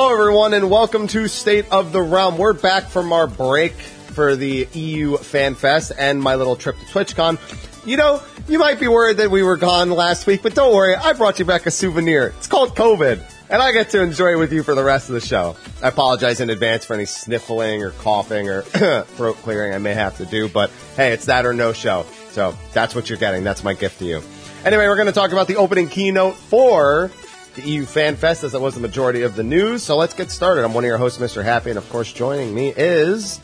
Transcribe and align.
Hello, 0.00 0.12
everyone, 0.12 0.54
and 0.54 0.70
welcome 0.70 1.08
to 1.08 1.26
State 1.26 1.72
of 1.72 1.90
the 1.90 2.00
Realm. 2.00 2.38
We're 2.38 2.52
back 2.52 2.84
from 2.84 3.12
our 3.12 3.26
break 3.26 3.72
for 3.72 4.36
the 4.36 4.68
EU 4.72 5.16
Fan 5.16 5.56
Fest 5.56 5.90
and 5.98 6.22
my 6.22 6.36
little 6.36 6.54
trip 6.54 6.78
to 6.78 6.84
TwitchCon. 6.84 7.84
You 7.84 7.96
know, 7.96 8.22
you 8.46 8.60
might 8.60 8.78
be 8.78 8.86
worried 8.86 9.16
that 9.16 9.32
we 9.32 9.42
were 9.42 9.56
gone 9.56 9.90
last 9.90 10.28
week, 10.28 10.44
but 10.44 10.54
don't 10.54 10.72
worry, 10.72 10.94
I 10.94 11.14
brought 11.14 11.40
you 11.40 11.44
back 11.44 11.66
a 11.66 11.72
souvenir. 11.72 12.32
It's 12.38 12.46
called 12.46 12.76
COVID, 12.76 13.20
and 13.50 13.60
I 13.60 13.72
get 13.72 13.90
to 13.90 14.00
enjoy 14.00 14.34
it 14.34 14.36
with 14.36 14.52
you 14.52 14.62
for 14.62 14.76
the 14.76 14.84
rest 14.84 15.08
of 15.08 15.14
the 15.14 15.20
show. 15.20 15.56
I 15.82 15.88
apologize 15.88 16.38
in 16.38 16.48
advance 16.48 16.84
for 16.84 16.94
any 16.94 17.04
sniffling 17.04 17.82
or 17.82 17.90
coughing 17.90 18.48
or 18.48 18.62
throat 19.02 19.36
clearing 19.38 19.74
I 19.74 19.78
may 19.78 19.94
have 19.94 20.16
to 20.18 20.26
do, 20.26 20.48
but 20.48 20.70
hey, 20.94 21.12
it's 21.12 21.24
that 21.24 21.44
or 21.44 21.52
no 21.52 21.72
show. 21.72 22.06
So 22.30 22.56
that's 22.72 22.94
what 22.94 23.10
you're 23.10 23.18
getting. 23.18 23.42
That's 23.42 23.64
my 23.64 23.74
gift 23.74 23.98
to 23.98 24.04
you. 24.04 24.22
Anyway, 24.64 24.86
we're 24.86 24.94
going 24.94 25.06
to 25.06 25.12
talk 25.12 25.32
about 25.32 25.48
the 25.48 25.56
opening 25.56 25.88
keynote 25.88 26.36
for 26.36 27.10
the 27.58 27.68
EU 27.68 27.84
Fan 27.84 28.14
Fest, 28.14 28.44
as 28.44 28.52
that 28.52 28.60
was 28.60 28.74
the 28.74 28.80
majority 28.80 29.22
of 29.22 29.34
the 29.34 29.42
news. 29.42 29.82
So 29.82 29.96
let's 29.96 30.14
get 30.14 30.30
started. 30.30 30.64
I'm 30.64 30.74
one 30.74 30.84
of 30.84 30.88
your 30.88 30.98
hosts, 30.98 31.18
Mr. 31.18 31.42
Happy, 31.42 31.70
and 31.70 31.78
of 31.78 31.88
course, 31.90 32.12
joining 32.12 32.54
me 32.54 32.72
is 32.76 33.40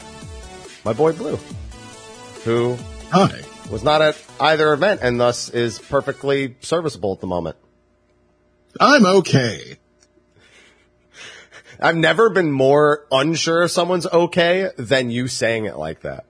my 0.85 0.93
boy 0.93 1.13
Blue, 1.13 1.39
who 2.45 2.77
Hi. 3.11 3.43
was 3.71 3.83
not 3.83 4.03
at 4.03 4.23
either 4.39 4.73
event 4.73 5.01
and 5.03 5.19
thus 5.19 5.49
is 5.49 5.81
perfectly 5.81 6.57
serviceable 6.61 7.13
at 7.13 7.21
the 7.21 7.27
moment. 7.27 7.57
I'm 8.79 9.05
okay. 9.05 9.79
I've 11.81 11.97
never 11.97 12.31
been 12.31 12.53
more 12.53 13.07
unsure 13.11 13.65
if 13.65 13.73
someone's 13.73 14.07
okay 14.07 14.71
than 14.79 15.11
you 15.11 15.27
saying 15.27 15.65
it 15.65 15.77
like 15.77 16.03
that. 16.03 16.27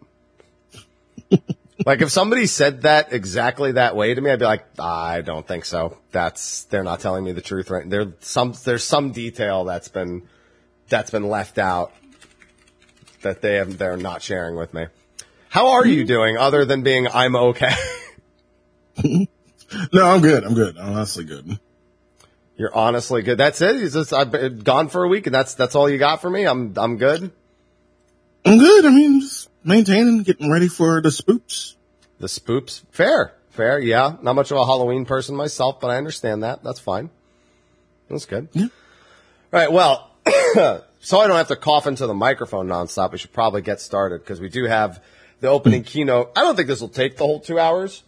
Like 1.86 2.02
if 2.02 2.10
somebody 2.10 2.46
said 2.46 2.82
that 2.82 3.12
exactly 3.12 3.72
that 3.72 3.96
way 3.96 4.14
to 4.14 4.20
me, 4.20 4.30
I'd 4.30 4.38
be 4.38 4.44
like, 4.44 4.64
I 4.78 5.20
don't 5.20 5.46
think 5.46 5.64
so. 5.64 5.98
That's 6.10 6.64
they're 6.64 6.84
not 6.84 7.00
telling 7.00 7.24
me 7.24 7.32
the 7.32 7.42
truth 7.42 7.70
right. 7.70 7.88
There's 7.88 8.08
some 8.20 8.54
there's 8.64 8.84
some 8.84 9.12
detail 9.12 9.64
that's 9.64 9.88
been 9.88 10.28
that's 10.88 11.10
been 11.10 11.28
left 11.28 11.58
out 11.58 11.92
that 13.22 13.42
they 13.42 13.54
have 13.56 13.78
they're 13.78 13.96
not 13.96 14.22
sharing 14.22 14.56
with 14.56 14.72
me. 14.74 14.86
How 15.48 15.72
are 15.72 15.86
you 15.86 16.04
doing 16.04 16.36
other 16.36 16.64
than 16.64 16.82
being 16.82 17.06
I'm 17.08 17.36
okay? 17.36 17.70
No, 19.92 20.06
I'm 20.06 20.20
good. 20.20 20.44
I'm 20.44 20.54
good. 20.54 20.76
I'm 20.78 20.94
honestly 20.94 21.24
good. 21.24 21.58
You're 22.56 22.74
honestly 22.74 23.22
good. 23.22 23.38
That's 23.38 23.60
it. 23.60 23.82
It's 23.82 23.94
just, 23.94 24.12
I've 24.12 24.30
been 24.30 24.60
gone 24.60 24.88
for 24.88 25.02
a 25.02 25.08
week 25.08 25.26
and 25.26 25.34
that's 25.34 25.54
that's 25.54 25.74
all 25.74 25.90
you 25.90 25.98
got 25.98 26.20
for 26.20 26.30
me. 26.30 26.44
I'm 26.46 26.74
I'm 26.76 26.96
good. 26.96 27.32
I'm 28.44 28.58
good. 28.58 28.86
I 28.86 28.90
mean, 28.90 29.20
just 29.20 29.48
maintaining, 29.64 30.22
getting 30.22 30.50
ready 30.50 30.68
for 30.68 31.00
the 31.00 31.08
spoops. 31.08 31.74
The 32.18 32.26
spoops, 32.26 32.82
fair, 32.90 33.34
fair. 33.50 33.80
Yeah, 33.80 34.16
not 34.22 34.34
much 34.34 34.50
of 34.50 34.58
a 34.58 34.64
Halloween 34.64 35.04
person 35.04 35.34
myself, 35.34 35.80
but 35.80 35.90
I 35.90 35.96
understand 35.96 36.42
that. 36.42 36.62
That's 36.62 36.78
fine. 36.78 37.10
That's 38.08 38.26
good. 38.26 38.48
Yeah. 38.52 38.68
All 39.52 39.60
right. 39.60 39.72
Well, 39.72 40.10
so 41.00 41.18
I 41.18 41.26
don't 41.26 41.36
have 41.36 41.48
to 41.48 41.56
cough 41.56 41.86
into 41.86 42.06
the 42.06 42.14
microphone 42.14 42.68
nonstop. 42.68 43.12
We 43.12 43.18
should 43.18 43.32
probably 43.32 43.62
get 43.62 43.80
started 43.80 44.20
because 44.20 44.40
we 44.40 44.48
do 44.48 44.64
have 44.64 45.02
the 45.40 45.48
opening 45.48 45.82
keynote. 45.82 46.32
I 46.36 46.42
don't 46.42 46.56
think 46.56 46.68
this 46.68 46.80
will 46.80 46.88
take 46.88 47.16
the 47.16 47.24
whole 47.24 47.40
two 47.40 47.58
hours. 47.58 48.02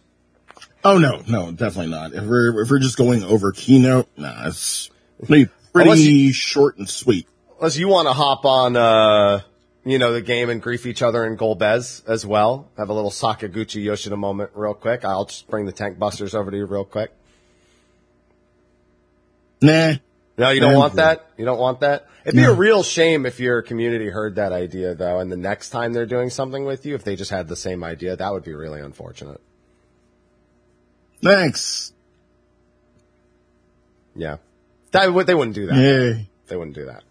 Oh 0.83 0.97
no, 0.97 1.21
no, 1.27 1.51
definitely 1.51 1.91
not. 1.91 2.13
If 2.13 2.23
we're, 2.23 2.61
if 2.61 2.69
we're 2.69 2.79
just 2.79 2.97
going 2.97 3.23
over 3.23 3.51
keynote, 3.51 4.07
nah, 4.15 4.47
it's 4.47 4.89
pretty, 5.25 5.51
pretty 5.73 6.31
short 6.31 6.77
and 6.77 6.89
sweet. 6.89 7.27
Unless 7.59 7.77
you 7.77 7.87
want 7.87 8.07
to 8.07 8.13
hop 8.13 8.45
on, 8.45 8.75
uh, 8.75 9.41
you 9.89 9.99
know, 9.99 10.11
the 10.13 10.21
game 10.21 10.49
and 10.49 10.61
grief 10.61 10.85
each 10.85 11.01
other 11.01 11.25
in 11.25 11.37
Golbez 11.37 12.07
as 12.07 12.25
well. 12.25 12.69
Have 12.77 12.89
a 12.89 12.93
little 12.93 13.11
Sakaguchi 13.11 13.83
Yoshida 13.83 14.17
moment 14.17 14.51
real 14.53 14.73
quick. 14.73 15.05
I'll 15.05 15.25
just 15.25 15.47
bring 15.49 15.65
the 15.65 15.71
tank 15.71 15.97
busters 15.97 16.35
over 16.35 16.51
to 16.51 16.57
you 16.57 16.65
real 16.65 16.83
quick. 16.85 17.11
Nah. 19.61 19.93
No, 20.37 20.49
you 20.51 20.59
don't 20.59 20.75
want 20.75 20.95
that? 20.95 21.25
You 21.37 21.45
don't 21.45 21.57
want 21.57 21.79
that? 21.79 22.07
It'd 22.23 22.35
be 22.35 22.43
No. 22.43 22.51
a 22.51 22.55
real 22.55 22.83
shame 22.83 23.25
if 23.25 23.39
your 23.39 23.61
community 23.61 24.09
heard 24.09 24.35
that 24.35 24.51
idea 24.51 24.93
though, 24.93 25.19
and 25.19 25.31
the 25.31 25.37
next 25.37 25.69
time 25.71 25.93
they're 25.93 26.05
doing 26.05 26.29
something 26.29 26.63
with 26.65 26.85
you, 26.85 26.93
if 26.93 27.03
they 27.03 27.15
just 27.15 27.31
had 27.31 27.47
the 27.47 27.55
same 27.55 27.83
idea, 27.83 28.15
that 28.15 28.33
would 28.33 28.43
be 28.43 28.53
really 28.53 28.81
unfortunate. 28.81 29.41
Thanks. 31.23 31.91
Yeah. 34.15 34.37
That 34.91 35.11
would, 35.11 35.25
they 35.25 35.33
wouldn't 35.33 35.55
do 35.55 35.67
that. 35.67 35.75
Yay. 35.75 36.29
They 36.47 36.55
wouldn't 36.55 36.75
do 36.75 36.85
that. 36.85 37.03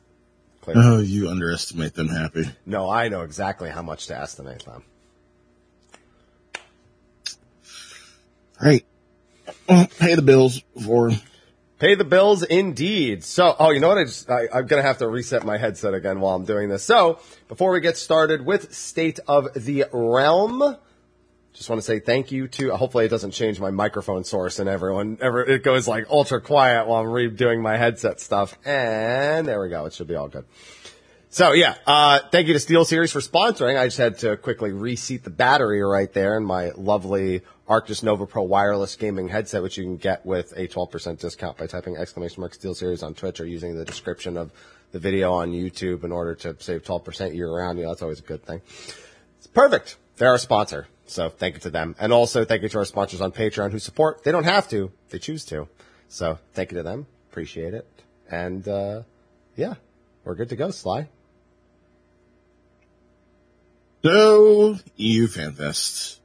Oh, 0.74 1.00
you 1.00 1.28
underestimate 1.28 1.94
them 1.94 2.08
happy. 2.08 2.44
No, 2.64 2.90
I 2.90 3.08
know 3.08 3.22
exactly 3.22 3.70
how 3.70 3.82
much 3.82 4.08
to 4.08 4.18
estimate 4.18 4.64
them. 4.64 4.82
Right. 8.60 8.84
Well, 9.68 9.82
oh, 9.82 9.86
pay 9.98 10.14
the 10.14 10.22
bills 10.22 10.62
for, 10.84 11.12
Pay 11.78 11.94
the 11.94 12.04
bills 12.04 12.42
indeed. 12.42 13.22
So, 13.22 13.54
oh, 13.58 13.70
you 13.70 13.80
know 13.80 13.88
what? 13.88 13.98
I 13.98 14.04
just, 14.04 14.30
I, 14.30 14.48
I'm 14.52 14.66
going 14.66 14.82
to 14.82 14.86
have 14.86 14.98
to 14.98 15.08
reset 15.08 15.44
my 15.44 15.58
headset 15.58 15.92
again 15.92 16.20
while 16.20 16.34
I'm 16.34 16.46
doing 16.46 16.70
this. 16.70 16.82
So, 16.82 17.20
before 17.48 17.70
we 17.70 17.80
get 17.80 17.98
started 17.98 18.46
with 18.46 18.74
State 18.74 19.20
of 19.28 19.52
the 19.54 19.84
Realm, 19.92 20.76
just 21.56 21.70
want 21.70 21.80
to 21.80 21.86
say 21.86 22.00
thank 22.00 22.30
you 22.32 22.48
to, 22.48 22.76
hopefully 22.76 23.06
it 23.06 23.08
doesn't 23.08 23.30
change 23.30 23.58
my 23.58 23.70
microphone 23.70 24.24
source 24.24 24.58
and 24.58 24.68
everyone, 24.68 25.16
ever, 25.22 25.42
it 25.42 25.62
goes 25.62 25.88
like 25.88 26.04
ultra 26.10 26.40
quiet 26.40 26.86
while 26.86 27.00
I'm 27.02 27.08
redoing 27.08 27.62
my 27.62 27.78
headset 27.78 28.20
stuff. 28.20 28.58
And 28.64 29.48
there 29.48 29.60
we 29.60 29.70
go. 29.70 29.86
It 29.86 29.94
should 29.94 30.06
be 30.06 30.16
all 30.16 30.28
good. 30.28 30.44
So 31.30 31.52
yeah, 31.52 31.74
uh, 31.86 32.20
thank 32.30 32.46
you 32.46 32.52
to 32.52 32.58
SteelSeries 32.58 33.10
for 33.10 33.20
sponsoring. 33.20 33.78
I 33.78 33.86
just 33.86 33.96
had 33.96 34.18
to 34.18 34.36
quickly 34.36 34.72
reseat 34.72 35.24
the 35.24 35.30
battery 35.30 35.82
right 35.82 36.12
there 36.12 36.36
in 36.36 36.44
my 36.44 36.72
lovely 36.76 37.40
Arctis 37.68 38.02
Nova 38.02 38.26
Pro 38.26 38.42
wireless 38.42 38.94
gaming 38.94 39.28
headset, 39.28 39.62
which 39.62 39.78
you 39.78 39.84
can 39.84 39.96
get 39.96 40.24
with 40.24 40.52
a 40.56 40.68
12% 40.68 41.18
discount 41.18 41.56
by 41.56 41.66
typing 41.66 41.96
exclamation 41.96 42.42
mark 42.42 42.54
SteelSeries 42.54 43.02
on 43.02 43.14
Twitch 43.14 43.40
or 43.40 43.46
using 43.46 43.76
the 43.76 43.84
description 43.84 44.36
of 44.36 44.52
the 44.92 44.98
video 44.98 45.32
on 45.32 45.52
YouTube 45.52 46.04
in 46.04 46.12
order 46.12 46.34
to 46.34 46.54
save 46.58 46.84
12% 46.84 47.34
year 47.34 47.50
round. 47.50 47.78
You 47.78 47.84
know, 47.84 47.90
that's 47.90 48.02
always 48.02 48.20
a 48.20 48.22
good 48.22 48.44
thing. 48.44 48.60
It's 49.38 49.46
perfect. 49.46 49.96
They're 50.16 50.30
our 50.30 50.38
sponsor. 50.38 50.86
So 51.06 51.28
thank 51.28 51.54
you 51.54 51.60
to 51.60 51.70
them. 51.70 51.94
And 51.98 52.12
also 52.12 52.44
thank 52.44 52.62
you 52.62 52.68
to 52.68 52.78
our 52.78 52.84
sponsors 52.84 53.20
on 53.20 53.32
Patreon 53.32 53.70
who 53.72 53.78
support. 53.78 54.24
They 54.24 54.32
don't 54.32 54.44
have 54.44 54.68
to. 54.70 54.90
They 55.10 55.18
choose 55.18 55.44
to. 55.46 55.68
So 56.08 56.38
thank 56.54 56.72
you 56.72 56.78
to 56.78 56.82
them. 56.82 57.06
Appreciate 57.30 57.74
it. 57.74 57.86
And, 58.30 58.66
uh, 58.66 59.02
yeah, 59.56 59.74
we're 60.24 60.34
good 60.34 60.48
to 60.48 60.56
go, 60.56 60.70
Sly. 60.70 61.08
so 64.02 64.76
EU 64.96 65.26
FanFest. 65.28 66.18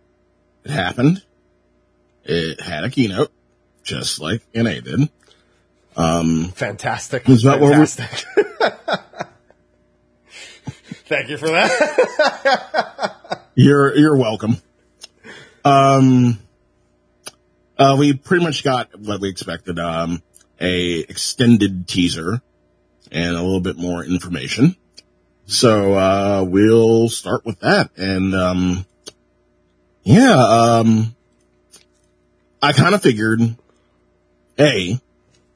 It 0.64 0.72
happened. 0.72 1.24
It 2.24 2.62
had 2.62 2.84
a 2.84 2.90
keynote, 2.90 3.32
just 3.84 4.20
like 4.20 4.42
NA 4.54 4.80
did. 4.80 5.10
Um, 5.96 6.50
Fantastic. 6.56 7.28
Is 7.28 7.44
that 7.44 7.60
Fantastic. 7.60 8.26
Thank 11.08 11.30
you 11.30 11.38
for 11.38 11.48
that. 11.48 13.42
You're 13.56 13.96
you're 13.98 14.16
welcome. 14.16 14.58
Um, 15.64 16.40
uh, 17.78 17.96
we 17.98 18.14
pretty 18.14 18.44
much 18.44 18.64
got 18.64 19.00
what 19.00 19.22
we 19.22 19.30
expected. 19.30 19.80
Um, 19.80 20.22
a 20.60 21.00
extended 21.00 21.88
teaser 21.88 22.42
and 23.12 23.36
a 23.36 23.42
little 23.42 23.60
bit 23.60 23.78
more 23.78 24.04
information. 24.04 24.76
So 25.48 25.94
uh, 25.96 26.46
we'll 26.48 27.10
start 27.10 27.46
with 27.46 27.60
that. 27.60 27.90
And 27.98 28.34
um, 28.36 28.86
yeah, 30.04 30.36
um, 30.36 31.16
I 32.62 32.74
kind 32.74 32.96
of 32.96 33.02
figured 33.02 33.42
a 34.60 35.00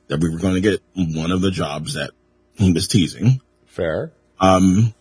that 0.08 0.20
we 0.20 0.30
were 0.30 0.40
going 0.40 0.56
to 0.56 0.62
get 0.62 0.82
one 0.96 1.32
of 1.32 1.42
the 1.42 1.52
jobs 1.52 1.94
that 1.94 2.12
he 2.56 2.72
was 2.72 2.88
teasing. 2.88 3.42
Fair. 3.68 4.12
Um, 4.40 4.94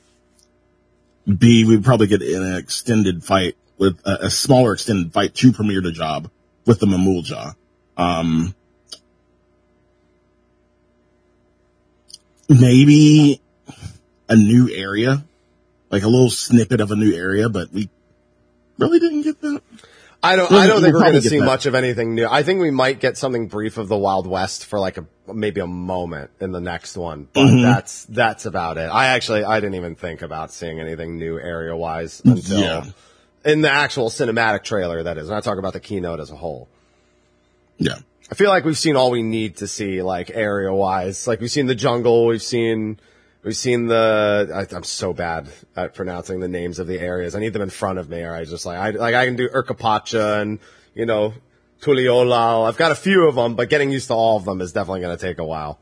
B, 1.26 1.64
we'd 1.64 1.84
probably 1.84 2.06
get 2.06 2.22
an 2.22 2.56
extended 2.56 3.24
fight 3.24 3.56
with 3.78 3.98
a, 4.04 4.26
a 4.26 4.30
smaller 4.30 4.72
extended 4.74 5.12
fight 5.12 5.34
to 5.36 5.52
premiere 5.52 5.80
the 5.82 5.92
job 5.92 6.30
with 6.66 6.80
the 6.80 6.86
Mamool 6.86 7.28
Ja. 7.28 7.52
Um, 7.96 8.54
maybe 12.48 13.40
a 14.28 14.36
new 14.36 14.70
area, 14.72 15.24
like 15.90 16.02
a 16.02 16.08
little 16.08 16.30
snippet 16.30 16.80
of 16.80 16.90
a 16.90 16.96
new 16.96 17.14
area, 17.14 17.48
but 17.48 17.72
we 17.72 17.88
really 18.78 18.98
didn't 18.98 19.22
get 19.22 19.40
that. 19.40 19.62
I 20.22 20.36
don't. 20.36 20.50
We'll- 20.50 20.60
I 20.60 20.66
don't 20.66 20.80
think 20.80 20.94
we're 20.94 21.00
going 21.02 21.12
to 21.14 21.20
see 21.22 21.38
that. 21.38 21.44
much 21.44 21.66
of 21.66 21.74
anything 21.74 22.14
new. 22.14 22.26
I 22.26 22.42
think 22.42 22.60
we 22.62 22.70
might 22.70 22.98
get 22.98 23.18
something 23.18 23.46
brief 23.46 23.76
of 23.76 23.88
the 23.88 23.96
Wild 23.98 24.26
West 24.26 24.64
for 24.64 24.78
like 24.80 24.96
a 24.96 25.04
maybe 25.30 25.60
a 25.60 25.66
moment 25.66 26.30
in 26.40 26.50
the 26.50 26.60
next 26.62 26.96
one, 26.96 27.28
but 27.32 27.44
Mhm. 27.46 27.62
that's 27.62 28.04
that's 28.06 28.46
about 28.46 28.78
it. 28.78 28.88
I 28.90 29.08
actually 29.08 29.44
I 29.44 29.60
didn't 29.60 29.74
even 29.74 29.96
think 29.96 30.22
about 30.22 30.50
seeing 30.50 30.80
anything 30.80 31.18
new 31.18 31.38
area 31.38 31.76
wise 31.76 32.22
until 32.24 32.58
Yeah. 32.58 32.84
In 33.44 33.60
the 33.60 33.70
actual 33.70 34.08
cinematic 34.08 34.64
trailer. 34.64 35.02
That 35.02 35.18
is, 35.18 35.28
and 35.28 35.36
I 35.36 35.40
talk 35.40 35.58
about 35.58 35.72
the 35.72 35.80
keynote 35.80 36.20
as 36.20 36.30
a 36.30 36.36
whole. 36.36 36.68
Yeah. 37.78 37.98
I 38.30 38.34
feel 38.34 38.48
like 38.48 38.64
we've 38.64 38.78
seen 38.78 38.96
all 38.96 39.10
we 39.10 39.22
need 39.22 39.58
to 39.58 39.66
see, 39.66 40.00
like 40.02 40.30
area 40.32 40.72
wise. 40.72 41.26
Like 41.26 41.40
we've 41.40 41.50
seen 41.50 41.66
the 41.66 41.74
jungle, 41.74 42.26
we've 42.26 42.42
seen, 42.42 42.98
we've 43.42 43.56
seen 43.56 43.86
the. 43.86 44.50
I, 44.54 44.74
I'm 44.74 44.82
so 44.82 45.12
bad 45.12 45.48
at 45.76 45.94
pronouncing 45.94 46.40
the 46.40 46.48
names 46.48 46.78
of 46.78 46.86
the 46.86 46.98
areas. 46.98 47.34
I 47.34 47.40
need 47.40 47.52
them 47.52 47.62
in 47.62 47.70
front 47.70 47.98
of 47.98 48.08
me, 48.08 48.22
or 48.22 48.34
I 48.34 48.44
just 48.44 48.64
like 48.64 48.78
I 48.78 48.90
like 48.90 49.14
I 49.14 49.26
can 49.26 49.36
do 49.36 49.48
Urqopacha 49.48 50.40
and 50.40 50.58
you 50.94 51.04
know 51.04 51.34
Tuliola. 51.82 52.66
I've 52.66 52.78
got 52.78 52.92
a 52.92 52.96
few 52.96 53.28
of 53.28 53.34
them, 53.34 53.56
but 53.56 53.68
getting 53.68 53.90
used 53.90 54.08
to 54.08 54.14
all 54.14 54.38
of 54.38 54.46
them 54.46 54.62
is 54.62 54.72
definitely 54.72 55.00
going 55.00 55.16
to 55.16 55.22
take 55.22 55.38
a 55.38 55.44
while. 55.44 55.78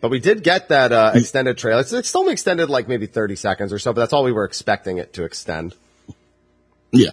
But 0.00 0.10
we 0.10 0.20
did 0.20 0.42
get 0.42 0.68
that 0.68 0.92
uh, 0.92 1.12
extended 1.14 1.56
trailer. 1.58 1.80
It's, 1.80 1.92
it's 1.92 2.14
only 2.14 2.32
extended 2.32 2.68
like 2.68 2.86
maybe 2.86 3.06
30 3.06 3.34
seconds 3.36 3.72
or 3.72 3.78
so, 3.78 3.92
but 3.92 4.00
that's 4.02 4.12
all 4.12 4.24
we 4.24 4.32
were 4.32 4.44
expecting 4.44 4.98
it 4.98 5.14
to 5.14 5.24
extend. 5.24 5.74
Yeah. 6.92 7.10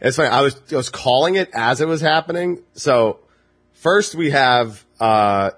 It's 0.00 0.16
funny. 0.16 0.28
I 0.28 0.40
was 0.42 0.56
I 0.72 0.76
was 0.76 0.88
calling 0.90 1.36
it 1.36 1.48
as 1.54 1.80
it 1.80 1.86
was 1.86 2.00
happening. 2.00 2.58
So 2.74 3.20
first 3.74 4.14
we 4.16 4.30
have 4.30 4.84
uh 4.98 5.50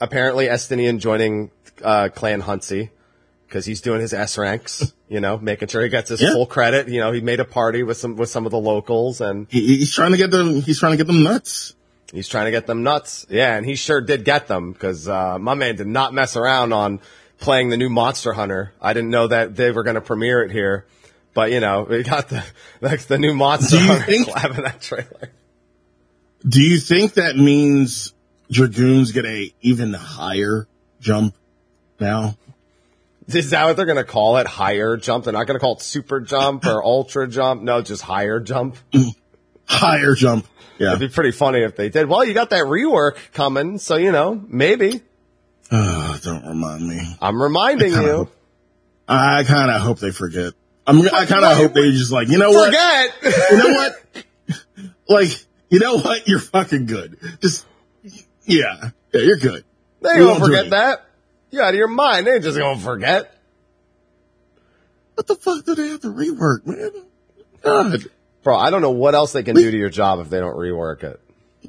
apparently 0.00 0.46
Estinian 0.46 0.98
joining 1.00 1.50
uh 1.82 2.08
Clan 2.14 2.40
Huntsy 2.40 2.90
because 3.46 3.66
he's 3.66 3.82
doing 3.82 4.00
his 4.00 4.14
S 4.14 4.38
ranks. 4.38 4.92
You 5.08 5.20
know, 5.20 5.36
making 5.38 5.68
sure 5.68 5.82
he 5.82 5.90
gets 5.90 6.08
his 6.08 6.20
Yeah. 6.22 6.32
full 6.32 6.46
credit. 6.46 6.88
You 6.88 7.00
know, 7.00 7.12
he 7.12 7.20
made 7.20 7.40
a 7.40 7.44
party 7.44 7.82
with 7.82 7.98
some 7.98 8.16
with 8.16 8.30
some 8.30 8.46
of 8.46 8.52
the 8.52 8.58
locals 8.58 9.20
and 9.20 9.46
He, 9.50 9.76
he's 9.78 9.94
trying 9.94 10.12
to 10.12 10.16
get 10.18 10.30
them, 10.30 10.62
he's 10.62 10.78
trying 10.80 10.92
to 10.92 10.96
get 10.96 11.06
them 11.06 11.22
nuts. 11.22 11.74
He's 12.14 12.28
trying 12.28 12.46
to 12.46 12.50
get 12.50 12.66
them 12.66 12.82
nuts. 12.82 13.26
Yeah, 13.28 13.56
and 13.56 13.66
he 13.66 13.74
sure 13.74 14.00
did 14.00 14.24
get 14.24 14.46
them 14.46 14.72
because 14.72 15.08
uh, 15.08 15.38
my 15.38 15.54
man 15.54 15.76
did 15.76 15.86
not 15.86 16.14
mess 16.14 16.36
around 16.36 16.72
on 16.72 17.00
playing 17.38 17.68
the 17.68 17.76
new 17.76 17.90
Monster 17.90 18.32
Hunter. 18.32 18.72
I 18.80 18.92
didn't 18.92 19.10
know 19.10 19.26
that 19.26 19.56
they 19.56 19.70
were 19.70 19.82
going 19.82 19.96
to 19.96 20.00
premiere 20.00 20.42
it 20.42 20.50
here. 20.50 20.86
But 21.34 21.50
you 21.50 21.60
know, 21.60 21.86
we 21.88 22.02
got 22.04 22.28
the 22.28 22.44
like 22.80 23.02
the 23.02 23.18
new 23.18 23.34
Monster 23.34 23.78
Hunter 23.78 24.04
think- 24.04 24.28
in 24.28 24.62
that 24.62 24.80
trailer. 24.80 25.30
Do 26.46 26.62
you 26.62 26.78
think 26.78 27.14
that 27.14 27.36
means 27.36 28.12
Dragoons 28.50 29.12
get 29.12 29.24
a 29.24 29.52
even 29.62 29.94
higher 29.94 30.68
jump 31.00 31.34
now? 31.98 32.36
Is 33.26 33.50
that 33.50 33.64
what 33.64 33.76
they're 33.76 33.86
going 33.86 33.96
to 33.96 34.04
call 34.04 34.36
it? 34.36 34.46
Higher 34.46 34.98
jump? 34.98 35.24
They're 35.24 35.32
not 35.32 35.46
going 35.46 35.58
to 35.58 35.60
call 35.60 35.76
it 35.76 35.80
super 35.80 36.20
jump 36.20 36.66
or 36.66 36.82
ultra 36.84 37.26
jump. 37.26 37.62
No, 37.62 37.80
just 37.80 38.02
higher 38.02 38.40
jump. 38.40 38.76
Higher 39.66 40.14
jump. 40.14 40.46
Yeah. 40.78 40.88
It'd 40.88 41.00
be 41.00 41.08
pretty 41.08 41.30
funny 41.30 41.60
if 41.60 41.76
they 41.76 41.88
did. 41.88 42.08
Well, 42.08 42.24
you 42.24 42.34
got 42.34 42.50
that 42.50 42.64
rework 42.64 43.16
coming, 43.32 43.78
so 43.78 43.96
you 43.96 44.10
know, 44.12 44.42
maybe. 44.48 45.00
Oh, 45.70 46.18
don't 46.22 46.44
remind 46.46 46.86
me. 46.86 47.00
I'm 47.22 47.40
reminding 47.40 47.92
kinda 47.92 48.06
you. 48.08 48.16
hope- 48.16 48.36
I 49.08 49.44
kind 49.44 49.70
of 49.70 49.80
hope 49.82 49.98
they 49.98 50.10
forget. 50.12 50.54
I'm, 50.86 51.00
I 51.00 51.24
kind 51.26 51.44
of 51.44 51.56
hope 51.56 51.72
they 51.74 51.90
just 51.92 52.10
like, 52.12 52.28
you 52.28 52.38
know 52.38 52.50
what? 52.50 52.66
Forget. 52.66 53.50
You 53.50 53.56
know 53.58 53.74
what? 53.74 54.24
like, 55.08 55.46
you 55.70 55.78
know 55.78 55.96
what? 55.96 56.26
You're 56.28 56.38
fucking 56.40 56.86
good. 56.86 57.18
Just, 57.40 57.66
yeah. 58.44 58.90
Yeah, 59.12 59.20
you're 59.20 59.36
good. 59.36 59.64
they 60.00 60.10
ain't 60.10 60.20
gonna 60.20 60.40
forget 60.40 60.70
that. 60.70 61.06
You're 61.50 61.62
out 61.64 61.70
of 61.70 61.74
your 61.76 61.88
mind. 61.88 62.26
They 62.26 62.34
ain't 62.34 62.44
just 62.44 62.58
gonna 62.58 62.80
forget. 62.80 63.30
What 65.14 65.26
the 65.26 65.36
fuck 65.36 65.64
do 65.64 65.74
they 65.74 65.88
have 65.88 66.00
to 66.00 66.08
rework, 66.08 66.66
man? 66.66 66.90
God. 67.62 68.04
Bro, 68.44 68.56
I 68.58 68.70
don't 68.70 68.82
know 68.82 68.90
what 68.90 69.14
else 69.14 69.32
they 69.32 69.42
can 69.42 69.56
do 69.56 69.70
to 69.70 69.76
your 69.76 69.88
job 69.90 70.20
if 70.20 70.30
they 70.30 70.38
don't 70.38 70.54
rework 70.56 71.02
it. 71.02 71.18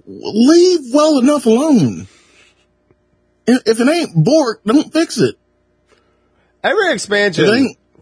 Leave 0.05 0.93
well 0.93 1.17
enough 1.19 1.45
alone. 1.45 2.07
If 3.47 3.79
it 3.79 3.87
ain't 3.87 4.23
Bork, 4.23 4.61
don't 4.65 4.91
fix 4.91 5.17
it. 5.17 5.35
Every 6.63 6.91
expansion, 6.91 7.45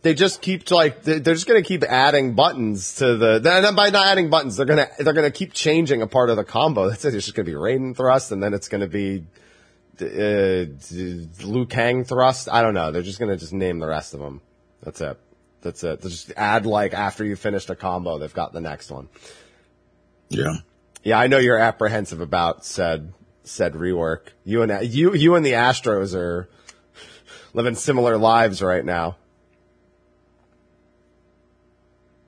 they 0.02 0.14
just 0.14 0.42
keep 0.42 0.70
like 0.72 1.04
they- 1.04 1.20
they're 1.20 1.34
just 1.36 1.48
gonna 1.48 1.62
keep 1.62 1.84
adding 1.84 2.34
buttons 2.34 2.96
to 2.96 3.16
the. 3.18 3.40
then 3.40 3.76
By 3.76 3.90
not 3.90 4.08
adding 4.08 4.30
buttons, 4.30 4.56
they're 4.58 4.66
gonna 4.66 4.88
they're 4.98 5.14
gonna 5.14 5.32
keep 5.32 5.54
changing 5.54 6.02
a 6.02 6.08
part 6.08 6.30
of 6.30 6.38
the 6.38 6.44
combo. 6.44 6.90
That's 6.90 7.06
it. 7.06 7.14
It's 7.14 7.26
just 7.26 7.36
gonna 7.36 7.46
be 7.46 7.54
Raiden 7.54 7.96
thrust, 7.96 8.32
and 8.32 8.42
then 8.42 8.54
it's 8.54 8.70
gonna 8.70 8.88
be 8.88 9.26
uh, 10.02 10.66
Liu 11.46 11.66
Kang 11.70 12.06
thrust. 12.06 12.48
I 12.52 12.62
don't 12.62 12.74
know. 12.74 12.92
They're 12.92 13.02
just 13.04 13.20
gonna 13.20 13.38
just 13.38 13.54
name 13.54 13.80
the 13.80 13.88
rest 13.88 14.14
of 14.14 14.20
them. 14.22 14.42
That's 14.82 15.00
it. 15.02 15.18
That's 15.64 15.84
it. 15.84 16.02
Just 16.02 16.32
add 16.36 16.66
like 16.66 16.94
after 16.94 17.24
you 17.26 17.36
finished 17.36 17.70
a 17.70 17.76
combo, 17.76 18.18
they've 18.20 18.34
got 18.34 18.54
the 18.54 18.62
next 18.62 18.92
one. 18.92 19.10
Yeah. 20.30 20.58
Yeah, 21.04 21.20
I 21.20 21.28
know 21.28 21.38
you're 21.38 21.58
apprehensive 21.58 22.22
about 22.22 22.66
said 22.66 23.14
said 23.44 23.74
rework. 23.74 24.28
You 24.46 24.62
and 24.62 24.88
you 24.88 25.14
you 25.14 25.36
and 25.36 25.46
the 25.46 25.54
Astros 25.54 26.16
are 26.16 26.50
living 27.54 27.76
similar 27.76 28.18
lives 28.18 28.62
right 28.62 28.86
now. 28.86 29.18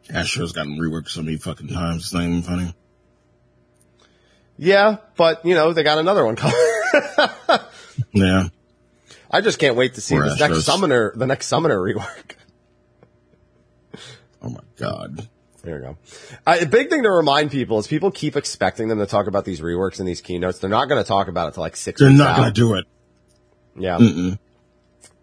Astro's 0.09 0.51
gotten 0.51 0.77
reworked 0.77 1.09
so 1.09 1.21
many 1.21 1.37
fucking 1.37 1.69
times. 1.69 2.03
It's 2.03 2.13
not 2.13 2.23
even 2.23 2.41
funny. 2.41 2.75
Yeah, 4.57 4.97
but 5.15 5.45
you 5.45 5.55
know 5.55 5.73
they 5.73 5.83
got 5.83 5.99
another 5.99 6.25
one 6.25 6.35
coming. 6.35 6.55
Yeah. 8.11 8.47
I 9.29 9.41
just 9.41 9.59
can't 9.59 9.75
wait 9.75 9.95
to 9.95 10.01
see 10.01 10.15
Poor 10.15 10.25
this 10.25 10.39
next 10.39 10.63
summoner, 10.63 11.13
the 11.15 11.27
next 11.27 11.47
summoner 11.47 11.77
rework. 11.77 12.35
God. 14.77 15.27
There 15.63 15.77
you 15.77 15.81
go. 15.83 15.97
Uh, 16.45 16.57
a 16.61 16.65
big 16.67 16.89
thing 16.91 17.01
to 17.03 17.09
remind 17.09 17.49
people 17.49 17.79
is 17.79 17.87
people 17.87 18.11
keep 18.11 18.35
expecting 18.35 18.87
them 18.87 18.99
to 18.99 19.07
talk 19.07 19.25
about 19.27 19.45
these 19.45 19.61
reworks 19.61 19.99
in 19.99 20.05
these 20.05 20.21
keynotes. 20.21 20.59
They're 20.59 20.69
not 20.69 20.87
going 20.89 21.01
to 21.03 21.07
talk 21.07 21.27
about 21.27 21.47
it 21.49 21.53
till 21.55 21.61
like 21.63 21.75
6 21.75 21.99
They're 21.99 22.11
not 22.11 22.37
gonna 22.37 22.51
do 22.51 22.75
it. 22.75 22.85
Yeah, 23.77 23.97
Mm-mm. 23.97 24.37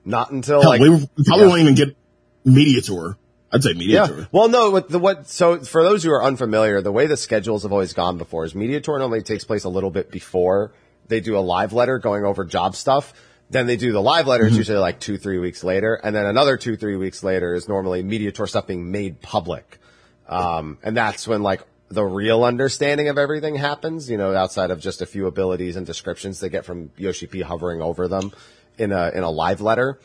not 0.04 0.31
until 0.32 0.60
Hell, 0.60 0.70
like 0.70 0.81
we 0.81 0.88
probably 1.25 1.43
yeah. 1.44 1.49
won't 1.49 1.60
even 1.60 1.75
get 1.75 1.96
media 2.44 2.81
tour. 2.82 3.16
I'd 3.52 3.62
say 3.62 3.72
media 3.75 4.02
Yeah. 4.02 4.06
tour. 4.08 4.28
Well, 4.32 4.49
no, 4.49 4.70
what 4.70 4.88
the 4.88 4.99
what? 4.99 5.28
So 5.28 5.60
for 5.60 5.82
those 5.82 6.02
who 6.02 6.10
are 6.10 6.22
unfamiliar, 6.22 6.82
the 6.82 6.93
way 6.93 7.06
the 7.06 7.16
schedules 7.16 7.62
have 7.62 7.72
always 7.72 7.93
gone 7.93 8.19
before 8.19 8.44
is 8.44 8.55
media 8.55 8.81
tour 8.81 8.98
normally 8.98 9.22
takes 9.22 9.44
place 9.44 9.64
a 9.64 9.69
little 9.69 9.90
bit 9.90 10.10
before 10.10 10.72
they 11.08 11.20
do 11.20 11.37
a 11.37 11.40
live 11.40 11.72
letter 11.72 11.98
going 11.98 12.25
over 12.25 12.44
job 12.44 12.75
stuff. 12.75 13.12
Then 13.52 13.66
they 13.66 13.76
do 13.76 13.93
the 13.93 14.00
live 14.00 14.26
letter. 14.26 14.46
It's 14.46 14.56
usually 14.56 14.78
like 14.78 14.99
two, 14.99 15.19
three 15.19 15.38
weeks 15.38 15.62
later, 15.62 15.94
and 15.94 16.16
then 16.16 16.25
another 16.25 16.56
two, 16.56 16.76
three 16.76 16.96
weeks 16.96 17.22
later 17.22 17.54
is 17.54 17.69
normally 17.69 18.02
media 18.02 18.32
tour 18.32 18.46
stuff 18.46 18.66
being 18.66 18.90
made 18.90 19.20
public. 19.20 19.78
Um, 20.26 20.78
and 20.82 20.96
that's 20.96 21.28
when 21.28 21.43
like 21.43 21.62
the 21.88 22.02
real 22.02 22.44
understanding 22.44 23.08
of 23.08 23.19
everything 23.19 23.54
happens. 23.54 24.10
You 24.10 24.16
know, 24.16 24.34
outside 24.34 24.70
of 24.70 24.81
just 24.81 25.02
a 25.02 25.06
few 25.06 25.26
abilities 25.26 25.76
and 25.76 25.87
descriptions 25.87 26.40
they 26.40 26.49
get 26.49 26.64
from 26.64 26.90
Yoshi 26.96 27.26
P 27.26 27.43
hovering 27.43 27.82
over 27.82 28.08
them 28.08 28.32
in 28.78 28.91
a 28.91 29.10
in 29.10 29.22
a 29.22 29.31
live 29.31 29.60
letter. 29.60 30.00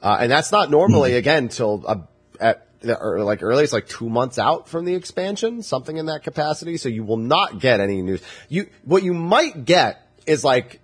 Uh, 0.00 0.18
and 0.20 0.30
that's 0.30 0.52
not 0.52 0.70
normally 0.70 1.14
again 1.14 1.48
till 1.48 1.82
uh, 1.86 1.96
at 2.40 2.66
the, 2.80 2.96
or 2.98 3.24
like 3.24 3.42
earliest 3.42 3.72
like 3.72 3.88
two 3.88 4.08
months 4.08 4.38
out 4.38 4.68
from 4.68 4.84
the 4.84 4.94
expansion, 4.94 5.62
something 5.62 5.96
in 5.96 6.06
that 6.06 6.22
capacity. 6.22 6.76
So 6.76 6.88
you 6.88 7.02
will 7.02 7.16
not 7.16 7.58
get 7.58 7.80
any 7.80 8.02
news. 8.02 8.22
You 8.48 8.68
what 8.84 9.02
you 9.02 9.14
might 9.14 9.64
get 9.64 10.06
is 10.26 10.44
like 10.44 10.80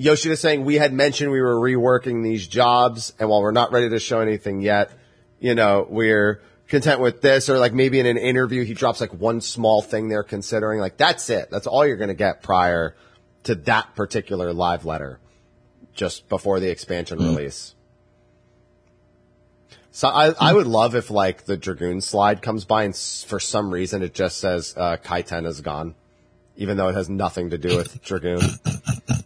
Yoshida 0.00 0.34
saying 0.38 0.64
we 0.64 0.76
had 0.76 0.94
mentioned 0.94 1.30
we 1.30 1.42
were 1.42 1.56
reworking 1.56 2.22
these 2.22 2.48
jobs, 2.48 3.12
and 3.18 3.28
while 3.28 3.42
we're 3.42 3.50
not 3.50 3.70
ready 3.70 3.90
to 3.90 4.00
show 4.00 4.20
anything 4.20 4.62
yet, 4.62 4.90
you 5.40 5.54
know 5.54 5.86
we're 5.90 6.40
content 6.68 7.00
with 7.00 7.20
this, 7.20 7.50
or 7.50 7.58
like 7.58 7.74
maybe 7.74 8.00
in 8.00 8.06
an 8.06 8.16
interview 8.16 8.64
he 8.64 8.72
drops 8.72 9.02
like 9.02 9.12
one 9.12 9.42
small 9.42 9.82
thing 9.82 10.08
they're 10.08 10.22
considering. 10.22 10.80
Like 10.80 10.96
that's 10.96 11.28
it. 11.28 11.50
That's 11.50 11.66
all 11.66 11.86
you're 11.86 11.98
going 11.98 12.08
to 12.08 12.14
get 12.14 12.42
prior 12.42 12.96
to 13.42 13.54
that 13.56 13.94
particular 13.94 14.54
live 14.54 14.86
letter, 14.86 15.20
just 15.92 16.30
before 16.30 16.60
the 16.60 16.70
expansion 16.70 17.18
release. 17.18 17.74
So 19.90 20.08
I, 20.08 20.32
I 20.40 20.54
would 20.54 20.66
love 20.66 20.94
if 20.94 21.10
like 21.10 21.44
the 21.44 21.58
Dragoon 21.58 22.00
slide 22.00 22.40
comes 22.40 22.64
by 22.64 22.84
and 22.84 22.96
for 22.96 23.38
some 23.38 23.70
reason 23.70 24.02
it 24.02 24.14
just 24.14 24.38
says 24.38 24.72
uh, 24.78 24.96
Kaiten 24.96 25.44
is 25.44 25.60
gone, 25.60 25.94
even 26.56 26.78
though 26.78 26.88
it 26.88 26.94
has 26.94 27.10
nothing 27.10 27.50
to 27.50 27.58
do 27.58 27.76
with 27.76 28.00
Dragoon. 28.02 28.40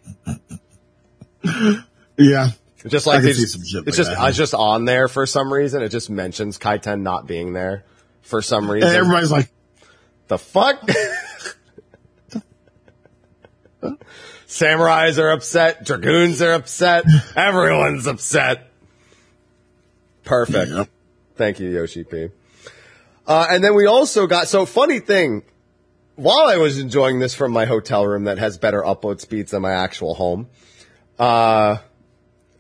Yeah. 2.17 2.51
It's 2.85 2.93
just 2.93 3.09
I 3.09 3.15
like 3.15 3.25
can 3.25 3.35
see 3.35 3.47
some 3.47 3.65
shit 3.65 3.89
it's 3.89 3.99
like 3.99 4.07
just 4.07 4.11
that. 4.17 4.29
it's 4.29 4.37
just 4.37 4.55
on 4.55 4.85
there 4.85 5.09
for 5.09 5.27
some 5.27 5.53
reason. 5.53 5.83
It 5.83 5.89
just 5.89 6.11
mentions 6.11 6.59
Kaiten 6.59 7.01
not 7.01 7.27
being 7.27 7.53
there 7.53 7.85
for 8.23 8.41
some 8.41 8.71
reason. 8.71 8.89
And 8.89 8.97
everybody's 8.97 9.33
like, 9.33 9.49
the 10.29 10.39
fuck? 10.39 10.81
Samurais 14.47 15.19
are 15.19 15.33
upset. 15.33 15.85
Dragoons 15.85 16.41
are 16.41 16.53
upset. 16.53 17.05
Everyone's 17.35 18.07
upset. 18.07 18.71
Perfect. 20.23 20.71
Yep. 20.71 20.89
Thank 21.37 21.59
you, 21.61 21.71
Yoshi 21.71 22.05
P. 22.05 22.29
Uh, 23.27 23.47
and 23.51 23.65
then 23.65 23.75
we 23.75 23.87
also 23.87 24.27
got, 24.27 24.47
so 24.47 24.67
funny 24.67 25.01
thing, 25.01 25.43
while 26.17 26.47
I 26.47 26.59
was 26.59 26.79
enjoying 26.79 27.19
this 27.19 27.35
from 27.35 27.53
my 27.53 27.65
hotel 27.65 28.07
room 28.07 28.25
that 28.25 28.39
has 28.39 28.59
better 28.59 28.83
upload 28.83 29.21
speeds 29.21 29.51
than 29.51 29.63
my 29.63 29.73
actual 29.73 30.15
home, 30.15 30.49
uh, 31.19 31.79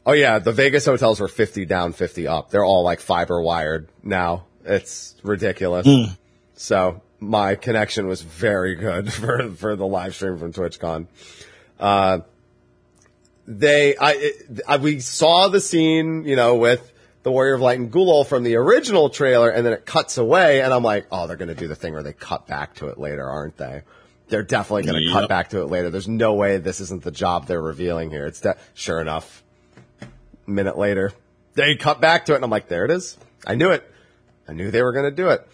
oh 0.07 0.13
yeah, 0.13 0.39
the 0.39 0.53
Vegas 0.53 0.85
hotels 0.85 1.21
were 1.21 1.29
50 1.29 1.65
down, 1.67 1.93
50 1.93 2.27
up. 2.29 2.51
They're 2.51 2.65
all 2.65 2.85
like 2.85 3.01
fiber 3.01 3.41
wired 3.41 3.89
now. 4.03 4.47
It's 4.65 5.15
ridiculous. 5.23 5.87
So 6.55 7.03
my 7.21 7.55
connection 7.55 8.07
was 8.07 8.23
very 8.23 8.75
good 8.75 9.13
for, 9.13 9.51
for 9.51 9.77
the 9.77 9.87
live 9.87 10.15
stream 10.15 10.39
from 10.39 10.53
TwitchCon. 10.53 11.07
Uh, 11.79 12.21
they, 13.47 13.97
I, 13.97 14.13
it, 14.13 14.61
I, 14.67 14.77
we 14.79 15.01
saw 15.01 15.49
the 15.49 15.61
scene, 15.61 16.25
you 16.25 16.37
know, 16.37 16.55
with 16.55 16.93
the 17.25 17.33
Warrior 17.33 17.55
of 17.55 17.61
Light 17.61 17.79
and 17.79 17.93
Gulool 17.93 18.27
from 18.27 18.43
the 18.43 18.57
original 18.57 19.11
trailer, 19.11 19.51
and 19.51 19.67
then 19.67 19.73
it 19.73 19.85
cuts 19.85 20.19
away, 20.19 20.63
and 20.63 20.73
I'm 20.73 20.83
like, 20.83 21.07
oh, 21.11 21.27
they're 21.27 21.37
gonna 21.37 21.55
do 21.55 21.69
the 21.69 21.75
thing 21.75 21.93
where 21.95 22.03
they 22.03 22.13
cut 22.13 22.47
back 22.47 22.75
to 22.77 22.89
it 22.89 22.99
later, 22.99 23.29
aren't 23.29 23.57
they? 23.57 23.83
They're 24.29 24.43
definitely 24.43 24.85
gonna 24.85 25.01
Yep. 25.01 25.13
cut 25.13 25.29
back 25.29 25.51
to 25.51 25.61
it 25.61 25.67
later. 25.67 25.91
There's 25.91 26.09
no 26.09 26.35
way 26.35 26.57
this 26.59 26.81
isn't 26.81 27.03
the 27.05 27.11
job 27.11 27.47
they're 27.47 27.61
revealing 27.61 28.11
here. 28.11 28.27
It's 28.27 28.41
de- 28.41 28.57
sure 28.75 29.01
enough. 29.01 29.43
A 30.03 30.07
minute 30.51 30.77
later, 30.79 31.13
they 31.55 31.77
cut 31.77 32.01
back 32.01 32.27
to 32.27 32.33
it, 32.33 32.37
and 32.37 32.45
I'm 32.45 32.51
like, 32.51 32.69
there 32.69 32.85
it 32.85 32.91
is. 32.91 33.17
I 33.47 33.55
knew 33.55 33.71
it. 33.71 33.89
I 34.49 34.53
knew 34.53 34.71
they 34.71 34.83
were 34.83 34.93
gonna 34.93 35.11
do 35.11 35.29
it. 35.29 35.47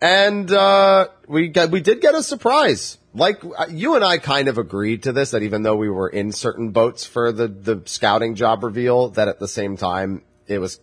And 0.00 0.50
uh, 0.50 1.08
we 1.26 1.48
got 1.48 1.70
we 1.70 1.80
did 1.80 2.00
get 2.00 2.14
a 2.14 2.22
surprise 2.22 2.98
like 3.14 3.42
uh, 3.44 3.64
you 3.70 3.94
and 3.94 4.04
I 4.04 4.18
kind 4.18 4.46
of 4.48 4.58
agreed 4.58 5.04
to 5.04 5.12
this 5.12 5.30
that 5.30 5.42
even 5.42 5.62
though 5.62 5.76
we 5.76 5.88
were 5.88 6.08
in 6.08 6.32
certain 6.32 6.70
boats 6.70 7.06
for 7.06 7.32
the 7.32 7.48
the 7.48 7.80
scouting 7.86 8.34
job 8.34 8.62
reveal, 8.62 9.08
that 9.10 9.28
at 9.28 9.38
the 9.38 9.48
same 9.48 9.76
time 9.78 10.22
it 10.46 10.58
was 10.58 10.80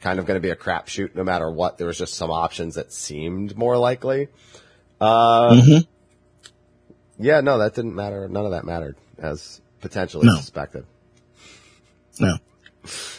kind 0.00 0.18
of 0.18 0.24
going 0.26 0.36
to 0.36 0.40
be 0.42 0.50
a 0.50 0.56
crapshoot 0.56 1.14
no 1.14 1.22
matter 1.24 1.50
what. 1.50 1.76
There 1.78 1.86
was 1.86 1.98
just 1.98 2.14
some 2.14 2.30
options 2.30 2.76
that 2.76 2.92
seemed 2.92 3.56
more 3.58 3.76
likely. 3.76 4.28
Uh, 5.00 5.50
Mhm. 5.54 5.86
Yeah, 7.18 7.40
no, 7.40 7.58
that 7.58 7.74
didn't 7.74 7.94
matter. 7.94 8.28
None 8.28 8.44
of 8.44 8.50
that 8.52 8.64
mattered 8.64 8.96
as 9.18 9.60
potentially 9.80 10.26
No. 10.26 10.36
suspected. 10.36 10.84
No. 12.18 12.36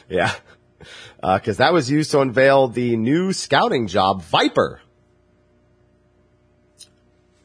Yeah. 0.10 0.34
Uh, 1.22 1.38
because 1.40 1.58
that 1.58 1.74
was 1.74 1.90
used 1.90 2.12
to 2.12 2.20
unveil 2.22 2.68
the 2.68 2.96
new 2.96 3.34
scouting 3.34 3.88
job, 3.88 4.22
Viper. 4.24 4.80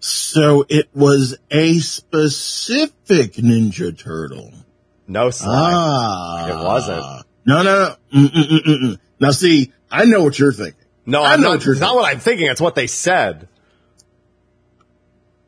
So 0.01 0.67
it 0.69 0.89
was 0.95 1.37
a 1.51 1.79
specific 1.79 3.35
Ninja 3.35 3.97
Turtle. 3.97 4.53
No 5.07 5.31
Sly. 5.31 5.49
Ah. 5.55 6.49
It 6.49 6.65
wasn't. 6.65 7.27
No, 7.47 7.63
no, 7.63 7.97
no. 8.13 8.21
Mm-mm-mm-mm. 8.21 8.99
Now 9.21 9.31
see, 9.31 9.73
I 9.91 10.05
know 10.05 10.23
what 10.23 10.39
you're 10.39 10.53
thinking. 10.53 10.75
no, 11.07 11.23
I 11.23 11.35
I'm 11.35 11.41
know 11.41 11.49
not, 11.49 11.55
what 11.59 11.65
you're 11.65 11.75
it's 11.75 11.81
not 11.81 11.95
what 11.95 12.13
I'm 12.13 12.21
thinking. 12.21 12.47
It's 12.49 12.61
what 12.61 12.75
they 12.75 12.87
said. 12.87 13.49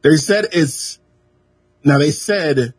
They 0.05 0.17
said 0.17 0.49
it's, 0.53 0.99
now 1.83 1.99
they 1.99 2.11
said 2.13 2.75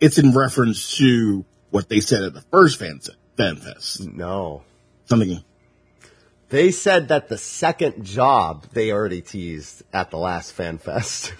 it's 0.00 0.18
in 0.18 0.32
reference 0.32 0.96
to 0.98 1.44
what 1.70 1.88
they 1.88 2.00
said 2.00 2.24
at 2.24 2.34
the 2.34 2.40
first 2.50 2.78
fan, 2.78 3.00
fan 3.36 3.56
fest. 3.56 4.06
No. 4.12 4.64
Something, 5.06 5.42
They 6.48 6.72
said 6.72 7.08
that 7.08 7.28
the 7.28 7.38
second 7.38 8.04
job 8.04 8.66
they 8.72 8.90
already 8.92 9.22
teased 9.22 9.84
at 9.92 10.10
the 10.10 10.18
last 10.18 10.52
fan 10.52 10.78
fest. 10.78 11.32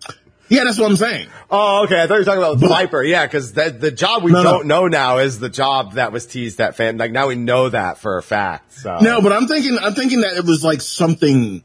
yeah, 0.48 0.62
that's 0.64 0.78
what 0.78 0.90
I'm 0.90 0.96
saying. 0.96 1.28
oh, 1.50 1.82
okay. 1.84 2.00
I 2.00 2.06
thought 2.06 2.14
you 2.14 2.20
were 2.20 2.24
talking 2.24 2.42
about 2.42 2.58
Viper. 2.58 3.02
Yeah, 3.02 3.26
because 3.26 3.52
the, 3.52 3.70
the 3.70 3.90
job 3.90 4.22
we 4.22 4.30
No, 4.30 4.44
no. 4.44 4.52
don't 4.52 4.66
know 4.68 4.86
now 4.86 5.18
is 5.18 5.40
the 5.40 5.48
job 5.48 5.94
that 5.94 6.12
was 6.12 6.24
teased 6.26 6.60
at 6.60 6.76
fan. 6.76 6.98
Like 6.98 7.10
now 7.10 7.26
we 7.26 7.34
know 7.34 7.68
that 7.68 7.98
for 7.98 8.16
a 8.18 8.22
fact. 8.22 8.72
So. 8.74 8.98
No, 9.00 9.20
but 9.20 9.32
I'm 9.32 9.48
thinking, 9.48 9.76
I'm 9.80 9.94
thinking 9.94 10.20
that 10.20 10.36
it 10.36 10.44
was 10.44 10.62
like 10.62 10.80
something 10.82 11.64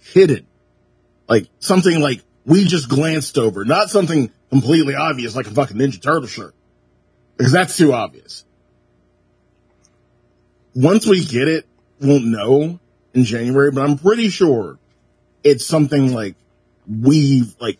hidden. 0.00 0.46
Like 1.28 1.48
something 1.58 2.00
like 2.00 2.22
we 2.44 2.64
just 2.64 2.88
glanced 2.88 3.38
over, 3.38 3.64
not 3.64 3.90
something 3.90 4.30
completely 4.50 4.94
obvious 4.94 5.34
like 5.34 5.46
a 5.46 5.50
fucking 5.50 5.76
Ninja 5.76 6.00
Turtle 6.00 6.28
shirt. 6.28 6.54
Because 7.36 7.52
that's 7.52 7.76
too 7.76 7.92
obvious. 7.92 8.44
Once 10.74 11.06
we 11.06 11.24
get 11.24 11.48
it, 11.48 11.66
we'll 12.00 12.20
know 12.20 12.78
in 13.12 13.24
January, 13.24 13.70
but 13.70 13.82
I'm 13.82 13.98
pretty 13.98 14.28
sure 14.28 14.78
it's 15.42 15.66
something 15.66 16.12
like 16.12 16.34
we, 16.86 17.44
like, 17.60 17.78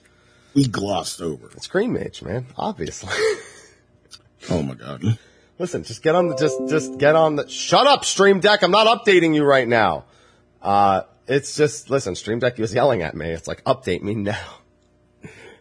we 0.55 0.67
glossed 0.67 1.21
over. 1.21 1.49
It's 1.53 1.67
Green 1.67 1.93
Mage, 1.93 2.23
man. 2.23 2.47
Obviously. 2.57 3.13
Oh 4.49 4.63
my 4.63 4.75
God. 4.75 5.19
Listen, 5.59 5.83
just 5.83 6.03
get 6.03 6.15
on 6.15 6.29
the, 6.29 6.37
just, 6.37 6.69
just 6.69 6.99
get 6.99 7.17
on 7.17 7.37
the, 7.37 7.49
shut 7.49 7.87
up, 7.87 8.05
Stream 8.05 8.41
Deck. 8.41 8.63
I'm 8.63 8.71
not 8.71 8.87
updating 8.87 9.35
you 9.35 9.45
right 9.45 9.67
now. 9.67 10.05
Uh, 10.63 11.03
it's 11.27 11.57
just, 11.57 11.91
listen, 11.91 12.15
Stream 12.15 12.39
Deck 12.39 12.59
was 12.59 12.75
yelling 12.75 13.03
at 13.03 13.15
me. 13.15 13.31
It's 13.31 13.49
like, 13.49 13.65
update 13.65 14.03
me 14.03 14.15
now. 14.15 14.59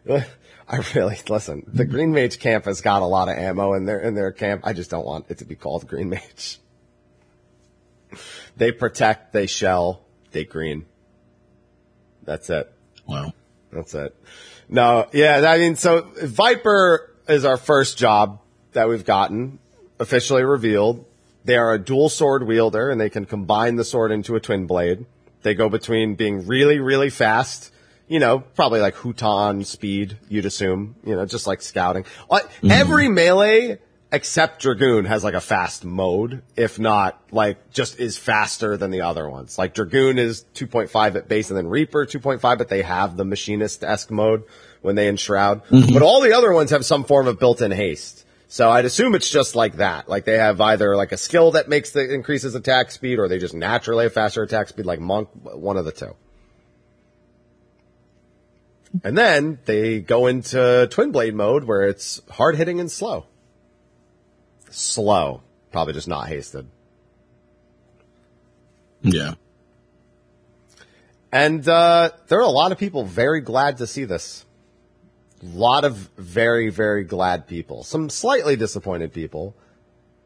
I 0.68 0.78
really, 0.96 1.18
listen, 1.30 1.64
the 1.68 1.86
Green 1.86 2.12
Mage 2.12 2.40
camp 2.40 2.66
has 2.66 2.82
got 2.82 3.02
a 3.02 3.06
lot 3.06 3.30
of 3.30 3.38
ammo 3.38 3.74
in 3.74 3.86
their, 3.86 4.00
in 4.00 4.16
their 4.16 4.32
camp. 4.32 4.62
I 4.66 4.74
just 4.74 4.90
don't 4.90 5.06
want 5.06 5.26
it 5.30 5.40
to 5.40 5.46
be 5.46 5.56
called 5.56 5.88
Green 5.88 6.10
Mage. 6.10 6.60
They 8.58 8.72
protect, 8.72 9.34
they 9.34 9.48
shell, 9.48 10.02
they 10.32 10.46
green. 10.46 10.86
That's 12.24 12.50
it. 12.50 12.72
Wow. 13.08 13.34
That's 13.72 13.94
it. 13.94 14.16
No, 14.70 15.08
yeah, 15.14 15.46
I 15.48 15.58
mean, 15.58 15.76
so 15.76 16.10
Viper 16.24 17.14
is 17.28 17.46
our 17.46 17.58
first 17.58 17.98
job 17.98 18.42
that 18.72 18.88
we've 18.88 19.06
gotten 19.06 19.60
officially 20.00 20.44
revealed. 20.44 21.06
They 21.44 21.58
are 21.58 21.74
a 21.74 21.80
dual 21.80 22.10
sword 22.10 22.48
wielder 22.48 22.90
and 22.90 23.00
they 23.00 23.10
can 23.10 23.26
combine 23.26 23.76
the 23.76 23.84
sword 23.84 24.12
into 24.12 24.36
a 24.36 24.40
twin 24.40 24.66
blade. 24.66 25.06
They 25.46 25.54
go 25.54 25.70
between 25.70 26.16
being 26.16 26.48
really, 26.48 26.80
really 26.80 27.12
fast, 27.12 27.72
you 28.08 28.18
know, 28.18 28.40
probably 28.40 28.80
like 28.80 28.96
Huton 28.96 29.64
speed, 29.64 30.18
you'd 30.28 30.48
assume, 30.48 30.96
you 31.06 31.16
know, 31.16 31.24
just 31.28 31.46
like 31.46 31.62
scouting. 31.62 32.04
Uh, 32.32 32.40
Every 32.68 33.10
melee 33.10 33.78
except 34.12 34.64
Dragoon 34.64 35.06
has 35.06 35.24
like 35.24 35.36
a 35.36 35.40
fast 35.40 35.86
mode, 35.86 36.42
if 36.56 36.80
not 36.80 37.22
like 37.32 37.70
just 37.72 38.00
is 38.00 38.18
faster 38.18 38.76
than 38.76 38.90
the 38.90 39.02
other 39.02 39.30
ones. 39.30 39.56
Like 39.60 39.76
Dragoon 39.76 40.18
is 40.18 40.46
2.5 40.56 41.16
at 41.16 41.28
base 41.28 41.52
and 41.52 41.58
then 41.58 41.68
Reaper 41.68 42.08
2.5, 42.08 42.58
but 42.58 42.68
they 42.68 42.82
have 42.82 43.16
the 43.16 43.24
machinist-esque 43.24 44.10
mode 44.10 44.46
when 44.82 44.96
they 44.96 45.08
enshroud. 45.08 45.62
But 45.70 46.02
all 46.02 46.22
the 46.22 46.34
other 46.34 46.54
ones 46.54 46.72
have 46.72 46.84
some 46.84 47.04
form 47.04 47.28
of 47.28 47.40
built-in 47.40 47.70
haste. 47.72 48.25
So 48.48 48.70
I'd 48.70 48.86
assume 48.86 49.16
it's 49.16 49.30
just 49.30 49.56
like 49.56 49.78
that. 49.78 50.08
Like 50.08 50.26
they 50.26 50.38
have 50.38 50.62
either 50.62 50.96
like 50.96 51.12
a 51.12 51.18
skill 51.18 51.52
that 51.52 51.68
makes 51.68 51.92
the 51.92 52.14
increases 52.14 52.56
attack 52.56 52.92
speed 52.92 53.20
or 53.20 53.28
they 53.28 53.40
just 53.40 53.54
naturally 53.54 54.06
have 54.06 54.14
faster 54.14 54.44
attack 54.44 54.68
speed 54.68 54.86
like 54.86 55.00
Monk, 55.00 55.30
one 55.34 55.78
of 55.78 55.86
the 55.86 55.92
two. 55.92 56.16
And 59.04 59.18
then 59.18 59.60
they 59.66 60.00
go 60.00 60.28
into 60.28 60.88
twin 60.90 61.12
blade 61.12 61.36
mode 61.36 61.66
where 61.66 61.84
it's 61.84 62.22
hard 62.30 62.56
hitting 62.56 62.80
and 62.80 62.90
slow. 62.90 63.26
Slow. 64.70 65.42
Probably 65.72 65.94
just 65.94 66.08
not 66.08 66.28
hasted. 66.28 66.68
Yeah. 69.02 69.34
And 71.32 71.68
uh, 71.68 72.12
there 72.28 72.40
are 72.40 72.44
a 72.44 72.48
lot 72.48 72.72
of 72.72 72.78
people 72.78 73.04
very 73.04 73.42
glad 73.42 73.78
to 73.78 73.88
see 73.88 74.06
this. 74.06 74.46
A 75.42 75.46
lot 75.46 75.86
of 75.86 75.96
very, 76.18 76.70
very 76.70 77.04
glad 77.04 77.48
people. 77.48 77.84
Some 77.84 78.10
slightly 78.10 78.56
disappointed 78.56 79.14
people, 79.14 79.56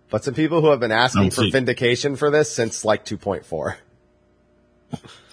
but 0.09 0.23
some 0.23 0.33
people 0.33 0.61
who 0.61 0.69
have 0.69 0.79
been 0.79 0.91
asking 0.91 1.31
for 1.31 1.41
see- 1.41 1.51
vindication 1.51 2.15
for 2.15 2.29
this 2.29 2.51
since 2.51 2.85
like 2.85 3.05
2.4. 3.05 3.75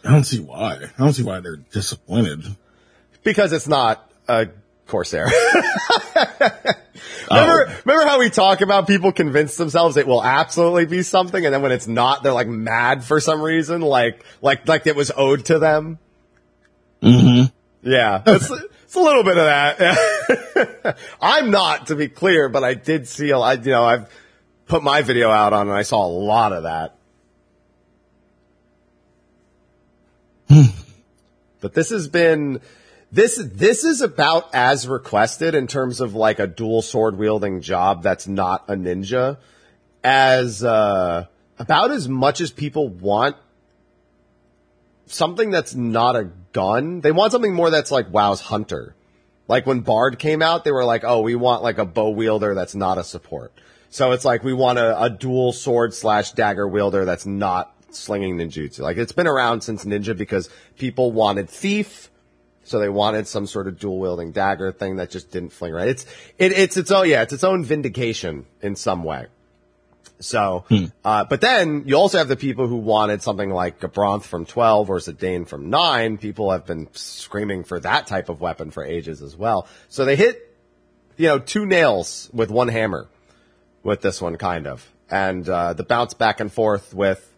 I 0.05 0.13
don't 0.13 0.25
see 0.25 0.41
why. 0.41 0.75
I 0.75 1.03
don't 1.03 1.13
see 1.13 1.23
why 1.23 1.41
they're 1.41 1.57
disappointed. 1.57 2.45
Because 3.23 3.53
it's 3.53 3.67
not 3.67 4.11
a 4.29 4.49
Corsair. 4.87 5.29
Oh. 7.29 7.41
remember, 7.41 7.81
remember 7.85 8.09
how 8.09 8.19
we 8.21 8.31
talk 8.31 8.61
about 8.61 8.87
people 8.87 9.11
convince 9.11 9.57
themselves 9.57 9.97
it 9.97 10.07
will 10.07 10.23
absolutely 10.23 10.87
be 10.87 11.03
something, 11.03 11.45
and 11.45 11.53
then 11.53 11.61
when 11.61 11.73
it's 11.73 11.89
not, 11.89 12.23
they're 12.23 12.33
like 12.33 12.47
mad 12.47 13.03
for 13.03 13.21
some 13.21 13.43
reason, 13.43 13.81
like 13.81 14.25
like 14.43 14.69
like 14.69 14.87
it 14.87 14.95
was 14.95 15.11
owed 15.15 15.45
to 15.47 15.59
them. 15.59 15.99
Mm-hmm. 17.03 17.91
Yeah, 17.91 18.23
it's 18.87 18.95
a 18.95 19.01
little 19.01 19.25
bit 19.25 19.37
of 19.37 19.47
that. 19.47 20.97
I'm 21.21 21.51
not, 21.51 21.89
to 21.89 21.97
be 21.97 22.07
clear, 22.07 22.49
but 22.49 22.63
I 22.63 22.75
did 22.75 23.09
see 23.09 23.31
a 23.31 23.39
lot. 23.39 23.67
You 23.67 23.73
know, 23.73 23.83
I've 23.83 24.09
put 24.67 24.85
my 24.85 25.03
video 25.03 25.29
out 25.29 25.53
on, 25.53 25.67
and 25.67 25.77
I 25.77 25.83
saw 25.83 26.07
a 26.07 26.09
lot 26.09 26.53
of 26.53 26.63
that. 26.63 26.97
but 31.61 31.75
this 31.75 31.91
has 31.91 32.07
been 32.07 32.61
this 33.11 33.37
this 33.37 33.83
is 33.83 34.03
about 34.03 34.55
as 34.55 34.87
requested 34.87 35.57
in 35.57 35.67
terms 35.67 36.01
of 36.01 36.15
like 36.15 36.39
a 36.39 36.47
dual 36.47 36.81
sword 36.81 37.19
wielding 37.19 37.63
job 37.63 38.05
that's 38.05 38.29
not 38.29 38.65
a 38.69 38.75
ninja 38.75 39.39
as 40.05 40.63
uh 40.63 41.27
about 41.59 41.91
as 41.91 42.09
much 42.09 42.41
as 42.41 42.53
people 42.53 42.89
want 42.89 43.35
something 45.07 45.51
that's 45.51 45.75
not 45.75 46.17
a 46.17 46.31
gun. 46.53 47.01
They 47.01 47.13
want 47.13 47.33
something 47.33 47.55
more 47.55 47.71
that's 47.71 47.91
like 47.91 48.11
WoW's 48.11 48.41
hunter. 48.41 48.95
Like 49.49 49.67
when 49.67 49.81
Bard 49.81 50.19
came 50.19 50.43
out, 50.43 50.65
they 50.65 50.73
were 50.73 50.85
like, 50.85 51.05
"Oh, 51.05 51.21
we 51.21 51.35
want 51.35 51.63
like 51.63 51.79
a 51.79 51.85
bow 51.85 52.11
wielder 52.11 52.55
that's 52.55 52.75
not 52.75 52.99
a 52.99 53.05
support." 53.05 53.53
So 53.91 54.13
it's 54.13 54.25
like 54.25 54.43
we 54.43 54.53
want 54.53 54.79
a, 54.79 55.01
a 55.01 55.11
dual 55.11 55.53
sword 55.53 55.95
slash 55.95 56.33
dagger 56.33 56.67
wielder 56.67 57.05
that's 57.05 57.27
not 57.27 57.73
slinging 57.91 58.37
ninjutsu. 58.37 58.81
Like 58.81 58.97
it's 58.97 59.13
been 59.13 59.27
around 59.27 59.63
since 59.63 59.85
ninja 59.85 60.17
because 60.17 60.51
people 60.77 61.13
wanted 61.13 61.49
thief, 61.49 62.11
so 62.65 62.79
they 62.79 62.89
wanted 62.89 63.29
some 63.29 63.47
sort 63.47 63.69
of 63.69 63.79
dual 63.79 63.99
wielding 63.99 64.33
dagger 64.33 64.73
thing 64.73 64.97
that 64.97 65.11
just 65.11 65.31
didn't 65.31 65.51
fling 65.51 65.73
right. 65.73 65.89
It's 65.89 66.05
it, 66.39 66.53
it's 66.53 66.77
its 66.77 66.91
own 66.91 67.09
yeah, 67.09 67.23
it's 67.23 67.33
its 67.33 67.45
own 67.45 67.65
vindication 67.65 68.47
in 68.61 68.75
some 68.75 69.05
way. 69.05 69.27
So, 70.19 70.65
uh, 71.05 71.25
but 71.25 71.41
then 71.43 71.85
you 71.87 71.97
also 71.97 72.19
have 72.19 72.29
the 72.29 72.37
people 72.37 72.67
who 72.69 72.77
wanted 72.77 73.23
something 73.23 73.51
like 73.51 73.81
Gabranth 73.81 74.23
from 74.25 74.47
12 74.47 74.89
or 74.89 74.99
Zidane 74.99 75.47
from 75.47 75.69
9. 75.69 76.17
People 76.19 76.51
have 76.53 76.65
been 76.65 76.89
screaming 76.95 77.65
for 77.65 77.79
that 77.81 78.07
type 78.07 78.29
of 78.29 78.41
weapon 78.41 78.71
for 78.71 78.83
ages 78.85 79.21
as 79.21 79.37
well. 79.37 79.69
So 79.89 80.05
they 80.07 80.17
hit, 80.17 80.57
you 81.19 81.29
know, 81.29 81.39
two 81.39 81.67
nails 81.67 82.31
with 82.33 82.51
one 82.51 82.69
hammer 82.69 83.09
with 83.83 84.01
this 84.01 84.21
one, 84.23 84.37
kind 84.37 84.67
of. 84.67 84.89
And, 85.11 85.47
uh, 85.49 85.75
the 85.75 85.85
bounce 85.85 86.15
back 86.15 86.41
and 86.41 86.51
forth 86.51 86.95
with 86.95 87.31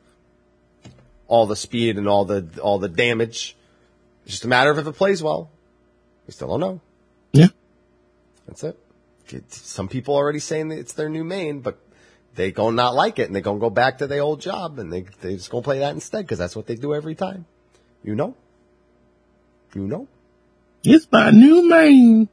all 1.26 1.46
the 1.46 1.56
speed 1.56 1.98
and 1.98 2.06
all 2.08 2.25
the, 2.25 2.46
all 2.62 2.78
the 2.78 2.88
damage. 2.88 3.56
It's 4.25 4.32
just 4.34 4.44
a 4.44 4.48
matter 4.48 4.70
of 4.70 4.78
if 4.78 4.87
it 4.87 4.92
plays 4.94 5.22
well. 5.22 5.50
We 6.26 6.32
still 6.32 6.48
don't 6.48 6.60
know. 6.60 6.80
Yeah. 7.32 7.48
That's 8.46 8.62
it. 8.62 8.78
It- 9.30 9.52
Some 9.52 9.88
people 9.88 10.14
already 10.14 10.38
saying 10.38 10.68
that 10.68 10.78
it's 10.78 10.92
their 10.92 11.08
new 11.08 11.25
main, 11.25 11.60
but 11.60 11.78
they 12.38 12.52
gonna 12.52 12.76
not 12.76 12.95
like 12.95 13.18
it 13.18 13.26
and 13.26 13.37
they 13.37 13.40
gonna 13.40 13.59
go 13.59 13.68
back 13.68 13.99
to 13.99 14.07
their 14.07 14.23
old 14.23 14.40
job 14.40 14.78
and 14.78 14.92
they 14.92 15.02
they 15.21 15.37
just 15.37 15.50
gonna 15.50 15.62
play 15.62 15.80
that 15.80 15.92
instead 15.92 16.23
because 16.23 16.38
that's 16.38 16.57
what 16.57 16.66
they 16.66 16.76
do 16.76 16.95
every 16.95 17.14
time. 17.14 17.45
You 18.02 18.14
know. 18.14 18.35
You 19.75 19.87
know. 19.87 20.09
It's 20.85 21.07
my 21.12 21.30
new 21.30 21.68
main. 21.68 22.28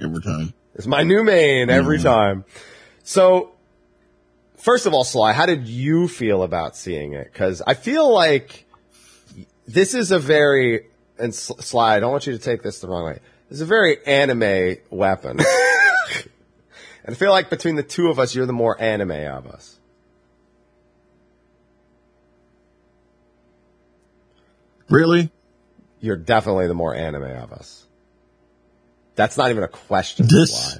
Every 0.00 0.22
time. 0.22 0.54
It's 0.74 0.86
my 0.86 1.02
new 1.02 1.22
main 1.24 1.68
every 1.68 1.98
mm-hmm. 1.98 2.06
time. 2.06 2.44
So, 3.02 3.50
first 4.56 4.86
of 4.86 4.94
all, 4.94 5.04
Sly, 5.04 5.32
how 5.32 5.46
did 5.46 5.66
you 5.66 6.08
feel 6.08 6.42
about 6.42 6.76
seeing 6.76 7.12
it? 7.12 7.30
Because 7.30 7.60
I 7.66 7.74
feel 7.74 8.10
like 8.10 8.66
this 9.66 9.94
is 9.94 10.12
a 10.12 10.18
very 10.18 10.86
and 11.18 11.34
Sly. 11.34 11.96
I 11.96 12.00
don't 12.00 12.12
want 12.12 12.26
you 12.26 12.32
to 12.32 12.38
take 12.38 12.62
this 12.62 12.80
the 12.80 12.88
wrong 12.88 13.04
way. 13.04 13.18
This 13.48 13.56
is 13.56 13.62
a 13.62 13.66
very 13.66 14.04
anime 14.06 14.76
weapon, 14.90 15.38
I 17.10 17.14
feel 17.14 17.30
like 17.30 17.50
between 17.50 17.76
the 17.76 17.82
two 17.82 18.08
of 18.08 18.18
us, 18.18 18.34
you're 18.34 18.46
the 18.46 18.52
more 18.52 18.80
anime 18.80 19.10
of 19.10 19.46
us. 19.46 19.78
Really? 24.88 25.30
You're 26.00 26.16
definitely 26.16 26.66
the 26.66 26.74
more 26.74 26.94
anime 26.94 27.22
of 27.22 27.52
us. 27.52 27.86
That's 29.14 29.36
not 29.36 29.50
even 29.50 29.62
a 29.62 29.68
question. 29.68 30.26
This, 30.28 30.78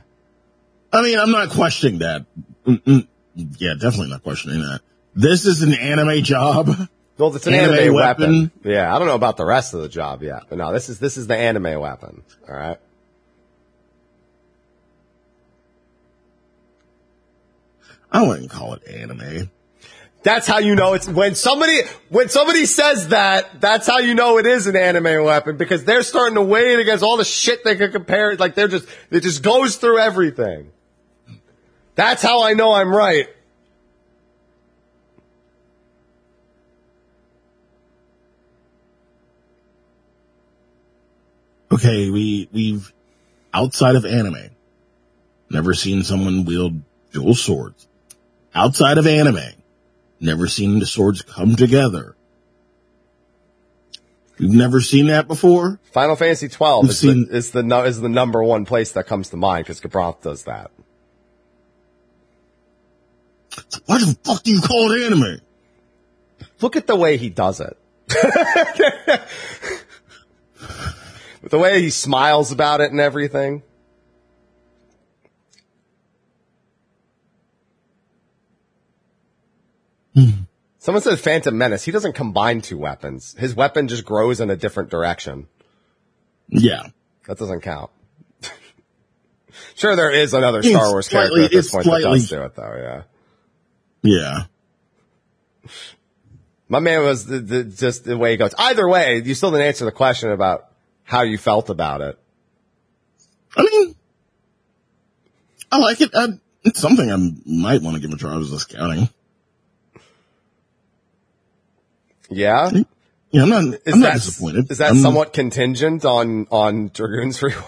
I 0.92 1.02
mean, 1.02 1.18
I'm 1.18 1.30
not 1.30 1.50
questioning 1.50 2.00
that. 2.00 2.26
Mm-mm. 2.66 3.06
Yeah, 3.34 3.74
definitely 3.74 4.10
not 4.10 4.22
questioning 4.22 4.60
that. 4.60 4.80
This 5.14 5.46
is 5.46 5.62
an 5.62 5.74
anime 5.74 6.22
job. 6.22 6.88
Well, 7.18 7.36
it's 7.36 7.46
an 7.46 7.52
anime, 7.52 7.78
anime 7.78 7.94
weapon. 7.94 8.42
weapon. 8.42 8.50
Yeah, 8.64 8.94
I 8.94 8.98
don't 8.98 9.06
know 9.06 9.14
about 9.14 9.36
the 9.36 9.44
rest 9.44 9.74
of 9.74 9.82
the 9.82 9.90
job 9.90 10.22
yet, 10.22 10.44
but 10.48 10.56
no, 10.56 10.72
this 10.72 10.88
is 10.88 10.98
this 10.98 11.18
is 11.18 11.26
the 11.26 11.36
anime 11.36 11.78
weapon. 11.78 12.22
All 12.48 12.54
right. 12.54 12.78
I 18.12 18.26
wouldn't 18.26 18.50
call 18.50 18.74
it 18.74 18.86
anime. 18.86 19.50
That's 20.22 20.46
how 20.46 20.58
you 20.58 20.74
know 20.74 20.92
it's 20.92 21.08
when 21.08 21.34
somebody 21.34 21.80
when 22.10 22.28
somebody 22.28 22.66
says 22.66 23.08
that. 23.08 23.60
That's 23.60 23.86
how 23.86 23.98
you 23.98 24.14
know 24.14 24.36
it 24.38 24.46
is 24.46 24.66
an 24.66 24.76
anime 24.76 25.24
weapon 25.24 25.56
because 25.56 25.84
they're 25.84 26.02
starting 26.02 26.34
to 26.34 26.42
weigh 26.42 26.74
it 26.74 26.80
against 26.80 27.02
all 27.02 27.16
the 27.16 27.24
shit 27.24 27.64
they 27.64 27.76
could 27.76 27.92
compare 27.92 28.30
it. 28.30 28.40
Like 28.40 28.54
they're 28.54 28.68
just 28.68 28.86
it 29.10 29.20
just 29.20 29.42
goes 29.42 29.76
through 29.76 29.98
everything. 29.98 30.72
That's 31.94 32.22
how 32.22 32.42
I 32.42 32.52
know 32.52 32.72
I'm 32.72 32.94
right. 32.94 33.28
Okay, 41.72 42.10
we 42.10 42.48
we've 42.52 42.92
outside 43.54 43.96
of 43.96 44.04
anime 44.04 44.50
never 45.48 45.72
seen 45.72 46.02
someone 46.02 46.44
wield 46.44 46.82
dual 47.12 47.34
swords. 47.34 47.86
Outside 48.54 48.98
of 48.98 49.06
anime, 49.06 49.54
never 50.18 50.48
seen 50.48 50.78
the 50.80 50.86
swords 50.86 51.22
come 51.22 51.56
together. 51.56 52.16
You've 54.38 54.54
never 54.54 54.80
seen 54.80 55.08
that 55.08 55.28
before? 55.28 55.78
Final 55.92 56.16
Fantasy 56.16 56.48
12 56.48 56.88
is, 56.88 56.98
seen, 56.98 57.26
the, 57.26 57.36
is, 57.36 57.50
the, 57.50 57.60
is 57.84 58.00
the 58.00 58.08
number 58.08 58.42
one 58.42 58.64
place 58.64 58.92
that 58.92 59.06
comes 59.06 59.28
to 59.30 59.36
mind 59.36 59.66
because 59.66 59.80
Gabranth 59.80 60.22
does 60.22 60.44
that. 60.44 60.70
Why 63.86 63.98
the 63.98 64.16
fuck 64.24 64.42
do 64.42 64.50
you 64.50 64.62
call 64.62 64.92
it 64.92 65.02
anime? 65.04 65.40
Look 66.60 66.76
at 66.76 66.86
the 66.86 66.96
way 66.96 67.18
he 67.18 67.28
does 67.28 67.60
it. 67.60 67.76
the 71.42 71.58
way 71.58 71.82
he 71.82 71.90
smiles 71.90 72.50
about 72.50 72.80
it 72.80 72.90
and 72.90 73.00
everything. 73.00 73.62
Hmm. 80.14 80.30
Someone 80.78 81.02
said 81.02 81.20
Phantom 81.20 81.56
Menace. 81.56 81.84
He 81.84 81.92
doesn't 81.92 82.14
combine 82.14 82.62
two 82.62 82.78
weapons. 82.78 83.34
His 83.38 83.54
weapon 83.54 83.86
just 83.86 84.04
grows 84.04 84.40
in 84.40 84.50
a 84.50 84.56
different 84.56 84.90
direction. 84.90 85.46
Yeah. 86.48 86.86
That 87.26 87.38
doesn't 87.38 87.60
count. 87.60 87.90
sure, 89.74 89.94
there 89.94 90.10
is 90.10 90.32
another 90.32 90.62
Star 90.62 90.90
Wars 90.90 91.06
slightly, 91.06 91.40
character 91.40 91.44
at 91.44 91.50
this 91.50 91.70
point 91.70 91.84
slightly, 91.84 92.02
that 92.04 92.10
does 92.10 92.28
do 92.28 92.42
it, 92.42 92.54
though. 92.54 93.04
Yeah. 94.02 94.46
Yeah. 95.62 95.70
My 96.68 96.80
man 96.80 97.02
was 97.02 97.26
the, 97.26 97.40
the, 97.40 97.64
just 97.64 98.04
the 98.04 98.16
way 98.16 98.30
he 98.30 98.36
goes. 98.36 98.54
Either 98.56 98.88
way, 98.88 99.20
you 99.22 99.34
still 99.34 99.50
didn't 99.50 99.66
answer 99.66 99.84
the 99.84 99.92
question 99.92 100.30
about 100.30 100.70
how 101.02 101.22
you 101.22 101.36
felt 101.36 101.68
about 101.68 102.00
it. 102.00 102.18
I 103.56 103.62
mean, 103.62 103.96
I 105.70 105.78
like 105.78 106.00
it. 106.00 106.10
I, 106.14 106.28
it's 106.62 106.80
something 106.80 107.10
I 107.10 107.16
might 107.44 107.82
want 107.82 107.96
to 107.96 108.00
give 108.00 108.12
a 108.12 108.16
try 108.16 108.38
as 108.38 108.52
a 108.52 108.58
scouting. 108.58 109.08
Yeah. 112.30 112.70
Yeah, 113.30 113.42
I'm 113.42 113.48
not, 113.48 113.64
is 113.84 113.94
I'm 113.94 114.00
not 114.00 114.14
disappointed. 114.14 114.70
Is 114.70 114.78
that 114.78 114.90
I'm, 114.90 114.96
somewhat 114.96 115.32
contingent 115.32 116.04
on, 116.04 116.46
on 116.50 116.88
Dragoon's 116.88 117.38
rework? 117.40 117.64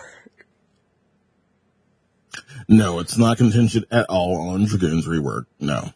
No, 2.68 3.00
it's 3.00 3.18
not 3.18 3.36
contingent 3.36 3.86
at 3.90 4.06
all 4.08 4.50
on 4.50 4.64
Dragoon's 4.64 5.06
rework. 5.06 5.46
No. 5.60 5.90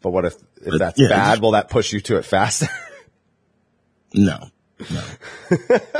But 0.00 0.10
what 0.10 0.24
if, 0.24 0.34
if 0.56 0.70
but, 0.70 0.78
that's 0.78 1.00
yeah, 1.00 1.08
bad, 1.08 1.40
will 1.40 1.52
that 1.52 1.68
push 1.70 1.92
you 1.92 2.00
to 2.02 2.16
it 2.16 2.24
faster? 2.24 2.68
no. 4.14 4.50
No. 4.90 5.02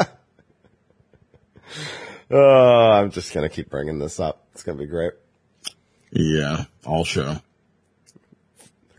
oh, 2.31 2.90
I'm 2.92 3.11
just 3.11 3.33
going 3.33 3.49
to 3.49 3.55
keep 3.55 3.71
bringing 3.71 3.99
this 3.99 4.21
up. 4.21 4.47
It's 4.53 4.62
going 4.62 4.79
to 4.79 4.85
be 4.85 4.90
great. 4.90 5.12
Yeah, 6.11 6.64
all 6.87 7.05
show. 7.05 7.37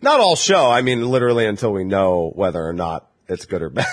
Not 0.02 0.20
all 0.20 0.36
show. 0.36 0.70
I 0.70 0.82
mean, 0.82 1.08
literally 1.08 1.46
until 1.46 1.74
we 1.74 1.84
know 1.84 2.32
whether 2.34 2.62
or 2.62 2.74
not 2.74 3.10
it's 3.28 3.46
good 3.46 3.62
or 3.62 3.70
bad. 3.72 3.88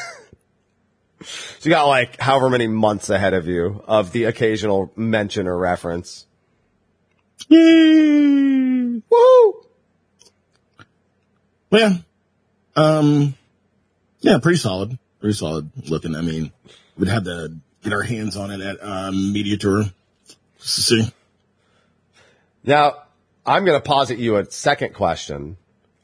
so 1.22 1.68
you 1.68 1.70
got 1.70 1.86
like 1.86 2.20
however 2.20 2.50
many 2.50 2.66
months 2.66 3.10
ahead 3.10 3.34
of 3.34 3.46
you 3.46 3.82
of 3.86 4.12
the 4.12 4.24
occasional 4.24 4.92
mention 4.96 5.46
or 5.46 5.56
reference. 5.56 6.26
Woo! 7.48 9.02
Well, 11.70 11.80
yeah. 11.80 11.96
Um, 12.76 13.34
yeah, 14.20 14.38
pretty 14.38 14.58
solid 14.58 14.98
pretty 15.26 15.36
solid 15.36 15.70
looking. 15.90 16.14
I 16.14 16.20
mean, 16.20 16.52
we'd 16.96 17.08
have 17.08 17.24
to 17.24 17.56
get 17.82 17.92
our 17.92 18.02
hands 18.02 18.36
on 18.36 18.52
it 18.52 18.60
at 18.60 18.76
um, 18.80 19.32
Media 19.32 19.56
Tour. 19.56 19.84
See. 20.58 21.12
Now, 22.62 23.02
I'm 23.44 23.64
going 23.64 23.80
to 23.80 23.84
posit 23.84 24.18
you 24.18 24.36
a 24.36 24.48
second 24.48 24.94
question. 24.94 25.56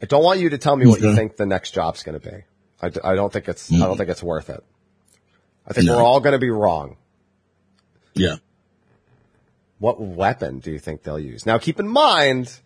I 0.03 0.07
don't 0.07 0.25
want 0.25 0.41
you 0.41 0.51
to 0.51 0.59
tell 0.59 0.75
me 0.75 0.87
what 0.87 0.99
okay. 0.99 1.09
you 1.09 1.15
think 1.15 1.37
the 1.37 1.47
next 1.47 1.73
job's 1.73 2.03
going 2.03 2.19
to 2.19 2.31
be. 2.31 2.37
I, 2.83 3.13
I, 3.13 3.15
don't 3.15 3.33
think 3.33 3.49
it's, 3.49 3.71
mm. 3.71 3.81
I 3.81 3.87
don't 3.87 3.97
think 3.97 4.11
it's 4.11 4.23
worth 4.23 4.51
it. 4.51 4.63
I 5.67 5.73
think 5.73 5.87
no. 5.87 5.97
we're 5.97 6.03
all 6.03 6.19
going 6.19 6.33
to 6.33 6.41
be 6.41 6.51
wrong. 6.51 6.97
Yeah. 8.15 8.37
What 9.79 10.01
weapon 10.01 10.59
do 10.59 10.73
you 10.73 10.81
think 10.81 11.05
they'll 11.05 11.21
use? 11.21 11.47
Now 11.47 11.59
keep 11.59 11.79
in 11.79 11.87
mind, 11.87 12.59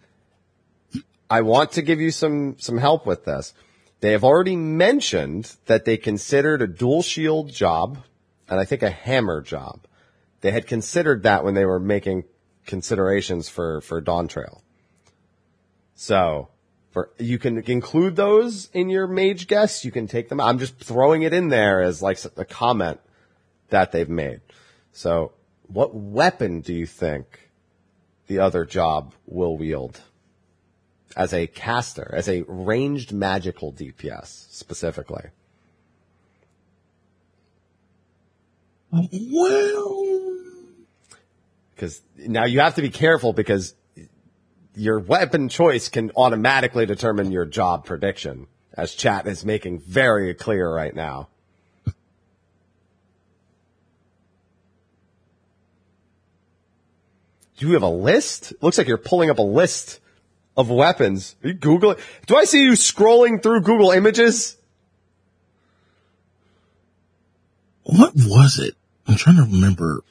I 1.29 1.42
want 1.42 1.72
to 1.72 1.83
give 1.83 2.01
you 2.01 2.11
some, 2.11 2.57
some 2.59 2.79
help 2.79 3.05
with 3.05 3.27
this. 3.27 3.53
They 4.01 4.12
have 4.12 4.25
already 4.25 4.57
mentioned 4.57 5.55
that 5.66 5.85
they 5.85 5.99
considered 5.99 6.62
a 6.62 6.66
dual 6.66 7.03
shield 7.03 7.51
job 7.51 7.99
and 8.49 8.59
I 8.59 8.64
think 8.64 8.83
a 8.83 8.90
hammer 8.90 9.42
job. 9.42 9.81
They 10.40 10.53
had 10.53 10.66
considered 10.66 11.22
that 11.25 11.44
when 11.44 11.55
they 11.55 11.64
were 11.66 11.81
making 11.81 12.25
considerations 12.64 13.49
for, 13.49 13.81
for 13.81 14.01
Dawntrail. 14.01 14.61
So 15.94 16.49
for, 16.97 17.11
you 17.19 17.39
can 17.39 17.59
include 17.59 18.17
those 18.17 18.71
in 18.73 18.89
your 18.89 19.07
mage 19.07 19.49
guess. 19.49 19.85
You 19.85 19.91
can 19.91 20.07
take 20.07 20.31
them. 20.31 20.41
I'm 20.41 20.59
just 20.59 20.79
throwing 20.79 21.21
it 21.21 21.35
in 21.35 21.49
there 21.49 21.83
as 21.83 22.01
like 22.01 22.19
a 22.39 22.45
comment 22.47 23.01
that 23.69 23.93
they've 23.93 24.09
made. 24.09 24.41
So 24.93 25.33
what 25.67 25.95
weapon 25.95 26.63
do 26.63 26.73
you 26.73 26.87
think 26.87 27.51
the 28.29 28.39
other 28.39 28.65
job 28.65 29.13
will 29.27 29.59
wield? 29.59 30.01
as 31.17 31.33
a 31.33 31.47
caster, 31.47 32.11
as 32.15 32.29
a 32.29 32.43
ranged 32.47 33.13
magical 33.13 33.73
DPS 33.73 34.53
specifically? 34.53 35.25
Well, 38.91 39.09
because 41.75 42.03
now 42.17 42.45
you 42.45 42.61
have 42.61 42.75
to 42.75 42.83
be 42.83 42.91
careful 42.91 43.33
because 43.33 43.75
your 44.77 44.99
weapon 44.99 45.49
choice 45.49 45.89
can 45.89 46.12
automatically 46.17 46.85
determine 46.87 47.33
your 47.33 47.47
job 47.47 47.85
prediction, 47.87 48.47
as 48.75 48.95
chat 48.95 49.27
is 49.27 49.45
making 49.45 49.81
very 49.81 50.35
clear 50.35 50.73
right 50.73 50.95
now. 50.95 51.29
Do 57.57 57.67
you 57.67 57.73
have 57.73 57.83
a 57.83 57.89
list? 57.89 58.53
Looks 58.61 58.77
like 58.77 58.87
you're 58.87 58.99
pulling 58.99 59.31
up 59.31 59.39
a 59.39 59.43
list 59.43 60.01
of 60.59 60.69
weapons. 60.69 61.37
Are 61.43 61.49
you 61.49 61.55
Googling? 61.55 61.99
Do 62.27 62.37
I 62.37 62.45
see 62.45 62.62
you 62.62 62.73
scrolling 62.73 63.43
through 63.43 63.62
Google 63.62 63.93
images? 63.93 64.59
What 67.85 68.12
was 68.15 68.59
it? 68.59 68.75
I'm 69.07 69.17
trying 69.17 69.37
to 69.37 69.45
remember. 69.45 70.03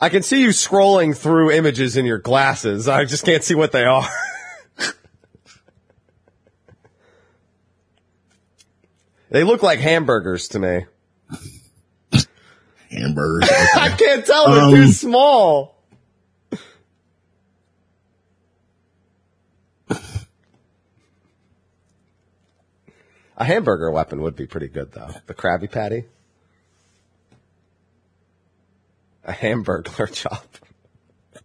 I 0.00 0.08
can 0.08 0.22
see 0.22 0.42
you 0.42 0.48
scrolling 0.48 1.16
through 1.16 1.50
images 1.52 1.96
in 1.96 2.04
your 2.04 2.18
glasses. 2.18 2.88
I 2.88 3.04
just 3.04 3.24
can't 3.24 3.42
see 3.42 3.54
what 3.54 3.72
they 3.72 3.84
are. 3.84 4.06
they 9.30 9.44
look 9.44 9.62
like 9.62 9.78
hamburgers 9.80 10.48
to 10.48 10.58
me. 10.58 10.84
Hamburgers. 12.90 13.48
I 13.76 13.90
can't 13.90 14.26
tell. 14.26 14.50
They're 14.52 14.76
too 14.76 14.82
Um, 14.84 14.88
small. 14.92 15.74
A 23.36 23.44
hamburger 23.44 23.90
weapon 23.90 24.22
would 24.22 24.36
be 24.36 24.46
pretty 24.46 24.68
good, 24.68 24.92
though. 24.92 25.10
The 25.26 25.34
Krabby 25.34 25.70
Patty. 25.70 26.04
A 29.24 29.32
hamburger 29.32 30.06
chop. 30.06 30.46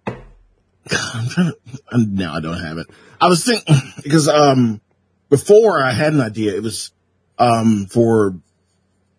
I'm 0.08 1.30
trying 1.30 1.52
to, 1.52 1.98
now 1.98 2.34
I 2.34 2.40
don't 2.40 2.60
have 2.60 2.78
it. 2.78 2.88
I 3.22 3.28
was 3.28 3.46
thinking, 3.46 3.76
because, 4.04 4.28
um, 4.28 4.82
before 5.30 5.82
I 5.82 5.92
had 5.92 6.14
an 6.14 6.22
idea, 6.22 6.56
it 6.56 6.64
was, 6.64 6.92
um, 7.38 7.86
for, 7.90 8.36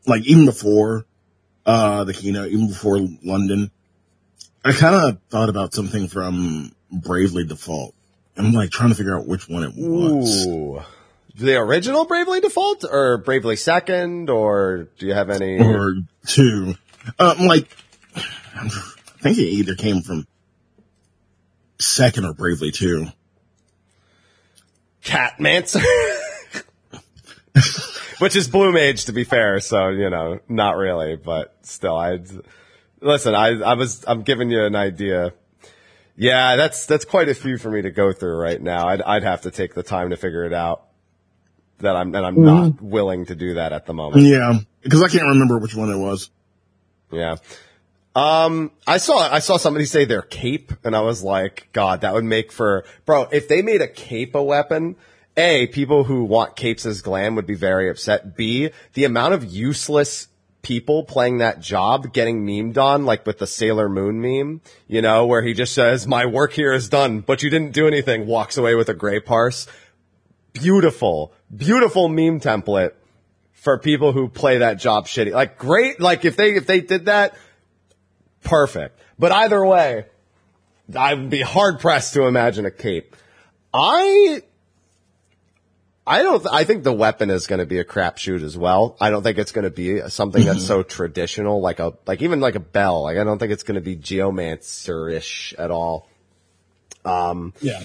like, 0.06 0.26
even 0.26 0.46
before, 0.46 1.06
uh, 1.64 2.04
the 2.04 2.12
keynote, 2.12 2.48
even 2.48 2.68
before 2.68 2.98
London, 3.22 3.70
I 4.64 4.72
kind 4.72 4.94
of 4.94 5.18
thought 5.30 5.48
about 5.48 5.72
something 5.72 6.08
from 6.08 6.72
Bravely 6.90 7.46
Default. 7.46 7.94
I'm 8.36 8.52
like 8.52 8.70
trying 8.70 8.90
to 8.90 8.94
figure 8.94 9.16
out 9.16 9.26
which 9.26 9.48
one 9.48 9.64
it 9.64 9.72
was. 9.76 10.46
Ooh. 10.46 10.82
The 11.36 11.56
original 11.56 12.04
Bravely 12.04 12.40
Default 12.40 12.84
or 12.90 13.18
Bravely 13.18 13.56
Second 13.56 14.28
or 14.28 14.88
do 14.98 15.06
you 15.06 15.14
have 15.14 15.30
any? 15.30 15.58
Or 15.60 15.94
two. 16.26 16.74
Um, 17.18 17.46
like, 17.46 17.74
I 18.54 18.68
think 19.20 19.38
it 19.38 19.42
either 19.42 19.74
came 19.74 20.02
from 20.02 20.26
second 21.78 22.24
or 22.24 22.34
Bravely 22.34 22.70
two. 22.70 23.08
Catmancer. 25.02 25.80
Which 28.18 28.36
is 28.36 28.48
Blue 28.48 28.72
Mage 28.72 29.06
to 29.06 29.12
be 29.12 29.24
fair, 29.24 29.60
so, 29.60 29.88
you 29.88 30.10
know, 30.10 30.40
not 30.48 30.76
really, 30.76 31.16
but 31.16 31.56
still, 31.62 31.96
I, 31.96 32.18
listen, 33.00 33.34
I, 33.34 33.60
I 33.60 33.74
was, 33.74 34.04
I'm 34.06 34.22
giving 34.22 34.50
you 34.50 34.62
an 34.64 34.76
idea. 34.76 35.32
Yeah, 36.16 36.56
that's, 36.56 36.84
that's 36.84 37.06
quite 37.06 37.30
a 37.30 37.34
few 37.34 37.56
for 37.56 37.70
me 37.70 37.80
to 37.82 37.90
go 37.90 38.12
through 38.12 38.36
right 38.36 38.60
now. 38.60 38.88
I'd, 38.88 39.00
I'd 39.00 39.22
have 39.22 39.42
to 39.42 39.50
take 39.50 39.72
the 39.74 39.82
time 39.82 40.10
to 40.10 40.18
figure 40.18 40.44
it 40.44 40.52
out. 40.52 40.86
That 41.78 41.96
I'm, 41.96 42.14
and 42.14 42.26
I'm 42.26 42.36
mm-hmm. 42.36 42.44
not 42.44 42.82
willing 42.82 43.24
to 43.26 43.34
do 43.34 43.54
that 43.54 43.72
at 43.72 43.86
the 43.86 43.94
moment. 43.94 44.26
Yeah, 44.26 44.58
because 44.82 45.02
I 45.02 45.08
can't 45.08 45.28
remember 45.28 45.58
which 45.58 45.74
one 45.74 45.88
it 45.88 45.96
was. 45.96 46.28
Yeah. 47.10 47.36
Um, 48.14 48.72
I 48.86 48.98
saw, 48.98 49.18
I 49.18 49.38
saw 49.38 49.56
somebody 49.56 49.84
say 49.84 50.04
their 50.04 50.22
cape 50.22 50.72
and 50.84 50.96
I 50.96 51.00
was 51.00 51.22
like, 51.22 51.68
God, 51.72 52.00
that 52.00 52.12
would 52.12 52.24
make 52.24 52.50
for, 52.50 52.84
bro, 53.06 53.28
if 53.30 53.48
they 53.48 53.62
made 53.62 53.82
a 53.82 53.88
cape 53.88 54.34
a 54.34 54.42
weapon, 54.42 54.96
A, 55.36 55.68
people 55.68 56.04
who 56.04 56.24
want 56.24 56.56
capes 56.56 56.84
as 56.86 57.02
glam 57.02 57.36
would 57.36 57.46
be 57.46 57.54
very 57.54 57.88
upset. 57.88 58.36
B, 58.36 58.70
the 58.94 59.04
amount 59.04 59.34
of 59.34 59.44
useless 59.44 60.26
people 60.62 61.04
playing 61.04 61.38
that 61.38 61.60
job 61.60 62.12
getting 62.12 62.44
memed 62.44 62.76
on, 62.76 63.06
like 63.06 63.24
with 63.26 63.38
the 63.38 63.46
Sailor 63.46 63.88
Moon 63.88 64.20
meme, 64.20 64.60
you 64.88 65.00
know, 65.02 65.26
where 65.26 65.42
he 65.42 65.54
just 65.54 65.72
says, 65.72 66.06
my 66.06 66.26
work 66.26 66.52
here 66.52 66.72
is 66.72 66.88
done, 66.88 67.20
but 67.20 67.42
you 67.42 67.50
didn't 67.50 67.72
do 67.72 67.86
anything, 67.86 68.26
walks 68.26 68.56
away 68.56 68.74
with 68.74 68.88
a 68.88 68.94
gray 68.94 69.20
parse. 69.20 69.66
Beautiful, 70.52 71.32
beautiful 71.54 72.08
meme 72.08 72.40
template 72.40 72.92
for 73.52 73.78
people 73.78 74.12
who 74.12 74.28
play 74.28 74.58
that 74.58 74.78
job 74.78 75.06
shitty. 75.06 75.32
Like 75.32 75.58
great, 75.58 76.00
like 76.00 76.24
if 76.24 76.36
they, 76.36 76.56
if 76.56 76.66
they 76.66 76.80
did 76.80 77.06
that, 77.06 77.36
perfect. 78.42 78.98
But 79.18 79.32
either 79.32 79.64
way, 79.64 80.06
I 80.96 81.14
would 81.14 81.30
be 81.30 81.42
hard 81.42 81.80
pressed 81.80 82.14
to 82.14 82.24
imagine 82.24 82.66
a 82.66 82.70
cape. 82.70 83.16
I, 83.72 84.42
I 86.06 86.22
don't, 86.22 86.46
I 86.50 86.64
think 86.64 86.82
the 86.82 86.92
weapon 86.92 87.30
is 87.30 87.46
going 87.46 87.60
to 87.60 87.66
be 87.66 87.78
a 87.78 87.84
crapshoot 87.84 88.42
as 88.42 88.56
well. 88.56 88.96
I 89.00 89.10
don't 89.10 89.22
think 89.22 89.38
it's 89.38 89.52
going 89.52 89.64
to 89.64 89.70
be 89.70 90.00
something 90.08 90.44
that's 90.44 90.66
so 90.66 90.80
mm-hmm. 90.80 90.88
traditional, 90.88 91.60
like 91.60 91.78
a, 91.78 91.92
like 92.06 92.22
even 92.22 92.40
like 92.40 92.54
a 92.56 92.60
bell. 92.60 93.02
Like 93.02 93.18
I 93.18 93.24
don't 93.24 93.38
think 93.38 93.52
it's 93.52 93.62
going 93.62 93.76
to 93.76 93.80
be 93.80 93.96
geomancer-ish 93.96 95.54
at 95.58 95.70
all. 95.70 96.08
Um, 97.04 97.54
yeah. 97.60 97.82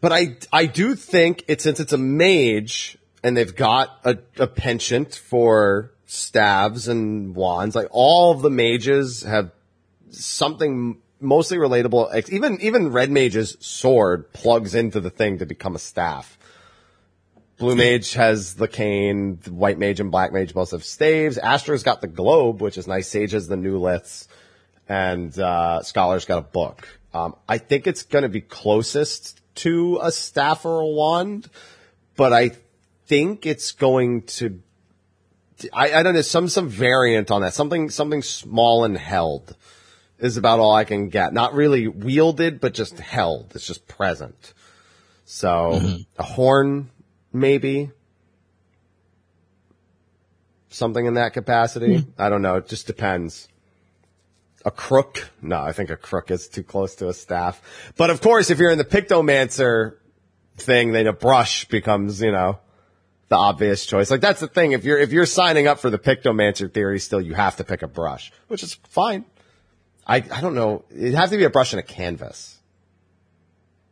But 0.00 0.12
I, 0.12 0.36
I 0.52 0.66
do 0.66 0.94
think 0.96 1.44
it, 1.48 1.60
since 1.60 1.78
it's 1.80 1.92
a 1.92 1.98
mage 1.98 2.98
and 3.22 3.36
they've 3.36 3.54
got 3.54 4.00
a, 4.04 4.18
a 4.36 4.48
penchant 4.48 5.14
for 5.14 5.92
staves 6.06 6.88
and 6.88 7.34
wands, 7.34 7.74
like 7.74 7.86
all 7.90 8.32
of 8.32 8.42
the 8.42 8.50
mages 8.50 9.22
have 9.22 9.52
something 10.12 10.98
mostly 11.20 11.56
relatable. 11.56 12.28
Even, 12.30 12.60
even 12.60 12.92
red 12.92 13.10
mage's 13.10 13.56
sword 13.60 14.32
plugs 14.32 14.74
into 14.74 15.00
the 15.00 15.10
thing 15.10 15.38
to 15.38 15.46
become 15.46 15.74
a 15.74 15.78
staff. 15.78 16.38
Blue 17.58 17.76
mage 17.76 18.14
has 18.14 18.54
the 18.54 18.66
cane, 18.66 19.38
the 19.42 19.52
white 19.52 19.78
mage 19.78 20.00
and 20.00 20.10
black 20.10 20.32
mage 20.32 20.52
both 20.52 20.72
have 20.72 20.82
staves. 20.84 21.38
Astra's 21.38 21.84
got 21.84 22.00
the 22.00 22.08
globe, 22.08 22.60
which 22.60 22.76
is 22.76 22.88
nice. 22.88 23.08
Sage 23.08 23.32
has 23.32 23.46
the 23.46 23.56
new 23.56 23.78
liths 23.78 24.26
and, 24.88 25.38
uh, 25.38 25.80
Scholar's 25.82 26.24
got 26.24 26.38
a 26.38 26.42
book. 26.42 26.88
Um, 27.14 27.36
I 27.48 27.58
think 27.58 27.86
it's 27.86 28.02
going 28.02 28.22
to 28.22 28.28
be 28.28 28.40
closest 28.40 29.40
to 29.56 30.00
a 30.02 30.10
staff 30.10 30.64
or 30.64 30.80
a 30.80 30.86
wand, 30.86 31.48
but 32.16 32.32
I 32.32 32.52
think 33.06 33.46
it's 33.46 33.72
going 33.72 34.22
to, 34.22 34.60
I, 35.72 35.92
I 35.92 36.02
don't 36.02 36.14
know, 36.14 36.22
some, 36.22 36.48
some 36.48 36.68
variant 36.68 37.30
on 37.30 37.42
that. 37.42 37.54
Something, 37.54 37.90
something 37.90 38.22
small 38.22 38.84
and 38.84 38.96
held 38.98 39.54
is 40.22 40.36
about 40.36 40.60
all 40.60 40.72
I 40.72 40.84
can 40.84 41.08
get. 41.08 41.34
Not 41.34 41.54
really 41.54 41.88
wielded, 41.88 42.60
but 42.60 42.74
just 42.74 42.98
held. 42.98 43.52
It's 43.54 43.66
just 43.66 43.88
present. 43.88 44.54
So 45.24 45.48
mm-hmm. 45.48 46.02
a 46.18 46.22
horn, 46.22 46.90
maybe. 47.32 47.90
Something 50.68 51.06
in 51.06 51.14
that 51.14 51.32
capacity. 51.32 51.98
Mm-hmm. 51.98 52.22
I 52.22 52.28
don't 52.28 52.40
know. 52.40 52.56
It 52.56 52.68
just 52.68 52.86
depends. 52.86 53.48
A 54.64 54.70
crook? 54.70 55.28
No, 55.42 55.60
I 55.60 55.72
think 55.72 55.90
a 55.90 55.96
crook 55.96 56.30
is 56.30 56.46
too 56.46 56.62
close 56.62 56.94
to 56.96 57.08
a 57.08 57.14
staff. 57.14 57.60
But 57.96 58.10
of 58.10 58.20
course, 58.20 58.48
if 58.50 58.60
you're 58.60 58.70
in 58.70 58.78
the 58.78 58.84
pictomancer 58.84 59.96
thing, 60.56 60.92
then 60.92 61.08
a 61.08 61.12
brush 61.12 61.66
becomes, 61.66 62.22
you 62.22 62.30
know, 62.30 62.60
the 63.28 63.36
obvious 63.36 63.84
choice. 63.86 64.08
Like 64.08 64.20
that's 64.20 64.40
the 64.40 64.46
thing. 64.46 64.70
If 64.70 64.84
you're, 64.84 64.98
if 64.98 65.10
you're 65.10 65.26
signing 65.26 65.66
up 65.66 65.80
for 65.80 65.90
the 65.90 65.98
pictomancer 65.98 66.72
theory 66.72 67.00
still, 67.00 67.20
you 67.20 67.34
have 67.34 67.56
to 67.56 67.64
pick 67.64 67.82
a 67.82 67.88
brush, 67.88 68.30
which 68.46 68.62
is 68.62 68.74
fine. 68.88 69.24
I, 70.06 70.16
I 70.16 70.40
don't 70.40 70.54
know. 70.54 70.84
It'd 70.90 71.14
have 71.14 71.30
to 71.30 71.36
be 71.36 71.44
a 71.44 71.50
brush 71.50 71.72
and 71.72 71.80
a 71.80 71.82
canvas. 71.82 72.58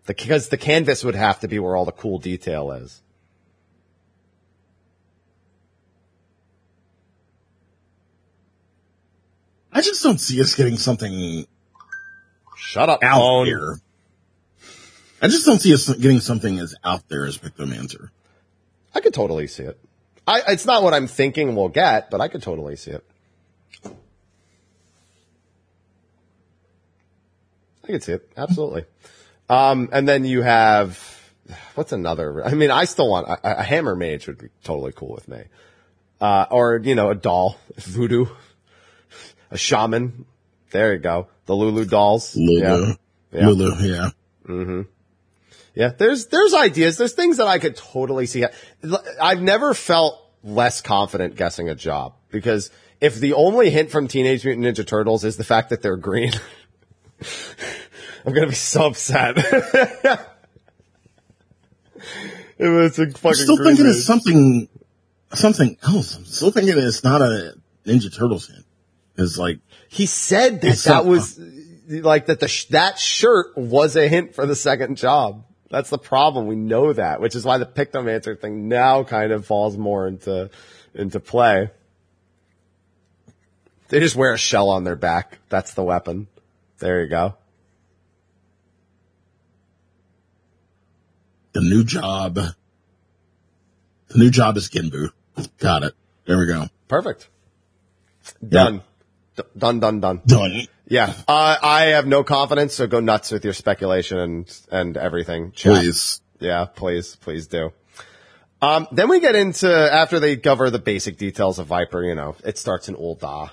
The, 0.07 0.15
because 0.15 0.49
the 0.49 0.57
canvas 0.57 1.05
would 1.05 1.15
have 1.15 1.41
to 1.41 1.49
be 1.49 1.59
where 1.59 1.77
all 1.77 1.85
the 1.85 1.93
cool 1.93 2.19
detail 2.19 2.73
is. 2.73 3.01
I 9.73 9.83
just 9.83 10.03
don't 10.03 10.19
see 10.19 10.41
us 10.41 10.55
getting 10.57 10.77
something 10.77 11.47
Shut 12.57 12.91
up, 12.91 13.03
out 13.03 13.19
phone. 13.19 13.47
there. 13.47 13.81
I 15.23 15.29
just 15.29 15.47
don't 15.47 15.61
see 15.61 15.73
us 15.73 15.89
getting 15.95 16.21
something 16.21 16.59
as 16.59 16.75
out 16.83 17.09
there 17.09 17.25
as 17.25 17.39
Pictomancer. 17.39 18.11
I 18.95 19.01
could 19.01 19.15
totally 19.15 19.47
see 19.47 19.65
it. 19.65 19.79
I, 20.27 20.43
it's 20.49 20.67
not 20.67 20.83
what 20.83 20.93
I'm 20.93 21.07
thinking 21.07 21.55
we'll 21.55 21.69
get, 21.69 22.11
but 22.11 22.21
I 22.21 22.29
could 22.29 22.43
totally 22.43 22.77
see 22.77 22.93
it. 22.93 23.05
I 27.85 27.87
could 27.87 28.03
see 28.03 28.13
it. 28.13 28.31
Absolutely. 28.37 28.85
Um, 29.49 29.89
and 29.93 30.09
then 30.09 30.25
you 30.25 30.43
have, 30.43 30.99
what's 31.75 31.93
another? 31.93 32.45
I 32.45 32.55
mean, 32.55 32.71
I 32.71 32.85
still 32.85 33.11
want, 33.11 33.29
a, 33.29 33.61
a 33.61 33.63
hammer 33.63 33.97
mage 33.97 34.27
would 34.27 34.39
be 34.39 34.49
totally 34.65 34.93
cool 34.93 35.13
with 35.13 35.29
me. 35.29 35.43
Uh, 36.21 36.47
or, 36.51 36.81
you 36.83 36.95
know, 36.95 37.11
a 37.11 37.15
doll, 37.15 37.57
voodoo, 37.77 38.27
a 39.51 39.59
shaman. 39.59 40.27
There 40.71 40.93
you 40.93 41.01
go. 41.01 41.29
The 41.47 41.57
Lulu 41.57 41.85
dolls. 41.85 42.37
Lulu. 42.37 42.61
Yeah. 42.61 42.95
Yeah. 43.33 43.49
Lulu, 43.49 43.75
yeah. 43.83 44.11
Yeah, 45.75 45.93
there's 45.97 46.27
there's 46.27 46.53
ideas. 46.53 46.97
There's 46.99 47.13
things 47.13 47.37
that 47.37 47.47
I 47.47 47.59
could 47.59 47.77
totally 47.77 48.27
see. 48.27 48.45
I've 49.21 49.41
never 49.41 49.73
felt 49.75 50.21
less 50.43 50.81
confident 50.81 51.37
guessing 51.37 51.69
a 51.69 51.75
job 51.75 52.15
because 52.31 52.71
if 53.01 53.15
the 53.17 53.35
only 53.35 53.71
hint 53.71 53.91
from 53.91 54.09
Teenage 54.09 54.45
Mutant 54.45 54.67
Ninja 54.67 54.87
Turtles 54.87 55.25
is 55.25 55.37
the 55.37 55.45
fact 55.45 55.71
that 55.71 55.81
they're 55.83 55.97
green, 55.97 56.33
I'm 58.27 58.33
gonna 58.35 58.49
be 58.49 58.55
so 58.55 58.87
upset. 58.87 59.35
it's 62.59 62.99
a 62.99 63.07
fucking 63.07 63.21
I'm 63.25 63.35
still 63.35 63.57
thinking 63.57 63.87
it's 63.87 64.05
something, 64.05 64.69
something 65.33 65.77
else. 65.83 66.17
I'm 66.17 66.25
still 66.25 66.51
thinking 66.51 66.77
it's 66.77 67.05
not 67.05 67.23
a 67.23 67.55
Ninja 67.87 68.15
Turtles 68.15 68.49
hint. 68.49 68.65
It's 69.17 69.39
like, 69.39 69.59
He 69.89 70.07
said 70.07 70.61
that 70.63 70.77
that 70.85 71.05
was 71.05 71.39
like 71.89 72.27
that 72.27 72.41
the 72.41 72.49
sh- 72.49 72.67
that 72.67 72.99
shirt 72.99 73.57
was 73.57 73.97
a 73.97 74.09
hint 74.09 74.35
for 74.35 74.47
the 74.47 74.55
second 74.55 74.97
job. 74.97 75.45
That's 75.71 75.91
the 75.91 75.99
problem. 75.99 76.47
We 76.47 76.57
know 76.57 76.93
that, 76.93 77.21
which 77.21 77.35
is 77.35 77.45
why 77.45 77.59
the 77.59 77.67
Pictomancer 77.67 78.39
thing 78.39 78.69
now 78.69 79.05
kind 79.05 79.33
of 79.33 79.47
falls 79.47 79.77
more 79.77 80.07
into 80.07 80.51
into 80.95 81.21
play. 81.21 81.71
They 83.89 84.01
just 84.01 84.17
wear 84.17 84.33
a 84.33 84.39
shell 84.39 84.69
on 84.71 84.85
their 84.85 84.97
back. 84.97 85.39
That's 85.49 85.75
the 85.75 85.83
weapon. 85.83 86.29
There 86.81 87.03
you 87.03 87.09
go. 87.09 87.37
the 91.53 91.61
new 91.61 91.85
job. 91.85 92.35
The 92.35 94.19
new 94.19 94.31
job 94.31 94.57
is 94.57 94.69
Ginbu. 94.69 95.11
Got 95.59 95.85
it. 95.85 95.95
There 96.27 96.39
we 96.39 96.47
go. 96.47 96.67
Perfect. 96.89 97.29
Done. 98.47 98.83
Yeah. 99.37 99.45
Done, 99.57 99.81
done, 99.81 100.01
done. 100.01 100.23
Done. 100.27 100.67
Yeah. 100.87 101.15
Uh, 101.27 101.57
I 101.63 101.85
have 101.95 102.07
no 102.07 102.25
confidence, 102.25 102.75
so 102.75 102.87
go 102.87 103.01
nuts 103.01 103.31
with 103.31 103.45
your 103.45 103.55
speculation 103.55 104.19
and, 104.19 104.61
and 104.71 104.97
everything. 104.97 105.53
chat. 105.53 105.75
Please. 105.75 106.21
Yeah, 106.41 106.65
please, 106.65 107.17
please 107.17 107.47
do. 107.47 107.73
Um, 108.61 108.89
then 108.93 109.09
we 109.09 109.21
get 109.21 109.37
into, 109.37 109.71
after 109.71 110.21
they 110.21 110.37
cover 110.37 110.69
the 110.71 110.79
basic 110.79 111.17
details 111.17 111.59
of 111.59 111.67
Viper, 111.69 112.03
you 112.03 112.15
know, 112.15 112.37
it 112.45 112.59
starts 112.59 112.89
in 112.89 112.97
Ul'dah, 112.97 113.51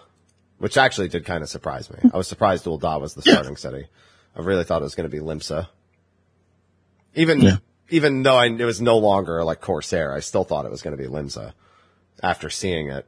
which 0.58 0.78
actually 0.78 1.08
did 1.08 1.26
kind 1.26 1.44
of 1.44 1.50
surprise 1.50 1.90
me. 1.90 1.98
I 2.14 2.18
was 2.18 2.28
surprised 2.28 2.66
Ul'dah 2.66 3.00
was 3.00 3.14
the 3.14 3.22
starting 3.22 3.56
city. 3.58 3.88
I 4.36 4.42
really 4.42 4.64
thought 4.64 4.82
it 4.82 4.86
was 4.86 4.96
going 4.96 5.10
to 5.10 5.16
be 5.16 5.22
Limsa. 5.24 5.68
Even, 7.16 7.42
Yeah. 7.42 7.58
even 7.90 8.24
though 8.24 8.36
I, 8.36 8.46
it 8.48 8.64
was 8.66 8.82
no 8.82 8.98
longer 8.98 9.44
like 9.44 9.62
Corsair, 9.62 10.14
I 10.14 10.20
still 10.20 10.44
thought 10.44 10.66
it 10.66 10.72
was 10.72 10.82
going 10.82 10.96
to 10.96 11.02
be 11.02 11.10
Limsa 11.10 11.54
after 12.22 12.50
seeing 12.50 12.90
it. 12.90 13.06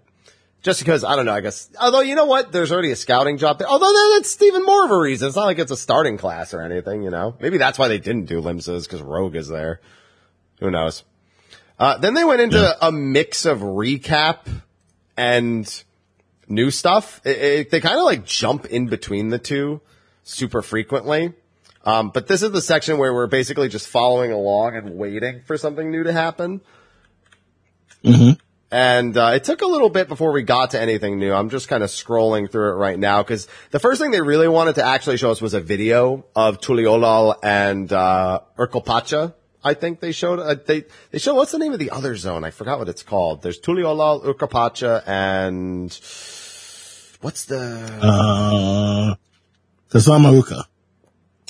Just 0.62 0.80
because, 0.82 1.06
I 1.06 1.16
don't 1.16 1.26
know, 1.26 1.34
I 1.34 1.40
guess, 1.42 1.70
although 1.80 2.02
you 2.02 2.16
know 2.16 2.26
what, 2.26 2.52
there's 2.52 2.72
already 2.72 2.92
a 2.92 2.96
scouting 2.98 3.38
job 3.38 3.60
there. 3.60 3.68
Although 3.68 3.94
that's 4.16 4.42
even 4.42 4.66
more 4.66 4.84
of 4.86 4.92
a 4.92 4.98
reason. 4.98 5.28
It's 5.30 5.38
not 5.38 5.46
like 5.46 5.58
it's 5.58 5.72
a 5.72 5.78
starting 5.78 6.18
class 6.18 6.54
or 6.54 6.62
anything, 6.62 7.02
you 7.04 7.10
know? 7.12 7.36
Maybe 7.40 7.58
that's 7.58 7.80
why 7.80 7.88
they 7.88 7.98
didn't 8.00 8.26
do 8.26 8.42
Limsas, 8.42 8.84
because 8.84 9.02
Rogue 9.02 9.36
is 9.38 9.48
there. 9.48 9.80
Who 10.60 10.70
knows? 10.70 11.04
Uh, 11.78 11.98
then 11.98 12.14
they 12.14 12.26
went 12.26 12.42
into 12.42 12.58
Yeah. 12.58 12.74
a 12.82 12.92
mix 12.92 13.46
of 13.46 13.60
recap 13.60 14.40
and 15.16 15.84
new 16.50 16.72
stuff. 16.72 17.22
It, 17.24 17.38
it, 17.38 17.70
they 17.72 17.80
kind 17.80 17.98
of 17.98 18.04
like 18.04 18.26
jump 18.26 18.66
in 18.66 18.88
between 18.88 19.30
the 19.30 19.40
two 19.40 19.82
super 20.24 20.62
frequently. 20.62 21.34
Um, 21.86 22.10
but 22.14 22.28
this 22.28 22.42
is 22.42 22.52
the 22.52 22.62
section 22.62 22.98
where 22.98 23.14
we're 23.14 23.28
basically 23.28 23.70
just 23.70 23.88
following 23.88 24.32
along 24.32 24.76
and 24.76 24.98
waiting 24.98 25.42
for 25.46 25.58
something 25.58 25.90
new 25.90 26.04
to 26.04 26.12
happen. 26.12 26.62
And 28.72 29.18
uh, 29.18 29.32
it 29.34 29.44
took 29.46 29.62
a 29.62 29.66
little 29.66 29.90
bit 29.90 30.08
before 30.08 30.32
we 30.32 30.44
got 30.44 30.72
to 30.72 30.80
anything 30.80 31.18
new. 31.18 31.34
I'm 31.34 31.50
just 31.50 31.68
kind 31.70 31.84
of 31.84 31.90
scrolling 31.90 32.52
through 32.52 32.72
it 32.72 32.76
right 32.76 33.00
now 33.00 33.24
because 33.24 33.48
the 33.72 33.80
first 33.80 34.00
thing 34.00 34.12
they 34.12 34.22
really 34.22 34.48
wanted 34.48 34.76
to 34.76 34.84
actually 34.84 35.18
show 35.18 35.32
us 35.32 35.42
was 35.42 35.56
a 35.56 35.60
video 35.60 36.26
of 36.36 36.60
Tuliyollal 36.60 37.38
and 37.42 37.92
uh, 37.92 38.42
Urqopacha. 38.58 39.34
I 39.64 39.74
think 39.74 40.00
they 40.00 40.12
showed. 40.12 40.40
Uh, 40.40 40.56
they 40.66 40.86
they 41.12 41.18
show 41.18 41.34
what's 41.34 41.52
the 41.52 41.58
name 41.58 41.74
of 41.74 41.80
the 41.80 41.90
other 41.90 42.16
zone? 42.16 42.44
I 42.44 42.52
forgot 42.52 42.80
what 42.80 42.88
it's 42.88 43.04
called. 43.04 43.42
There's 43.42 43.60
Tuliyollal, 43.60 44.24
Urqopacha, 44.24 45.04
and 45.06 45.92
what's 47.22 47.46
the? 47.46 47.60
Uh, 48.02 49.16
Kozama'uka. 49.92 50.64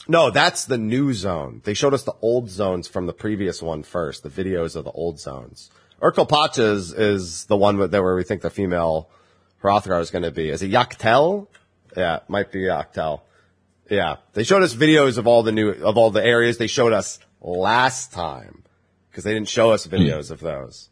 No, 0.08 0.32
that's 0.32 0.66
the 0.66 0.78
new 0.78 1.14
zone. 1.14 1.62
They 1.66 1.76
showed 1.76 1.94
us 1.94 2.04
the 2.04 2.16
old 2.22 2.50
zones 2.50 2.88
from 2.88 3.06
the 3.06 3.14
previous 3.14 3.62
one 3.62 3.84
first, 3.84 4.24
the 4.24 4.30
videos 4.30 4.76
of 4.76 4.84
the 4.84 4.92
old 4.92 5.20
zones. 5.20 5.70
Urqopacha 6.02 6.74
is, 6.74 6.94
is 6.94 7.46
the 7.46 7.56
one 7.56 7.78
with, 7.78 7.94
where 7.94 8.16
we 8.16 8.24
think 8.24 8.42
the 8.42 8.50
female 8.50 9.10
Hrothgar 9.62 10.00
is 10.02 10.10
going 10.10 10.24
to 10.24 10.32
be. 10.32 10.50
Is 10.50 10.64
it 10.64 10.72
Yak 10.72 10.98
T'el? 10.98 11.48
Yeah, 11.96 12.18
it 12.18 12.24
might 12.28 12.52
be 12.52 12.62
Yak 12.62 12.94
T'el. 12.94 13.22
Yeah. 13.90 14.18
They 14.34 14.44
showed 14.44 14.64
us 14.64 14.74
videos 14.74 15.18
of 15.18 15.28
all 15.28 15.44
the 15.44 15.52
new, 15.52 15.70
of 15.70 15.98
all 15.98 16.10
the 16.10 16.26
areas 16.26 16.58
they 16.58 16.68
showed 16.68 16.94
us 16.94 17.20
last 17.42 18.12
time. 18.12 18.64
Cause 19.12 19.24
they 19.24 19.34
didn't 19.34 19.50
show 19.50 19.72
us 19.72 19.86
videos 19.86 20.32
of 20.32 20.40
those. 20.40 20.89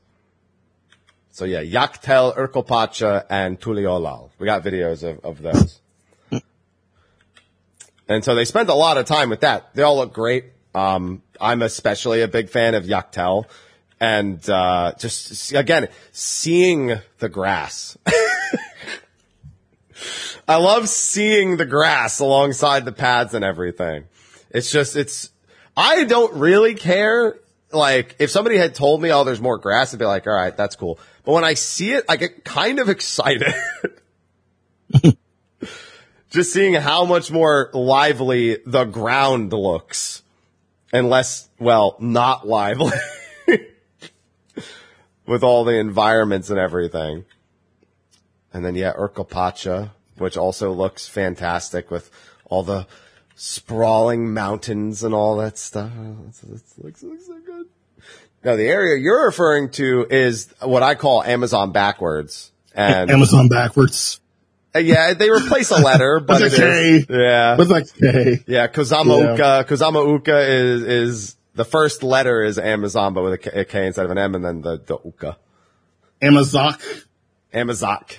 So 1.38 1.46
yeah, 1.46 1.62
Yaktel, 1.62 2.36
Urqopacha, 2.36 3.28
and 3.30 3.62
Tuliyollal. 3.62 4.32
We 4.40 4.48
got 4.48 4.64
videos 4.64 5.04
of, 5.04 5.24
of 5.24 5.40
those. 5.40 5.80
And 8.10 8.26
so 8.26 8.34
they 8.34 8.44
spent 8.44 8.70
a 8.70 8.74
lot 8.74 8.98
of 8.98 9.06
time 9.06 9.30
with 9.30 9.42
that. 9.42 9.76
They 9.76 9.84
all 9.84 9.98
look 9.98 10.14
great. 10.14 10.46
Um, 10.74 11.22
I'm 11.40 11.62
especially 11.62 12.24
a 12.24 12.28
big 12.28 12.50
fan 12.50 12.74
of 12.74 12.88
Yak 12.88 13.12
T'el. 13.12 13.46
And, 14.00 14.50
uh, 14.50 14.94
just, 14.98 15.54
again, 15.54 15.90
seeing 16.12 16.96
the 17.20 17.30
grass. 17.30 18.00
I 20.48 20.56
love 20.56 20.90
seeing 20.90 21.58
the 21.58 21.68
grass 21.68 22.20
alongside 22.20 22.84
the 22.84 22.92
pads 22.92 23.36
and 23.36 23.46
everything. 23.46 24.06
It's 24.50 24.72
just, 24.72 24.96
it's, 24.96 25.30
I 25.76 26.06
don't 26.06 26.34
really 26.34 26.74
care. 26.74 27.38
Like, 27.72 28.16
if 28.18 28.32
somebody 28.32 28.58
had 28.58 28.74
told 28.74 29.04
me, 29.04 29.12
oh, 29.12 29.24
there's 29.24 29.42
more 29.42 29.60
grass, 29.60 29.94
I'd 29.94 30.00
be 30.00 30.06
like, 30.06 30.26
all 30.26 30.34
right, 30.34 30.56
that's 30.58 30.76
cool. 30.78 30.98
But 31.28 31.34
when 31.34 31.44
I 31.44 31.56
see 31.56 31.92
it, 31.92 32.06
I 32.08 32.16
get 32.16 32.46
kind 32.46 32.80
of 32.80 32.88
excited. 32.88 33.54
just 36.30 36.54
seeing 36.54 36.74
how 36.74 37.04
much 37.04 37.30
more 37.30 37.70
lively 37.74 38.60
the 38.66 38.86
ground 38.86 39.52
looks 39.52 40.24
and 40.94 41.10
less, 41.10 41.50
well, 41.60 41.98
not 42.00 42.48
lively 42.48 42.98
with 45.28 45.44
all 45.44 45.66
the 45.66 45.74
environments 45.74 46.50
and 46.50 46.58
everything. 46.58 47.26
And 48.54 48.64
then, 48.64 48.76
yeah, 48.76 48.94
Urqopacha, 48.94 49.92
which 50.18 50.38
also 50.38 50.72
looks 50.72 51.10
fantastic 51.10 51.92
with 51.92 52.10
all 52.46 52.64
the 52.64 52.88
sprawling 53.36 54.34
mountains 54.34 55.04
and 55.04 55.14
all 55.14 55.36
that 55.36 55.58
stuff. 55.58 55.92
It 56.00 56.54
looks, 56.82 57.04
looks 57.04 57.26
so 57.26 57.38
good. 57.46 57.66
Now, 58.44 58.56
the 58.56 58.68
area 58.68 58.98
you're 59.02 59.26
referring 59.26 59.72
to 59.72 60.06
is 60.10 60.54
what 60.62 60.84
I 60.84 60.96
call 60.96 61.24
Amazon 61.24 61.72
backwards. 61.72 62.52
And 62.74 63.10
Amazon 63.10 63.50
backwards. 63.50 64.20
uh, 64.76 64.80
yeah, 64.80 65.14
they 65.14 65.30
replace 65.32 65.72
a 65.72 65.82
letter, 65.82 66.20
but 66.26 66.42
it 66.42 66.54
a 66.58 66.96
is- 66.96 67.06
yeah, 67.10 67.58
With 67.58 67.72
like, 67.72 67.86
hey, 67.98 68.40
yeah. 68.48 68.68
Kozama 68.68 69.32
Uka, 69.32 69.66
Kozama 69.68 70.08
Uka 70.08 70.40
is 70.48 70.84
is 70.84 71.36
the 71.56 71.66
first 71.66 72.04
letter 72.04 72.44
is 72.44 72.60
Amazon, 72.60 73.14
but 73.16 73.24
with 73.24 73.34
a 73.34 73.38
K, 73.40 73.50
a 73.62 73.66
K 73.66 73.88
instead 73.88 74.06
of 74.06 74.12
an 74.12 74.20
M, 74.20 74.36
and 74.36 74.46
then 74.46 74.62
the 74.62 74.78
the 74.78 74.98
Uka, 75.04 75.38
Amazok. 76.22 76.82
Amazok. 77.54 78.18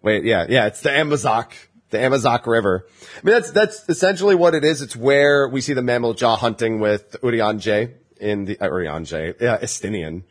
Wait, 0.00 0.24
yeah, 0.24 0.46
yeah, 0.48 0.66
it's 0.66 0.80
the 0.80 0.98
Amazok, 0.98 1.52
the 1.90 2.04
Amazok 2.04 2.46
River. 2.46 2.86
I 3.16 3.20
mean, 3.24 3.34
that's 3.34 3.50
that's 3.50 3.84
essentially 3.90 4.34
what 4.34 4.54
it 4.54 4.64
is. 4.64 4.80
It's 4.80 4.96
where 4.96 5.46
we 5.48 5.60
see 5.60 5.74
the 5.74 5.82
mammal 5.82 6.14
jaw 6.14 6.36
hunting 6.36 6.80
with 6.80 7.16
Urianger 7.22 7.92
in 8.20 8.44
the 8.44 8.58
uh, 8.60 8.66
yeah, 9.40 9.58
Estinian. 9.58 10.22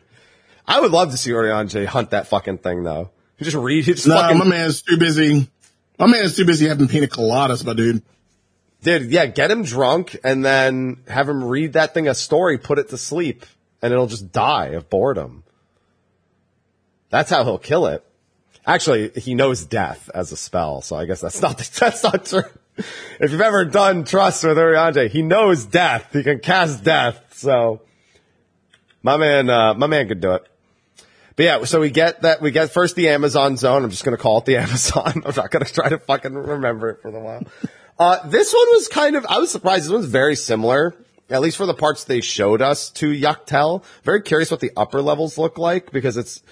I 0.68 0.82
would 0.82 0.92
love 0.92 1.12
to 1.12 1.18
see 1.18 1.32
Urianger 1.32 1.86
hunt 1.86 2.12
that 2.12 2.28
fucking 2.28 2.60
thing 2.60 2.84
though. 2.84 3.12
He 3.38 3.46
just 3.46 3.56
read, 3.56 3.86
he 3.86 3.94
just 3.94 4.08
Nah, 4.08 4.22
fucking 4.22 4.38
my 4.38 4.46
man's 4.46 4.82
too 4.82 4.98
busy. 4.98 5.48
My 5.98 6.08
man's 6.08 6.36
too 6.36 6.46
busy 6.46 6.68
having 6.68 6.88
pina 6.88 7.08
coladas, 7.08 7.66
my 7.66 7.74
dude. 7.74 8.04
Dude, 8.82 9.12
yeah, 9.12 9.26
get 9.26 9.50
him 9.50 9.64
drunk 9.64 10.18
and 10.24 10.46
then 10.46 10.98
have 11.08 11.28
him 11.28 11.44
read 11.44 11.74
that 11.74 11.94
thing 11.94 12.08
a 12.08 12.14
story, 12.14 12.58
put 12.58 12.78
it 12.78 12.90
to 12.90 12.98
sleep, 12.98 13.46
and 13.82 13.92
it'll 13.92 14.08
just 14.08 14.32
die 14.32 14.68
of 14.68 14.90
boredom. 14.90 15.44
That's 17.10 17.30
how 17.30 17.44
he'll 17.44 17.58
kill 17.58 17.88
it. 17.88 18.04
Actually, 18.66 19.10
he 19.16 19.34
knows 19.34 19.66
death 19.66 20.10
as 20.14 20.32
a 20.32 20.38
spell, 20.38 20.82
so 20.82 20.96
I 20.96 21.06
guess 21.06 21.22
that's 21.22 21.42
not 21.42 21.58
that's 21.80 22.04
not 22.04 22.26
true. 22.26 22.44
If 23.20 23.32
you've 23.32 23.42
ever 23.42 23.66
done 23.66 24.04
trust 24.04 24.44
with 24.44 24.58
Urianger, 24.58 25.10
he 25.10 25.24
knows 25.24 25.66
death. 25.66 26.14
He 26.14 26.22
can 26.22 26.38
cast 26.38 26.84
death, 26.84 27.34
so 27.34 27.82
my 29.02 29.18
man, 29.18 29.50
uh, 29.50 29.74
my 29.74 29.88
man 29.88 30.08
could 30.08 30.22
do 30.22 30.34
it. 30.34 30.48
But 31.36 31.44
yeah, 31.44 31.64
so 31.66 31.80
we 31.80 31.90
get 31.90 32.24
that, 32.24 32.42
we 32.42 32.52
get 32.52 32.72
first 32.72 32.96
the 32.96 33.10
Amazon 33.10 33.58
zone. 33.58 33.84
I'm 33.84 33.90
just 33.90 34.04
going 34.04 34.18
to 34.18 34.22
call 34.22 34.40
it 34.40 34.46
the 34.46 34.58
Amazon. 34.64 35.24
I'm 35.26 35.36
not 35.36 35.50
going 35.50 35.66
to 35.66 35.74
try 35.74 35.90
to 35.90 36.00
fucking 36.00 36.34
remember 36.34 36.90
it 36.90 37.02
for 37.02 37.12
the 37.12 37.20
while. 37.20 37.44
Uh, 38.00 38.28
this 38.28 38.54
one 38.54 38.68
was 38.76 38.88
kind 38.88 39.16
of, 39.16 39.26
I 39.28 39.40
was 39.40 39.50
surprised. 39.50 39.86
This 39.86 39.92
one's 39.92 40.06
very 40.06 40.36
similar, 40.36 40.94
at 41.32 41.42
least 41.42 41.58
for 41.58 41.66
the 41.66 41.74
parts 41.74 42.04
they 42.04 42.22
showed 42.22 42.62
us 42.62 42.92
to 42.92 43.10
Yak 43.10 43.48
T'el. 43.48 43.84
Very 44.04 44.22
curious 44.22 44.52
what 44.52 44.60
the 44.60 44.72
upper 44.78 45.02
levels 45.02 45.40
look 45.40 45.58
like 45.58 45.92
because 45.92 46.16
it's, 46.16 46.44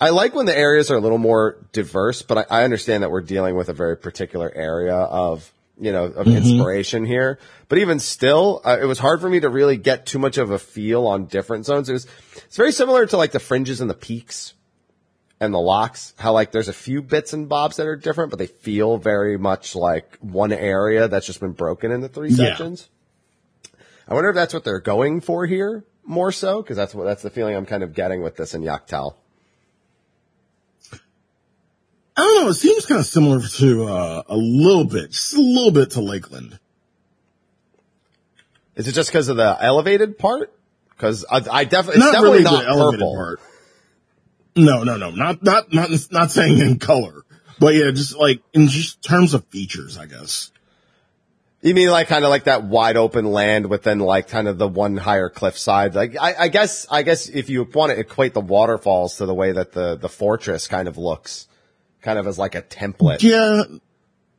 I 0.00 0.10
like 0.10 0.32
when 0.32 0.46
the 0.46 0.56
areas 0.56 0.92
are 0.92 0.96
a 0.96 1.00
little 1.00 1.18
more 1.18 1.56
diverse, 1.72 2.22
but 2.22 2.38
I, 2.38 2.60
I 2.60 2.62
understand 2.62 3.02
that 3.02 3.10
we're 3.10 3.20
dealing 3.20 3.56
with 3.56 3.68
a 3.68 3.72
very 3.72 3.96
particular 3.96 4.48
area 4.54 4.94
of, 4.94 5.52
you 5.82 5.90
know, 5.92 6.04
of 6.04 6.28
inspiration 6.28 7.04
here. 7.04 7.38
But 7.68 7.78
even 7.78 7.98
still, 7.98 8.60
uh, 8.64 8.78
it 8.80 8.84
was 8.86 8.98
hard 9.00 9.20
for 9.20 9.28
me 9.28 9.40
to 9.40 9.48
really 9.48 9.76
get 9.76 10.06
too 10.06 10.18
much 10.20 10.38
of 10.38 10.50
a 10.50 10.58
feel 10.58 11.06
on 11.08 11.26
different 11.26 11.66
zones. 11.66 11.88
It 11.88 11.94
was, 11.94 12.06
it's 12.46 12.56
very 12.56 12.70
similar 12.72 13.04
to 13.06 13.16
like 13.16 13.32
the 13.32 13.40
fringes 13.40 13.80
and 13.80 13.90
the 13.90 13.94
peaks 13.94 14.54
and 15.40 15.52
the 15.52 15.58
locks. 15.58 16.14
How 16.16 16.32
like 16.32 16.52
there's 16.52 16.68
a 16.68 16.72
few 16.72 17.02
bits 17.02 17.32
and 17.32 17.48
bobs 17.48 17.76
that 17.76 17.86
are 17.86 17.96
different, 17.96 18.30
but 18.30 18.38
they 18.38 18.46
feel 18.46 18.96
very 18.96 19.36
much 19.36 19.74
like 19.74 20.16
one 20.20 20.52
area 20.52 21.08
that's 21.08 21.26
just 21.26 21.40
been 21.40 21.52
broken 21.52 21.90
into 21.90 22.08
three 22.08 22.30
Yeah. 22.30 22.36
sections. 22.50 22.88
I 24.06 24.14
wonder 24.14 24.30
if 24.30 24.36
that's 24.36 24.54
what 24.54 24.62
they're 24.64 24.80
going 24.80 25.20
for 25.20 25.46
here 25.46 25.84
more 26.04 26.30
so, 26.32 26.62
because 26.62 26.76
that's 26.76 26.94
what 26.94 27.04
that's 27.04 27.22
the 27.22 27.30
feeling 27.30 27.56
I'm 27.56 27.66
kind 27.66 27.82
of 27.82 27.92
getting 27.92 28.22
with 28.22 28.36
this 28.36 28.54
in 28.54 28.62
Yak 28.62 28.86
T'el. 28.86 29.14
I 32.16 32.20
don't 32.20 32.44
know. 32.44 32.50
It 32.50 32.54
seems 32.54 32.86
kind 32.86 33.00
of 33.00 33.06
similar 33.06 33.40
to 33.40 33.84
uh, 33.84 34.22
a 34.28 34.36
little 34.36 34.84
bit, 34.84 35.12
just 35.12 35.34
a 35.34 35.40
little 35.40 35.70
bit 35.70 35.92
to 35.92 36.00
Lakeland. 36.00 36.58
Is 38.76 38.88
it 38.88 38.92
just 38.92 39.10
because 39.10 39.28
of 39.28 39.36
the 39.36 39.56
elevated 39.60 40.18
part? 40.18 40.52
Because 40.90 41.24
I, 41.30 41.42
I 41.50 41.64
definitely, 41.64 41.96
it's 41.96 42.04
not 42.04 42.12
definitely 42.12 42.38
really 42.38 42.44
not 42.44 42.62
the 42.62 42.68
elevated 42.68 43.00
purple. 43.00 43.14
part. 43.14 43.40
No, 44.54 44.84
no, 44.84 44.96
no, 44.96 45.10
not 45.10 45.42
not 45.42 45.72
not 45.72 45.90
not 46.10 46.30
saying 46.30 46.58
in 46.58 46.78
color, 46.78 47.22
but 47.58 47.74
yeah, 47.74 47.90
just 47.90 48.16
like 48.16 48.42
in 48.52 48.68
just 48.68 49.02
terms 49.02 49.32
of 49.32 49.46
features, 49.46 49.96
I 49.96 50.06
guess. 50.06 50.50
You 51.62 51.74
mean 51.74 51.90
like 51.90 52.08
kind 52.08 52.24
of 52.24 52.30
like 52.30 52.44
that 52.44 52.64
wide 52.64 52.96
open 52.96 53.24
land 53.24 53.70
within 53.70 54.00
like 54.00 54.28
kind 54.28 54.48
of 54.48 54.58
the 54.58 54.68
one 54.68 54.96
higher 54.96 55.30
cliffside? 55.30 55.94
Like 55.94 56.16
I, 56.20 56.34
I 56.40 56.48
guess 56.48 56.86
I 56.90 57.02
guess 57.02 57.28
if 57.28 57.48
you 57.48 57.62
want 57.72 57.92
to 57.92 57.98
equate 57.98 58.34
the 58.34 58.40
waterfalls 58.40 59.16
to 59.16 59.26
the 59.26 59.34
way 59.34 59.52
that 59.52 59.72
the 59.72 59.96
the 59.96 60.08
fortress 60.08 60.68
kind 60.68 60.88
of 60.88 60.98
looks, 60.98 61.46
kind 62.02 62.18
of 62.18 62.26
as 62.26 62.38
like 62.38 62.54
a 62.54 62.62
template. 62.62 63.22
Yeah, 63.22 63.62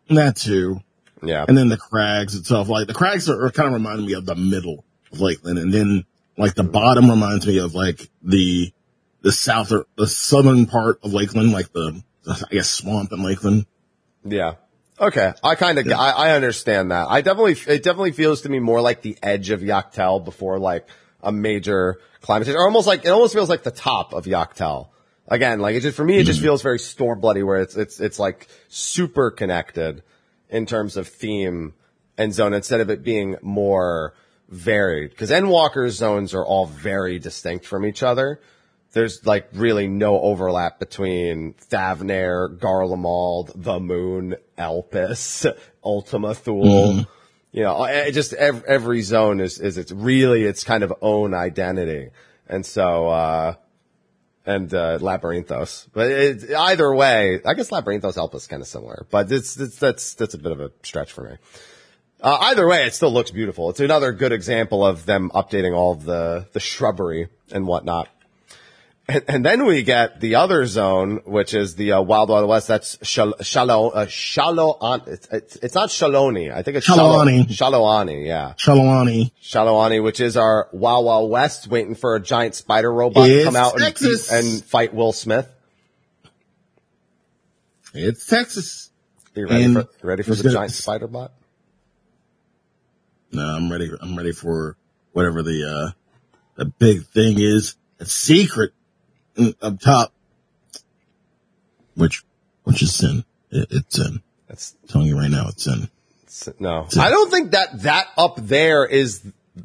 that 0.09 0.35
too. 0.35 0.81
Yeah. 1.23 1.45
And 1.47 1.57
then 1.57 1.69
the 1.69 1.77
crags 1.77 2.35
itself, 2.35 2.67
like 2.67 2.87
the 2.87 2.93
crags 2.93 3.29
are, 3.29 3.45
are 3.45 3.51
kind 3.51 3.67
of 3.67 3.73
reminding 3.73 4.05
me 4.05 4.13
of 4.13 4.25
the 4.25 4.35
middle 4.35 4.83
of 5.11 5.21
Lakeland. 5.21 5.57
And 5.57 5.73
then 5.73 6.05
like 6.37 6.53
the 6.53 6.63
bottom 6.63 7.09
reminds 7.09 7.47
me 7.47 7.59
of 7.59 7.73
like 7.73 8.09
the, 8.21 8.73
the 9.21 9.31
south 9.31 9.71
or 9.71 9.85
the 9.95 10.07
southern 10.07 10.65
part 10.65 10.99
of 11.01 11.13
Lakeland, 11.13 11.53
like 11.53 11.71
the, 11.71 12.03
I 12.27 12.51
guess 12.51 12.69
swamp 12.69 13.13
in 13.13 13.23
Lakeland. 13.23 13.65
Yeah. 14.25 14.55
Okay. 14.99 15.31
I 15.43 15.55
kind 15.55 15.79
of, 15.79 15.87
I, 15.87 16.11
I 16.11 16.31
understand 16.31 16.91
that. 16.91 17.07
I 17.09 17.21
definitely, 17.21 17.55
it 17.73 17.83
definitely 17.83 18.11
feels 18.11 18.41
to 18.41 18.49
me 18.49 18.59
more 18.59 18.81
like 18.81 19.01
the 19.01 19.17
edge 19.23 19.49
of 19.49 19.63
Yak 19.63 19.93
T'el 19.93 20.19
before 20.23 20.59
like 20.59 20.87
a 21.21 21.31
major 21.31 21.99
climate 22.21 22.47
change, 22.47 22.57
or 22.57 22.65
almost 22.65 22.85
like, 22.85 23.05
it 23.05 23.09
almost 23.09 23.33
feels 23.33 23.47
like 23.47 23.63
the 23.63 23.71
top 23.71 24.13
of 24.13 24.27
Yak 24.27 24.55
T'el. 24.55 24.89
Again, 25.27 25.59
like 25.59 25.75
it 25.75 25.81
just, 25.81 25.95
for 25.95 26.03
me, 26.03 26.17
it 26.17 26.25
just 26.25 26.41
feels 26.41 26.61
very 26.61 26.79
storm 26.79 27.21
bloody 27.21 27.43
where 27.43 27.61
it's, 27.61 27.75
it's, 27.75 27.99
it's 27.99 28.19
like 28.19 28.47
super 28.67 29.31
connected 29.31 30.03
in 30.49 30.65
terms 30.65 30.97
of 30.97 31.07
theme 31.07 31.73
and 32.17 32.33
zone 32.33 32.53
instead 32.53 32.81
of 32.81 32.89
it 32.89 33.03
being 33.03 33.37
more 33.41 34.13
varied. 34.49 35.15
Cause 35.17 35.31
Endwalker's 35.31 35.95
zones 35.95 36.33
are 36.33 36.45
all 36.45 36.65
very 36.65 37.19
distinct 37.19 37.65
from 37.65 37.85
each 37.85 38.03
other. 38.03 38.41
There's 38.91 39.25
like 39.25 39.47
really 39.53 39.87
no 39.87 40.19
overlap 40.19 40.77
between 40.77 41.55
Thavnair, 41.71 42.57
Garlemald, 42.57 43.51
the 43.55 43.79
Moon, 43.79 44.35
Elpis, 44.57 45.51
Ultima 45.83 46.35
Thule. 46.35 47.05
You 47.51 47.63
know, 47.63 47.83
it 47.85 48.11
just 48.11 48.33
every, 48.33 48.67
every 48.67 49.01
zone 49.01 49.39
is, 49.39 49.59
is 49.59 49.77
it's 49.77 49.91
really 49.91 50.43
its 50.43 50.63
kind 50.63 50.83
of 50.83 50.93
own 51.01 51.33
identity. 51.33 52.09
And 52.47 52.65
so, 52.65 53.07
uh, 53.07 53.55
and, 54.45 54.73
uh, 54.73 54.99
Labyrinthos. 54.99 55.87
But 55.93 56.11
it, 56.11 56.53
either 56.53 56.93
way, 56.93 57.39
I 57.45 57.53
guess 57.53 57.69
Labyrinthos 57.69 58.35
is 58.35 58.47
kind 58.47 58.61
of 58.61 58.67
similar, 58.67 59.05
but 59.09 59.31
it's, 59.31 59.59
it's, 59.59 59.77
that's, 59.77 60.13
that's 60.15 60.33
a 60.33 60.37
bit 60.37 60.51
of 60.51 60.59
a 60.59 60.71
stretch 60.83 61.11
for 61.11 61.23
me. 61.29 61.37
Uh, 62.21 62.37
either 62.41 62.65
way, 62.65 62.85
it 62.85 62.93
still 62.93 63.11
looks 63.11 63.31
beautiful. 63.31 63.69
It's 63.69 63.81
another 63.81 64.13
good 64.13 64.31
example 64.31 64.85
of 64.85 65.05
them 65.05 65.29
updating 65.35 65.75
all 65.75 65.95
the, 65.95 66.47
the 66.53 66.61
shrubbery 66.61 67.27
and 67.51 67.67
whatnot. 67.67 68.07
And, 69.05 69.23
and 69.27 69.45
then 69.45 69.65
we 69.65 69.83
get 69.83 70.21
the 70.21 70.35
other 70.35 70.65
zone, 70.65 71.21
which 71.25 71.53
is 71.53 71.75
the 71.75 71.93
uh, 71.93 72.01
Wild 72.01 72.29
Wild 72.29 72.47
West. 72.47 72.69
That's 72.69 72.97
Shal- 73.05 73.35
Shallow, 73.41 73.89
uh, 73.89 74.07
Shallow, 74.07 74.77
it's, 75.07 75.27
it's, 75.29 75.55
it's 75.57 75.75
not 75.75 75.89
Shaloni. 75.89 76.53
I 76.53 76.63
think 76.63 76.77
it's 76.77 76.87
Shaaloani. 76.87 77.47
Shaaloani, 77.47 78.25
yeah. 78.25 78.53
Shaaloani. 78.57 79.31
Shaaloani, 79.41 80.01
which 80.01 80.21
is 80.21 80.37
our 80.37 80.69
Wild 80.71 81.05
Wild 81.05 81.29
West, 81.29 81.67
waiting 81.67 81.95
for 81.95 82.15
a 82.15 82.21
giant 82.21 82.55
spider 82.55 82.91
robot 82.91 83.27
to 83.27 83.43
come 83.43 83.57
out 83.57 83.73
and, 83.79 83.93
and 84.31 84.63
fight 84.63 84.93
Will 84.93 85.11
Smith. 85.11 85.49
It's 87.93 88.25
Texas. 88.25 88.89
Are 89.35 89.41
you 89.41 89.47
ready 89.47 89.63
And 89.65 89.73
for, 89.73 89.79
you 89.81 89.87
ready 90.09 90.23
for 90.23 90.35
the 90.35 90.49
giant 90.49 90.71
spider 90.71 91.07
bot? 91.07 91.33
No, 93.33 93.43
I'm 93.43 93.69
ready. 93.69 93.91
I'm 93.99 94.15
ready 94.15 94.31
for 94.31 94.77
whatever 95.11 95.43
the, 95.43 95.69
uh, 95.69 95.91
the 96.55 96.65
big 96.65 97.05
thing 97.07 97.35
is. 97.37 97.75
A 97.99 98.05
secret 98.05 98.71
up 99.61 99.79
top. 99.79 100.13
Which, 101.95 102.23
which 102.63 102.81
is 102.81 102.95
sin. 102.95 103.23
It, 103.51 103.67
it's 103.69 103.95
sin. 103.95 104.21
That's 104.47 104.75
I'm 104.83 104.87
telling 104.89 105.07
you 105.07 105.17
right 105.17 105.29
now, 105.31 105.47
it's 105.49 105.63
sin. 105.63 105.89
No, 106.59 106.87
I 106.99 107.11
don't 107.11 107.29
think 107.29 107.51
that 107.51 107.83
that 107.83 108.07
up 108.17 108.37
there 108.37 108.85
is 108.85 109.21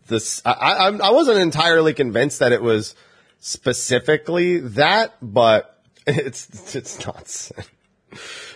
this. 0.06 0.42
I, 0.44 0.52
I, 0.52 0.72
I'm- 0.84 0.98
wasn't 0.98 1.38
entirely 1.38 1.94
convinced 1.94 2.40
that 2.40 2.52
it 2.52 2.60
was 2.62 2.94
specifically 3.40 4.58
that, 4.60 5.14
but 5.22 5.82
it's 6.06 6.76
it's 6.76 7.06
not. 7.06 7.26
sin. 7.26 7.64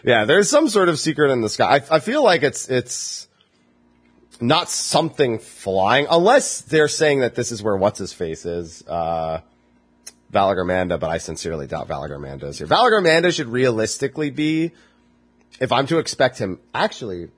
yeah, 0.05 0.27
there's 0.27 0.51
some 0.51 0.69
sort 0.69 0.91
of 0.91 0.99
secret 0.99 1.31
in 1.31 1.41
the 1.41 1.49
sky. 1.49 1.77
I, 1.77 1.97
I 1.97 2.01
feel 2.01 2.23
like 2.23 2.43
it's 2.43 2.69
it's 2.69 3.29
not 4.43 4.69
something 4.69 5.39
flying, 5.39 6.07
unless 6.11 6.61
they're 6.61 6.89
saying 6.89 7.21
that 7.21 7.35
this 7.35 7.51
is 7.51 7.63
where 7.63 7.77
what's 7.77 7.99
his 7.99 8.13
face 8.13 8.45
is. 8.45 8.87
Uh, 8.87 9.41
Valigarmanda, 10.33 10.99
but 10.99 11.11
I 11.11 11.19
sincerely 11.19 11.67
doubt 11.67 11.89
Valigarmanda 11.89 12.45
is 12.45 12.59
here. 12.59 12.67
Valigarmanda 12.67 13.35
should 13.35 13.49
realistically 13.49 14.31
be, 14.31 14.73
if 15.61 15.73
I'm 15.73 15.87
to 15.89 15.99
expect 15.99 16.39
him, 16.39 16.59
actually, 16.75 17.29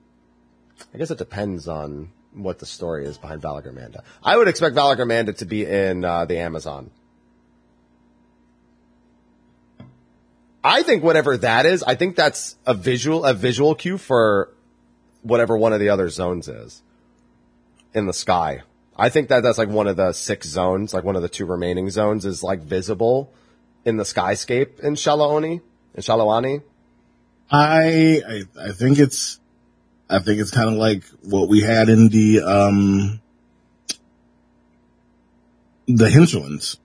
I 0.92 0.98
guess 0.98 1.10
it 1.10 1.18
depends 1.18 1.66
on 1.66 2.10
what 2.32 2.58
the 2.58 2.66
story 2.66 3.06
is 3.06 3.18
behind 3.18 3.42
Valigarmanda. 3.42 4.02
I 4.22 4.36
would 4.36 4.48
expect 4.48 4.76
Valigarmanda 4.76 5.36
to 5.38 5.44
be 5.44 5.66
in 5.66 6.04
uh, 6.04 6.24
the 6.24 6.38
Amazon. 6.38 6.90
I 10.62 10.82
think 10.82 11.02
whatever 11.02 11.36
that 11.36 11.66
is, 11.66 11.82
I 11.82 11.94
think 11.94 12.16
that's 12.16 12.56
a 12.64 12.72
visual 12.72 13.24
a 13.24 13.34
visual 13.34 13.74
cue 13.74 13.98
for 13.98 14.50
whatever 15.22 15.58
one 15.58 15.74
of 15.74 15.80
the 15.80 15.90
other 15.90 16.08
zones 16.08 16.48
is 16.48 16.80
in 17.92 18.06
the 18.06 18.14
sky. 18.14 18.62
I 18.96 19.08
think 19.08 19.28
that 19.28 19.42
that's 19.42 19.58
like 19.58 19.68
one 19.68 19.88
of 19.88 19.96
the 19.96 20.12
six 20.12 20.46
zones, 20.46 20.94
like 20.94 21.04
one 21.04 21.16
of 21.16 21.22
the 21.22 21.28
two 21.28 21.46
remaining 21.46 21.90
zones 21.90 22.24
is 22.24 22.42
like 22.42 22.60
visible 22.60 23.32
in 23.84 23.96
the 23.96 24.04
skyscape 24.04 24.80
in 24.80 24.94
Shaaloani, 24.94 25.60
in 25.94 26.02
Shaaloani. 26.02 26.62
I, 27.50 28.22
I, 28.26 28.68
I 28.68 28.72
think 28.72 28.98
it's, 28.98 29.40
I 30.08 30.20
think 30.20 30.40
it's 30.40 30.50
kind 30.50 30.68
of 30.68 30.74
like 30.74 31.04
what 31.22 31.48
we 31.48 31.60
had 31.60 31.88
in 31.88 32.08
the, 32.08 32.40
um, 32.40 33.20
the 35.86 36.08
hinterlands. 36.08 36.78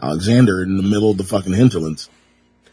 Alexander 0.00 0.62
in 0.62 0.76
the 0.76 0.82
middle 0.82 1.10
of 1.10 1.18
the 1.18 1.24
fucking 1.24 1.54
hinterlands. 1.54 2.08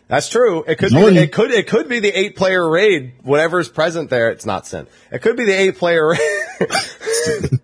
That's 0.07 0.29
true. 0.29 0.63
It 0.67 0.77
could 0.77 0.91
be, 0.91 1.17
it 1.17 1.31
could, 1.31 1.51
it 1.51 1.67
could 1.67 1.89
be 1.89 1.99
the 1.99 2.11
eight 2.11 2.35
player 2.35 2.67
raid, 2.69 3.13
whatever's 3.23 3.69
present 3.69 4.09
there. 4.09 4.29
It's 4.29 4.45
not 4.45 4.67
sin. 4.67 4.87
It 5.11 5.23
could 5.23 5.35
be 5.35 5.45
the 5.45 5.59
eight 5.59 5.77
player 5.77 6.09
raid. 6.09 6.19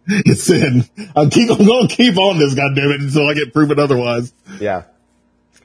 It's 0.07 0.43
sin. 0.43 0.83
I'm 1.15 1.29
keep, 1.29 1.49
I'm 1.51 1.65
going 1.65 1.87
to 1.87 1.95
keep 1.95 2.17
on 2.17 2.39
this, 2.39 2.55
goddammit, 2.55 3.01
until 3.01 3.29
I 3.29 3.35
get 3.35 3.53
proven 3.53 3.79
otherwise. 3.79 4.33
yeah. 4.59 4.83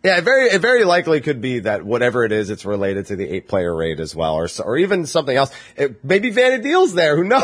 Yeah, 0.04 0.18
it 0.18 0.24
very, 0.24 0.44
it 0.50 0.60
very 0.60 0.84
likely 0.84 1.20
could 1.20 1.40
be 1.40 1.60
that 1.60 1.82
whatever 1.82 2.24
it 2.24 2.30
is, 2.30 2.50
it's 2.50 2.64
related 2.64 3.06
to 3.06 3.16
the 3.16 3.28
eight 3.28 3.48
player 3.48 3.74
raid 3.74 3.98
as 3.98 4.14
well, 4.14 4.34
or, 4.34 4.48
or 4.62 4.76
even 4.76 5.06
something 5.06 5.36
else. 5.36 5.50
It, 5.76 6.04
maybe 6.04 6.30
deals 6.30 6.94
there. 6.94 7.16
Who 7.16 7.24
knows? 7.24 7.42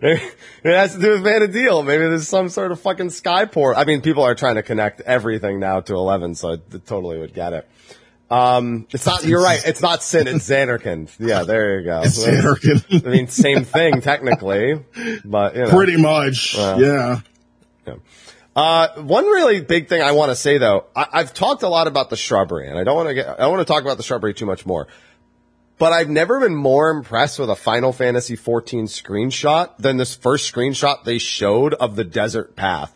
Maybe 0.00 0.20
it 0.64 0.76
has 0.76 0.94
to 0.94 1.00
do 1.00 1.10
with 1.12 1.22
Man 1.22 1.42
of 1.42 1.52
Deal. 1.52 1.82
Maybe 1.82 2.04
there's 2.04 2.28
some 2.28 2.48
sort 2.48 2.72
of 2.72 2.80
fucking 2.80 3.08
skyport. 3.08 3.76
I 3.76 3.84
mean, 3.84 4.02
people 4.02 4.22
are 4.22 4.34
trying 4.34 4.56
to 4.56 4.62
connect 4.62 5.00
everything 5.02 5.60
now 5.60 5.80
to 5.80 5.94
11, 5.94 6.34
so 6.34 6.52
I 6.52 6.56
totally 6.84 7.18
would 7.18 7.34
get 7.34 7.52
it. 7.52 7.68
Um, 8.28 8.86
it's 8.90 9.06
not, 9.06 9.24
you're 9.24 9.42
right. 9.42 9.62
It's 9.64 9.80
not 9.80 10.02
Sin, 10.02 10.26
it's 10.26 10.48
Zanarkand. 10.48 11.14
Yeah, 11.20 11.44
there 11.44 11.78
you 11.78 11.84
go. 11.86 12.02
It's 12.04 12.18
American. 12.22 12.82
I 12.90 13.08
mean, 13.08 13.28
same 13.28 13.64
thing 13.64 14.00
technically, 14.00 14.84
but 15.24 15.54
you 15.54 15.62
know. 15.62 15.70
Pretty 15.70 15.96
much. 15.96 16.56
yeah. 16.56 17.20
Uh, 18.56 18.88
one 19.02 19.26
really 19.26 19.60
big 19.60 19.86
thing 19.86 20.00
I 20.00 20.12
want 20.12 20.30
to 20.30 20.34
say 20.34 20.56
though, 20.56 20.86
I, 20.96 21.06
I've 21.12 21.34
talked 21.34 21.62
a 21.62 21.68
lot 21.68 21.88
about 21.88 22.08
the 22.08 22.16
shrubbery, 22.16 22.68
and 22.68 22.78
I 22.78 22.84
don't 22.84 22.96
want 22.96 23.08
to 23.08 23.14
get, 23.14 23.28
I 23.28 23.36
don't 23.36 23.52
want 23.52 23.66
to 23.66 23.70
talk 23.72 23.82
about 23.82 23.98
the 23.98 24.02
shrubbery 24.02 24.32
too 24.32 24.46
much 24.46 24.64
more. 24.64 24.88
But 25.78 25.92
I've 25.92 26.08
never 26.08 26.40
been 26.40 26.54
more 26.54 26.90
impressed 26.90 27.38
with 27.38 27.50
a 27.50 27.56
Final 27.56 27.92
Fantasy 27.92 28.34
14 28.34 28.86
screenshot 28.86 29.76
than 29.76 29.98
this 29.98 30.14
first 30.14 30.52
screenshot 30.52 31.04
they 31.04 31.18
showed 31.18 31.74
of 31.74 31.96
the 31.96 32.04
desert 32.04 32.56
path. 32.56 32.94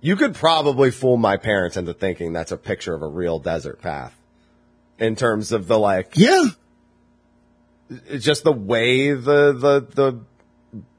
You 0.00 0.16
could 0.16 0.34
probably 0.34 0.90
fool 0.90 1.16
my 1.18 1.36
parents 1.36 1.76
into 1.76 1.92
thinking 1.92 2.32
that's 2.32 2.52
a 2.52 2.56
picture 2.56 2.94
of 2.94 3.02
a 3.02 3.06
real 3.06 3.38
desert 3.38 3.80
path. 3.82 4.16
In 4.98 5.14
terms 5.14 5.52
of 5.52 5.68
the 5.68 5.78
like, 5.78 6.12
Yeah. 6.16 6.46
just 8.18 8.44
the 8.44 8.52
way 8.52 9.12
the 9.12 9.52
the 9.52 9.86
the 9.94 10.20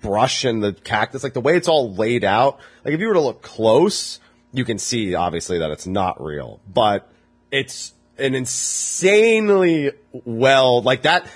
brush 0.02 0.46
and 0.46 0.64
the 0.64 0.74
cactus, 0.74 1.24
like 1.24 1.34
the 1.34 1.42
way 1.42 1.56
it's 1.58 1.68
all 1.68 1.94
laid 1.96 2.24
out. 2.24 2.60
Like 2.86 2.94
if 2.94 3.00
you 3.00 3.08
were 3.08 3.14
to 3.16 3.22
look 3.22 3.42
close, 3.42 4.20
you 4.52 4.66
can 4.66 4.78
see 4.78 5.16
obviously 5.16 5.60
that 5.60 5.72
it's 5.72 5.88
not 5.88 6.24
real, 6.24 6.60
but 6.72 7.10
it's 7.52 7.93
an 8.18 8.36
insanely 8.36 9.92
well 10.26 10.82
like 10.82 11.04
that. 11.04 11.28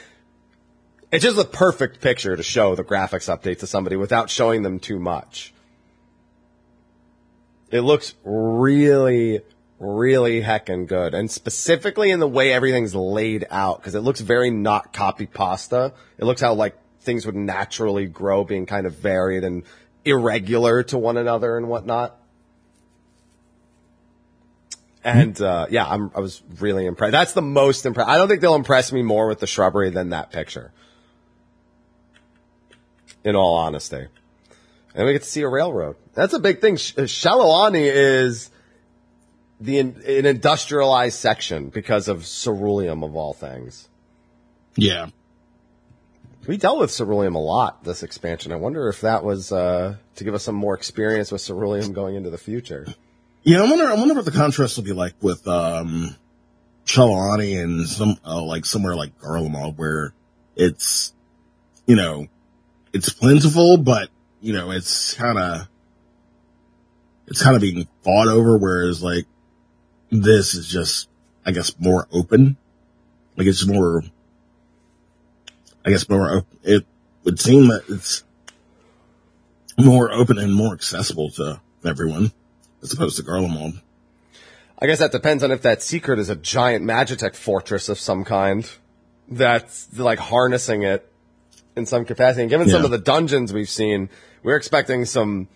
It's 1.11 1.23
just 1.23 1.39
a 1.39 1.45
perfect 1.45 2.01
picture 2.01 2.35
to 2.35 2.43
show 2.43 2.75
the 2.75 2.83
graphics 2.83 3.33
update 3.33 3.59
to 3.59 3.67
somebody 3.67 3.95
without 3.95 4.29
showing 4.29 4.61
them 4.61 4.79
too 4.79 4.99
much. 4.99 5.53
It 7.71 7.81
looks 7.81 8.13
really, 8.23 9.41
really 9.79 10.41
heckin' 10.41 10.87
good. 10.87 11.13
And 11.13 11.29
specifically 11.31 12.11
in 12.11 12.19
the 12.19 12.27
way 12.27 12.51
everything's 12.51 12.95
laid 12.95 13.45
out, 13.49 13.79
because 13.79 13.95
it 13.95 14.01
looks 14.01 14.19
very 14.21 14.49
not 14.49 14.93
copy 14.93 15.25
pasta. 15.25 15.93
It 16.17 16.25
looks 16.25 16.41
how 16.41 16.53
like 16.53 16.75
things 17.01 17.25
would 17.25 17.35
naturally 17.35 18.05
grow, 18.05 18.43
being 18.43 18.65
kind 18.65 18.85
of 18.85 18.95
varied 18.95 19.43
and 19.43 19.63
irregular 20.03 20.83
to 20.83 20.97
one 20.97 21.17
another 21.17 21.57
and 21.57 21.69
whatnot. 21.69 22.16
And 25.07 25.39
uh, 25.39 25.67
yeah, 25.69 25.87
I'm, 25.87 26.11
I 26.13 26.19
was 26.19 26.43
really 26.59 26.85
impressed. 26.85 27.13
That's 27.13 27.31
the 27.31 27.41
most 27.41 27.85
impressed. 27.85 28.09
I 28.09 28.17
don't 28.17 28.27
think 28.27 28.41
they'll 28.41 28.55
impress 28.55 28.91
me 28.91 29.03
more 29.03 29.29
with 29.29 29.39
the 29.39 29.47
shrubbery 29.47 29.89
than 29.89 30.09
that 30.09 30.33
picture. 30.33 30.73
In 33.23 33.33
all 33.33 33.55
honesty, 33.55 34.07
and 34.93 35.05
we 35.05 35.13
get 35.13 35.23
to 35.23 35.29
see 35.29 35.43
a 35.43 35.47
railroad. 35.47 35.95
That's 36.13 36.33
a 36.33 36.39
big 36.39 36.59
thing. 36.59 36.75
Sh- 36.75 36.93
Shaaloani 36.95 37.89
is 37.89 38.51
the 39.61 39.79
an 39.79 40.25
industrialized 40.25 41.17
section 41.17 41.69
because 41.69 42.09
of 42.09 42.23
ceruleum 42.23 43.03
of 43.03 43.15
all 43.15 43.33
things. 43.33 43.87
Yeah. 44.75 45.07
We 46.47 46.57
dealt 46.57 46.79
with 46.79 46.91
ceruleum 46.91 47.35
a 47.35 47.39
lot 47.39 47.83
this 47.85 48.03
expansion. 48.03 48.51
I 48.51 48.57
wonder 48.57 48.89
if 48.89 49.01
that 49.01 49.23
was 49.23 49.53
uh, 49.53 49.95
to 50.15 50.23
give 50.23 50.33
us 50.33 50.43
some 50.43 50.55
more 50.55 50.75
experience 50.75 51.31
with 51.31 51.41
ceruleum 51.41 51.93
going 51.93 52.15
into 52.15 52.29
the 52.29 52.37
future. 52.37 52.87
Yeah, 53.43 53.61
I 53.61 53.69
wonder. 53.69 53.85
I 53.85 53.93
wonder 53.95 54.13
what 54.13 54.25
the 54.25 54.31
contrast 54.31 54.77
will 54.77 54.83
be 54.83 54.93
like 54.93 55.13
with 55.21 55.47
um, 55.47 56.15
Trelawney 56.85 57.55
and 57.55 57.87
some 57.87 58.17
uh, 58.25 58.41
like 58.41 58.65
somewhere 58.65 58.95
like 58.95 59.17
Garlemald, 59.19 59.77
where 59.77 60.13
it's 60.55 61.13
you 61.85 61.95
know 61.95 62.27
it's 62.93 63.09
plentiful, 63.09 63.77
but 63.77 64.09
you 64.41 64.53
know 64.53 64.71
it's 64.71 65.13
kind 65.13 65.37
of 65.37 65.67
it's 67.27 67.41
kind 67.41 67.55
of 67.55 67.61
being 67.61 67.87
fought 68.03 68.27
over. 68.27 68.57
Whereas 68.57 69.01
like 69.01 69.25
this 70.09 70.53
is 70.53 70.67
just, 70.67 71.09
I 71.45 71.51
guess, 71.51 71.77
more 71.79 72.07
open. 72.11 72.57
Like 73.35 73.47
it's 73.47 73.65
more, 73.65 74.03
I 75.85 75.91
guess, 75.91 76.07
more. 76.09 76.45
It 76.63 76.85
would 77.23 77.39
seem 77.39 77.67
that 77.67 77.83
it's 77.89 78.23
more 79.77 80.11
open 80.11 80.37
and 80.37 80.53
more 80.53 80.73
accessible 80.73 81.29
to 81.31 81.61
everyone 81.85 82.31
as 82.87 82.93
opposed 82.93 83.17
to 83.17 83.23
Garlemald. 83.23 83.81
I 84.79 84.85
guess 84.85 84.99
that 84.99 85.11
depends 85.11 85.43
on 85.43 85.51
if 85.51 85.63
that 85.63 85.81
secret 85.81 86.19
is 86.19 86.29
a 86.29 86.35
giant 86.35 86.85
Magitech 86.85 87.35
fortress 87.35 87.89
of 87.89 87.99
some 87.99 88.23
kind 88.23 88.69
that's 89.27 89.97
like 89.97 90.19
harnessing 90.19 90.83
it 90.83 91.11
in 91.75 91.85
some 91.85 92.05
capacity. 92.05 92.43
And 92.43 92.49
given 92.49 92.69
some 92.69 92.85
of 92.85 92.91
the 92.91 92.97
dungeons 92.97 93.51
we've 93.51 93.69
seen, 93.69 94.09
we're 94.43 94.55
expecting 94.55 95.05
some 95.05 95.47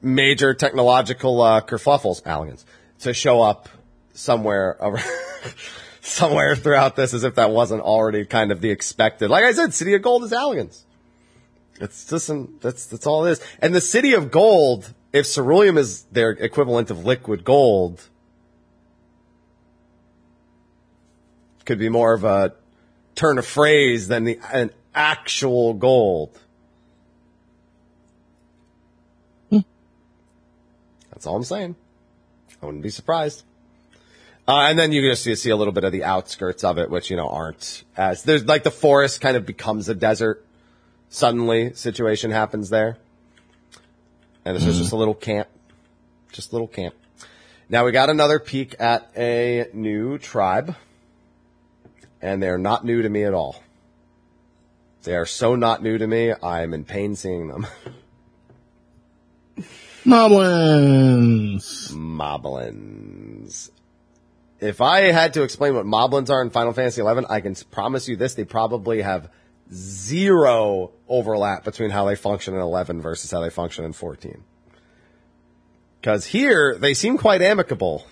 major 0.00 0.54
technological 0.54 1.40
uh, 1.40 1.60
kerfuffles, 1.60 2.22
Allagans, 2.22 2.64
to 3.00 3.12
show 3.12 3.42
up 3.42 3.68
somewhere 4.14 4.76
around, 4.80 5.04
somewhere 6.00 6.56
throughout 6.56 6.96
this 6.96 7.14
as 7.14 7.24
if 7.24 7.34
that 7.34 7.50
wasn't 7.50 7.82
already 7.82 8.24
kind 8.24 8.52
of 8.52 8.60
the 8.60 8.70
expected. 8.70 9.28
Like 9.28 9.44
I 9.44 9.52
said, 9.52 9.74
City 9.74 9.94
of 9.94 10.02
Gold 10.02 10.24
is 10.24 10.32
Allagans. 10.32 10.82
It's 11.80 12.06
just 12.06 12.26
some, 12.26 12.58
that's, 12.60 12.86
that's 12.86 13.06
all 13.06 13.26
it 13.26 13.32
is. 13.32 13.40
And 13.60 13.74
the 13.74 13.80
City 13.80 14.14
of 14.14 14.30
Gold, 14.30 14.92
if 15.12 15.26
ceruleum 15.26 15.78
is 15.78 16.02
their 16.04 16.30
equivalent 16.30 16.90
of 16.90 17.04
liquid 17.04 17.44
gold, 17.44 18.02
could 21.64 21.78
be 21.78 21.88
more 21.88 22.14
of 22.14 22.24
a 22.24 22.54
turn 23.14 23.38
of 23.38 23.46
phrase 23.46 24.08
than 24.08 24.24
the 24.24 24.38
an 24.52 24.70
actual 24.94 25.74
gold. 25.74 26.38
That's 29.50 31.26
all 31.26 31.34
I'm 31.36 31.44
saying. 31.44 31.74
I 32.62 32.66
wouldn't 32.66 32.84
be 32.84 32.90
surprised. 32.90 33.42
Uh, 34.46 34.68
and 34.70 34.78
then 34.78 34.92
you 34.92 35.02
just 35.02 35.24
see, 35.24 35.34
see 35.34 35.50
a 35.50 35.56
little 35.56 35.72
bit 35.72 35.82
of 35.82 35.90
the 35.90 36.04
outskirts 36.04 36.62
of 36.62 36.78
it, 36.78 36.90
which, 36.90 37.10
you 37.10 37.16
know, 37.16 37.28
aren't 37.28 37.82
as, 37.96 38.22
there's 38.22 38.44
like 38.44 38.62
the 38.62 38.70
forest 38.70 39.20
kind 39.20 39.36
of 39.36 39.44
becomes 39.44 39.88
a 39.88 39.94
desert. 39.94 40.46
Suddenly 41.08 41.74
situation 41.74 42.30
happens 42.30 42.70
there. 42.70 42.98
And 44.48 44.56
this 44.56 44.64
is 44.64 44.78
just 44.78 44.92
a 44.92 44.96
little 44.96 45.14
camp. 45.14 45.46
Just 46.32 46.52
a 46.52 46.54
little 46.54 46.68
camp. 46.68 46.94
Now 47.68 47.84
we 47.84 47.92
got 47.92 48.08
another 48.08 48.38
peek 48.38 48.76
at 48.80 49.10
a 49.14 49.68
new 49.74 50.16
tribe. 50.16 50.74
And 52.22 52.42
they're 52.42 52.56
not 52.56 52.82
new 52.82 53.02
to 53.02 53.10
me 53.10 53.24
at 53.24 53.34
all. 53.34 53.62
They 55.02 55.14
are 55.16 55.26
so 55.26 55.54
not 55.54 55.82
new 55.82 55.98
to 55.98 56.06
me, 56.06 56.32
I'm 56.42 56.72
in 56.72 56.86
pain 56.86 57.14
seeing 57.14 57.48
them. 57.48 57.66
Moblins! 60.06 61.92
Moblins. 61.92 63.68
If 64.60 64.80
I 64.80 65.12
had 65.12 65.34
to 65.34 65.42
explain 65.42 65.74
what 65.74 65.84
moblins 65.84 66.30
are 66.30 66.40
in 66.40 66.48
Final 66.48 66.72
Fantasy 66.72 67.02
XI, 67.02 67.26
I 67.28 67.42
can 67.42 67.54
promise 67.70 68.08
you 68.08 68.16
this: 68.16 68.32
they 68.32 68.44
probably 68.44 69.02
have 69.02 69.28
zero 69.72 70.92
overlap 71.08 71.64
between 71.64 71.90
how 71.90 72.04
they 72.04 72.16
function 72.16 72.54
in 72.54 72.60
11 72.60 73.00
versus 73.00 73.30
how 73.30 73.40
they 73.40 73.50
function 73.50 73.84
in 73.84 73.92
14. 73.92 74.42
Because 76.00 76.26
here 76.26 76.76
they 76.78 76.94
seem 76.94 77.18
quite 77.18 77.42
amicable 77.42 78.06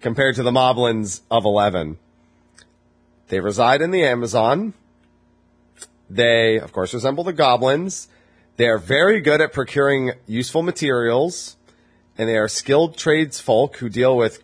compared 0.00 0.36
to 0.36 0.42
the 0.42 0.50
moblins 0.50 1.20
of 1.30 1.44
11. 1.44 1.98
They 3.28 3.40
reside 3.40 3.82
in 3.82 3.90
the 3.90 4.04
Amazon. 4.04 4.74
They, 6.08 6.58
of 6.58 6.72
course, 6.72 6.94
resemble 6.94 7.24
the 7.24 7.32
goblins. 7.32 8.08
They 8.56 8.68
are 8.68 8.78
very 8.78 9.20
good 9.20 9.40
at 9.40 9.52
procuring 9.52 10.12
useful 10.26 10.62
materials, 10.62 11.56
and 12.18 12.28
they 12.28 12.36
are 12.36 12.48
skilled 12.48 12.96
tradesfolk 12.96 13.76
who 13.76 13.88
deal 13.88 14.16
with 14.16 14.42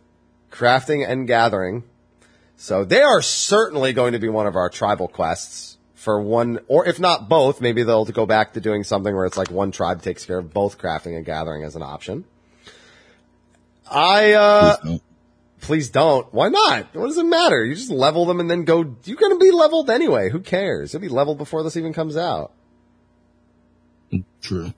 crafting 0.51 1.07
and 1.07 1.27
gathering. 1.27 1.85
So 2.57 2.85
they 2.85 3.03
are 3.03 3.23
certainly 3.23 3.93
going 3.93 4.13
to 4.13 4.19
be 4.19 4.29
one 4.29 4.47
of 4.47 4.57
our 4.57 4.69
tribal 4.71 5.09
quests 5.09 5.77
for 5.95 6.21
one, 6.21 6.61
or 6.69 6.87
if 6.87 6.99
not 7.01 7.29
both, 7.29 7.61
maybe 7.61 7.83
they'll 7.83 8.05
go 8.05 8.27
back 8.27 8.53
to 8.53 8.61
doing 8.61 8.85
something 8.85 9.15
where 9.15 9.27
it's 9.27 9.37
like 9.37 9.51
one 9.51 9.73
tribe 9.73 10.03
takes 10.03 10.25
care 10.25 10.39
of 10.39 10.53
both 10.53 10.79
crafting 10.79 11.17
and 11.17 11.25
gathering 11.25 11.65
as 11.65 11.77
an 11.77 11.83
option. 11.83 12.25
I, 13.91 14.33
uh, 14.33 14.77
Please 14.77 14.85
don't. 14.85 15.03
please 15.61 15.91
don't. 15.91 16.35
Why 16.35 16.49
not? 16.49 16.95
What 16.95 17.07
does 17.07 17.19
it 17.19 17.27
matter? 17.27 17.65
You 17.65 17.75
just 17.75 17.91
level 17.91 18.25
them 18.25 18.41
and 18.41 18.49
then 18.51 18.65
go, 18.65 18.97
you're 19.05 19.17
going 19.17 19.33
to 19.33 19.45
be 19.45 19.51
leveled 19.51 19.91
anyway. 19.91 20.31
Who 20.31 20.41
cares? 20.41 20.93
You'll 20.93 21.03
be 21.03 21.09
leveled 21.09 21.39
before 21.39 21.63
this 21.63 21.77
even 21.77 21.93
comes 21.93 22.17
out. 22.17 22.53
True. 24.41 24.73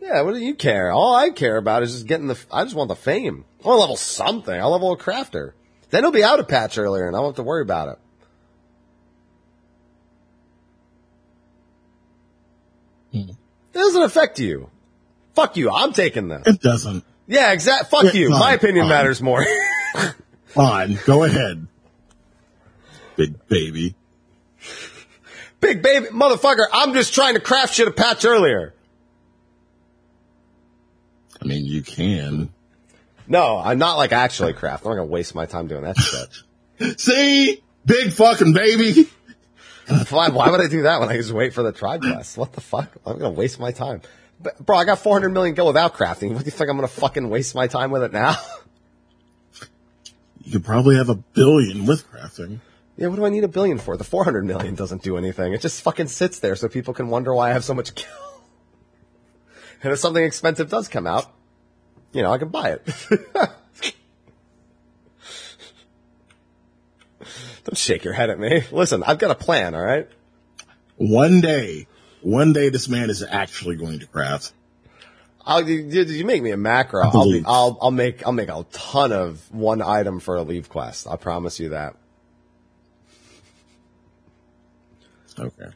Yeah, 0.00 0.22
what 0.22 0.34
do 0.34 0.40
you 0.40 0.54
care? 0.54 0.90
All 0.90 1.14
I 1.14 1.30
care 1.30 1.56
about 1.56 1.82
is 1.82 1.92
just 1.92 2.06
getting 2.06 2.26
the. 2.26 2.38
I 2.50 2.64
just 2.64 2.74
want 2.74 2.88
the 2.88 2.96
fame. 2.96 3.44
I 3.64 3.68
want 3.68 3.76
to 3.76 3.80
level 3.80 3.96
something. 3.96 4.60
I'll 4.60 4.70
level 4.70 4.92
a 4.92 4.96
crafter. 4.96 5.52
Then 5.92 6.02
he'll 6.02 6.10
be 6.10 6.24
out 6.24 6.40
of 6.40 6.48
patch 6.48 6.78
earlier, 6.78 7.06
and 7.06 7.14
I 7.14 7.20
won't 7.20 7.36
have 7.36 7.44
to 7.44 7.48
worry 7.48 7.62
about 7.62 7.88
it. 7.90 7.98
Mm-hmm. 13.14 13.30
It 13.30 13.36
doesn't 13.72 14.02
affect 14.02 14.38
you. 14.40 14.70
Fuck 15.34 15.56
you. 15.56 15.70
I'm 15.70 15.92
taking 15.92 16.28
this. 16.28 16.42
It 16.46 16.60
doesn't. 16.60 17.04
Yeah, 17.26 17.52
exact. 17.52 17.90
Fuck 17.90 18.04
Yeah, 18.04 18.12
you. 18.12 18.30
fine, 18.30 18.40
My 18.40 18.52
opinion 18.54 18.84
fine. 18.84 18.88
matters 18.90 19.22
more. 19.22 19.44
Fine, 20.46 20.98
go 21.06 21.24
ahead. 21.24 21.66
Big 23.16 23.48
baby. 23.48 23.94
Big 25.60 25.80
baby, 25.82 26.08
motherfucker. 26.08 26.66
I'm 26.70 26.92
just 26.92 27.14
trying 27.14 27.34
to 27.34 27.40
craft 27.40 27.72
shit 27.74 27.88
a 27.88 27.90
patch 27.90 28.26
earlier. 28.26 28.74
I 31.40 31.46
mean, 31.46 31.64
you 31.64 31.80
can. 31.80 32.50
No, 33.26 33.58
I'm 33.58 33.78
not 33.78 33.96
like 33.96 34.12
actually 34.12 34.52
craft. 34.52 34.84
I'm 34.84 34.90
not 34.90 34.96
gonna 34.96 35.10
waste 35.10 35.34
my 35.34 35.46
time 35.46 35.66
doing 35.66 35.82
that 35.82 35.96
shit. 35.96 37.00
See? 37.00 37.62
Big 37.84 38.12
fucking 38.12 38.52
baby. 38.52 39.08
Why, 40.10 40.28
why 40.28 40.48
would 40.48 40.60
I 40.60 40.68
do 40.68 40.82
that 40.82 41.00
when 41.00 41.08
I 41.08 41.16
just 41.16 41.32
wait 41.32 41.52
for 41.52 41.62
the 41.62 41.72
tribe 41.72 42.02
quest? 42.02 42.38
What 42.38 42.52
the 42.52 42.60
fuck? 42.60 42.90
I'm 43.04 43.18
gonna 43.18 43.30
waste 43.30 43.58
my 43.58 43.72
time. 43.72 44.00
But, 44.40 44.64
bro, 44.64 44.76
I 44.76 44.84
got 44.84 45.00
400 45.00 45.30
million 45.30 45.54
go 45.54 45.66
without 45.66 45.94
crafting. 45.94 46.32
What 46.32 46.40
do 46.40 46.44
you 46.46 46.50
think 46.52 46.70
I'm 46.70 46.76
gonna 46.76 46.88
fucking 46.88 47.28
waste 47.28 47.54
my 47.54 47.66
time 47.66 47.90
with 47.90 48.04
it 48.04 48.12
now? 48.12 48.36
You 50.44 50.52
could 50.52 50.64
probably 50.64 50.96
have 50.96 51.08
a 51.08 51.14
billion 51.14 51.86
with 51.86 52.10
crafting. 52.10 52.60
yeah, 52.96 53.08
what 53.08 53.16
do 53.16 53.24
I 53.24 53.28
need 53.28 53.44
a 53.44 53.48
billion 53.48 53.78
for? 53.78 53.96
The 53.96 54.04
400 54.04 54.44
million 54.44 54.74
doesn't 54.74 55.02
do 55.02 55.16
anything. 55.16 55.52
It 55.52 55.60
just 55.60 55.82
fucking 55.82 56.08
sits 56.08 56.38
there 56.38 56.56
so 56.56 56.68
people 56.68 56.94
can 56.94 57.08
wonder 57.08 57.34
why 57.34 57.50
I 57.50 57.52
have 57.52 57.64
so 57.64 57.74
much 57.74 57.94
kill. 57.96 58.42
And 59.82 59.92
if 59.92 59.98
something 59.98 60.24
expensive 60.24 60.70
does 60.70 60.88
come 60.88 61.06
out, 61.06 61.26
you 62.12 62.22
know, 62.22 62.32
I 62.32 62.38
can 62.38 62.48
buy 62.48 62.72
it. 62.72 62.86
Don't 67.64 67.78
shake 67.78 68.04
your 68.04 68.12
head 68.12 68.30
at 68.30 68.38
me. 68.38 68.62
Listen, 68.72 69.02
I've 69.04 69.18
got 69.18 69.30
a 69.30 69.34
plan, 69.34 69.74
alright? 69.74 70.08
One 70.96 71.40
day, 71.40 71.86
one 72.20 72.52
day 72.52 72.68
this 72.68 72.88
man 72.88 73.08
is 73.10 73.22
actually 73.22 73.76
going 73.76 74.00
to 74.00 74.06
craft. 74.06 74.52
I'll, 75.44 75.68
you, 75.68 75.78
you 75.78 76.02
you 76.04 76.24
make 76.24 76.42
me 76.42 76.52
a 76.52 76.56
macro. 76.56 77.02
I'll, 77.02 77.24
be. 77.24 77.42
I'll, 77.44 77.78
I'll 77.80 77.90
make, 77.90 78.24
I'll 78.24 78.32
make 78.32 78.48
a 78.48 78.64
ton 78.70 79.10
of 79.12 79.52
one 79.52 79.82
item 79.82 80.20
for 80.20 80.36
a 80.36 80.42
leave 80.42 80.68
quest. 80.68 81.08
I 81.08 81.16
promise 81.16 81.58
you 81.58 81.70
that. 81.70 81.96
Okay. 85.38 85.70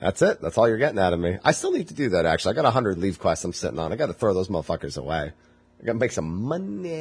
That's 0.00 0.22
it. 0.22 0.40
That's 0.40 0.58
all 0.58 0.68
you're 0.68 0.78
getting 0.78 0.98
out 0.98 1.12
of 1.12 1.20
me. 1.20 1.38
I 1.44 1.52
still 1.52 1.72
need 1.72 1.88
to 1.88 1.94
do 1.94 2.10
that 2.10 2.26
actually. 2.26 2.52
I 2.52 2.56
got 2.56 2.64
a 2.66 2.70
hundred 2.70 2.98
leave 2.98 3.18
quests 3.18 3.44
I'm 3.44 3.52
sitting 3.52 3.78
on. 3.78 3.92
I 3.92 3.96
got 3.96 4.06
to 4.06 4.12
throw 4.12 4.34
those 4.34 4.48
motherfuckers 4.48 4.98
away. 4.98 5.32
I 5.80 5.84
got 5.84 5.92
to 5.92 5.98
make 5.98 6.12
some 6.12 6.42
money. 6.42 6.96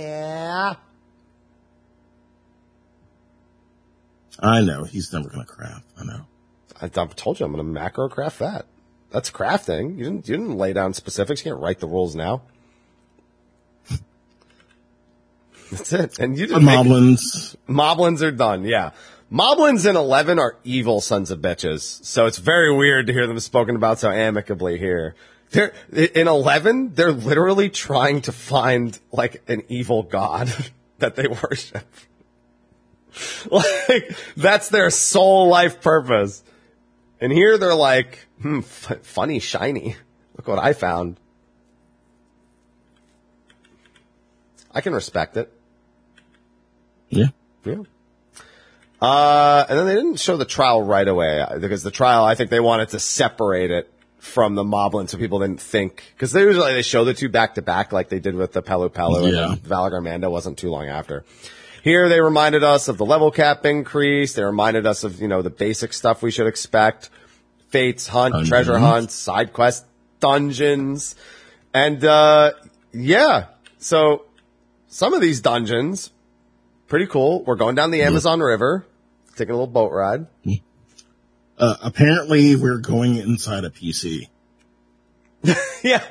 I 4.40 4.62
know. 4.62 4.84
He's 4.84 5.12
never 5.12 5.30
to 5.30 5.44
craft. 5.46 5.86
I 6.00 6.04
know. 6.04 6.26
I, 6.80 6.86
I 6.86 7.06
told 7.08 7.40
you 7.40 7.46
I'm 7.46 7.56
to 7.56 7.64
macro 7.64 8.08
craft 8.08 8.40
that. 8.40 8.66
That's 9.10 9.32
crafting. 9.32 9.98
You 9.98 10.04
didn't, 10.04 10.28
you 10.28 10.38
didn't 10.38 10.58
lay 10.58 10.74
down 10.74 10.94
specifics. 10.94 11.42
You 11.42 11.52
can't 11.52 11.62
write 11.62 11.80
the 11.80 11.88
rules 11.88 12.16
now. 12.16 12.44
That's 15.72 15.94
it. 15.94 16.20
And 16.20 16.38
you 16.38 16.46
The 16.46 16.56
didn't 16.56 16.66
make, 16.66 16.78
moblins. 16.78 17.56
Moblins 17.68 18.22
are 18.22 18.32
done, 18.32 18.66
yeah. 18.66 18.92
Moblins 19.32 19.90
in 19.90 19.96
11 19.96 20.40
are 20.40 20.58
evil 20.64 21.02
sons 21.02 21.32
of 21.32 21.40
bitches. 21.40 22.04
So 22.06 22.28
it's 22.28 22.38
very 22.38 22.74
weird 22.74 23.08
to 23.08 23.14
hear 23.14 23.28
them 23.28 23.40
spoken 23.40 23.76
about 23.76 24.00
so 24.00 24.10
amicably 24.12 24.78
here. 24.78 25.16
They're 25.52 25.74
in 25.92 26.28
eleven. 26.28 26.94
They're 26.94 27.12
literally 27.12 27.70
trying 27.70 28.22
to 28.24 28.32
find 28.32 28.98
like 29.12 29.44
an 29.48 29.64
evil 29.70 30.04
god 30.04 30.54
that 31.00 31.16
they 31.16 31.28
worship. 31.28 31.86
like 33.52 34.18
that's 34.36 34.70
their 34.70 34.90
sole 34.90 35.48
life 35.48 35.82
purpose. 35.82 36.44
And 37.20 37.32
here 37.32 37.58
they're 37.58 37.76
like, 37.76 38.20
hmm, 38.42 38.60
f- 38.60 39.00
funny, 39.04 39.40
shiny. 39.40 39.96
Look 40.36 40.48
what 40.48 40.60
I 40.60 40.74
found. 40.74 41.18
I 44.72 44.82
can 44.82 44.94
respect 44.94 45.38
it. 45.38 45.52
Yeah. 47.10 47.30
Yeah. 47.66 47.82
Uh, 49.02 49.66
and 49.68 49.80
then 49.80 49.86
they 49.88 49.96
didn't 49.96 50.20
show 50.20 50.38
the 50.38 50.46
trial 50.46 50.84
right 50.84 51.08
away 51.08 51.44
because 51.60 51.82
the 51.84 51.92
trial, 51.92 52.24
I 52.24 52.36
think 52.36 52.50
they 52.50 52.60
wanted 52.60 52.90
to 52.90 53.00
separate 53.00 53.72
it 53.72 53.92
from 54.20 54.56
the 54.56 54.64
Moblin 54.64 55.08
so 55.10 55.18
people 55.18 55.40
didn't 55.40 55.62
think, 55.62 56.14
cause 56.18 56.32
they 56.32 56.42
usually, 56.42 56.74
they 56.74 56.82
show 56.82 57.06
the 57.06 57.14
two 57.14 57.30
back 57.30 57.56
to 57.56 57.62
back 57.62 57.92
like 57.92 58.10
they 58.10 58.20
did 58.20 58.36
with 58.36 58.52
the 58.52 58.62
Pelupelu 58.64 59.32
Yeah. 59.32 59.52
and 59.54 59.64
Valigarmanda 59.64 60.30
wasn't 60.30 60.58
too 60.58 60.70
long 60.70 60.88
after. 60.88 61.24
Here 61.84 62.10
they 62.10 62.20
reminded 62.20 62.64
us 62.64 62.88
of 62.88 62.98
the 62.98 63.06
level 63.06 63.32
cap 63.32 63.66
increase. 63.66 64.34
They 64.34 64.44
reminded 64.44 64.86
us 64.86 65.04
of, 65.04 65.22
you 65.22 65.28
know, 65.28 65.42
the 65.42 65.50
basic 65.52 65.94
stuff 65.94 66.22
we 66.22 66.32
should 66.32 66.48
expect. 66.48 67.10
Fates, 67.70 68.08
hunt, 68.08 68.34
Dungeons. 68.34 68.50
treasure 68.50 68.80
hunts, 68.80 69.14
side 69.14 69.54
quest, 69.54 69.86
dungeons. 70.20 71.16
And, 71.74 72.04
uh, 72.04 72.54
yeah. 72.94 73.46
So 73.78 74.26
some 74.88 75.14
of 75.14 75.22
these 75.22 75.40
dungeons, 75.42 76.12
pretty 76.88 77.06
cool. 77.08 77.44
We're 77.44 77.56
going 77.56 77.76
down 77.76 77.92
the 77.92 78.02
Amazon 78.02 78.40
River, 78.42 78.86
taking 79.36 79.52
a 79.52 79.54
little 79.54 79.68
boat 79.68 79.92
ride. 79.92 80.26
Uh, 81.58 81.76
apparently 81.82 82.56
we're 82.56 82.78
going 82.78 83.16
inside 83.18 83.64
a 83.64 83.70
PC. 83.70 84.28
yeah. 85.84 86.04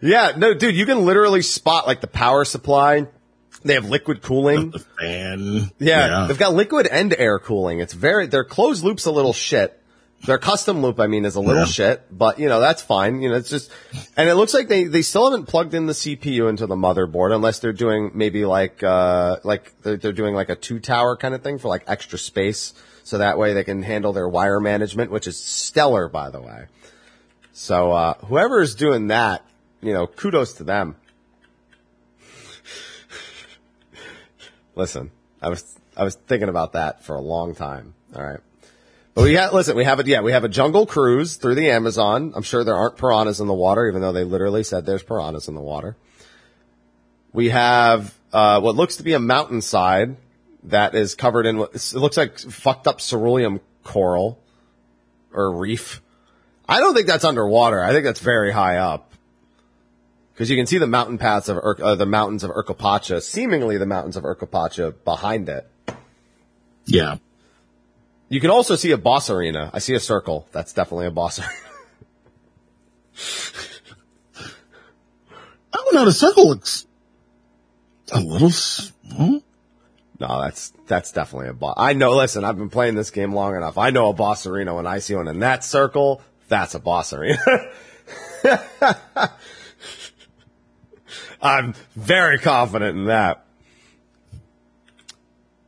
Yeah. 0.00 0.32
No, 0.36 0.54
dude, 0.54 0.74
you 0.76 0.86
can 0.86 1.04
literally 1.04 1.42
spot 1.42 1.86
like 1.86 2.00
the 2.00 2.06
power 2.06 2.44
supply. 2.44 3.06
They 3.64 3.74
have 3.74 3.88
liquid 3.88 4.20
cooling. 4.22 4.70
The 4.72 4.78
fan. 4.78 5.70
Yeah, 5.78 6.26
they've 6.28 6.38
got 6.38 6.52
liquid 6.52 6.86
and 6.86 7.14
air 7.16 7.38
cooling. 7.38 7.80
It's 7.80 7.94
very 7.94 8.26
their 8.26 8.44
closed 8.44 8.84
loop's 8.84 9.06
a 9.06 9.10
little 9.10 9.32
shit. 9.32 9.80
Their 10.26 10.38
custom 10.38 10.80
loop, 10.82 11.00
I 11.00 11.06
mean, 11.06 11.24
is 11.26 11.34
a 11.34 11.40
little 11.40 11.62
Yeah. 11.62 11.66
shit, 11.66 12.02
but 12.10 12.38
you 12.38 12.48
know 12.48 12.60
that's 12.60 12.82
fine. 12.82 13.20
You 13.22 13.30
know, 13.30 13.36
it's 13.36 13.48
just, 13.50 13.70
and 14.18 14.28
it 14.28 14.34
looks 14.34 14.52
like 14.52 14.68
they 14.68 14.84
they 14.84 15.00
still 15.02 15.30
haven't 15.30 15.46
plugged 15.46 15.72
in 15.74 15.86
the 15.86 15.92
CPU 15.94 16.48
into 16.50 16.66
the 16.66 16.76
motherboard 16.76 17.34
unless 17.34 17.58
they're 17.60 17.72
doing 17.72 18.10
maybe 18.14 18.44
like 18.44 18.82
uh 18.82 19.36
like 19.44 19.72
they're, 19.82 19.96
they're 19.96 20.12
doing 20.12 20.34
like 20.34 20.50
a 20.50 20.56
two 20.56 20.78
tower 20.78 21.16
kind 21.16 21.34
of 21.34 21.42
thing 21.42 21.58
for 21.58 21.68
like 21.68 21.84
extra 21.86 22.18
space, 22.18 22.74
so 23.04 23.18
that 23.18 23.38
way 23.38 23.52
they 23.52 23.62
can 23.62 23.82
handle 23.82 24.12
their 24.12 24.28
wire 24.28 24.58
management, 24.58 25.12
which 25.12 25.28
is 25.28 25.38
stellar, 25.38 26.08
by 26.08 26.30
the 26.30 26.40
way. 26.40 26.66
So 27.52 27.92
uh 27.92 28.14
whoever 28.26 28.60
is 28.60 28.74
doing 28.74 29.06
that, 29.08 29.44
you 29.80 29.92
know, 29.92 30.08
kudos 30.08 30.54
to 30.54 30.64
them. 30.64 30.96
Listen, 34.74 35.12
I 35.40 35.50
was 35.50 35.78
I 35.96 36.02
was 36.02 36.16
thinking 36.16 36.48
about 36.48 36.72
that 36.72 37.04
for 37.04 37.14
a 37.14 37.20
long 37.20 37.54
time. 37.54 37.94
All 38.16 38.24
right. 38.24 38.40
But 39.14 39.22
we 39.22 39.34
have, 39.34 39.52
listen, 39.52 39.76
we 39.76 39.84
have 39.84 40.00
a, 40.00 40.04
yeah, 40.04 40.22
we 40.22 40.32
have 40.32 40.42
a 40.42 40.48
jungle 40.48 40.86
cruise 40.86 41.36
through 41.36 41.54
the 41.54 41.70
Amazon. 41.70 42.32
I'm 42.34 42.42
sure 42.42 42.64
there 42.64 42.74
aren't 42.74 42.96
piranhas 42.96 43.40
in 43.40 43.46
the 43.46 43.54
water, 43.54 43.88
even 43.88 44.02
though 44.02 44.10
they 44.10 44.24
literally 44.24 44.64
said 44.64 44.86
there's 44.86 45.04
piranhas 45.04 45.46
in 45.46 45.54
the 45.54 45.60
water. 45.60 45.94
We 47.32 47.50
have, 47.50 48.12
uh, 48.32 48.60
what 48.60 48.74
looks 48.74 48.96
to 48.96 49.04
be 49.04 49.12
a 49.12 49.20
mountainside 49.20 50.16
that 50.64 50.94
is 50.94 51.14
covered 51.14 51.46
in 51.46 51.58
what, 51.58 51.74
it 51.74 51.94
looks 51.94 52.16
like 52.16 52.38
fucked 52.38 52.86
up 52.86 53.00
cerulean 53.00 53.60
coral 53.82 54.38
or 55.32 55.52
reef. 55.52 56.00
I 56.68 56.80
don't 56.80 56.94
think 56.94 57.06
that's 57.06 57.24
underwater. 57.24 57.82
I 57.82 57.92
think 57.92 58.04
that's 58.04 58.20
very 58.20 58.50
high 58.50 58.76
up. 58.76 59.12
Cause 60.36 60.50
you 60.50 60.56
can 60.56 60.66
see 60.66 60.78
the 60.78 60.88
mountain 60.88 61.16
paths 61.16 61.48
of, 61.48 61.58
Ur- 61.58 61.76
uh, 61.80 61.94
the 61.94 62.06
mountains 62.06 62.42
of 62.42 62.50
Urqopacha, 62.50 63.22
seemingly 63.22 63.78
the 63.78 63.86
mountains 63.86 64.16
of 64.16 64.24
Urqopacha 64.24 64.94
behind 65.04 65.48
it. 65.48 65.70
Yeah. 66.86 67.18
You 68.28 68.40
can 68.40 68.50
also 68.50 68.74
see 68.74 68.90
a 68.90 68.98
boss 68.98 69.30
arena. 69.30 69.70
I 69.72 69.78
see 69.78 69.94
a 69.94 70.00
circle. 70.00 70.48
That's 70.50 70.72
definitely 70.72 71.06
a 71.06 71.12
boss 71.12 71.38
arena. 71.38 71.52
I 75.72 75.76
don't 75.76 75.94
know. 75.94 76.04
The 76.04 76.12
circle 76.12 76.48
looks 76.48 76.84
a 78.10 78.18
little 78.20 78.50
small. 78.50 79.43
No, 80.26 80.40
that's 80.40 80.72
that's 80.86 81.12
definitely 81.12 81.48
a 81.48 81.52
boss. 81.52 81.74
I 81.76 81.92
know. 81.92 82.12
Listen, 82.12 82.44
I've 82.44 82.56
been 82.56 82.70
playing 82.70 82.94
this 82.94 83.10
game 83.10 83.34
long 83.34 83.56
enough. 83.56 83.76
I 83.76 83.90
know 83.90 84.08
a 84.08 84.14
boss 84.14 84.46
arena 84.46 84.74
when 84.74 84.86
I 84.86 85.00
see 85.00 85.14
one 85.14 85.28
in 85.28 85.40
that 85.40 85.62
circle. 85.62 86.22
That's 86.48 86.74
a 86.74 86.78
boss 86.78 87.12
arena. 87.12 87.38
I'm 91.42 91.74
very 91.94 92.38
confident 92.38 92.96
in 92.96 93.04
that. 93.06 93.44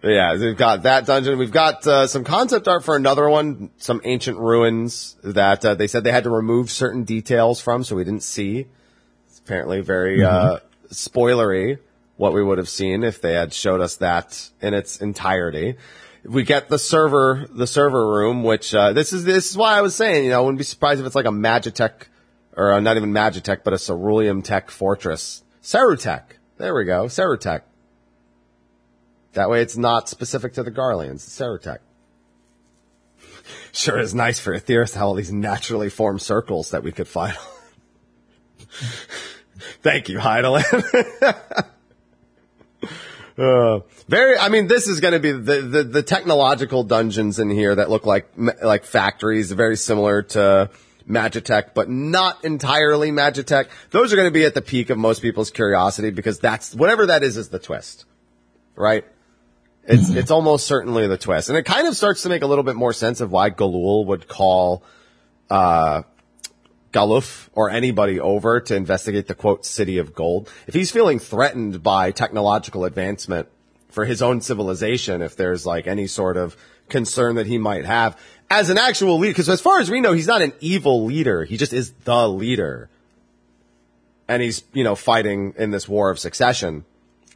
But 0.00 0.08
yeah, 0.08 0.34
we've 0.38 0.56
got 0.56 0.84
that 0.84 1.04
dungeon. 1.04 1.38
We've 1.38 1.52
got 1.52 1.86
uh, 1.86 2.06
some 2.06 2.24
concept 2.24 2.66
art 2.66 2.82
for 2.82 2.96
another 2.96 3.28
one, 3.28 3.68
some 3.76 4.00
ancient 4.04 4.38
ruins 4.38 5.16
that 5.22 5.66
uh, 5.66 5.74
they 5.74 5.86
said 5.86 6.02
they 6.02 6.12
had 6.12 6.24
to 6.24 6.30
remove 6.30 6.70
certain 6.70 7.04
details 7.04 7.60
from, 7.60 7.84
so 7.84 7.94
we 7.94 8.04
didn't 8.04 8.22
see. 8.22 8.68
It's 9.26 9.38
apparently 9.38 9.82
very 9.82 10.24
uh, 10.24 10.60
spoilery 10.88 11.78
what 12.16 12.32
we 12.32 12.42
would 12.42 12.58
have 12.58 12.68
seen 12.68 13.04
if 13.04 13.20
they 13.20 13.34
had 13.34 13.52
showed 13.52 13.80
us 13.80 13.96
that 13.96 14.50
in 14.60 14.74
its 14.74 15.00
entirety. 15.00 15.76
We 16.24 16.42
get 16.42 16.68
the 16.68 16.78
server, 16.78 17.46
the 17.50 17.66
server 17.66 18.08
room, 18.08 18.42
which 18.42 18.74
uh, 18.74 18.92
this 18.92 19.12
is 19.12 19.24
this 19.24 19.50
is 19.50 19.56
why 19.56 19.78
I 19.78 19.82
was 19.82 19.94
saying, 19.94 20.24
you 20.24 20.30
know, 20.30 20.38
I 20.38 20.40
wouldn't 20.40 20.58
be 20.58 20.64
surprised 20.64 21.00
if 21.00 21.06
it's 21.06 21.14
like 21.14 21.26
a 21.26 21.30
Magitech 21.30 22.06
or 22.56 22.72
uh, 22.72 22.80
not 22.80 22.96
even 22.96 23.12
Magitech, 23.12 23.62
but 23.62 23.74
a 23.74 23.76
Ceruleum 23.76 24.42
Tech 24.42 24.70
fortress, 24.70 25.44
Cerutech. 25.62 26.22
There 26.56 26.74
we 26.74 26.84
go, 26.84 27.04
Cerutech. 27.04 27.62
That 29.34 29.50
way, 29.50 29.60
it's 29.60 29.76
not 29.76 30.08
specific 30.08 30.54
to 30.54 30.62
the 30.62 30.70
Garleans. 30.70 31.16
It's 31.16 31.38
Cerutech. 31.38 31.78
Sure 33.72 33.98
is 33.98 34.14
nice 34.14 34.40
for 34.40 34.58
Aetheris 34.58 34.92
to 34.92 34.98
have 34.98 35.08
all 35.08 35.14
these 35.14 35.30
naturally 35.30 35.90
formed 35.90 36.22
circles 36.22 36.70
that 36.70 36.82
we 36.82 36.92
could 36.92 37.06
find. 37.06 37.36
Thank 39.82 40.08
you, 40.08 40.18
Hydaelyn. 40.18 41.66
Uh, 43.38 43.80
very, 44.08 44.38
I 44.38 44.48
mean, 44.48 44.66
this 44.66 44.88
is 44.88 45.00
going 45.00 45.12
to 45.12 45.20
be 45.20 45.32
the, 45.32 45.60
the, 45.60 45.82
the 45.82 46.02
technological 46.02 46.84
dungeons 46.84 47.38
in 47.38 47.50
here 47.50 47.74
that 47.74 47.90
look 47.90 48.06
like, 48.06 48.28
like 48.36 48.84
factories, 48.84 49.52
very 49.52 49.76
similar 49.76 50.22
to 50.22 50.70
Magitech, 51.08 51.74
but 51.74 51.90
not 51.90 52.44
entirely 52.44 53.10
Magitech. 53.10 53.68
Those 53.90 54.12
are 54.12 54.16
going 54.16 54.28
to 54.28 54.32
be 54.32 54.44
at 54.44 54.54
the 54.54 54.62
peak 54.62 54.88
of 54.88 54.96
most 54.96 55.20
people's 55.20 55.50
curiosity 55.50 56.10
because 56.10 56.38
that's, 56.38 56.74
whatever 56.74 57.06
that 57.06 57.22
is, 57.22 57.36
is 57.36 57.50
the 57.50 57.58
twist. 57.58 58.06
Right? 58.74 59.04
It's, 59.84 60.08
it's 60.10 60.30
almost 60.30 60.66
certainly 60.66 61.06
the 61.06 61.18
twist. 61.18 61.48
And 61.48 61.58
it 61.58 61.64
kind 61.64 61.86
of 61.86 61.96
starts 61.96 62.22
to 62.22 62.28
make 62.28 62.42
a 62.42 62.46
little 62.46 62.64
bit 62.64 62.74
more 62.74 62.92
sense 62.92 63.20
of 63.20 63.30
why 63.30 63.50
Gulool 63.50 64.06
would 64.06 64.26
call, 64.26 64.82
uh, 65.50 66.02
Galuf 66.96 67.50
or 67.52 67.68
anybody 67.68 68.18
over 68.18 68.58
to 68.58 68.74
investigate 68.74 69.26
the 69.26 69.34
quote 69.34 69.66
city 69.66 69.98
of 69.98 70.14
gold. 70.14 70.50
If 70.66 70.72
he's 70.72 70.90
feeling 70.90 71.18
threatened 71.18 71.82
by 71.82 72.10
technological 72.10 72.86
advancement 72.86 73.48
for 73.90 74.06
his 74.06 74.22
own 74.22 74.40
civilization, 74.40 75.20
if 75.20 75.36
there's 75.36 75.66
like 75.66 75.86
any 75.86 76.06
sort 76.06 76.38
of 76.38 76.56
concern 76.88 77.34
that 77.34 77.46
he 77.46 77.58
might 77.58 77.84
have 77.84 78.18
as 78.48 78.70
an 78.70 78.78
actual 78.78 79.18
leader, 79.18 79.32
because 79.32 79.50
as 79.50 79.60
far 79.60 79.80
as 79.80 79.90
we 79.90 80.00
know, 80.00 80.12
he's 80.12 80.26
not 80.26 80.40
an 80.40 80.54
evil 80.60 81.04
leader. 81.04 81.44
He 81.44 81.58
just 81.58 81.74
is 81.74 81.92
the 82.04 82.26
leader. 82.28 82.88
And 84.26 84.40
he's, 84.42 84.62
you 84.72 84.82
know, 84.82 84.94
fighting 84.94 85.52
in 85.58 85.72
this 85.72 85.86
war 85.86 86.10
of 86.10 86.18
succession 86.18 86.86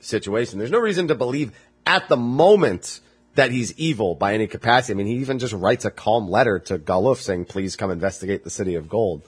situation. 0.01 0.59
There's 0.59 0.71
no 0.71 0.79
reason 0.79 1.09
to 1.09 1.15
believe 1.15 1.53
at 1.85 2.09
the 2.09 2.17
moment 2.17 3.01
that 3.35 3.51
he's 3.51 3.79
evil 3.79 4.15
by 4.15 4.35
any 4.35 4.47
capacity. 4.47 4.95
I 4.95 4.97
mean, 4.97 5.07
he 5.07 5.17
even 5.17 5.39
just 5.39 5.53
writes 5.53 5.85
a 5.85 5.91
calm 5.91 6.31
letter 6.31 6.59
to 6.61 6.79
Galuf 6.79 7.19
saying, 7.19 7.45
please 7.45 7.77
come 7.77 7.91
investigate 7.91 8.43
the 8.43 8.51
city 8.51 8.75
of 8.75 8.89
gold. 8.89 9.23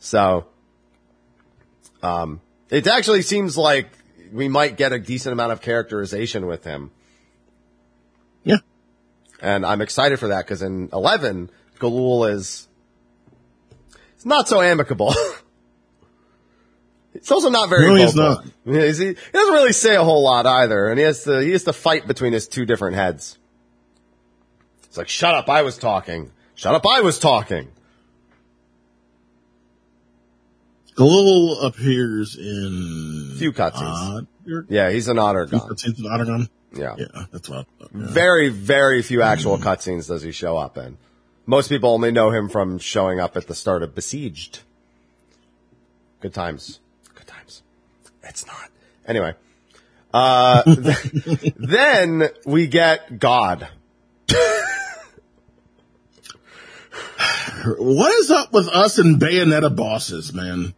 So, 0.00 0.46
um, 2.02 2.40
it 2.70 2.86
actually 2.86 3.22
seems 3.22 3.56
like 3.56 3.88
we 4.32 4.48
might 4.48 4.76
get 4.76 4.92
a 4.92 4.98
decent 4.98 5.32
amount 5.32 5.52
of 5.52 5.60
characterization 5.60 6.46
with 6.46 6.64
him. 6.64 6.90
Yeah. 8.42 8.58
And 9.40 9.64
I'm 9.64 9.80
excited 9.80 10.18
for 10.18 10.28
that 10.28 10.44
because 10.44 10.62
in 10.62 10.88
11, 10.92 11.50
Gulool 11.78 12.30
is, 12.30 12.66
it's 14.14 14.26
not 14.26 14.48
so 14.48 14.60
amicable. 14.60 15.14
It's 17.12 17.30
also 17.30 17.50
not 17.50 17.68
very 17.68 17.88
No, 17.88 17.94
he's 17.96 18.14
not. 18.14 18.44
He 18.64 18.72
doesn't 18.72 19.16
really 19.32 19.72
say 19.72 19.96
a 19.96 20.04
whole 20.04 20.22
lot 20.22 20.46
either, 20.46 20.88
and 20.88 20.98
he 20.98 21.04
has 21.04 21.24
to 21.24 21.42
he 21.42 21.50
has 21.50 21.64
to 21.64 21.72
fight 21.72 22.06
between 22.06 22.32
his 22.32 22.46
two 22.46 22.64
different 22.64 22.96
heads. 22.96 23.36
It's 24.84 24.96
like, 24.96 25.08
shut 25.08 25.34
up, 25.34 25.48
I 25.48 25.62
was 25.62 25.76
talking. 25.76 26.30
Shut 26.54 26.74
up, 26.74 26.86
I 26.86 27.00
was 27.00 27.18
talking. 27.18 27.72
Gulool 31.00 31.64
appears 31.64 32.36
in 32.36 33.36
Few 33.38 33.52
cutscenes. 33.54 34.26
Yeah, 34.68 34.90
he's 34.90 35.08
an 35.08 35.16
Ottergon. 35.16 35.70
Ottergon. 35.70 36.50
Yeah. 36.74 36.94
Yeah, 36.98 37.24
that's 37.32 37.48
what. 37.48 37.66
Yeah. 37.80 37.86
Very, 37.90 38.50
very 38.50 39.00
few 39.00 39.22
actual 39.22 39.56
cutscenes 39.56 40.08
does 40.08 40.20
he 40.20 40.30
show 40.30 40.58
up 40.58 40.76
in. 40.76 40.98
Most 41.46 41.68
people 41.68 41.88
only 41.88 42.12
know 42.12 42.30
him 42.30 42.50
from 42.50 42.78
showing 42.78 43.18
up 43.18 43.38
at 43.38 43.46
the 43.46 43.54
start 43.54 43.82
of 43.82 43.94
Besieged. 43.94 44.60
Good 46.20 46.34
times. 46.34 46.80
Good 47.14 47.26
times. 47.26 47.62
It's 48.22 48.46
not. 48.46 48.68
Anyway. 49.06 49.32
Uh, 50.12 50.62
then 51.56 52.28
we 52.44 52.66
get 52.66 53.18
God. 53.18 53.68
What 57.78 58.10
is 58.20 58.30
up 58.30 58.54
with 58.54 58.68
us 58.68 58.96
and 58.96 59.20
Bayonetta 59.20 59.76
bosses, 59.76 60.32
man? 60.32 60.72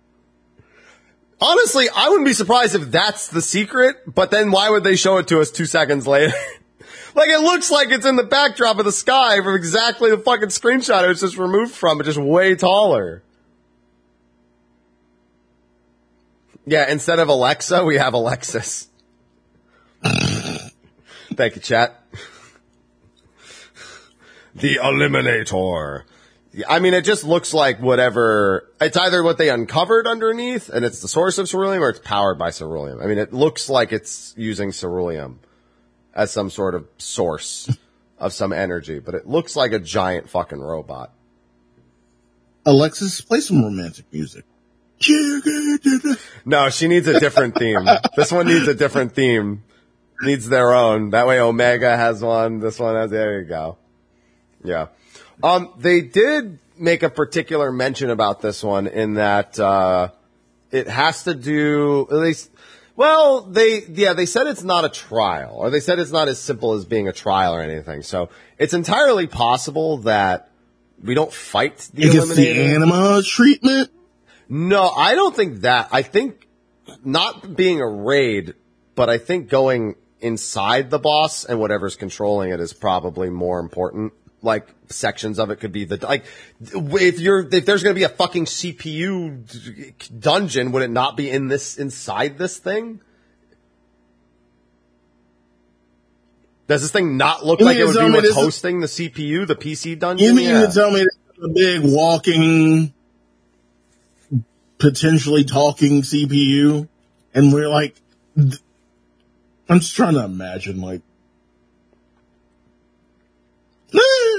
Honestly, 1.42 1.88
I 1.92 2.08
wouldn't 2.08 2.26
be 2.26 2.34
surprised 2.34 2.76
if 2.76 2.92
that's 2.92 3.26
the 3.26 3.42
secret, 3.42 3.96
but 4.06 4.30
then 4.30 4.52
why 4.52 4.70
would 4.70 4.84
they 4.84 4.94
show 4.94 5.16
it 5.18 5.26
to 5.26 5.40
us 5.40 5.50
two 5.50 5.66
seconds 5.66 6.06
later? 6.06 6.32
like 7.16 7.28
it 7.30 7.40
looks 7.40 7.68
like 7.68 7.90
it's 7.90 8.06
in 8.06 8.14
the 8.14 8.22
backdrop 8.22 8.78
of 8.78 8.84
the 8.84 8.92
sky 8.92 9.42
from 9.42 9.56
exactly 9.56 10.10
the 10.10 10.18
fucking 10.18 10.50
screenshot 10.50 11.02
it 11.02 11.08
was 11.08 11.20
just 11.20 11.36
removed 11.36 11.72
from, 11.72 11.98
but 11.98 12.04
just 12.04 12.16
way 12.16 12.54
taller. 12.54 13.24
Yeah, 16.64 16.88
instead 16.88 17.18
of 17.18 17.28
Alexa, 17.28 17.84
we 17.84 17.96
have 17.96 18.14
Alexis. 18.14 18.88
Thank 20.04 21.56
you, 21.56 21.60
chat. 21.60 21.98
The 24.54 24.76
Eliminator. 24.76 26.02
Yeah, 26.52 26.66
I 26.68 26.80
mean, 26.80 26.92
it 26.92 27.04
just 27.04 27.24
looks 27.24 27.54
like 27.54 27.80
whatever. 27.80 28.68
It's 28.80 28.96
either 28.96 29.22
what 29.22 29.38
they 29.38 29.48
uncovered 29.48 30.06
underneath, 30.06 30.68
and 30.68 30.84
it's 30.84 31.00
the 31.00 31.08
source 31.08 31.38
of 31.38 31.46
ceruleum, 31.46 31.80
or 31.80 31.88
it's 31.88 32.00
powered 32.00 32.38
by 32.38 32.50
ceruleum. 32.50 33.02
I 33.02 33.06
mean, 33.06 33.18
it 33.18 33.32
looks 33.32 33.70
like 33.70 33.92
it's 33.92 34.34
using 34.36 34.70
ceruleum 34.70 35.38
as 36.14 36.30
some 36.30 36.50
sort 36.50 36.74
of 36.74 36.86
source 36.98 37.74
of 38.18 38.32
some 38.32 38.52
energy, 38.52 38.98
but 38.98 39.14
it 39.14 39.26
looks 39.26 39.56
like 39.56 39.72
a 39.72 39.78
giant 39.78 40.28
fucking 40.28 40.60
robot. 40.60 41.12
Alexis, 42.66 43.20
play 43.22 43.40
some 43.40 43.62
romantic 43.62 44.04
music. 44.12 44.44
No, 46.44 46.70
she 46.70 46.86
needs 46.86 47.08
a 47.08 47.18
different 47.18 47.56
theme. 47.56 47.86
This 48.16 48.30
one 48.30 48.46
needs 48.46 48.68
a 48.68 48.74
different 48.74 49.14
theme. 49.14 49.64
Needs 50.20 50.48
their 50.48 50.72
own. 50.72 51.10
That 51.10 51.26
way 51.26 51.40
Omega 51.40 51.96
has 51.96 52.22
one. 52.22 52.60
This 52.60 52.78
one 52.78 52.94
has, 52.94 53.10
there 53.10 53.40
you 53.40 53.48
go. 53.48 53.78
Yeah. 54.62 54.88
Um, 55.42 55.72
they 55.78 56.00
did 56.00 56.58
make 56.78 57.02
a 57.02 57.10
particular 57.10 57.72
mention 57.72 58.10
about 58.10 58.40
this 58.40 58.62
one 58.62 58.86
in 58.86 59.14
that, 59.14 59.58
uh, 59.58 60.10
it 60.70 60.88
has 60.88 61.24
to 61.24 61.34
do, 61.34 62.06
at 62.10 62.16
least, 62.16 62.50
well, 62.96 63.42
they, 63.42 63.82
yeah, 63.88 64.12
they 64.12 64.26
said 64.26 64.46
it's 64.46 64.62
not 64.62 64.84
a 64.84 64.88
trial, 64.88 65.56
or 65.56 65.70
they 65.70 65.80
said 65.80 65.98
it's 65.98 66.10
not 66.10 66.28
as 66.28 66.38
simple 66.38 66.74
as 66.74 66.84
being 66.84 67.08
a 67.08 67.12
trial 67.12 67.54
or 67.54 67.62
anything. 67.62 68.02
So 68.02 68.28
it's 68.58 68.74
entirely 68.74 69.26
possible 69.26 69.98
that 69.98 70.50
we 71.02 71.14
don't 71.14 71.32
fight 71.32 71.90
the 71.94 72.04
It 72.04 72.12
the 72.34 72.50
anima 72.50 73.22
treatment. 73.24 73.90
No, 74.48 74.88
I 74.88 75.14
don't 75.14 75.34
think 75.34 75.62
that. 75.62 75.88
I 75.92 76.02
think 76.02 76.46
not 77.04 77.56
being 77.56 77.80
a 77.80 77.88
raid, 77.88 78.54
but 78.94 79.08
I 79.08 79.18
think 79.18 79.48
going 79.48 79.96
inside 80.20 80.90
the 80.90 80.98
boss 80.98 81.44
and 81.44 81.58
whatever's 81.58 81.96
controlling 81.96 82.50
it 82.50 82.60
is 82.60 82.72
probably 82.72 83.30
more 83.30 83.58
important. 83.58 84.12
Like 84.42 84.66
sections 84.88 85.38
of 85.38 85.50
it 85.50 85.56
could 85.60 85.72
be 85.72 85.84
the 85.84 86.04
like 86.04 86.24
if 86.60 87.20
you're 87.20 87.48
if 87.50 87.64
there's 87.64 87.82
going 87.82 87.94
to 87.94 87.98
be 87.98 88.04
a 88.04 88.08
fucking 88.08 88.46
CPU 88.46 89.46
d- 89.50 89.94
dungeon, 90.18 90.72
would 90.72 90.82
it 90.82 90.90
not 90.90 91.16
be 91.16 91.30
in 91.30 91.46
this 91.48 91.78
inside 91.78 92.38
this 92.38 92.58
thing? 92.58 93.00
Does 96.66 96.82
this 96.82 96.90
thing 96.90 97.16
not 97.16 97.44
look 97.44 97.60
You 97.60 97.66
like 97.66 97.76
it 97.76 97.84
would 97.84 97.98
be 97.98 98.10
what's 98.10 98.34
hosting 98.34 98.80
the 98.80 98.86
CPU, 98.86 99.46
the 99.46 99.54
PC 99.56 99.98
dungeon? 99.98 100.26
You 100.26 100.34
mean 100.34 100.48
Yeah. 100.50 100.66
to 100.66 100.72
tell 100.72 100.90
me 100.90 101.06
a 101.42 101.48
big 101.48 101.82
walking, 101.84 102.94
potentially 104.78 105.44
talking 105.44 106.02
CPU? 106.02 106.88
And 107.34 107.52
we're 107.52 107.68
like, 107.68 107.94
I'm 108.36 109.80
just 109.80 109.94
trying 109.96 110.14
to 110.14 110.24
imagine, 110.24 110.80
like, 110.80 111.02
eh, 113.94 114.31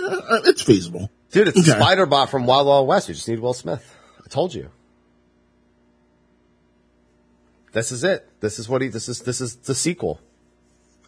it's 0.45 0.61
feasible. 0.61 1.09
Dude, 1.31 1.47
it's 1.47 1.59
Okay. 1.59 1.79
Spider-Bot 1.79 2.29
from 2.29 2.45
Wild 2.45 2.67
Wild 2.67 2.87
West. 2.87 3.09
You 3.09 3.15
just 3.15 3.27
need 3.27 3.39
Will 3.39 3.53
Smith. 3.53 3.95
I 4.23 4.27
told 4.29 4.53
you. 4.53 4.69
This 7.71 7.91
is 7.91 8.03
it. 8.03 8.27
This 8.39 8.59
is 8.59 8.69
what 8.69 8.81
he, 8.81 8.87
this 8.87 9.09
is, 9.09 9.21
this 9.21 9.41
is 9.41 9.55
the 9.55 9.73
sequel. 9.73 10.19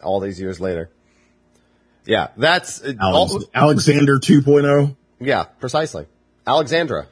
All 0.02 0.20
these 0.20 0.40
years 0.40 0.60
later. 0.60 0.90
Yeah, 2.04 2.28
that's, 2.36 2.82
uh, 2.82 2.92
Alex, 3.00 3.32
all- 3.32 3.44
Alexander 3.54 4.14
oh? 4.14 4.18
2.0. 4.18 4.96
yeah, 5.20 5.44
precisely. 5.44 6.06
Alexandra. 6.46 7.06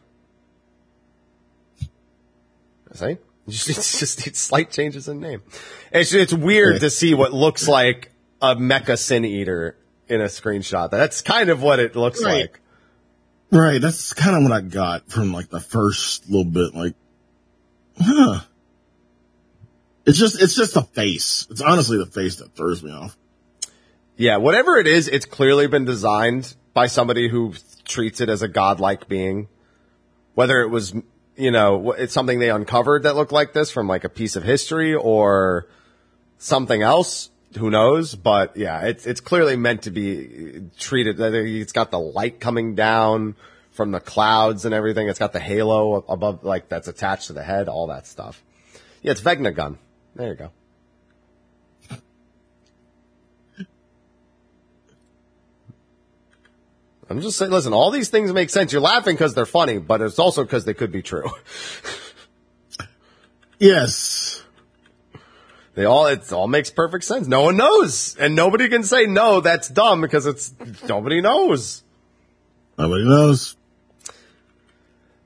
See? 2.94 3.16
You 3.46 3.52
just, 3.52 3.68
it's 3.68 3.98
just 3.98 4.24
need 4.26 4.36
slight 4.36 4.70
changes 4.70 5.06
in 5.06 5.20
name. 5.20 5.42
It's, 5.92 6.14
it's 6.14 6.32
weird 6.32 6.80
to 6.80 6.88
see 6.88 7.12
what 7.12 7.34
looks 7.34 7.68
like 7.68 8.10
a 8.40 8.56
mecha 8.56 8.96
sin 8.98 9.26
eater 9.26 9.76
in 10.08 10.20
a 10.20 10.24
screenshot. 10.26 10.90
That's 10.90 11.22
kind 11.22 11.50
of 11.50 11.62
what 11.62 11.80
it 11.80 11.96
looks 11.96 12.22
Right. 12.22 12.42
like. 12.42 12.60
Right, 13.50 13.80
that's 13.80 14.12
kind 14.12 14.36
of 14.36 14.42
what 14.42 14.52
I 14.52 14.60
got 14.62 15.10
from 15.10 15.32
like 15.32 15.48
the 15.48 15.60
first 15.60 16.28
little 16.28 16.44
bit, 16.44 16.74
like, 16.74 16.94
huh. 18.00 18.40
It's 20.06 20.18
just, 20.18 20.40
it's 20.42 20.54
just 20.54 20.74
the 20.74 20.82
face. 20.82 21.46
It's 21.50 21.60
honestly 21.60 21.96
the 21.96 22.06
face 22.06 22.36
that 22.36 22.54
throws 22.54 22.82
me 22.82 22.90
off. 22.90 23.16
Yeah, 24.16 24.36
whatever 24.36 24.76
it 24.76 24.86
is, 24.86 25.08
it's 25.08 25.24
clearly 25.24 25.66
been 25.66 25.84
designed 25.84 26.54
by 26.74 26.88
somebody 26.88 27.28
who 27.28 27.54
treats 27.84 28.20
it 28.20 28.28
as 28.28 28.42
a 28.42 28.48
godlike 28.48 29.08
being. 29.08 29.48
Whether 30.34 30.60
it 30.60 30.68
was, 30.68 30.94
you 31.36 31.50
know, 31.50 31.92
it's 31.92 32.12
something 32.12 32.38
they 32.38 32.50
uncovered 32.50 33.04
that 33.04 33.14
looked 33.16 33.32
like 33.32 33.52
this 33.52 33.70
from 33.70 33.86
like 33.86 34.04
a 34.04 34.08
piece 34.08 34.36
of 34.36 34.42
history 34.42 34.94
or 34.94 35.68
something 36.38 36.82
else, 36.82 37.30
who 37.56 37.70
knows? 37.70 38.14
But 38.14 38.56
yeah, 38.56 38.82
it's, 38.82 39.06
it's 39.06 39.20
clearly 39.20 39.56
meant 39.56 39.82
to 39.82 39.90
be 39.90 40.68
treated, 40.78 41.20
it's 41.20 41.72
got 41.72 41.90
the 41.90 41.98
light 41.98 42.40
coming 42.40 42.74
down 42.74 43.36
from 43.70 43.90
the 43.90 44.00
clouds 44.00 44.64
and 44.64 44.74
everything. 44.74 45.08
It's 45.08 45.18
got 45.18 45.32
the 45.32 45.40
halo 45.40 46.04
above, 46.08 46.44
like 46.44 46.68
that's 46.68 46.88
attached 46.88 47.28
to 47.28 47.32
the 47.32 47.42
head, 47.42 47.68
all 47.68 47.88
that 47.88 48.06
stuff. 48.06 48.42
Yeah, 49.02 49.12
it's 49.12 49.20
Vegna 49.20 49.54
gun. 49.54 49.78
There 50.14 50.28
you 50.28 50.34
go. 50.34 50.50
I'm 57.10 57.20
just 57.20 57.36
saying, 57.36 57.52
listen, 57.52 57.74
all 57.74 57.90
these 57.90 58.08
things 58.08 58.32
make 58.32 58.48
sense. 58.48 58.72
You're 58.72 58.80
laughing 58.80 59.14
because 59.14 59.34
they're 59.34 59.44
funny, 59.44 59.78
but 59.78 60.00
it's 60.00 60.18
also 60.18 60.42
because 60.42 60.64
they 60.64 60.72
could 60.74 60.90
be 60.90 61.02
true. 61.02 61.30
Yes. 63.58 64.43
They 65.74 65.84
all, 65.84 66.06
it 66.06 66.32
all 66.32 66.46
makes 66.46 66.70
perfect 66.70 67.04
sense. 67.04 67.26
No 67.26 67.42
one 67.42 67.56
knows. 67.56 68.16
And 68.16 68.36
nobody 68.36 68.68
can 68.68 68.84
say, 68.84 69.06
no, 69.06 69.40
that's 69.40 69.68
dumb 69.68 70.00
because 70.00 70.26
it's, 70.26 70.54
nobody 70.88 71.20
knows. 71.20 71.82
Nobody 72.78 73.04
knows. 73.04 73.56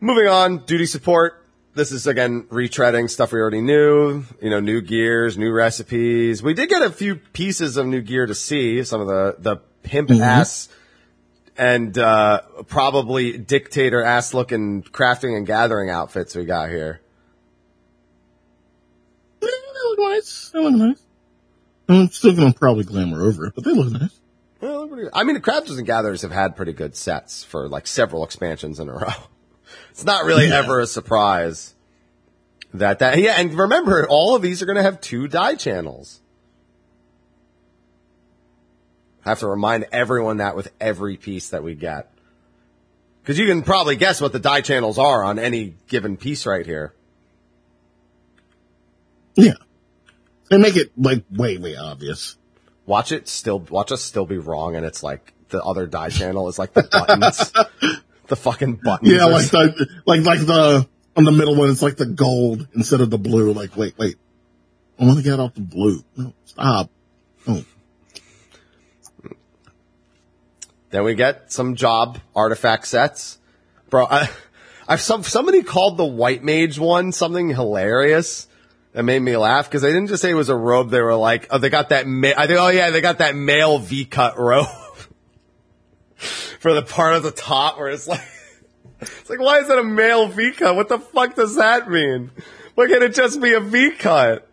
Moving 0.01 0.29
on, 0.29 0.65
duty 0.65 0.87
support. 0.87 1.45
This 1.75 1.93
is 1.93 2.07
again 2.07 2.45
retreading 2.45 3.11
stuff 3.11 3.33
we 3.33 3.41
already 3.41 3.61
knew. 3.61 4.25
You 4.41 4.51
know, 4.51 4.61
new 4.61 4.81
gears, 4.81 5.39
new 5.39 5.53
recipes. 5.53 6.43
We 6.43 6.55
did 6.55 6.69
get 6.69 6.83
a 6.83 6.91
few 6.91 7.17
pieces 7.17 7.77
of 7.77 7.87
new 7.87 8.01
gear 8.01 8.27
to 8.27 8.35
see. 8.35 8.83
Some 8.85 9.01
of 9.01 9.07
the 9.07 9.37
the 9.39 9.57
pimp 9.83 10.11
ass 10.11 10.69
and 11.57 11.97
uh, 11.99 12.41
probably 12.67 13.39
dictator 13.39 14.03
ass 14.03 14.35
looking 14.35 14.83
crafting 14.83 15.37
and 15.37 15.47
gathering 15.47 15.91
outfits 15.91 16.35
we 16.35 16.45
got 16.45 16.69
here. 16.69 17.01
Look 19.99 20.11
nice. 20.13 20.51
They 20.51 20.61
look 20.61 20.75
nice. 20.75 21.03
I'm 21.89 22.09
still 22.09 22.35
gonna 22.35 22.53
probably 22.53 22.85
glamour 22.85 23.23
over 23.25 23.47
it, 23.47 23.55
but 23.55 23.65
they 23.65 23.73
look 23.73 23.91
nice. 23.93 24.19
Well, 24.61 24.81
they're 24.81 24.89
pretty 24.89 25.03
good. 25.05 25.13
I 25.15 25.25
mean, 25.25 25.35
the 25.35 25.41
crafters 25.41 25.79
and 25.79 25.87
gatherers 25.87 26.23
have 26.23 26.31
had 26.33 26.57
pretty 26.57 26.73
good 26.73 26.95
sets 26.97 27.45
for 27.45 27.69
like 27.69 27.87
several 27.87 28.25
expansions 28.25 28.79
in 28.81 28.89
a 28.89 28.93
row. 28.95 29.09
It's 29.91 30.05
not 30.05 30.25
really 30.25 30.49
Yeah. 30.49 30.59
ever 30.59 30.81
a 30.81 30.87
surprise 30.87 31.75
that 32.75 32.99
that 33.01 33.19
yeah. 33.19 33.35
And 33.39 33.55
remember, 33.59 34.07
all 34.09 34.35
of 34.35 34.43
these 34.43 34.63
are 34.63 34.67
going 34.67 34.77
to 34.77 34.83
have 34.83 35.01
two 35.01 35.29
die 35.29 35.55
channels. 35.55 36.21
I 39.25 39.31
have 39.31 39.41
to 39.41 39.47
remind 39.49 39.87
everyone 39.93 40.39
that 40.39 40.57
with 40.57 40.69
every 40.81 41.17
piece 41.17 41.51
that 41.51 41.63
we 41.63 41.75
get, 41.75 42.11
because 43.23 43.39
you 43.39 43.47
can 43.47 43.63
probably 43.63 43.97
guess 43.97 44.21
what 44.21 44.33
the 44.33 44.39
die 44.39 44.61
channels 44.63 44.99
are 44.99 45.23
on 45.23 45.39
any 45.39 45.77
given 45.89 46.17
piece 46.17 46.47
right 46.47 46.65
here. 46.65 46.95
Yeah. 49.35 49.55
They 50.49 50.59
make 50.59 50.77
it 50.77 50.93
like 50.97 51.25
way, 51.31 51.59
way 51.59 51.77
obvious. 51.77 52.37
Watch 52.87 53.13
it 53.13 53.29
still. 53.29 53.59
Watch 53.59 53.93
us 53.93 54.03
still 54.03 54.27
be 54.27 54.39
wrong, 54.39 54.77
and 54.77 54.87
it's 54.87 55.03
like 55.03 55.33
the 55.51 55.63
other 55.63 55.87
die 55.87 56.09
channel 56.09 56.49
is 56.49 56.59
like 56.59 56.73
the 56.73 56.83
buttons, 56.85 57.53
the 58.29 58.37
fucking 58.37 58.77
buttons. 58.77 59.13
Yeah, 59.13 59.27
like 59.27 59.51
the 59.51 59.89
like 60.07 60.23
like 60.23 60.41
the 60.41 60.89
on 61.17 61.25
the 61.25 61.33
middle 61.33 61.55
one, 61.55 61.71
it's 61.71 61.83
like 61.83 61.97
the 61.97 62.07
gold 62.07 62.67
instead 62.75 63.01
of 63.01 63.11
the 63.11 63.19
blue. 63.19 63.53
Like, 63.53 63.77
wait, 63.77 63.99
wait, 63.99 64.17
I 64.99 65.05
want 65.05 65.19
to 65.19 65.25
get 65.25 65.39
off 65.39 65.55
the 65.55 65.61
blue. 65.61 66.03
No, 66.17 66.33
stop. 66.47 66.91
Oh, 67.47 67.65
Then 70.91 71.05
we 71.05 71.15
get 71.15 71.53
some 71.53 71.75
job 71.75 72.19
artifact 72.35 72.87
sets. 72.87 73.39
Bro, 73.91 74.07
I, 74.11 74.31
I've 74.89 75.01
some 75.01 75.23
somebody 75.23 75.63
called 75.63 75.99
the 75.99 76.07
white 76.07 76.43
mage 76.43 76.79
one 76.79 77.13
something 77.13 77.51
hilarious 77.51 78.47
that 78.93 79.03
made 79.05 79.21
me 79.21 79.37
laugh 79.37 79.67
because 79.67 79.83
they 79.83 79.93
didn't 79.93 80.09
just 80.09 80.23
say 80.23 80.31
it 80.31 80.35
was 80.35 80.49
a 80.49 80.57
robe. 80.57 80.91
They 80.91 81.01
were 81.01 81.15
like, 81.15 81.47
oh, 81.51 81.59
they 81.59 81.71
got 81.71 81.91
that. 81.91 82.07
Ma- 82.07 82.33
I 82.37 82.47
think, 82.47 82.59
oh 82.59 82.69
yeah, 82.69 82.91
they 82.91 83.01
got 83.01 83.19
that 83.19 83.37
male 83.37 83.79
V 83.79 84.05
cut 84.05 84.39
robe 84.39 84.67
for 86.17 86.75
the 86.75 86.83
part 86.83 87.15
of 87.15 87.23
the 87.23 87.31
top 87.31 87.79
where 87.79 87.89
it's 87.89 88.09
like, 88.09 88.27
it's 89.01 89.31
like, 89.31 89.41
why 89.41 89.59
is 89.59 89.69
it 89.69 89.79
a 89.79 89.85
male 89.85 90.29
V 90.29 90.53
cut? 90.53 90.75
What 90.75 90.89
the 90.89 90.99
fuck 90.99 91.35
does 91.35 91.57
that 91.57 91.91
mean? 91.91 92.31
Why 92.75 92.87
can't 92.87 93.03
it 93.03 93.15
just 93.15 93.41
be 93.41 93.55
a 93.55 93.61
V 93.61 93.93
cut? 93.93 94.49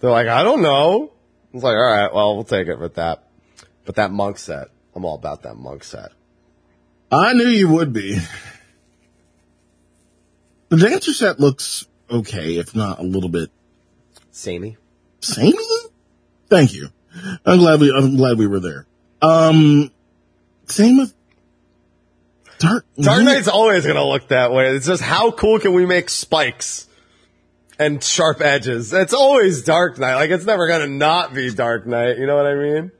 They're 0.00 0.10
like, 0.10 0.26
I 0.26 0.42
don't 0.42 0.62
know. 0.62 1.12
It's 1.54 1.62
like, 1.62 1.76
all 1.76 1.82
right, 1.82 2.12
well, 2.12 2.34
we'll 2.34 2.44
take 2.44 2.66
it 2.66 2.78
with 2.78 2.96
that. 2.96 3.22
But 3.84 3.94
that 3.96 4.10
monk 4.10 4.38
set, 4.38 4.68
I'm 4.96 5.04
all 5.04 5.14
about 5.14 5.42
that 5.44 5.56
monk 5.56 5.84
set. 5.84 6.10
I 7.10 7.34
knew 7.34 7.46
you 7.46 7.68
would 7.68 7.92
be. 7.92 8.18
The 10.72 10.78
dancer 10.78 11.12
set 11.12 11.38
looks 11.38 11.86
okay, 12.10 12.56
if 12.56 12.74
not 12.74 12.98
a 12.98 13.02
little 13.02 13.28
bit 13.28 13.50
samey. 14.30 14.78
Samey? 15.20 15.58
Thank 16.48 16.72
you. 16.72 16.88
I'm 17.44 17.58
glad 17.58 17.78
we 17.78 17.92
I'm 17.94 18.16
glad 18.16 18.38
we 18.38 18.46
were 18.46 18.58
there. 18.58 18.86
Um, 19.20 19.90
same 20.64 20.96
with 20.96 21.12
Dark. 22.58 22.86
Dark 22.98 23.22
Knight's 23.22 23.48
always 23.48 23.86
gonna 23.86 24.02
look 24.02 24.28
that 24.28 24.50
way. 24.50 24.74
It's 24.74 24.86
just 24.86 25.02
how 25.02 25.30
cool 25.30 25.58
can 25.58 25.74
we 25.74 25.84
make 25.84 26.08
spikes 26.08 26.88
and 27.78 28.02
sharp 28.02 28.40
edges? 28.40 28.94
It's 28.94 29.12
always 29.12 29.64
Dark 29.64 29.98
Knight. 29.98 30.14
Like 30.14 30.30
it's 30.30 30.46
never 30.46 30.68
gonna 30.68 30.86
not 30.86 31.34
be 31.34 31.52
Dark 31.52 31.86
Knight. 31.86 32.16
You 32.16 32.24
know 32.24 32.36
what 32.36 32.46
I 32.46 32.54
mean? 32.54 32.90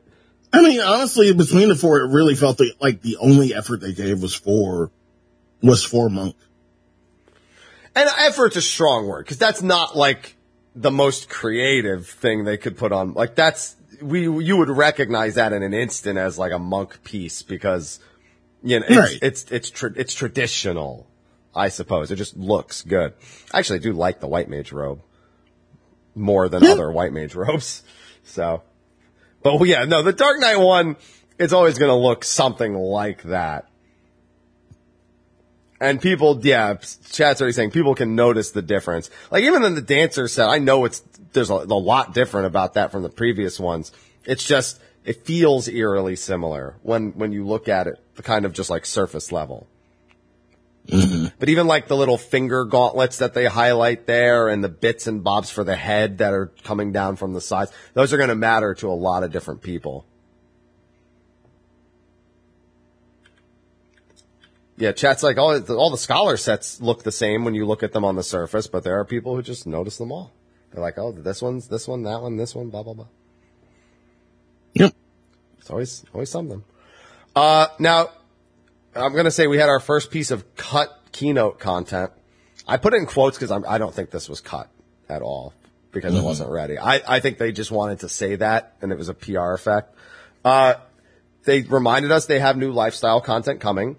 I 0.53 0.61
mean, 0.61 0.79
honestly, 0.83 1.33
between 1.33 1.71
the 1.71 1.77
four, 1.77 2.01
it 2.01 2.13
really 2.13 2.35
felt 2.35 2.61
like 2.83 3.01
the 3.01 3.17
only 3.17 3.55
effort 3.55 3.81
they 3.81 3.95
gave 3.95 4.21
was 4.21 4.35
for 4.35 4.91
was 5.63 5.83
for 5.83 6.11
Monk. 6.11 6.37
And 7.95 8.09
effort's 8.19 8.57
a 8.57 8.63
strong 8.63 9.07
word 9.07 9.25
because 9.25 9.39
that's 9.39 9.63
not 9.63 9.97
like 9.97 10.37
the 10.75 10.91
most 10.91 11.29
creative 11.29 12.07
thing 12.07 12.45
they 12.45 12.57
could 12.57 12.77
put 12.77 12.93
on. 12.93 13.13
Like 13.13 13.35
that's 13.35 13.77
we 14.01 14.23
you 14.23 14.57
would 14.57 14.71
recognize 14.71 15.35
that 15.35 15.53
in 15.53 15.63
an 15.63 15.75
instant 15.75 16.19
as 16.19 16.39
like 16.39 16.53
a 16.53 16.59
monk 16.59 17.05
piece 17.05 17.43
because 17.43 18.01
you 18.63 18.81
know 18.81 18.87
it's 18.89 18.97
right. 18.97 19.19
it's 19.23 19.45
it's, 19.51 19.71
tra- 19.71 19.93
it's 19.97 20.15
traditional. 20.15 21.07
I 21.55 21.69
suppose 21.69 22.11
it 22.11 22.17
just 22.17 22.37
looks 22.37 22.83
good. 22.83 23.13
I 23.53 23.59
actually 23.59 23.81
do 23.81 23.93
like 23.93 24.21
the 24.21 24.27
white 24.27 24.49
mage 24.49 24.73
robe 24.73 25.03
more 26.15 26.49
than 26.49 26.65
other 26.65 26.91
white 26.91 27.13
mage 27.13 27.35
robes. 27.37 27.83
So, 28.25 28.63
but 29.43 29.63
yeah, 29.65 29.85
no, 29.85 30.03
the 30.03 30.13
Dark 30.13 30.41
Knight 30.41 30.57
one, 30.57 30.97
it's 31.39 31.53
always 31.53 31.79
going 31.79 31.91
to 31.91 31.97
look 31.97 32.25
something 32.25 32.75
like 32.75 33.23
that. 33.25 33.69
And 35.83 36.01
people, 36.01 36.39
yeah, 36.47 36.75
chat's 37.11 37.41
already 37.41 37.55
saying 37.55 37.73
people 37.73 37.97
can 37.97 38.15
notice 38.15 38.53
the 38.53 38.63
difference. 38.63 39.11
Like 39.33 39.43
even 39.43 39.65
in 39.65 39.75
the 39.75 39.83
dancer 39.83 40.29
set, 40.29 40.49
I 40.49 40.59
know 40.59 40.85
it's, 40.85 41.03
there's 41.33 41.51
a, 41.51 41.55
a 41.55 41.81
lot 41.81 42.15
different 42.15 42.47
about 42.47 42.75
that 42.75 42.93
from 42.93 43.03
the 43.03 43.09
previous 43.09 43.59
ones. 43.59 43.91
It's 44.25 44.45
just, 44.45 44.81
it 45.05 45.27
feels 45.27 45.67
eerily 45.67 46.15
similar 46.15 46.77
when, 46.83 47.11
when 47.15 47.33
you 47.33 47.45
look 47.45 47.69
at 47.69 47.89
it, 47.89 48.01
the 48.15 48.23
kind 48.23 48.45
of 48.45 48.53
just 48.53 48.71
like 48.71 48.87
surface 48.87 49.33
level. 49.33 49.67
Mm-hmm. 50.87 51.35
But 51.41 51.49
even 51.49 51.67
like 51.67 51.89
the 51.89 51.97
little 51.97 52.19
finger 52.19 52.65
gauntlets 52.65 53.19
that 53.19 53.35
they 53.35 53.47
highlight 53.47 54.07
there 54.07 54.49
and 54.49 54.63
the 54.63 54.69
bits 54.69 55.09
and 55.09 55.25
bobs 55.25 55.51
for 55.51 55.65
the 55.65 55.75
head 55.75 56.19
that 56.19 56.33
are 56.33 56.53
coming 56.63 56.93
down 56.93 57.17
from 57.17 57.33
the 57.33 57.41
sides, 57.41 57.73
those 57.95 58.13
are 58.13 58.19
going 58.19 58.29
to 58.29 58.37
matter 58.37 58.73
to 58.75 58.89
a 58.89 58.95
lot 58.95 59.25
of 59.25 59.33
different 59.33 59.63
people. 59.63 60.07
Yeah, 64.83 64.91
chat's 64.91 65.23
like 65.23 65.39
all 65.39 65.61
all 65.75 65.91
the 65.91 65.97
scholar 65.97 66.37
sets 66.37 66.81
look 66.81 67.05
the 67.05 67.13
same 67.13 67.45
when 67.45 67.55
you 67.55 67.67
look 67.67 67.85
at 67.85 67.93
them 67.93 68.05
on 68.05 68.17
the 68.17 68.25
surface, 68.25 68.67
but 68.67 68.83
there 68.83 68.99
are 68.99 69.05
people 69.05 69.37
who 69.37 69.41
just 69.41 69.65
notice 69.65 69.97
them 69.97 70.11
all. 70.11 70.33
They're 70.73 70.83
like, 70.83 70.99
oh, 70.99 71.13
this 71.13 71.41
one's 71.41 71.69
this 71.69 71.87
one, 71.87 72.03
that 72.03 72.21
one, 72.21 72.37
this 72.37 72.53
one, 72.53 72.69
blah 72.69 72.83
blah 72.83 72.95
blah. 72.95 73.07
Yep, 74.75 74.93
it's 75.61 75.71
always 75.71 76.05
always 76.13 76.31
something. 76.31 76.65
Uh, 77.37 77.69
now, 77.79 78.09
I'm 78.97 79.15
gonna 79.15 79.31
say 79.31 79.47
we 79.47 79.57
had 79.57 79.69
our 79.69 79.79
first 79.79 80.11
piece 80.11 80.33
of 80.33 80.57
cut 80.57 80.91
keynote 81.13 81.61
content. 81.61 82.11
I 82.67 82.77
put 82.77 82.93
it 82.93 82.97
in 82.97 83.07
quotes 83.07 83.39
because 83.39 83.53
I 83.53 83.79
don't 83.79 83.95
think 83.95 84.11
this 84.11 84.29
was 84.29 84.41
cut 84.41 84.69
at 85.09 85.23
all 85.23 85.55
because 85.93 86.13
mm-hmm. 86.13 86.25
it 86.25 86.27
wasn't 86.27 86.51
ready. 86.51 86.77
I, 86.77 87.01
I 87.07 87.21
think 87.21 87.39
they 87.39 87.53
just 87.53 87.71
wanted 87.71 88.01
to 88.01 88.09
say 88.09 88.35
that 88.35 88.79
and 88.83 88.91
it 88.91 88.99
was 88.99 89.09
a 89.09 89.15
PR 89.15 89.53
effect. 89.53 89.95
Uh, 90.45 90.75
they 91.45 91.63
reminded 91.63 92.11
us 92.11 92.27
they 92.27 92.41
have 92.41 92.57
new 92.57 92.73
lifestyle 92.73 93.21
content 93.21 93.61
coming. 93.61 93.97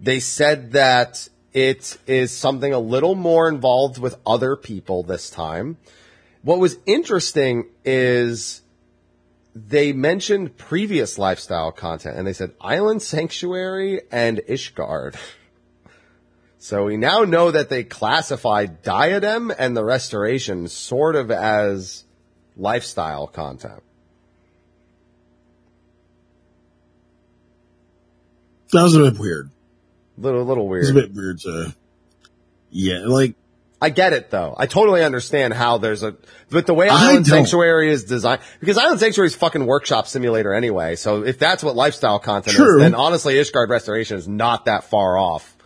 They 0.00 0.20
said 0.20 0.72
that 0.72 1.28
it 1.52 1.98
is 2.06 2.36
something 2.36 2.72
a 2.72 2.78
little 2.78 3.14
more 3.14 3.48
involved 3.48 3.98
with 3.98 4.16
other 4.26 4.56
people 4.56 5.02
this 5.02 5.28
time. 5.28 5.76
What 6.42 6.58
was 6.58 6.78
interesting 6.86 7.66
is 7.84 8.62
they 9.54 9.92
mentioned 9.92 10.56
previous 10.56 11.18
lifestyle 11.18 11.70
content 11.70 12.16
and 12.16 12.26
they 12.26 12.32
said 12.32 12.54
Island 12.60 13.02
Sanctuary 13.02 14.02
and 14.10 14.38
Ishgard. 14.48 15.16
So 16.62 16.84
we 16.84 16.98
now 16.98 17.20
know 17.20 17.50
that 17.50 17.70
they 17.70 17.84
classified 17.84 18.82
Diadem 18.82 19.50
and 19.50 19.74
the 19.74 19.82
Restoration 19.82 20.68
sort 20.68 21.16
of 21.16 21.30
as 21.30 22.04
lifestyle 22.54 23.26
content. 23.26 23.82
That 28.72 28.82
was 28.82 28.94
a 28.94 29.10
bit 29.10 29.18
weird. 29.18 29.50
Little, 30.20 30.44
little 30.44 30.68
weird. 30.68 30.82
It's 30.82 30.90
a 30.90 30.94
bit 30.94 31.12
weird 31.14 31.40
to, 31.40 31.74
yeah, 32.70 33.06
like, 33.06 33.34
I 33.82 33.88
get 33.88 34.12
it 34.12 34.30
though. 34.30 34.54
I 34.58 34.66
totally 34.66 35.02
understand 35.02 35.54
how 35.54 35.78
there's 35.78 36.02
a, 36.02 36.14
but 36.50 36.66
the 36.66 36.74
way 36.74 36.90
Island 36.90 37.26
Sanctuary 37.26 37.90
is 37.90 38.04
designed, 38.04 38.42
because 38.60 38.76
Island 38.76 39.00
Sanctuary 39.00 39.28
is 39.28 39.34
fucking 39.34 39.64
workshop 39.64 40.06
simulator 40.06 40.52
anyway. 40.52 40.96
So 40.96 41.24
if 41.24 41.38
that's 41.38 41.64
what 41.64 41.76
lifestyle 41.76 42.18
content 42.18 42.56
True. 42.56 42.76
is, 42.76 42.82
then 42.82 42.94
honestly, 42.94 43.34
Ishgard 43.34 43.70
Restoration 43.70 44.18
is 44.18 44.28
not 44.28 44.66
that 44.66 44.84
far 44.84 45.16
off 45.16 45.56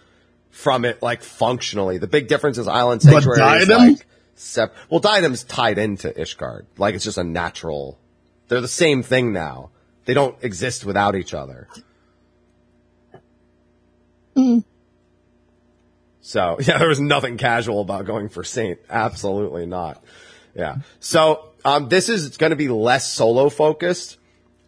from 0.51 0.85
it, 0.85 1.03
like 1.03 1.25
functionally. 1.25 1.99
The 1.99 2.07
big 2.07 2.29
difference 2.29 2.57
is 2.57 2.69
Island 2.69 3.03
Sanctuary 3.03 3.41
but 3.41 3.67
Diadem? 3.67 3.71
is 3.83 3.99
like, 3.99 4.07
sep- 4.37 4.75
well, 4.89 5.01
Diadem's 5.01 5.43
tied 5.43 5.79
into 5.79 6.11
Ishgard. 6.11 6.67
Like 6.79 6.95
it's 6.95 7.05
just 7.05 7.19
a 7.19 7.25
natural, 7.25 7.99
they're 8.47 8.61
the 8.61 8.69
same 8.69 9.03
thing 9.03 9.33
now. 9.33 9.71
They 10.05 10.15
don't 10.15 10.37
exist 10.41 10.85
without 10.85 11.17
each 11.17 11.35
other. 11.35 11.67
Mm. 14.37 14.64
So 16.20 16.57
yeah, 16.61 16.78
there 16.78 16.89
was 16.89 17.01
nothing 17.01 17.37
casual 17.37 17.80
about 17.80 18.07
going 18.07 18.28
for 18.28 18.45
Saint. 18.45 18.78
Absolutely 18.89 19.66
not. 19.66 20.03
Yeah. 20.55 20.76
So 21.01 21.51
um, 21.64 21.89
this 21.89 22.09
is 22.09 22.37
going 22.37 22.51
to 22.51 22.57
be 22.57 22.68
less 22.68 23.11
solo 23.11 23.49
focused 23.49 24.18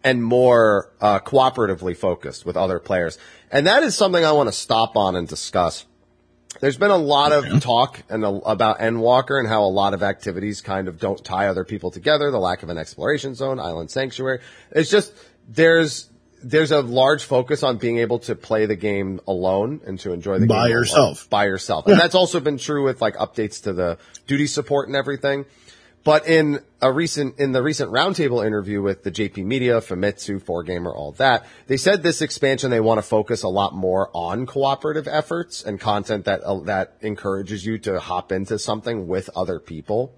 and 0.04 0.22
more 0.22 0.92
uh, 1.00 1.18
cooperatively 1.20 1.96
focused 1.96 2.46
with 2.46 2.56
other 2.56 2.78
players, 2.78 3.18
and 3.50 3.66
that 3.66 3.82
is 3.82 3.96
something 3.96 4.24
I 4.24 4.32
want 4.32 4.48
to 4.48 4.52
stop 4.52 4.96
on 4.96 5.16
and 5.16 5.26
discuss. 5.26 5.84
There's 6.60 6.78
been 6.78 6.90
a 6.90 6.96
lot 6.96 7.32
of 7.32 7.60
talk 7.60 8.02
and 8.08 8.24
a, 8.24 8.28
about 8.28 8.78
Endwalker 8.78 9.38
and 9.38 9.48
how 9.48 9.64
a 9.64 9.68
lot 9.68 9.94
of 9.94 10.02
activities 10.02 10.60
kind 10.60 10.88
of 10.88 10.98
don't 10.98 11.22
tie 11.22 11.48
other 11.48 11.64
people 11.64 11.90
together. 11.90 12.30
The 12.30 12.38
lack 12.38 12.62
of 12.62 12.70
an 12.70 12.78
exploration 12.78 13.34
zone, 13.34 13.60
island 13.60 13.90
sanctuary. 13.90 14.40
It's 14.70 14.90
just 14.90 15.12
there's 15.48 16.08
there's 16.42 16.72
a 16.72 16.80
large 16.80 17.24
focus 17.24 17.62
on 17.62 17.78
being 17.78 17.98
able 17.98 18.18
to 18.20 18.34
play 18.34 18.66
the 18.66 18.76
game 18.76 19.20
alone 19.26 19.80
and 19.86 19.98
to 20.00 20.12
enjoy 20.12 20.38
the 20.38 20.46
by 20.46 20.68
game 20.68 20.76
yourself. 20.76 21.28
by 21.30 21.46
yourself. 21.46 21.84
Yeah. 21.86 21.92
And 21.92 22.00
that's 22.00 22.14
also 22.14 22.40
been 22.40 22.58
true 22.58 22.84
with 22.84 23.00
like 23.00 23.16
updates 23.16 23.62
to 23.64 23.72
the 23.72 23.98
duty 24.26 24.46
support 24.46 24.88
and 24.88 24.96
everything. 24.96 25.46
But 26.06 26.28
in 26.28 26.60
a 26.80 26.92
recent, 26.92 27.40
in 27.40 27.50
the 27.50 27.60
recent 27.60 27.90
roundtable 27.90 28.46
interview 28.46 28.80
with 28.80 29.02
the 29.02 29.10
JP 29.10 29.44
Media, 29.44 29.80
Famitsu, 29.80 30.40
4Gamer, 30.40 30.94
all 30.94 31.10
that, 31.18 31.46
they 31.66 31.76
said 31.76 32.04
this 32.04 32.22
expansion, 32.22 32.70
they 32.70 32.78
want 32.78 32.98
to 32.98 33.02
focus 33.02 33.42
a 33.42 33.48
lot 33.48 33.74
more 33.74 34.08
on 34.14 34.46
cooperative 34.46 35.08
efforts 35.08 35.64
and 35.64 35.80
content 35.80 36.26
that, 36.26 36.44
uh, 36.44 36.60
that 36.60 36.96
encourages 37.00 37.66
you 37.66 37.78
to 37.78 37.98
hop 37.98 38.30
into 38.30 38.56
something 38.56 39.08
with 39.08 39.28
other 39.34 39.58
people. 39.58 40.14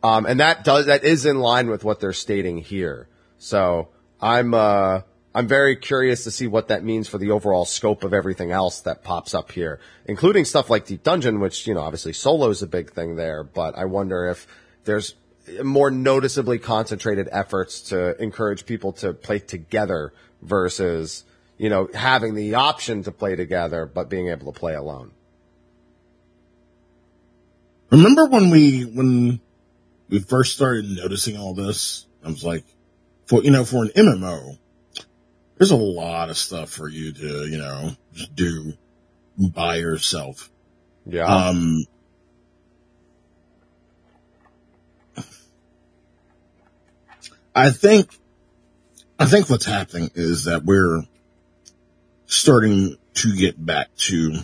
Um, 0.00 0.26
and 0.26 0.38
that 0.38 0.62
does, 0.62 0.86
that 0.86 1.02
is 1.02 1.26
in 1.26 1.40
line 1.40 1.70
with 1.70 1.82
what 1.82 1.98
they're 1.98 2.12
stating 2.12 2.58
here. 2.58 3.08
So 3.38 3.88
I'm, 4.20 4.54
uh, 4.54 5.00
I'm 5.36 5.46
very 5.46 5.76
curious 5.76 6.24
to 6.24 6.30
see 6.30 6.46
what 6.46 6.68
that 6.68 6.82
means 6.82 7.08
for 7.08 7.18
the 7.18 7.30
overall 7.30 7.66
scope 7.66 8.04
of 8.04 8.14
everything 8.14 8.52
else 8.52 8.80
that 8.80 9.04
pops 9.04 9.34
up 9.34 9.52
here, 9.52 9.80
including 10.06 10.46
stuff 10.46 10.70
like 10.70 10.86
Deep 10.86 11.02
Dungeon, 11.02 11.40
which, 11.40 11.66
you 11.66 11.74
know, 11.74 11.82
obviously 11.82 12.14
solo 12.14 12.48
is 12.48 12.62
a 12.62 12.66
big 12.66 12.90
thing 12.92 13.16
there, 13.16 13.44
but 13.44 13.76
I 13.76 13.84
wonder 13.84 14.28
if 14.28 14.46
there's 14.84 15.14
more 15.62 15.90
noticeably 15.90 16.58
concentrated 16.58 17.28
efforts 17.30 17.82
to 17.90 18.16
encourage 18.16 18.64
people 18.64 18.92
to 18.94 19.12
play 19.12 19.38
together 19.38 20.14
versus, 20.40 21.24
you 21.58 21.68
know, 21.68 21.90
having 21.92 22.34
the 22.34 22.54
option 22.54 23.02
to 23.02 23.12
play 23.12 23.36
together, 23.36 23.84
but 23.84 24.08
being 24.08 24.28
able 24.28 24.50
to 24.50 24.58
play 24.58 24.74
alone. 24.74 25.10
Remember 27.90 28.24
when 28.24 28.48
we, 28.48 28.84
when 28.84 29.38
we 30.08 30.18
first 30.18 30.54
started 30.54 30.86
noticing 30.88 31.36
all 31.36 31.52
this? 31.52 32.06
I 32.24 32.28
was 32.28 32.42
like, 32.42 32.64
for, 33.26 33.42
you 33.42 33.50
know, 33.50 33.66
for 33.66 33.84
an 33.84 33.90
MMO, 33.90 34.56
there's 35.58 35.70
a 35.70 35.76
lot 35.76 36.28
of 36.30 36.36
stuff 36.36 36.70
for 36.70 36.88
you 36.88 37.12
to, 37.12 37.46
you 37.46 37.58
know, 37.58 37.92
just 38.12 38.34
do 38.34 38.74
by 39.38 39.76
yourself. 39.76 40.50
Yeah. 41.06 41.24
Um, 41.24 41.84
I 47.54 47.70
think, 47.70 48.10
I 49.18 49.24
think 49.24 49.48
what's 49.48 49.64
happening 49.64 50.10
is 50.14 50.44
that 50.44 50.64
we're 50.64 51.02
starting 52.26 52.96
to 53.14 53.34
get 53.34 53.64
back 53.64 53.88
to 53.96 54.40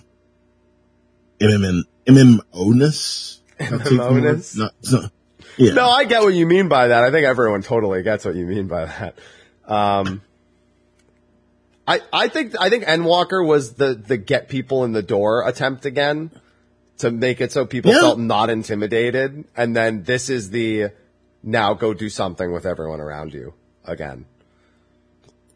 MMN, 1.41 1.83
MMO-ness. 2.07 3.41
MMO-ness? 3.61 4.57
Not- 4.57 4.75
so- 4.81 5.09
yeah. 5.59 5.75
No, 5.75 5.91
I 5.91 6.05
get 6.05 6.23
what 6.23 6.33
you 6.33 6.47
mean 6.47 6.69
by 6.69 6.89
that. 6.89 7.05
I 7.05 7.11
think 7.11 7.27
everyone 7.27 7.61
totally 7.61 8.03
gets 8.03 8.25
what 8.25 8.35
you 8.35 8.47
mean 8.47 8.69
by 8.69 8.87
that. 8.87 9.19
Um, 9.67 10.23
I, 11.87 12.01
I 12.13 12.29
think, 12.29 12.55
I 12.61 12.69
think 12.71 12.85
Endwalker 12.85 13.45
was 13.47 13.75
the, 13.75 13.95
the 13.95 14.17
get 14.17 14.49
people 14.49 14.85
in 14.85 14.93
the 14.93 15.03
door 15.03 15.47
attempt 15.47 15.85
again 15.85 16.31
to 16.99 17.11
make 17.11 17.41
it 17.41 17.51
so 17.51 17.67
people 17.67 17.93
Yeah. 17.93 18.01
felt 18.01 18.19
not 18.21 18.51
intimidated. 18.51 19.45
And 19.57 19.75
then 19.75 20.05
this 20.05 20.31
is 20.31 20.51
the 20.51 20.91
now 21.43 21.75
go 21.75 21.93
do 21.93 22.09
something 22.09 22.53
with 22.53 22.67
everyone 22.67 23.01
around 23.01 23.35
you 23.35 23.55
again. 23.85 24.27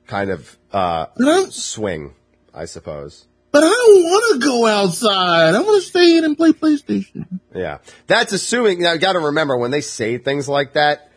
Kind 0.08 0.30
of, 0.30 0.56
uh, 0.72 1.06
swing, 1.50 2.14
I 2.52 2.64
suppose. 2.64 3.26
But 3.52 3.62
I 3.62 3.68
don't 3.68 4.02
want 4.04 4.34
to 4.42 4.46
go 4.48 4.66
outside. 4.66 5.54
I 5.54 5.60
want 5.60 5.80
to 5.82 5.88
stay 5.88 6.18
in 6.18 6.24
and 6.24 6.36
play 6.36 6.50
PlayStation. 6.52 7.26
Yeah. 7.54 7.78
That's 8.08 8.32
assuming, 8.32 8.80
now 8.80 8.92
you 8.92 8.98
gotta 8.98 9.20
remember 9.20 9.56
when 9.56 9.70
they 9.70 9.80
say 9.80 10.18
things 10.18 10.48
like 10.48 10.72
that, 10.74 11.10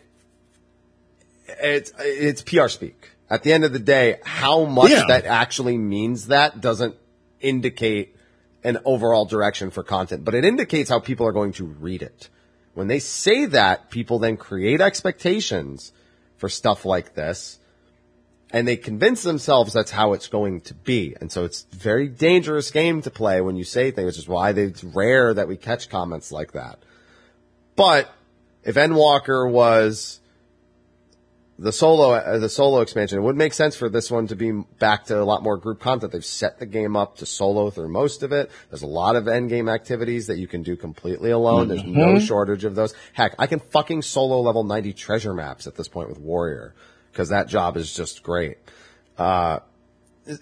it's, 1.47 1.91
it's 1.99 2.41
PR 2.43 2.67
speak. 2.67 3.09
At 3.29 3.43
the 3.43 3.53
end 3.53 3.63
of 3.63 3.73
the 3.73 3.79
day, 3.79 4.17
how 4.23 4.65
much 4.65 4.91
Yeah. 4.91 5.05
that 5.07 5.25
actually 5.25 5.77
means 5.77 6.27
that 6.27 6.61
doesn't 6.61 6.95
indicate 7.39 8.15
an 8.63 8.79
overall 8.85 9.25
direction 9.25 9.69
for 9.69 9.83
content, 9.83 10.25
but 10.25 10.35
it 10.35 10.43
indicates 10.43 10.89
how 10.89 10.99
people 10.99 11.25
are 11.27 11.31
going 11.31 11.53
to 11.53 11.65
read 11.65 12.01
it. 12.01 12.29
When 12.73 12.87
they 12.87 12.99
say 12.99 13.45
that, 13.45 13.89
people 13.89 14.19
then 14.19 14.37
create 14.37 14.81
expectations 14.81 15.91
for 16.37 16.49
stuff 16.49 16.85
like 16.85 17.15
this 17.15 17.59
and 18.51 18.67
they 18.67 18.77
convince 18.77 19.21
themselves 19.23 19.73
that's 19.73 19.91
how 19.91 20.13
it's 20.13 20.27
going 20.27 20.61
to 20.61 20.73
be. 20.73 21.15
And 21.21 21.31
so 21.31 21.45
it's 21.45 21.65
a 21.71 21.75
very 21.75 22.07
dangerous 22.07 22.71
game 22.71 23.01
to 23.03 23.11
play 23.11 23.41
when 23.41 23.55
you 23.55 23.63
say 23.63 23.91
things, 23.91 24.07
which 24.07 24.17
is 24.17 24.27
why 24.27 24.49
it's 24.51 24.83
rare 24.83 25.33
that 25.33 25.47
we 25.47 25.55
catch 25.55 25.89
comments 25.89 26.31
like 26.31 26.53
that. 26.53 26.79
But 27.75 28.09
if 28.63 28.75
Endwalker 28.75 29.49
was 29.49 30.19
the 31.61 31.73
solo, 31.73 32.13
uh, 32.13 32.37
the 32.39 32.47
solo 32.47 32.79
expansion, 32.79 33.17
it 33.17 33.21
would 33.21 33.35
make 33.35 33.53
sense 33.53 33.75
for 33.75 33.89
this 33.89 34.09
one 34.09 34.27
to 34.27 34.35
be 34.35 34.51
back 34.79 35.05
to 35.05 35.21
a 35.21 35.25
lot 35.25 35.43
more 35.43 35.57
group 35.57 35.81
content. 35.81 36.13
They've 36.13 36.23
set 36.23 36.57
the 36.57 36.65
game 36.65 36.95
up 36.95 37.17
to 37.17 37.25
solo 37.25 37.69
through 37.69 37.89
most 37.89 38.23
of 38.23 38.31
it. 38.31 38.49
There's 38.69 38.81
a 38.81 38.87
lot 38.87 39.17
of 39.17 39.27
end 39.27 39.49
game 39.49 39.67
activities 39.67 40.27
that 40.27 40.37
you 40.37 40.47
can 40.47 40.63
do 40.63 40.77
completely 40.77 41.31
alone. 41.31 41.67
There's 41.67 41.83
no 41.83 42.17
shortage 42.19 42.63
of 42.63 42.75
those. 42.75 42.93
Heck, 43.11 43.35
I 43.37 43.45
can 43.47 43.59
fucking 43.59 44.03
solo 44.03 44.39
level 44.41 44.63
90 44.63 44.93
treasure 44.93 45.33
maps 45.33 45.67
at 45.67 45.75
this 45.75 45.89
point 45.89 46.07
with 46.09 46.17
Warrior 46.19 46.73
because 47.11 47.29
that 47.29 47.49
job 47.49 47.75
is 47.75 47.93
just 47.93 48.23
great. 48.23 48.57
Uh, 49.17 49.59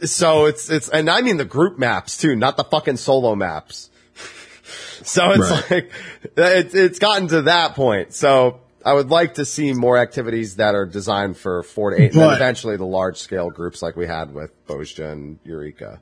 so 0.04 0.46
it's, 0.46 0.70
it's, 0.70 0.88
and 0.90 1.10
I 1.10 1.22
mean 1.22 1.38
the 1.38 1.46
group 1.46 1.80
maps 1.80 2.18
too, 2.18 2.36
not 2.36 2.58
the 2.58 2.64
fucking 2.64 2.98
solo 2.98 3.34
maps. 3.36 3.90
so 5.02 5.32
it's 5.32 5.50
Right. 5.50 5.72
like, 5.72 5.92
it, 6.36 6.76
it's 6.76 7.00
gotten 7.00 7.28
to 7.30 7.44
that 7.44 7.74
point. 7.74 8.14
So 8.14 8.60
I 8.88 8.94
would 8.94 9.10
like 9.10 9.34
to 9.34 9.44
see 9.44 9.74
more 9.74 9.98
activities 9.98 10.56
that 10.56 10.74
are 10.74 10.86
designed 10.86 11.36
for 11.36 11.62
four 11.62 11.90
to 11.90 12.02
eight 12.02 12.14
and 12.14 12.22
then 12.22 12.32
eventually 12.32 12.78
the 12.78 12.86
large 12.86 13.18
scale 13.18 13.50
groups 13.50 13.82
like 13.82 13.98
we 13.98 14.08
had 14.08 14.34
with 14.34 14.66
Bozja 14.66 15.12
and 15.12 15.40
Eureka. 15.44 16.00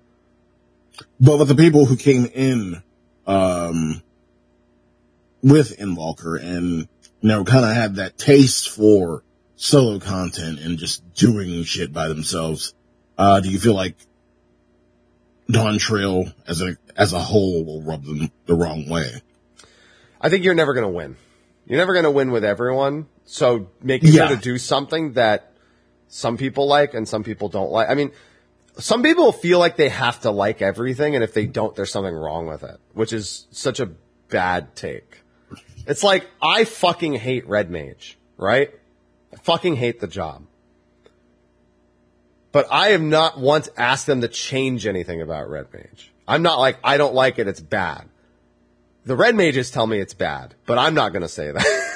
But 1.20 1.40
with 1.40 1.48
the 1.48 1.56
people 1.56 1.86
who 1.86 1.98
came 1.98 2.28
in, 2.28 2.84
um, 3.26 4.04
with 5.42 5.80
Endwalker 5.80 6.40
and, 6.40 6.88
you 7.22 7.28
know, 7.28 7.44
kind 7.44 7.66
of 7.66 7.72
had 7.72 7.96
that 7.96 8.20
taste 8.20 8.70
for 8.70 9.24
solo 9.56 9.98
content 9.98 10.60
and 10.60 10.78
just 10.78 11.02
doing 11.16 11.64
shit 11.64 11.92
by 11.92 12.08
themselves, 12.08 12.76
uh, 13.18 13.40
do 13.40 13.50
you 13.50 13.58
feel 13.58 13.74
like 13.74 13.96
Dawntrail 15.50 16.32
as 16.48 16.62
a, 16.62 16.78
as 16.96 17.14
a 17.14 17.20
whole 17.20 17.66
will 17.66 17.82
rub 17.82 18.06
them 18.06 18.30
the 18.46 18.54
wrong 18.54 18.88
way? 18.88 19.24
I 20.22 20.30
think 20.30 20.44
you're 20.44 20.54
never 20.54 20.76
going 20.76 20.86
to 20.86 20.96
win. 20.96 21.18
You're 21.66 21.80
never 21.80 21.94
going 21.94 22.06
to 22.06 22.12
win 22.12 22.32
with 22.32 22.44
everyone. 22.44 23.08
So 23.26 23.68
making 23.82 24.10
Yeah. 24.14 24.28
sure 24.28 24.36
to 24.38 24.42
do 24.42 24.58
something 24.58 25.14
that 25.14 25.52
some 26.08 26.38
people 26.38 26.68
like 26.68 26.94
and 26.94 27.08
some 27.08 27.24
people 27.24 27.50
don't 27.50 27.72
like. 27.72 27.90
I 27.90 27.96
mean, 27.96 28.12
some 28.78 29.02
people 29.02 29.32
feel 29.32 29.58
like 29.60 29.78
they 29.78 29.90
have 29.90 30.22
to 30.22 30.32
like 30.32 30.62
everything, 30.62 31.16
and 31.16 31.24
if 31.24 31.34
they 31.34 31.46
don't, 31.46 31.76
there's 31.76 31.92
something 31.92 32.14
wrong 32.14 32.46
with 32.48 32.64
it, 32.64 32.78
which 32.94 33.14
is 33.14 33.48
such 33.52 33.80
a 33.80 33.90
bad 34.30 34.76
take. 34.76 35.22
It's 35.88 36.04
like, 36.04 36.28
I 36.42 36.66
fucking 36.66 37.14
hate 37.14 37.48
Red 37.48 37.70
Mage, 37.72 38.18
right? 38.38 38.72
I 39.34 39.38
fucking 39.38 39.76
hate 39.78 40.02
the 40.02 40.08
job. 40.08 40.44
But 42.52 42.68
I 42.72 42.90
have 42.90 43.02
not 43.02 43.40
once 43.40 43.70
asked 43.78 44.08
them 44.08 44.22
to 44.22 44.28
change 44.28 44.88
anything 44.88 45.22
about 45.22 45.50
Red 45.50 45.68
Mage. 45.74 46.12
I'm 46.28 46.42
not 46.42 46.60
like, 46.60 46.78
I 46.84 46.98
don't 46.98 47.14
like 47.14 47.38
it, 47.40 47.48
it's 47.48 47.60
bad. 47.60 48.10
The 49.06 49.16
red 49.16 49.36
mages 49.36 49.70
tell 49.70 49.86
me 49.86 50.00
it's 50.00 50.14
bad, 50.14 50.56
but 50.66 50.78
I'm 50.78 50.96
not 50.96 51.14
going 51.14 51.22
to 51.22 51.30
say 51.30 51.52
that. 51.52 51.66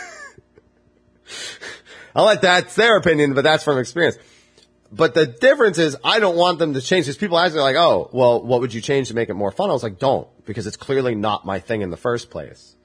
I'll 2.16 2.26
let 2.26 2.42
that's 2.42 2.76
their 2.76 2.98
opinion, 2.98 3.34
but 3.34 3.44
that's 3.44 3.64
from 3.64 3.80
experience. 3.80 4.18
But 4.92 5.14
the 5.14 5.26
difference 5.26 5.78
is 5.78 5.96
I 6.04 6.20
don't 6.20 6.36
want 6.36 6.60
them 6.60 6.74
to 6.74 6.82
change 6.82 7.06
because 7.06 7.18
people 7.18 7.38
ask 7.38 7.54
me 7.54 7.62
like, 7.62 7.76
oh, 7.76 8.10
well, 8.12 8.42
what 8.42 8.62
would 8.62 8.74
you 8.74 8.82
change 8.82 9.10
to 9.10 9.16
make 9.16 9.30
it 9.30 9.36
more 9.36 9.52
fun? 9.52 9.70
I 9.70 9.74
was 9.74 9.84
like, 9.84 10.00
don't, 10.00 10.28
because 10.46 10.68
it's 10.68 10.78
clearly 10.78 11.16
not 11.16 11.46
my 11.46 11.60
thing 11.60 11.82
in 11.82 11.90
the 11.90 11.98
first 11.98 12.30
place. 12.30 12.76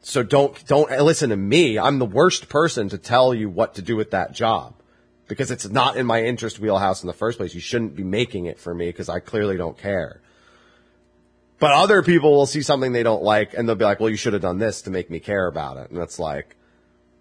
So 0.00 0.22
don't, 0.22 0.66
don't 0.66 0.90
listen 1.02 1.30
to 1.30 1.36
me. 1.36 1.78
I'm 1.78 1.98
the 1.98 2.06
worst 2.06 2.48
person 2.48 2.88
to 2.90 2.98
tell 2.98 3.34
you 3.34 3.48
what 3.48 3.74
to 3.76 3.82
do 3.82 3.96
with 3.96 4.10
that 4.10 4.32
job 4.32 4.74
because 5.26 5.50
it's 5.50 5.68
not 5.68 5.96
in 5.96 6.06
my 6.06 6.22
interest 6.22 6.58
wheelhouse 6.58 7.02
in 7.02 7.06
the 7.06 7.14
first 7.14 7.38
place. 7.38 7.54
You 7.54 7.60
shouldn't 7.60 7.96
be 7.96 8.04
making 8.04 8.46
it 8.46 8.58
for 8.58 8.74
me 8.74 8.86
because 8.86 9.08
I 9.08 9.20
clearly 9.20 9.56
don't 9.56 9.78
care. 9.78 10.20
But 11.58 11.72
other 11.72 12.02
people 12.02 12.32
will 12.32 12.46
see 12.46 12.62
something 12.62 12.92
they 12.92 13.02
don't 13.02 13.22
like 13.22 13.54
and 13.54 13.68
they'll 13.68 13.76
be 13.76 13.84
like, 13.84 14.00
well, 14.00 14.10
you 14.10 14.16
should 14.16 14.32
have 14.32 14.42
done 14.42 14.58
this 14.58 14.82
to 14.82 14.90
make 14.90 15.10
me 15.10 15.20
care 15.20 15.46
about 15.46 15.76
it. 15.76 15.90
And 15.90 16.00
it's 16.00 16.18
like, 16.18 16.56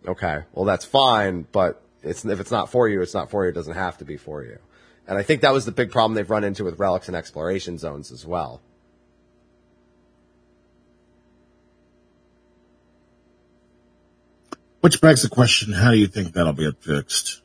okay, 0.07 0.39
well, 0.53 0.65
that's 0.65 0.86
fine, 0.86 1.47
but 1.51 1.81
it's, 2.01 2.25
if 2.25 2.39
it's 2.39 2.51
not 2.51 2.69
for 2.69 2.89
you, 2.89 3.01
it's 3.01 3.13
not 3.13 3.29
for 3.29 3.43
you. 3.45 3.51
It 3.51 3.53
doesn't 3.53 3.75
have 3.75 3.97
to 3.99 4.05
be 4.05 4.17
for 4.17 4.43
you. 4.43 4.57
And 5.07 5.17
I 5.17 5.23
think 5.23 5.41
that 5.41 5.53
was 5.53 5.65
the 5.65 5.71
big 5.71 5.91
problem 5.91 6.15
they've 6.15 6.29
run 6.29 6.43
into 6.43 6.63
with 6.63 6.79
relics 6.79 7.07
and 7.07 7.15
exploration 7.15 7.77
zones 7.77 8.11
as 8.11 8.25
well. 8.25 8.61
Which 14.81 14.99
begs 14.99 15.21
the 15.21 15.29
question, 15.29 15.73
how 15.73 15.91
do 15.91 15.97
you 15.97 16.07
think 16.07 16.34
that'll 16.34 16.53
get 16.53 16.84
fixed? 16.84 17.43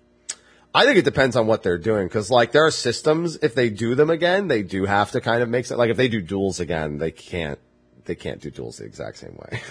I 0.78 0.84
think 0.84 0.96
it 0.96 1.04
depends 1.04 1.34
on 1.34 1.48
what 1.48 1.64
they're 1.64 1.76
doing 1.76 2.06
because 2.06 2.30
like 2.30 2.52
there 2.52 2.64
are 2.64 2.70
systems 2.70 3.36
if 3.42 3.52
they 3.56 3.68
do 3.68 3.96
them 3.96 4.10
again 4.10 4.46
they 4.46 4.62
do 4.62 4.84
have 4.84 5.10
to 5.10 5.20
kind 5.20 5.42
of 5.42 5.48
make 5.48 5.66
sense 5.66 5.76
like 5.76 5.90
if 5.90 5.96
they 5.96 6.06
do 6.06 6.20
duels 6.20 6.60
again 6.60 6.98
they 6.98 7.10
can't 7.10 7.58
they 8.04 8.14
can't 8.14 8.40
do 8.40 8.52
duels 8.52 8.78
the 8.78 8.84
exact 8.84 9.18
same 9.18 9.36
way. 9.36 9.60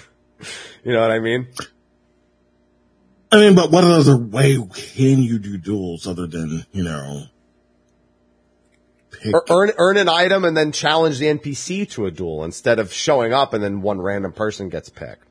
You 0.84 0.93
know 0.93 1.01
what 1.01 1.10
I 1.10 1.18
mean? 1.18 1.47
I 3.32 3.38
mean, 3.38 3.55
but 3.55 3.72
what 3.72 3.84
other 3.84 4.16
way 4.16 4.55
can 4.55 5.24
you 5.24 5.39
do 5.39 5.58
duels 5.58 6.05
other 6.05 6.28
than, 6.28 6.64
you 6.72 6.84
know, 6.84 7.24
earn 9.49 9.72
earn 9.80 9.97
an 9.97 10.08
item 10.08 10.45
and 10.45 10.55
then 10.55 10.72
challenge 10.72 11.18
the 11.18 11.26
NPC 11.26 11.89
to 11.89 12.05
a 12.05 12.12
duel 12.12 12.43
instead 12.43 12.78
of 12.78 12.93
showing 12.93 13.34
up 13.34 13.55
and 13.55 13.64
then 13.64 13.82
one 13.82 13.99
random 13.99 14.32
person 14.32 14.70
gets 14.70 14.89
picked 14.89 15.27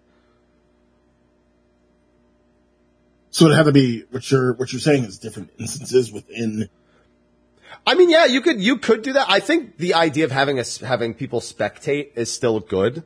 so 3.36 3.48
it 3.48 3.54
had 3.54 3.64
to 3.64 3.72
be, 3.72 4.04
what 4.12 4.30
you're, 4.30 4.54
what 4.54 4.72
you're 4.72 4.80
saying 4.80 5.04
is 5.04 5.18
different 5.18 5.50
instances 5.58 6.10
within, 6.10 6.70
I 7.86 7.94
mean 7.94 8.08
yeah 8.08 8.24
you 8.24 8.40
could 8.40 8.60
you 8.60 8.78
could 8.78 9.02
do 9.02 9.12
that 9.12 9.26
I 9.28 9.40
think 9.40 9.76
the 9.76 9.92
idea 9.94 10.24
of 10.24 10.32
having 10.32 10.58
us 10.58 10.78
having 10.78 11.12
people 11.12 11.40
spectate 11.40 12.16
is 12.16 12.32
still 12.32 12.58
good 12.60 13.02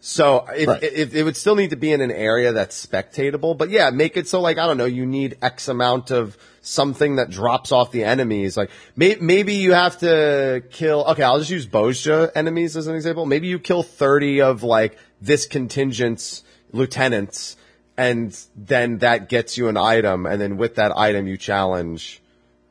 So 0.00 0.46
it, 0.56 0.66
Right. 0.66 0.82
it, 0.82 1.14
it 1.14 1.24
would 1.24 1.36
still 1.36 1.56
need 1.56 1.70
to 1.70 1.76
be 1.76 1.92
in 1.92 2.00
an 2.00 2.10
area 2.10 2.52
that's 2.54 2.74
spectatable, 2.86 3.52
but 3.56 3.68
yeah, 3.68 3.90
make 3.90 4.16
it 4.16 4.26
so 4.26 4.40
like, 4.40 4.56
I 4.56 4.66
don't 4.66 4.78
know, 4.78 4.86
you 4.86 5.04
need 5.04 5.36
X 5.42 5.68
amount 5.68 6.10
of 6.10 6.38
something 6.62 7.16
that 7.16 7.28
drops 7.28 7.70
off 7.70 7.92
the 7.92 8.04
enemies. 8.04 8.56
Like 8.56 8.70
may, 8.96 9.16
maybe 9.20 9.54
you 9.56 9.74
have 9.74 9.98
to 9.98 10.62
kill, 10.70 11.04
okay, 11.10 11.22
I'll 11.22 11.38
just 11.38 11.50
use 11.50 11.66
Bozja 11.66 12.30
enemies 12.34 12.78
as 12.78 12.86
an 12.86 12.94
example. 12.96 13.26
Maybe 13.26 13.48
you 13.48 13.58
kill 13.58 13.82
30 13.82 14.40
of 14.40 14.62
like 14.62 14.96
this 15.20 15.46
contingent's 15.46 16.42
lieutenants 16.72 17.56
and 18.00 18.38
then 18.56 18.98
that 18.98 19.28
gets 19.28 19.58
you 19.58 19.68
an 19.68 19.76
item. 19.76 20.24
And 20.24 20.40
then 20.40 20.56
with 20.56 20.76
that 20.76 20.96
item, 20.96 21.26
you 21.26 21.36
challenge, 21.36 22.22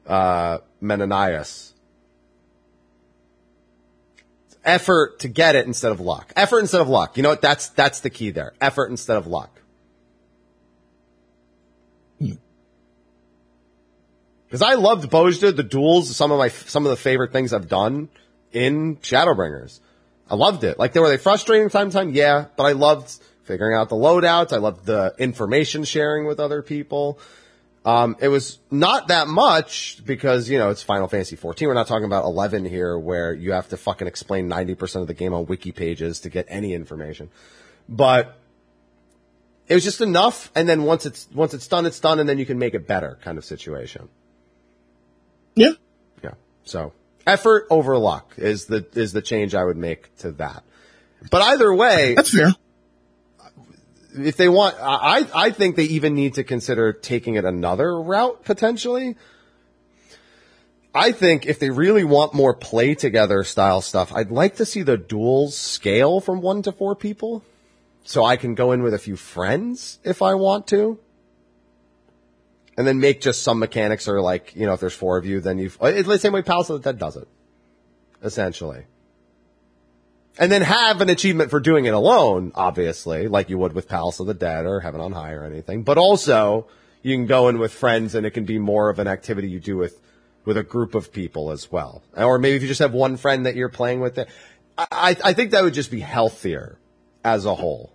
uh, 0.08 0.58
Menenius 0.82 1.74
effort 4.66 5.20
to 5.20 5.28
get 5.28 5.56
it 5.56 5.68
instead 5.68 5.92
of 5.92 6.00
luck. 6.00 6.34
Effort 6.36 6.60
instead 6.62 6.82
of 6.82 6.90
luck. 6.90 7.16
You 7.16 7.24
know 7.24 7.30
what? 7.30 7.42
That's 7.42 7.70
that's 7.70 8.00
the 8.00 8.10
key 8.10 8.32
there. 8.32 8.54
Effort 8.60 8.90
instead 8.90 9.18
of 9.18 9.28
luck. 9.28 9.52
Because 14.48 14.64
I 14.64 14.74
loved 14.74 15.12
Bozja, 15.12 15.56
the 15.56 15.62
duels, 15.62 16.16
some 16.16 16.32
of 16.32 16.40
my, 16.40 16.48
some 16.48 16.84
of 16.88 16.90
the 16.90 16.98
favorite 16.98 17.32
things 17.32 17.54
I've 17.54 17.70
done 17.70 18.10
in 18.52 18.98
Shadowbringers. 18.98 19.80
I 20.28 20.34
loved 20.34 20.64
it. 20.64 20.80
Like, 20.80 20.94
they 20.94 21.00
were 21.00 21.10
they 21.10 21.18
frustrating 21.18 21.70
time 21.70 21.92
to 21.92 21.94
time? 21.94 22.10
Yeah, 22.16 22.46
but 22.58 22.64
I 22.64 22.72
loved 22.72 23.14
figuring 23.50 23.76
out 23.76 23.90
the 23.90 23.96
loadouts. 23.96 24.54
I 24.54 24.58
loved 24.58 24.86
the 24.86 25.16
information 25.18 25.84
sharing 25.84 26.28
with 26.28 26.40
other 26.40 26.62
people. 26.62 27.18
Um, 27.84 28.16
it 28.22 28.28
was 28.28 28.60
not 28.70 29.08
that 29.08 29.28
much 29.28 30.06
because, 30.06 30.48
you 30.48 30.60
know, 30.60 30.70
it's 30.70 30.84
Final 30.84 31.08
Fantasy 31.08 31.36
14. 31.36 31.68
We're 31.68 31.74
not 31.74 31.88
talking 31.88 32.06
about 32.06 32.26
11 32.26 32.66
here 32.66 32.98
where 33.00 33.34
you 33.34 33.54
have 33.54 33.68
to 33.70 33.78
fucking 33.78 34.08
explain 34.08 34.48
90% 34.48 35.02
of 35.02 35.08
the 35.08 35.16
game 35.16 35.34
on 35.34 35.48
wiki 35.48 35.72
pages 35.72 36.20
to 36.22 36.30
get 36.30 36.46
any 36.48 36.74
information. 36.76 37.32
But 37.90 38.38
it 39.68 39.74
was 39.74 39.84
just 39.84 40.00
enough. 40.00 40.52
And 40.54 40.70
then 40.70 40.84
once 40.84 41.08
it's, 41.08 41.28
once 41.34 41.56
it's 41.56 41.68
done, 41.68 41.88
it's 41.88 42.00
done. 42.00 42.20
And 42.20 42.30
then 42.30 42.38
you 42.38 42.46
can 42.46 42.60
make 42.60 42.76
it 42.76 42.86
better 42.86 43.18
kind 43.24 43.40
of 43.40 43.46
situation. 43.46 44.10
Yeah. 45.56 45.72
Yeah. 46.24 46.34
So 46.66 46.94
effort 47.26 47.66
over 47.72 47.98
luck 47.98 48.36
is 48.38 48.66
the, 48.66 48.86
is 48.94 49.12
the 49.12 49.24
change 49.24 49.56
I 49.56 49.64
would 49.64 49.78
make 49.78 50.16
to 50.18 50.34
that. 50.34 50.64
But 51.32 51.42
either 51.42 51.74
way, 51.74 52.14
That's 52.14 52.30
fair. 52.36 52.54
If 54.16 54.38
they 54.38 54.50
want, 54.50 54.76
I, 54.80 55.28
I 55.34 55.52
think 55.52 55.76
they 55.76 55.84
even 55.84 56.16
need 56.16 56.36
to 56.36 56.44
consider 56.44 56.94
taking 56.94 57.36
it 57.36 57.46
another 57.46 58.00
route 58.00 58.44
potentially. 58.44 59.16
I 60.94 61.12
think 61.12 61.46
if 61.46 61.60
they 61.60 61.70
really 61.70 62.04
want 62.04 62.34
more 62.34 62.54
play 62.54 62.96
together 62.96 63.44
style 63.44 63.82
stuff, 63.82 64.12
I'd 64.14 64.32
like 64.32 64.56
to 64.56 64.66
see 64.66 64.82
the 64.82 64.98
duels 64.98 65.56
scale 65.56 66.20
from 66.20 66.42
one 66.42 66.64
to 66.64 66.72
four 66.72 66.96
people. 66.96 67.44
So 68.04 68.26
I 68.26 68.38
can 68.38 68.56
go 68.56 68.72
in 68.72 68.82
with 68.82 68.94
a 68.94 69.00
few 69.00 69.16
friends 69.16 70.00
if 70.04 70.22
I 70.22 70.34
want 70.34 70.68
to. 70.68 70.98
And 72.76 72.88
then 72.88 73.00
make 73.00 73.22
just 73.22 73.44
some 73.44 73.60
mechanics 73.60 74.08
or 74.08 74.22
like, 74.22 74.56
you 74.56 74.66
know, 74.66 74.74
if 74.74 74.80
there's 74.80 74.94
four 74.94 75.18
of 75.18 75.26
you, 75.26 75.42
then 75.42 75.58
you've, 75.60 75.78
uh, 75.82 75.88
it's 75.88 76.08
the 76.08 76.18
same 76.18 76.34
way 76.34 76.42
Palace 76.42 76.70
of 76.70 76.82
the 76.82 76.92
Dead 76.92 76.98
does 76.98 77.18
it. 77.18 77.28
Essentially 78.24 78.86
and 80.40 80.50
then 80.50 80.62
have 80.62 81.02
an 81.02 81.10
achievement 81.10 81.52
for 81.52 81.60
doing 81.60 81.84
it 81.84 81.94
alone, 81.94 82.54
obviously, 82.56 83.28
like 83.28 83.50
you 83.50 83.58
would 83.58 83.74
with 83.74 83.90
Palace 83.90 84.22
of 84.22 84.26
the 84.26 84.34
Dead 84.34 84.66
or 84.66 84.80
Heaven 84.80 85.02
on 85.02 85.12
High 85.12 85.34
or 85.34 85.44
anything. 85.44 85.84
But 85.84 85.98
also, 85.98 86.66
you 87.04 87.14
can 87.14 87.26
go 87.26 87.50
in 87.50 87.60
with 87.60 87.74
friends, 87.74 88.16
and 88.16 88.26
it 88.26 88.32
can 88.32 88.46
be 88.46 88.58
more 88.58 88.90
of 88.90 89.00
an 89.00 89.08
activity 89.08 89.50
you 89.50 89.60
do 89.60 89.76
with 89.76 90.00
with 90.46 90.58
a 90.58 90.64
group 90.64 90.96
of 90.96 91.12
people 91.12 91.52
as 91.52 91.70
well. 91.70 92.02
Or 92.16 92.40
maybe 92.40 92.56
if 92.56 92.62
you 92.62 92.70
just 92.70 92.80
have 92.80 92.94
one 92.94 93.18
friend 93.18 93.46
that 93.46 93.56
you're 93.58 93.70
playing 93.70 94.00
with, 94.00 94.18
it, 94.18 94.30
I 94.78 95.18
I 95.24 95.34
think 95.34 95.52
that 95.52 95.64
would 95.64 95.74
just 95.74 95.92
be 95.92 96.00
healthier 96.00 96.80
as 97.24 97.44
a 97.44 97.54
whole. 97.54 97.92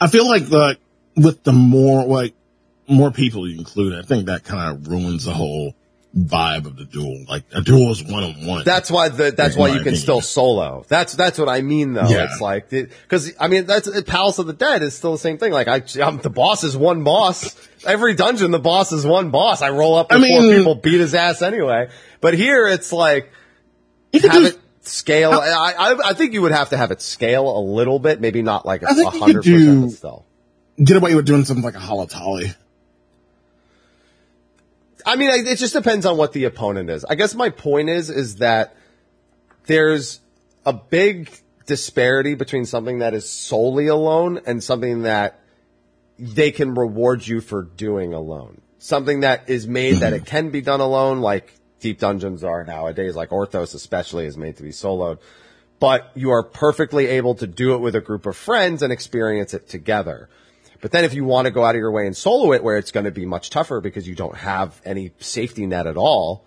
I 0.00 0.06
feel 0.06 0.26
like 0.26 0.48
the 0.48 0.78
with 1.14 1.42
the 1.44 1.52
more 1.52 2.06
like 2.06 2.34
more 2.88 3.10
people 3.10 3.48
you 3.48 3.58
include, 3.58 3.94
I 3.94 4.02
think 4.02 4.26
that 4.26 4.44
kind 4.44 4.76
of 4.76 4.88
ruins 4.88 5.24
the 5.24 5.32
whole 5.32 5.74
vibe 6.16 6.64
of 6.66 6.76
the 6.76 6.86
duel. 6.86 7.24
Like 7.28 7.44
a 7.54 7.60
duel 7.60 7.90
is 7.92 8.02
one 8.02 8.24
on 8.24 8.46
one. 8.46 8.64
That's 8.64 8.90
why 8.90 9.10
the, 9.10 9.30
that's 9.30 9.56
why 9.56 9.66
you 9.68 9.72
can 9.74 9.80
opinion. 9.82 10.00
still 10.00 10.20
solo. 10.22 10.84
That's, 10.88 11.12
that's 11.14 11.38
what 11.38 11.48
I 11.50 11.60
mean 11.60 11.92
though. 11.92 12.08
Yeah. 12.08 12.24
It's 12.24 12.40
like, 12.40 12.70
cause 13.08 13.32
I 13.38 13.48
mean, 13.48 13.66
that's, 13.66 13.88
Palace 14.02 14.38
of 14.38 14.46
the 14.46 14.54
Dead 14.54 14.82
is 14.82 14.96
still 14.96 15.12
the 15.12 15.18
same 15.18 15.36
thing. 15.36 15.52
Like 15.52 15.68
I, 15.68 15.82
I'm, 16.02 16.18
the 16.18 16.30
boss 16.30 16.64
is 16.64 16.76
one 16.76 17.04
boss. 17.04 17.54
Every 17.86 18.14
dungeon, 18.14 18.50
the 18.50 18.58
boss 18.58 18.90
is 18.90 19.06
one 19.06 19.30
boss. 19.30 19.60
I 19.60 19.68
roll 19.70 19.96
up 19.96 20.10
with 20.10 20.18
I 20.18 20.22
mean- 20.22 20.40
four 20.40 20.56
people, 20.56 20.74
beat 20.76 21.00
his 21.00 21.14
ass 21.14 21.42
anyway. 21.42 21.90
But 22.20 22.34
here 22.34 22.66
it's 22.66 22.92
like, 22.92 23.30
you 24.12 24.20
have 24.20 24.32
do, 24.32 24.46
it 24.46 24.58
scale. 24.80 25.32
I, 25.32 25.74
I, 25.78 26.08
I 26.10 26.12
think 26.14 26.32
you 26.32 26.40
would 26.42 26.52
have 26.52 26.70
to 26.70 26.78
have 26.78 26.90
it 26.90 27.02
scale 27.02 27.58
a 27.58 27.60
little 27.60 27.98
bit, 27.98 28.20
maybe 28.20 28.40
not 28.40 28.64
like 28.64 28.82
a 28.82 28.88
I 28.88 28.94
think 28.94 29.12
you 29.12 29.20
hundred 29.20 29.44
percent 29.44 29.92
still. 29.92 30.26
get 30.82 30.96
away 30.96 31.14
with 31.14 31.26
doing 31.26 31.44
something 31.44 31.62
like 31.62 31.76
a 31.76 31.78
holotolly. 31.78 32.54
I 35.08 35.16
mean, 35.16 35.30
it 35.30 35.56
just 35.56 35.72
depends 35.72 36.04
on 36.04 36.18
what 36.18 36.34
the 36.34 36.44
opponent 36.44 36.90
is. 36.90 37.02
I 37.02 37.14
guess 37.14 37.34
my 37.34 37.48
point 37.48 37.88
is, 37.88 38.10
is 38.10 38.36
that 38.36 38.76
there's 39.64 40.20
a 40.66 40.74
big 40.74 41.30
disparity 41.64 42.34
between 42.34 42.66
something 42.66 42.98
that 42.98 43.14
is 43.14 43.26
solely 43.26 43.86
alone 43.86 44.42
and 44.44 44.62
something 44.62 45.02
that 45.02 45.40
they 46.18 46.50
can 46.50 46.74
reward 46.74 47.26
you 47.26 47.40
for 47.40 47.62
doing 47.62 48.12
alone. 48.12 48.60
Something 48.80 49.20
that 49.20 49.48
is 49.48 49.66
made 49.66 49.96
that 50.00 50.12
it 50.12 50.26
can 50.26 50.50
be 50.50 50.60
done 50.60 50.80
alone, 50.80 51.22
like 51.22 51.54
deep 51.80 52.00
dungeons 52.00 52.44
are 52.44 52.62
nowadays, 52.64 53.16
like 53.16 53.30
Orthos 53.30 53.74
especially 53.74 54.26
is 54.26 54.36
made 54.36 54.58
to 54.58 54.62
be 54.62 54.72
soloed. 54.72 55.20
But 55.80 56.10
you 56.16 56.32
are 56.32 56.42
perfectly 56.42 57.06
able 57.06 57.34
to 57.36 57.46
do 57.46 57.72
it 57.72 57.78
with 57.78 57.94
a 57.94 58.02
group 58.02 58.26
of 58.26 58.36
friends 58.36 58.82
and 58.82 58.92
experience 58.92 59.54
it 59.54 59.70
together. 59.70 60.28
But 60.80 60.92
then 60.92 61.04
if 61.04 61.14
you 61.14 61.24
want 61.24 61.46
to 61.46 61.50
go 61.50 61.64
out 61.64 61.74
of 61.74 61.80
your 61.80 61.90
way 61.90 62.06
and 62.06 62.16
solo 62.16 62.52
it 62.52 62.62
where 62.62 62.76
it's 62.76 62.92
going 62.92 63.04
to 63.04 63.10
be 63.10 63.26
much 63.26 63.50
tougher 63.50 63.80
because 63.80 64.06
you 64.06 64.14
don't 64.14 64.36
have 64.36 64.80
any 64.84 65.12
safety 65.18 65.66
net 65.66 65.86
at 65.86 65.96
all, 65.96 66.44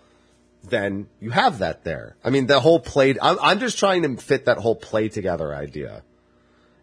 then 0.64 1.08
you 1.20 1.32
have 1.32 1.60
that 1.60 1.84
there. 1.84 2.16
I 2.24 2.30
mean, 2.30 2.48
the 2.48 2.60
whole 2.60 2.80
play, 2.80 3.16
I'm, 3.22 3.38
I'm 3.42 3.60
just 3.60 3.78
trying 3.78 4.04
to 4.04 4.22
fit 4.22 4.46
that 4.46 4.58
whole 4.58 4.76
play 4.76 5.10
together 5.10 5.54
idea. 5.54 6.04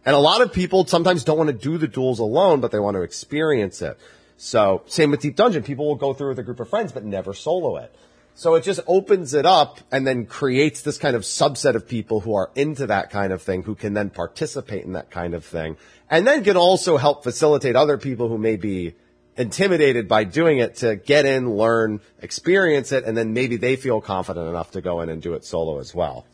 And 0.04 0.14
a 0.14 0.18
lot 0.18 0.40
of 0.40 0.52
people 0.52 0.86
sometimes 0.86 1.24
don't 1.24 1.38
want 1.38 1.48
to 1.48 1.56
do 1.56 1.78
the 1.78 1.88
duels 1.88 2.18
alone, 2.18 2.60
but 2.60 2.70
they 2.70 2.80
want 2.80 2.96
to 2.96 3.02
experience 3.02 3.82
it. 3.82 3.98
So 4.36 4.82
same 4.86 5.10
with 5.10 5.20
Deep 5.20 5.36
Dungeon. 5.36 5.62
People 5.62 5.86
will 5.86 5.96
go 5.96 6.12
through 6.12 6.30
with 6.30 6.38
a 6.38 6.42
group 6.42 6.60
of 6.60 6.68
friends, 6.68 6.92
but 6.92 7.04
never 7.04 7.34
solo 7.34 7.76
it. 7.76 7.94
So 8.34 8.54
it 8.54 8.62
just 8.62 8.78
opens 8.86 9.34
it 9.34 9.44
up 9.44 9.80
and 9.90 10.06
then 10.06 10.24
creates 10.24 10.82
this 10.82 10.96
kind 10.96 11.16
of 11.16 11.22
subset 11.22 11.74
of 11.74 11.88
people 11.88 12.20
who 12.20 12.36
are 12.36 12.50
into 12.54 12.86
that 12.86 13.10
kind 13.10 13.32
of 13.32 13.42
thing, 13.42 13.64
who 13.64 13.74
can 13.74 13.94
then 13.94 14.10
participate 14.10 14.84
in 14.84 14.92
that 14.92 15.10
kind 15.10 15.34
of 15.34 15.44
thing. 15.44 15.76
And 16.10 16.26
then 16.26 16.42
can 16.42 16.56
also 16.56 16.96
help 16.96 17.22
facilitate 17.22 17.76
other 17.76 17.98
people 17.98 18.28
who 18.28 18.38
may 18.38 18.56
be 18.56 18.94
intimidated 19.36 20.08
by 20.08 20.24
doing 20.24 20.58
it 20.58 20.76
to 20.76 20.96
get 20.96 21.24
in, 21.24 21.54
learn, 21.54 22.00
experience 22.20 22.92
it, 22.92 23.04
and 23.04 23.16
then 23.16 23.32
maybe 23.34 23.56
they 23.56 23.76
feel 23.76 24.00
confident 24.00 24.48
enough 24.48 24.72
to 24.72 24.80
go 24.80 25.00
in 25.00 25.08
and 25.08 25.22
do 25.22 25.34
it 25.34 25.44
solo 25.44 25.78
as 25.78 25.94
well. 25.94 26.26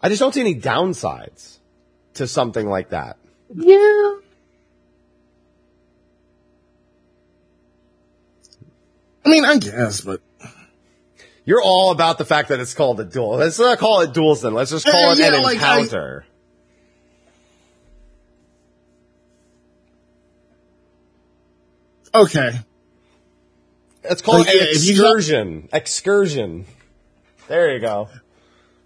I 0.00 0.08
just 0.10 0.20
don't 0.20 0.34
see 0.34 0.40
any 0.40 0.54
downsides 0.54 1.58
to 2.14 2.28
something 2.28 2.68
like 2.68 2.90
that. 2.90 3.16
Yeah. 3.54 4.16
I 9.24 9.30
mean, 9.30 9.44
I 9.46 9.56
guess, 9.56 10.02
but 10.02 10.20
You're 11.46 11.62
all 11.62 11.90
about 11.90 12.16
the 12.18 12.24
fact 12.24 12.48
that 12.48 12.60
it's 12.60 12.72
called 12.74 13.00
a 13.00 13.04
duel. 13.04 13.36
Let's 13.36 13.58
not 13.58 13.78
call 13.78 14.00
it 14.00 14.14
duels 14.14 14.42
then. 14.42 14.54
Let's 14.54 14.70
just 14.70 14.86
call 14.86 15.10
Uh, 15.10 15.12
it 15.12 15.18
yeah, 15.18 15.34
an 15.34 15.42
like, 15.42 15.60
I- 15.62 15.80
encounter. 15.80 16.24
okay. 22.14 22.52
It's 24.04 24.22
called 24.22 24.40
Like, 24.40 24.48
an 24.48 24.54
yeah, 24.56 24.60
you 24.72 24.96
got- 24.96 25.16
excursion. 25.16 25.68
Excursion. 25.72 26.66
There 27.48 27.74
you 27.74 27.80
go. 27.80 28.08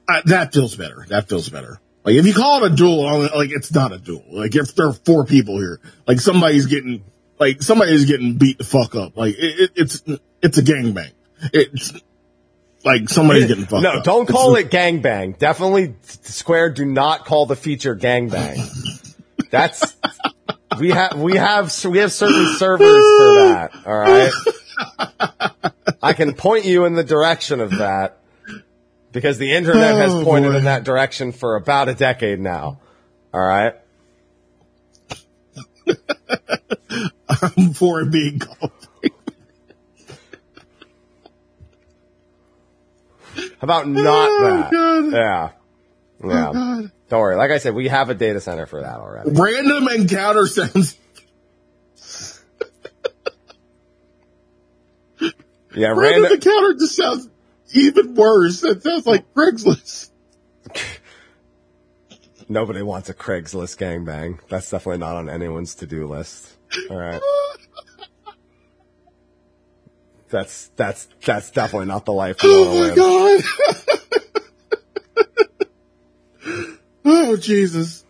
Uh, 0.08 0.22
that 0.26 0.52
feels 0.52 0.74
better. 0.76 1.04
That 1.08 1.28
feels 1.28 1.48
better. 1.48 1.80
Like 2.04 2.14
if 2.14 2.26
you 2.26 2.32
call 2.32 2.64
it 2.64 2.72
a 2.72 2.74
duel, 2.74 3.02
like 3.36 3.50
it's 3.50 3.72
not 3.72 3.92
a 3.92 3.98
duel. 3.98 4.24
Like 4.30 4.54
if 4.56 4.74
there 4.74 4.86
are 4.86 4.92
four 4.94 5.26
people 5.26 5.58
here, 5.58 5.80
like 6.06 6.20
somebody's 6.20 6.66
getting, 6.66 7.04
like 7.38 7.60
somebody's 7.62 8.06
getting 8.06 8.36
beat 8.38 8.56
the 8.58 8.64
fuck 8.64 8.94
up. 8.94 9.16
Like 9.16 9.34
it, 9.36 9.60
it, 9.60 9.70
it's 9.76 10.02
it's 10.40 10.56
a 10.58 10.62
gangbang. 10.62 11.10
It's 11.52 11.92
like 12.84 13.08
somebody's 13.08 13.46
getting 13.46 13.64
fucked 13.66 13.82
No, 13.82 13.90
up. 13.98 14.04
don't 14.04 14.22
It's- 14.22 14.32
call 14.36 14.54
it 14.56 14.70
gangbang. 14.70 15.38
Definitely 15.38 15.94
Square 16.02 16.70
do 16.70 16.84
not 16.84 17.24
call 17.24 17.46
the 17.46 17.56
feature 17.56 17.94
gangbang. 17.96 18.58
That's 19.50 19.96
we 20.78 20.90
have 20.90 21.18
we 21.18 21.36
have 21.36 21.84
we 21.86 21.98
have 21.98 22.12
certain 22.12 22.54
servers 22.56 22.88
for 22.88 23.34
that. 23.46 23.70
All 23.86 23.98
right. 23.98 24.32
I 26.02 26.12
can 26.12 26.34
point 26.34 26.64
you 26.66 26.84
in 26.84 26.94
the 26.94 27.02
direction 27.04 27.60
of 27.60 27.70
that 27.78 28.18
because 29.10 29.38
the 29.38 29.52
internet 29.54 29.96
has 29.96 30.12
Oh, 30.14 30.22
pointed 30.24 30.52
boy. 30.52 30.58
in 30.58 30.64
that 30.64 30.84
direction 30.84 31.32
for 31.32 31.56
about 31.56 31.88
a 31.88 31.94
decade 31.94 32.38
now. 32.40 32.78
All 33.34 33.40
right. 33.40 33.74
I'm 37.28 37.72
for 37.74 38.00
it 38.02 38.10
being 38.10 38.38
called. 38.38 38.87
About 43.60 43.84
oh, 43.86 43.88
not 43.88 44.28
Oh, 44.30 44.40
that? 44.42 44.70
God. 44.72 45.12
Yeah. 45.12 45.50
Oh, 46.22 46.28
yeah. 46.28 46.50
God. 46.52 46.92
Don't 47.08 47.20
worry. 47.20 47.36
Like 47.36 47.50
I 47.50 47.58
said, 47.58 47.74
we 47.74 47.88
have 47.88 48.10
a 48.10 48.14
data 48.14 48.40
center 48.40 48.66
for 48.66 48.82
that 48.82 48.96
already. 48.96 49.30
Random 49.32 49.88
encounter 49.88 50.46
sounds. 50.46 50.96
Yeah, 55.74 55.88
Random 55.88 55.98
random. 56.22 56.32
encounter 56.32 56.74
just 56.74 56.96
sounds 56.96 57.28
even 57.72 58.14
worse. 58.14 58.60
That 58.62 58.82
sounds 58.82 59.06
like 59.06 59.32
Craigslist. 59.34 60.10
Nobody 62.48 62.82
wants 62.82 63.08
a 63.10 63.14
Craigslist 63.14 63.76
gangbang. 63.78 64.38
That's 64.48 64.70
definitely 64.70 64.98
not 64.98 65.16
on 65.16 65.28
anyone's 65.28 65.74
to-do 65.76 66.06
list. 66.08 66.56
All 66.90 66.96
right. 66.96 67.20
That's 70.30 70.68
that's 70.76 71.08
that's 71.24 71.50
definitely 71.50 71.88
not 71.88 72.04
the 72.04 72.12
life 72.12 72.36
Oh 72.42 72.88
my 72.88 72.94
god. 72.94 73.42
Oh 77.10 77.36
Jesus. 77.36 78.04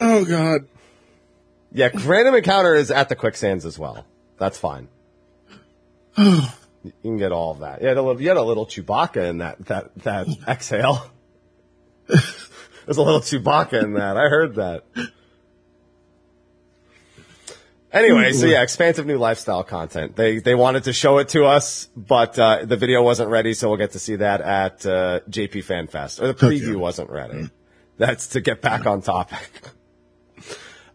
Oh 0.00 0.24
God. 0.24 0.66
Yeah, 1.72 1.88
random 2.04 2.34
encounter 2.34 2.74
is 2.74 2.90
at 2.90 3.08
the 3.08 3.16
quicksands 3.16 3.64
as 3.64 3.78
well. 3.78 4.04
That's 4.38 4.58
fine. 4.58 4.88
Oh. 6.16 6.54
you 6.84 6.92
can 7.02 7.18
get 7.18 7.32
all 7.32 7.52
of 7.52 7.60
that. 7.60 7.82
You 7.82 7.88
had 7.88 7.96
a 7.96 8.02
little, 8.02 8.20
you 8.20 8.28
had 8.28 8.36
a 8.36 8.42
little 8.42 8.66
Chewbacca 8.66 9.28
in 9.28 9.38
that 9.38 9.64
that 9.66 9.94
that 10.02 10.28
exhale. 10.46 11.10
There's 12.06 12.96
a 12.96 13.02
little 13.02 13.20
Chewbacca 13.20 13.82
in 13.82 13.94
that. 13.94 14.16
I 14.16 14.28
heard 14.28 14.56
that. 14.56 14.84
Anyway, 17.92 18.32
so 18.32 18.46
yeah, 18.46 18.62
expansive 18.62 19.04
new 19.06 19.18
lifestyle 19.18 19.62
content. 19.62 20.16
They 20.16 20.38
they 20.38 20.54
wanted 20.54 20.84
to 20.84 20.92
show 20.94 21.18
it 21.18 21.28
to 21.30 21.44
us, 21.44 21.88
but 21.96 22.38
uh, 22.38 22.64
the 22.64 22.76
video 22.76 23.02
wasn't 23.02 23.28
ready, 23.28 23.52
so 23.52 23.68
we'll 23.68 23.76
get 23.78 23.92
to 23.92 23.98
see 23.98 24.16
that 24.16 24.40
at 24.40 24.86
uh, 24.86 25.20
JP 25.28 25.64
Fan 25.64 25.86
Fest. 25.88 26.20
Or 26.20 26.26
the 26.28 26.34
preview 26.34 26.68
Okay. 26.70 26.76
wasn't 26.76 27.10
ready. 27.10 27.50
That's 27.98 28.28
to 28.28 28.40
get 28.40 28.62
back 28.62 28.86
on 28.86 29.02
topic. 29.02 29.50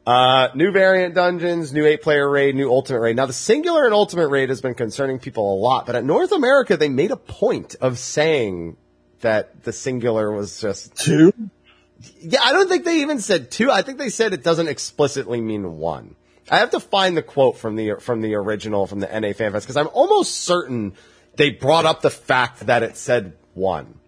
Uh, 0.05 0.47
new 0.55 0.71
variant 0.71 1.13
dungeons, 1.15 1.73
new 1.73 1.85
eight 1.85 2.01
player 2.01 2.29
raid, 2.29 2.55
new 2.55 2.69
ultimate 2.71 3.01
raid. 3.01 3.17
Now 3.17 3.25
the 3.25 3.33
singular 3.33 3.83
and 3.83 3.93
ultimate 3.93 4.29
raid 4.29 4.47
has 4.47 4.61
been 4.61 4.73
concerning 4.73 5.19
people 5.19 5.53
a 5.53 5.57
lot, 5.59 5.85
but 5.85 5.97
at 5.97 6.05
North 6.05 6.31
America 6.31 6.77
they 6.77 6.87
made 6.87 7.11
a 7.11 7.17
point 7.17 7.75
of 7.81 7.99
saying 7.99 8.77
that 9.19 9.65
the 9.65 9.73
singular 9.73 10.31
was 10.31 10.61
just 10.61 10.95
Two. 10.95 11.33
yeah, 12.21 12.39
I 12.41 12.53
don't 12.53 12.69
think 12.69 12.85
they 12.85 13.01
even 13.01 13.19
said 13.19 13.51
two. 13.51 13.69
I 13.69 13.81
think 13.81 13.97
they 13.97 14.07
said 14.09 14.31
it 14.31 14.43
doesn't 14.45 14.69
explicitly 14.69 15.41
mean 15.41 15.77
one. 15.77 16.15
I 16.49 16.59
have 16.59 16.71
to 16.71 16.79
find 16.79 17.17
the 17.17 17.21
quote 17.21 17.57
from 17.57 17.75
the 17.75 17.95
from 17.99 18.21
the 18.21 18.35
original 18.35 18.87
from 18.87 18.99
the 18.99 19.07
NA 19.07 19.29
FanFest 19.29 19.61
because 19.61 19.77
I'm 19.77 19.89
almost 19.93 20.35
certain 20.35 20.93
they 21.35 21.49
brought 21.49 21.85
up 21.85 22.01
the 22.01 22.09
fact 22.09 22.67
that 22.67 22.83
it 22.83 22.97
said 22.97 23.33
one. 23.53 23.99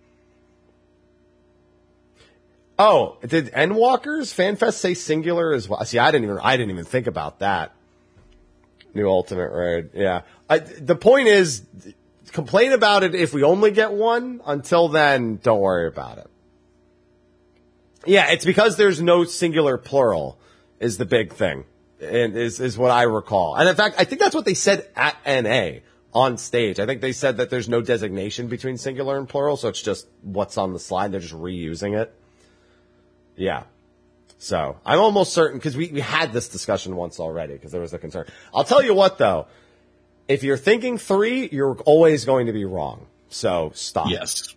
Oh, 2.77 3.17
did 3.25 3.47
Endwalkers 3.47 4.33
FanFest 4.33 4.75
say 4.75 4.93
singular 4.93 5.53
as 5.53 5.67
well? 5.67 5.83
See, 5.83 5.99
I 5.99 6.11
didn't 6.11 6.23
even 6.23 6.39
I 6.41 6.55
didn't 6.55 6.71
even 6.71 6.85
think 6.85 7.07
about 7.07 7.39
that. 7.39 7.73
New 8.93 9.07
Ultimate 9.07 9.51
Raid, 9.51 9.89
yeah. 9.93 10.21
I, 10.49 10.59
the 10.59 10.95
point 10.95 11.27
is, 11.27 11.63
complain 12.31 12.71
about 12.71 13.03
it 13.03 13.13
if 13.13 13.33
we 13.33 13.43
only 13.43 13.71
get 13.71 13.91
one. 13.91 14.41
Until 14.45 14.87
then, 14.87 15.39
don't 15.43 15.59
worry 15.59 15.87
about 15.87 16.17
it. 16.17 16.27
Yeah, 18.05 18.31
it's 18.31 18.45
because 18.45 18.77
there's 18.77 19.01
no 19.01 19.25
singular 19.25 19.77
plural 19.77 20.39
is 20.79 20.97
the 20.97 21.05
big 21.05 21.33
thing. 21.33 21.65
And 22.01 22.37
is 22.37 22.59
is 22.59 22.77
what 22.77 22.91
I 22.91 23.03
recall. 23.03 23.55
And 23.55 23.67
in 23.67 23.75
fact, 23.75 23.95
I 23.97 24.05
think 24.05 24.21
that's 24.21 24.35
what 24.35 24.45
they 24.45 24.53
said 24.53 24.87
at 24.95 25.17
NA 25.25 25.79
on 26.13 26.37
stage. 26.37 26.79
I 26.79 26.85
think 26.85 27.01
they 27.01 27.11
said 27.11 27.37
that 27.37 27.49
there's 27.49 27.67
no 27.69 27.81
designation 27.81 28.47
between 28.47 28.77
singular 28.77 29.17
and 29.17 29.27
plural, 29.27 29.57
so 29.57 29.67
it's 29.67 29.81
just 29.81 30.07
what's 30.21 30.57
on 30.57 30.73
the 30.73 30.79
slide. 30.79 31.11
They're 31.11 31.19
just 31.19 31.33
reusing 31.33 31.99
it. 31.99 32.13
Yeah. 33.35 33.63
So 34.37 34.77
I'm 34.85 34.99
almost 34.99 35.33
certain 35.33 35.57
because 35.57 35.75
we, 35.75 35.89
we 35.89 35.99
had 35.99 36.31
this 36.31 36.47
discussion 36.47 36.95
once 36.95 37.19
already 37.19 37.53
because 37.53 37.71
there 37.71 37.81
was 37.81 37.93
a 37.93 37.99
concern. 37.99 38.25
I'll 38.53 38.63
tell 38.63 38.81
you 38.81 38.93
what 38.93 39.17
though, 39.17 39.47
if 40.27 40.43
you're 40.43 40.57
thinking 40.57 40.97
three, 40.97 41.49
you're 41.51 41.77
always 41.85 42.23
going 42.23 42.47
to 42.47 42.53
be 42.53 42.63
wrong. 42.63 43.05
So 43.27 43.71
stop. 43.75 44.09
Yes. 44.09 44.55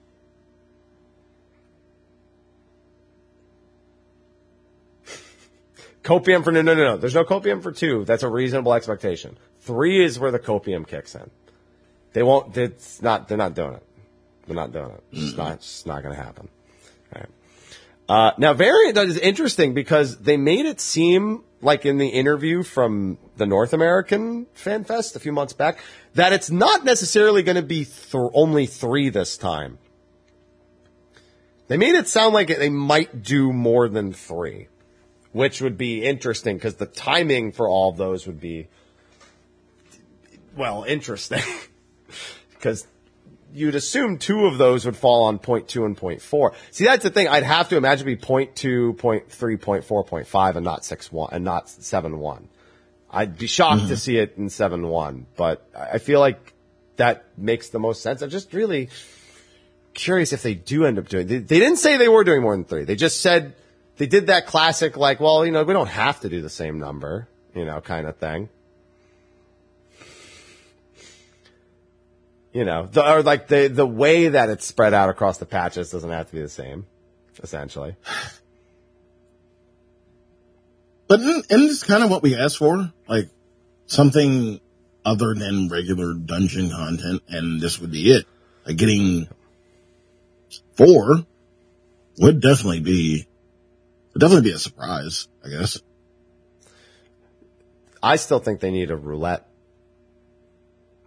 Copium 6.02 6.42
for 6.42 6.50
no, 6.50 6.62
no, 6.62 6.74
no, 6.74 6.82
no. 6.82 6.96
There's 6.96 7.14
no 7.14 7.24
copium 7.24 7.62
for 7.62 7.70
two. 7.70 8.04
That's 8.04 8.24
a 8.24 8.28
reasonable 8.28 8.74
expectation. 8.74 9.38
Three 9.60 10.04
is 10.04 10.18
where 10.18 10.32
the 10.32 10.40
copium 10.40 10.86
kicks 10.86 11.14
in. 11.14 11.30
They 12.12 12.22
won't. 12.22 12.56
It's 12.56 13.00
not. 13.00 13.28
They're 13.28 13.38
not 13.38 13.54
doing 13.54 13.74
it. 13.74 13.82
They're 14.46 14.56
not 14.56 14.72
doing 14.72 14.90
it. 14.90 15.04
It's 15.12 15.36
not. 15.36 15.52
It's 15.54 15.86
not 15.86 16.02
going 16.02 16.14
to 16.14 16.20
happen. 16.20 16.48
All 17.14 17.20
right. 17.20 17.30
Uh, 18.08 18.32
now, 18.36 18.52
variant 18.52 18.98
is 18.98 19.16
interesting 19.16 19.74
because 19.74 20.18
they 20.18 20.36
made 20.36 20.66
it 20.66 20.80
seem 20.80 21.44
like 21.60 21.86
in 21.86 21.98
the 21.98 22.08
interview 22.08 22.64
from 22.64 23.18
the 23.36 23.46
North 23.46 23.72
American 23.72 24.46
Fan 24.54 24.82
Fest 24.82 25.14
a 25.14 25.20
few 25.20 25.32
months 25.32 25.52
back 25.52 25.78
that 26.14 26.32
it's 26.32 26.50
not 26.50 26.84
necessarily 26.84 27.44
going 27.44 27.56
to 27.56 27.62
be 27.62 27.84
th- 27.84 28.14
only 28.34 28.66
three 28.66 29.08
this 29.08 29.36
time. 29.36 29.78
They 31.68 31.76
made 31.76 31.94
it 31.94 32.08
sound 32.08 32.34
like 32.34 32.48
they 32.48 32.68
might 32.68 33.22
do 33.22 33.52
more 33.52 33.88
than 33.88 34.12
three 34.12 34.66
which 35.32 35.60
would 35.60 35.76
be 35.76 36.04
interesting 36.04 36.56
because 36.56 36.76
the 36.76 36.86
timing 36.86 37.52
for 37.52 37.68
all 37.68 37.90
of 37.90 37.96
those 37.96 38.26
would 38.26 38.40
be, 38.40 38.68
well, 40.56 40.84
interesting. 40.84 41.42
Because 42.50 42.86
you'd 43.52 43.74
assume 43.74 44.18
two 44.18 44.46
of 44.46 44.56
those 44.56 44.86
would 44.86 44.96
fall 44.96 45.24
on 45.24 45.40
point 45.40 45.66
two 45.66 45.84
and 45.84 45.96
point 45.96 46.22
four. 46.22 46.52
See, 46.70 46.84
that's 46.84 47.02
the 47.02 47.10
thing. 47.10 47.26
I'd 47.26 47.42
have 47.42 47.68
to 47.70 47.76
imagine 47.76 48.06
be 48.06 48.14
point 48.14 48.54
two, 48.54 48.92
point 48.94 49.30
three, 49.30 49.56
point 49.56 49.84
four, 49.84 50.04
point 50.04 50.28
five, 50.28 50.54
and 50.54 50.64
not 50.64 50.84
six 50.84 51.10
one, 51.10 51.30
and 51.32 51.44
not 51.44 51.68
seven 51.68 52.20
one. 52.20 52.48
I'd 53.10 53.36
be 53.36 53.48
shocked 53.48 53.80
to 53.80 53.86
mm-hmm. 53.86 53.94
see 53.96 54.16
it 54.16 54.34
in 54.36 54.48
seven 54.48 54.86
one, 54.86 55.26
but 55.36 55.66
I 55.76 55.94
I 55.94 55.98
feel 55.98 56.20
like 56.20 56.54
that 56.96 57.24
makes 57.36 57.70
the 57.70 57.80
most 57.80 58.02
sense. 58.02 58.22
I'm 58.22 58.30
just 58.30 58.52
really 58.52 58.88
curious 59.94 60.32
if 60.32 60.42
they 60.42 60.54
do 60.54 60.84
end 60.84 60.98
up 60.98 61.08
doing. 61.08 61.26
They, 61.26 61.38
they 61.38 61.58
didn't 61.58 61.78
say 61.78 61.96
they 61.96 62.08
were 62.08 62.24
doing 62.24 62.42
more 62.42 62.54
than 62.54 62.64
three. 62.64 62.84
They 62.84 62.96
just 62.96 63.20
said 63.20 63.54
they 63.98 64.06
did 64.06 64.28
that 64.28 64.46
classic, 64.46 64.96
like, 64.96 65.20
well, 65.20 65.44
you 65.44 65.52
know, 65.52 65.64
we 65.64 65.72
don't 65.72 65.88
have 65.88 66.20
to 66.20 66.28
do 66.28 66.40
the 66.40 66.50
same 66.50 66.78
number, 66.78 67.28
you 67.54 67.64
know, 67.64 67.80
kind 67.80 68.06
of 68.06 68.16
thing. 68.16 68.48
You 72.52 72.64
know, 72.64 72.86
the, 72.86 73.10
or 73.10 73.22
like 73.22 73.48
the 73.48 73.68
the 73.68 73.86
way 73.86 74.28
that 74.28 74.50
it's 74.50 74.66
spread 74.66 74.92
out 74.92 75.08
across 75.08 75.38
the 75.38 75.46
patches 75.46 75.90
doesn't 75.90 76.10
have 76.10 76.28
to 76.28 76.34
be 76.34 76.42
the 76.42 76.50
same, 76.50 76.86
essentially. 77.42 77.96
But 81.08 81.20
isn't, 81.20 81.46
isn't 81.50 81.66
this 81.66 81.82
kind 81.82 82.02
of 82.02 82.10
what 82.10 82.22
we 82.22 82.36
asked 82.36 82.58
for? 82.58 82.92
Like 83.08 83.28
something 83.86 84.60
other 85.04 85.34
than 85.34 85.68
regular 85.68 86.14
dungeon 86.14 86.70
content, 86.70 87.22
and 87.28 87.60
this 87.60 87.78
would 87.80 87.90
be 87.90 88.10
it. 88.10 88.26
Like 88.66 88.76
getting 88.76 89.28
four 90.76 91.24
would 92.18 92.40
definitely 92.40 92.80
be 92.80 93.26
would 94.14 94.20
definitely 94.20 94.50
be 94.50 94.54
a 94.54 94.58
surprise, 94.58 95.28
I 95.44 95.48
guess. 95.48 95.78
I 98.02 98.16
still 98.16 98.40
think 98.40 98.60
they 98.60 98.70
need 98.70 98.90
a 98.90 98.96
roulette 98.96 99.46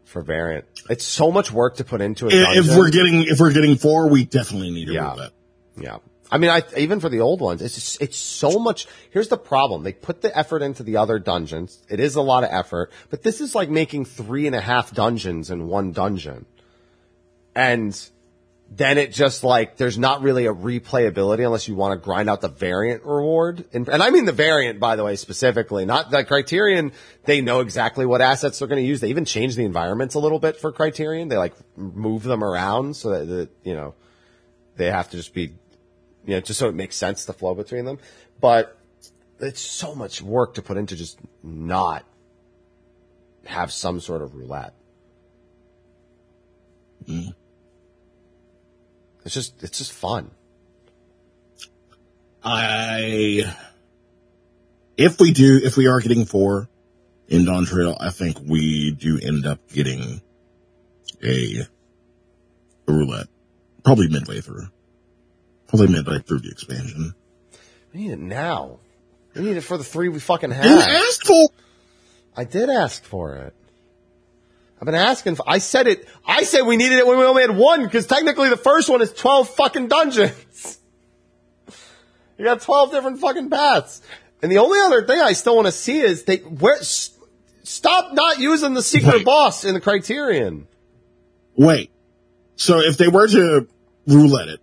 for 0.05 0.21
variant. 0.21 0.65
It's 0.89 1.03
so 1.05 1.31
much 1.31 1.51
work 1.51 1.77
to 1.77 1.83
put 1.83 1.99
into 2.01 2.27
it. 2.27 2.33
If, 2.33 2.67
if 2.69 2.77
we're 2.77 2.89
getting 2.89 3.23
if 3.23 3.39
we're 3.39 3.51
getting 3.51 3.75
four, 3.75 4.09
we 4.09 4.23
definitely 4.23 4.71
need 4.71 4.89
a 4.89 4.93
Yeah. 4.93 5.11
roulette. 5.11 5.31
Yeah. 5.77 5.97
I 6.31 6.37
mean, 6.39 6.49
I, 6.49 6.63
even 6.75 6.99
for 6.99 7.09
the 7.09 7.19
old 7.21 7.39
ones, 7.39 7.61
it's 7.61 7.75
just, 7.75 8.01
it's 8.01 8.17
so 8.17 8.57
much. 8.57 8.87
Here's 9.11 9.27
the 9.27 9.37
problem. 9.37 9.83
They 9.83 9.93
put 9.93 10.21
the 10.21 10.35
effort 10.35 10.63
into 10.63 10.81
the 10.81 10.97
other 10.97 11.19
dungeons. 11.19 11.83
It 11.87 11.99
is 11.99 12.15
a 12.15 12.21
lot 12.21 12.43
of 12.43 12.49
effort, 12.51 12.91
but 13.09 13.21
this 13.21 13.41
is 13.41 13.53
like 13.53 13.69
making 13.69 14.05
three 14.05 14.47
and 14.47 14.55
a 14.55 14.61
half 14.61 14.91
dungeons 14.91 15.51
in 15.51 15.67
one 15.67 15.91
dungeon. 15.91 16.45
And 17.55 17.97
then 18.69 18.97
it 18.97 19.13
just 19.13 19.43
like, 19.43 19.77
there's 19.77 19.97
not 19.97 20.21
really 20.21 20.47
a 20.47 20.53
replayability 20.53 21.45
unless 21.45 21.67
you 21.67 21.75
want 21.75 21.99
to 21.99 22.03
grind 22.03 22.29
out 22.29 22.41
the 22.41 22.49
variant 22.49 23.03
reward. 23.03 23.63
And, 23.73 23.87
and 23.87 24.01
I 24.01 24.09
mean 24.09 24.25
the 24.25 24.31
variant, 24.31 24.79
by 24.79 24.95
the 24.95 25.03
way, 25.03 25.15
specifically, 25.15 25.85
not 25.85 26.09
the 26.09 26.23
criterion. 26.23 26.91
They 27.25 27.41
know 27.41 27.59
exactly 27.59 28.05
what 28.05 28.21
assets 28.21 28.59
they're 28.59 28.67
going 28.67 28.81
to 28.81 28.87
use. 28.87 29.01
They 29.01 29.09
even 29.09 29.25
change 29.25 29.55
the 29.55 29.65
environments 29.65 30.15
a 30.15 30.19
little 30.19 30.39
bit 30.39 30.57
for 30.57 30.71
criterion. 30.71 31.27
They 31.29 31.37
like 31.37 31.53
move 31.77 32.23
them 32.23 32.43
around 32.43 32.95
so 32.95 33.11
that, 33.11 33.25
that 33.25 33.49
you 33.63 33.75
know, 33.75 33.93
they 34.77 34.87
have 34.87 35.09
to 35.11 35.17
just 35.17 35.33
be 35.33 35.53
you 36.25 36.33
know, 36.33 36.41
just 36.41 36.59
so 36.59 36.67
it 36.67 36.75
makes 36.75 36.95
sense 36.95 37.25
to 37.25 37.33
flow 37.33 37.53
between 37.53 37.85
them. 37.85 37.99
But 38.41 38.77
it's 39.39 39.61
so 39.61 39.95
much 39.95 40.21
work 40.21 40.55
to 40.55 40.61
put 40.61 40.77
into 40.77 40.95
just 40.95 41.19
not 41.43 42.03
have 43.45 43.71
some 43.71 43.99
sort 43.99 44.21
of 44.21 44.35
roulette. 44.35 44.73
Mm-hmm. 47.07 47.29
It's 49.25 49.33
just, 49.33 49.61
it's 49.63 49.77
just 49.77 49.91
fun. 49.91 50.31
I 52.43 53.55
if 54.97 55.19
we 55.19 55.33
do 55.33 55.59
if 55.63 55.77
we 55.77 55.87
are 55.87 55.99
getting 55.99 56.25
four 56.25 56.69
in 57.27 57.41
Dawntrail, 57.41 57.97
I 57.99 58.11
think 58.11 58.37
we 58.47 58.91
do 58.91 59.19
end 59.19 59.47
up 59.47 59.59
getting 59.69 60.21
a, 61.23 61.65
a 62.87 62.91
roulette. 62.91 63.27
Probably 63.83 64.07
midway 64.09 64.41
through. 64.41 64.67
Probably 65.67 65.87
midway 65.87 66.19
through 66.19 66.39
the 66.39 66.49
expansion. 66.49 67.15
We 67.93 68.01
need 68.01 68.11
it 68.11 68.19
now. 68.19 68.79
We 69.33 69.41
need 69.41 69.57
it 69.57 69.61
for 69.61 69.77
the 69.77 69.83
three 69.83 70.09
we 70.09 70.19
fucking 70.19 70.51
have. 70.51 70.65
You 70.65 70.77
asked 70.77 71.25
for 71.25 71.49
I 72.37 72.43
did 72.43 72.69
ask 72.69 73.03
for 73.03 73.35
it. 73.37 73.55
I've 74.79 74.85
been 74.85 74.95
asking 74.95 75.35
for, 75.35 75.43
I 75.47 75.59
said 75.59 75.87
it, 75.87 76.07
I 76.25 76.43
said 76.43 76.63
we 76.63 76.75
needed 76.77 76.97
it 76.99 77.07
when 77.07 77.17
we 77.17 77.23
only 77.25 77.41
had 77.43 77.55
one, 77.55 77.83
because 77.83 78.07
technically 78.07 78.49
the 78.49 78.57
first 78.57 78.89
one 78.89 79.01
is 79.01 79.13
12 79.13 79.49
fucking 79.49 79.87
dungeons. 79.87 80.79
You 82.37 82.43
got 82.43 82.59
12 82.59 82.91
different 82.91 83.19
fucking 83.21 83.49
paths. 83.49 84.01
And 84.41 84.51
the 84.51 84.57
only 84.57 84.77
other 84.81 85.07
thing 85.07 85.21
I 85.21 85.31
still 85.31 85.55
want 85.55 85.67
to 85.67 85.71
see 85.71 85.99
is 86.01 86.25
they, 86.25 86.39
where, 86.39 86.75
s- 86.75 87.11
stop 87.63 88.11
not 88.13 88.39
using 88.39 88.73
the 88.73 88.81
secret 88.81 89.15
Wait. 89.19 89.25
boss 89.25 89.63
in 89.63 89.73
the 89.73 89.79
criterion. 89.79 90.67
Wait. 91.55 91.91
So 92.57 92.79
if 92.81 92.97
they 92.97 93.07
were 93.07 93.29
to 93.29 93.69
roulette 94.05 94.49
it, 94.49 94.59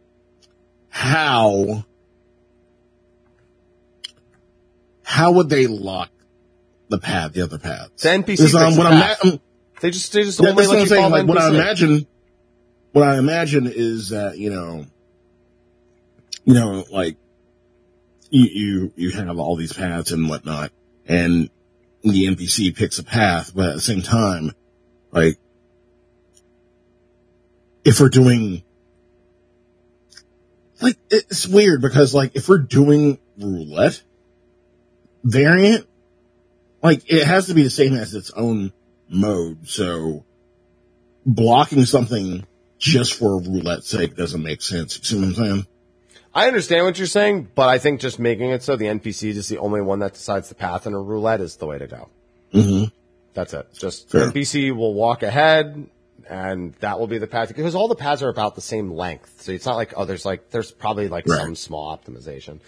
how 0.90 1.86
how 5.02 5.32
would 5.32 5.48
they 5.48 5.66
lock 5.66 6.10
the 6.90 6.98
path, 6.98 7.32
the 7.32 7.40
other 7.42 7.58
paths? 7.58 8.02
The 8.02 8.10
NPC 8.10 8.54
um, 8.54 8.76
what 8.76 8.86
I'm, 8.86 9.00
path. 9.00 9.18
I'm- 9.24 9.40
They 9.82 9.90
just 9.90 10.12
they 10.12 10.22
just 10.22 10.40
Yeah, 10.40 10.50
only 10.50 10.64
let 10.64 10.78
you 10.78 10.86
saying. 10.86 11.10
Like, 11.10 11.26
what 11.26 11.38
I 11.38 11.48
imagine, 11.48 12.06
what 12.92 13.02
I 13.02 13.18
imagine 13.18 13.66
is 13.66 14.10
that 14.10 14.38
you 14.38 14.48
know, 14.48 14.86
you 16.44 16.54
know, 16.54 16.84
like 16.92 17.16
you 18.30 18.44
you 18.44 18.92
you 18.94 19.10
have 19.10 19.40
all 19.40 19.56
these 19.56 19.72
paths 19.72 20.12
and 20.12 20.28
whatnot, 20.28 20.70
and 21.04 21.50
the 22.04 22.26
NPC 22.26 22.76
picks 22.76 23.00
a 23.00 23.02
path, 23.02 23.50
but 23.56 23.70
at 23.70 23.74
the 23.74 23.80
same 23.80 24.02
time, 24.02 24.52
like 25.10 25.36
if 27.84 27.98
we're 27.98 28.08
doing 28.08 28.62
like 30.80 30.96
it's 31.10 31.48
weird 31.48 31.82
because 31.82 32.14
like 32.14 32.36
if 32.36 32.48
we're 32.48 32.58
doing 32.58 33.18
roulette 33.36 34.00
variant, 35.24 35.88
like 36.84 37.02
it 37.10 37.26
has 37.26 37.46
to 37.46 37.54
be 37.54 37.64
the 37.64 37.70
same 37.70 37.94
as 37.94 38.14
its 38.14 38.30
own 38.30 38.72
mode, 39.12 39.68
so 39.68 40.24
blocking 41.26 41.84
something 41.84 42.46
just 42.78 43.14
for 43.14 43.40
roulette 43.40 43.84
sake 43.84 44.16
doesn't 44.16 44.42
make 44.42 44.62
sense. 44.62 44.98
You 44.98 45.04
see 45.04 45.16
what 45.16 45.24
I'm 45.24 45.34
saying? 45.34 45.66
I 46.34 46.46
understand 46.48 46.86
what 46.86 46.98
you're 46.98 47.06
saying, 47.06 47.48
but 47.54 47.68
I 47.68 47.78
think 47.78 48.00
just 48.00 48.18
making 48.18 48.50
it 48.50 48.62
so 48.62 48.74
the 48.76 48.86
NPC 48.86 49.28
is 49.30 49.48
the 49.48 49.58
only 49.58 49.82
one 49.82 49.98
that 49.98 50.14
decides 50.14 50.48
the 50.48 50.54
path 50.54 50.86
in 50.86 50.94
a 50.94 50.98
roulette 51.00 51.40
is 51.40 51.56
the 51.56 51.66
way 51.66 51.78
to 51.78 51.86
go. 51.86 52.08
Mm-hmm. 52.54 52.84
That's 53.34 53.52
it. 53.54 53.68
Just 53.74 54.10
Fair. 54.10 54.26
the 54.26 54.32
NPC 54.32 54.74
will 54.74 54.94
walk 54.94 55.22
ahead, 55.22 55.86
and 56.28 56.72
that 56.76 56.98
will 56.98 57.06
be 57.06 57.18
the 57.18 57.26
path 57.26 57.48
because 57.48 57.74
all 57.74 57.88
the 57.88 57.94
paths 57.94 58.22
are 58.22 58.28
about 58.30 58.54
the 58.54 58.60
same 58.62 58.90
length. 58.90 59.42
So 59.42 59.52
it's 59.52 59.66
not 59.66 59.76
like 59.76 59.92
oh, 59.96 60.04
there's 60.06 60.24
like 60.24 60.50
there's 60.50 60.70
probably 60.70 61.08
like 61.08 61.26
Right. 61.26 61.40
some 61.40 61.54
small 61.54 61.96
optimization. 61.96 62.60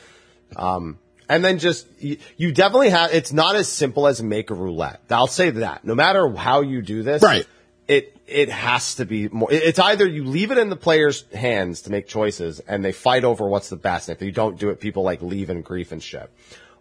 Um, 0.57 0.99
and 1.29 1.45
then 1.45 1.59
just 1.59 1.87
you, 1.99 2.19
you 2.37 2.53
definitely 2.53 2.91
have. 2.91 3.13
It's 3.13 3.33
not 3.33 3.57
as 3.57 3.69
simple 3.69 4.07
as 4.07 4.23
make 4.23 4.51
a 4.51 4.55
roulette. 4.55 5.01
I'll 5.11 5.27
say 5.27 5.51
that. 5.51 5.85
No 5.85 5.95
matter 5.95 6.29
how 6.35 6.63
you 6.63 6.83
do 6.83 7.03
this, 7.03 7.23
Right. 7.23 7.47
It 7.87 8.17
it 8.27 8.49
has 8.49 8.95
to 8.97 9.05
be 9.05 9.29
more. 9.29 9.53
It's 9.53 9.79
either 9.79 10.07
you 10.07 10.25
leave 10.25 10.51
it 10.51 10.59
in 10.59 10.71
the 10.71 10.77
players' 10.77 11.25
hands 11.35 11.83
to 11.83 11.91
make 11.91 12.07
choices, 12.07 12.61
and 12.61 12.83
they 12.83 12.93
fight 12.93 13.25
over 13.25 13.47
what's 13.47 13.69
the 13.69 13.77
best. 13.77 14.09
And 14.09 14.17
if 14.17 14.23
you 14.23 14.33
don't 14.33 14.59
do 14.59 14.71
it, 14.71 14.81
people 14.81 15.03
like 15.03 15.21
leave 15.21 15.51
in 15.51 15.61
grief 15.61 15.93
and 15.93 16.03
shit, 16.03 16.31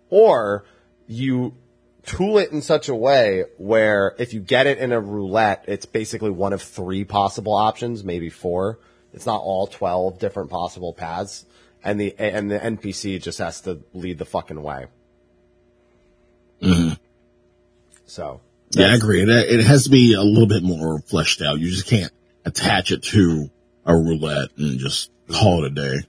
or 0.09 0.63
you 1.07 1.53
tool 2.05 2.37
it 2.37 2.51
in 2.51 2.61
such 2.61 2.89
a 2.89 2.95
way 2.95 3.45
where 3.57 4.15
if 4.17 4.33
you 4.33 4.39
get 4.39 4.67
it 4.67 4.77
in 4.77 4.91
a 4.91 4.99
roulette, 4.99 5.65
it's 5.67 5.85
basically 5.85 6.29
one 6.29 6.53
of 6.53 6.61
three 6.61 7.03
possible 7.03 7.53
options, 7.53 8.03
maybe 8.03 8.29
four. 8.29 8.79
It's 9.13 9.25
not 9.25 9.41
all 9.41 9.67
12 9.67 10.19
different 10.19 10.49
possible 10.49 10.93
paths. 10.93 11.45
And 11.83 11.99
the, 11.99 12.15
and 12.17 12.49
the 12.49 12.59
NPC 12.59 13.21
just 13.21 13.39
has 13.39 13.61
to 13.61 13.81
lead 13.93 14.17
the 14.17 14.25
fucking 14.25 14.61
way. 14.61 14.87
Mm-hmm. 16.61 16.93
So. 18.05 18.41
Yeah, 18.71 18.87
I 18.87 18.95
agree. 18.95 19.21
It, 19.21 19.29
it 19.29 19.65
has 19.65 19.83
to 19.83 19.89
be 19.89 20.13
a 20.13 20.21
little 20.21 20.47
bit 20.47 20.63
more 20.63 20.99
fleshed 20.99 21.41
out. 21.41 21.59
You 21.59 21.69
just 21.69 21.87
can't 21.87 22.11
attach 22.45 22.91
it 22.91 23.03
to 23.03 23.49
a 23.85 23.95
roulette 23.95 24.49
and 24.57 24.79
just 24.79 25.11
call 25.29 25.63
it 25.63 25.71
a 25.71 25.75
day. 25.75 26.07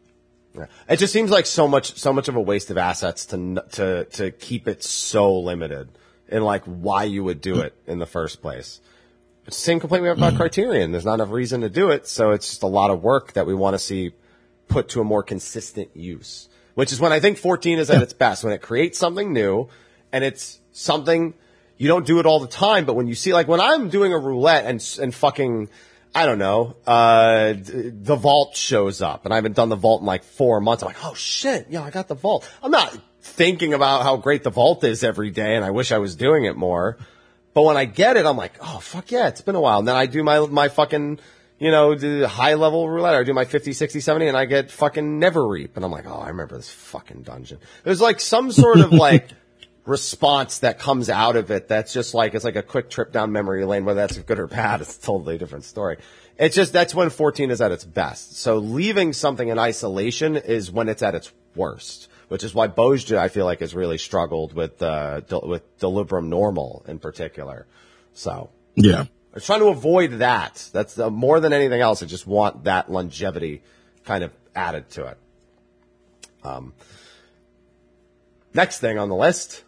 Yeah. 0.56 0.66
It 0.88 0.98
just 0.98 1.12
seems 1.12 1.30
like 1.30 1.46
so 1.46 1.66
much, 1.66 1.98
so 1.98 2.12
much 2.12 2.28
of 2.28 2.36
a 2.36 2.40
waste 2.40 2.70
of 2.70 2.78
assets 2.78 3.26
to, 3.26 3.64
to, 3.72 4.04
to 4.04 4.30
keep 4.30 4.68
it 4.68 4.84
so 4.84 5.40
limited 5.40 5.88
and 6.28 6.44
like 6.44 6.64
why 6.64 7.04
you 7.04 7.24
would 7.24 7.40
do 7.40 7.60
it 7.60 7.74
in 7.86 7.98
the 7.98 8.06
first 8.06 8.40
place. 8.40 8.80
It's 9.46 9.56
the 9.56 9.62
same 9.62 9.80
complaint 9.80 10.02
we 10.02 10.08
have 10.08 10.16
about 10.16 10.36
Criterion. 10.36 10.92
There's 10.92 11.04
not 11.04 11.14
enough 11.14 11.30
reason 11.30 11.60
to 11.62 11.68
do 11.68 11.90
it. 11.90 12.06
So 12.06 12.30
it's 12.30 12.48
just 12.48 12.62
a 12.62 12.68
lot 12.68 12.90
of 12.90 13.02
work 13.02 13.34
that 13.34 13.46
we 13.46 13.54
want 13.54 13.74
to 13.74 13.78
see 13.78 14.12
put 14.68 14.90
to 14.90 15.00
a 15.00 15.04
more 15.04 15.22
consistent 15.22 15.90
use, 15.94 16.48
which 16.74 16.92
is 16.92 17.00
when 17.00 17.12
I 17.12 17.20
think 17.20 17.38
14 17.38 17.78
is 17.78 17.90
at 17.90 18.02
its 18.02 18.12
best, 18.12 18.44
when 18.44 18.52
it 18.52 18.62
creates 18.62 18.98
something 18.98 19.32
new 19.32 19.68
and 20.12 20.24
it's 20.24 20.60
something 20.72 21.34
you 21.76 21.88
don't 21.88 22.06
do 22.06 22.20
it 22.20 22.26
all 22.26 22.40
the 22.40 22.48
time, 22.48 22.84
but 22.84 22.94
when 22.94 23.06
you 23.06 23.14
see, 23.14 23.32
like 23.32 23.48
when 23.48 23.60
I'm 23.60 23.88
doing 23.88 24.12
a 24.12 24.18
roulette 24.18 24.64
and, 24.64 24.98
and 25.00 25.14
fucking, 25.14 25.68
I 26.14 26.26
don't 26.26 26.38
know, 26.38 26.76
uh, 26.86 27.54
d- 27.54 27.90
the 27.90 28.16
vault 28.16 28.56
shows 28.56 29.02
up 29.02 29.24
and 29.24 29.34
I 29.34 29.36
haven't 29.36 29.56
done 29.56 29.68
the 29.68 29.76
vault 29.76 30.00
in 30.00 30.06
like 30.06 30.24
four 30.24 30.60
months. 30.60 30.82
I'm 30.82 30.88
like, 30.88 31.04
oh 31.04 31.14
shit, 31.14 31.66
yeah, 31.70 31.82
I 31.82 31.90
got 31.90 32.08
the 32.08 32.14
vault. 32.14 32.48
I'm 32.62 32.70
not 32.70 32.96
thinking 33.20 33.74
about 33.74 34.02
how 34.02 34.16
great 34.16 34.44
the 34.44 34.50
vault 34.50 34.84
is 34.84 35.02
every 35.02 35.30
day 35.30 35.56
and 35.56 35.64
I 35.64 35.70
wish 35.70 35.90
I 35.90 35.98
was 35.98 36.14
doing 36.14 36.44
it 36.44 36.56
more. 36.56 36.98
But 37.54 37.62
when 37.62 37.76
I 37.76 37.84
get 37.84 38.16
it, 38.16 38.26
I'm 38.26 38.36
like, 38.36 38.54
oh 38.60 38.78
fuck 38.78 39.10
yeah, 39.10 39.28
it's 39.28 39.40
been 39.40 39.54
a 39.56 39.60
while. 39.60 39.80
And 39.80 39.88
then 39.88 39.96
I 39.96 40.06
do 40.06 40.22
my, 40.22 40.40
my 40.40 40.68
fucking, 40.68 41.18
you 41.58 41.70
know, 41.70 41.94
the 41.94 42.28
high 42.28 42.54
level 42.54 42.88
roulette. 42.88 43.14
I 43.14 43.22
do 43.22 43.32
my 43.32 43.44
50, 43.44 43.72
60, 43.72 44.00
70 44.00 44.26
and 44.26 44.36
I 44.36 44.44
get 44.44 44.70
fucking 44.70 45.20
Neverreap. 45.20 45.76
And 45.76 45.84
I'm 45.84 45.90
like, 45.90 46.06
oh, 46.06 46.18
I 46.18 46.28
remember 46.28 46.56
this 46.56 46.70
fucking 46.70 47.22
dungeon. 47.22 47.58
There's 47.84 48.00
like 48.00 48.20
some 48.20 48.50
sort 48.50 48.80
of 48.80 48.92
like 48.92 49.28
response 49.86 50.60
that 50.60 50.78
comes 50.78 51.08
out 51.08 51.36
of 51.36 51.50
it 51.50 51.68
that's 51.68 51.92
just 51.92 52.14
like, 52.14 52.34
it's 52.34 52.44
like 52.44 52.56
a 52.56 52.62
quick 52.62 52.90
trip 52.90 53.12
down 53.12 53.32
memory 53.32 53.64
lane. 53.64 53.84
Whether 53.84 54.00
that's 54.00 54.18
good 54.18 54.38
or 54.38 54.46
bad, 54.46 54.80
it's 54.80 54.96
a 54.96 55.00
totally 55.00 55.38
different 55.38 55.64
story. 55.64 55.98
It's 56.38 56.56
just, 56.56 56.72
that's 56.72 56.94
when 56.94 57.10
14 57.10 57.50
is 57.50 57.60
at 57.60 57.70
its 57.70 57.84
best. 57.84 58.36
So 58.38 58.58
leaving 58.58 59.12
something 59.12 59.48
in 59.48 59.58
isolation 59.58 60.36
is 60.36 60.72
when 60.72 60.88
it's 60.88 61.02
at 61.02 61.14
its 61.14 61.32
worst 61.54 62.08
which 62.28 62.42
is 62.42 62.54
why 62.54 62.66
Bozja, 62.66 63.18
I 63.18 63.28
feel 63.28 63.44
like, 63.44 63.60
has 63.60 63.74
really 63.74 63.98
struggled 63.98 64.54
with, 64.54 64.82
uh, 64.82 65.20
del- 65.20 65.46
with 65.46 65.78
Delubrum 65.78 66.28
Normal 66.28 66.84
in 66.88 66.98
particular. 66.98 67.66
So 68.14 68.50
Yeah. 68.74 69.04
I 69.34 69.38
was 69.38 69.46
trying 69.46 69.60
to 69.60 69.66
avoid 69.66 70.12
that. 70.20 70.70
That's 70.72 70.96
uh, 70.96 71.10
more 71.10 71.40
than 71.40 71.52
anything 71.52 71.80
else. 71.80 72.04
I 72.04 72.06
just 72.06 72.24
want 72.24 72.64
that 72.64 72.88
longevity 72.88 73.62
kind 74.04 74.22
of 74.22 74.30
added 74.54 74.88
to 74.90 75.06
it. 75.06 75.18
Um, 76.44 76.72
next 78.52 78.78
thing 78.78 78.96
on 78.96 79.08
the 79.08 79.16
list. 79.16 79.64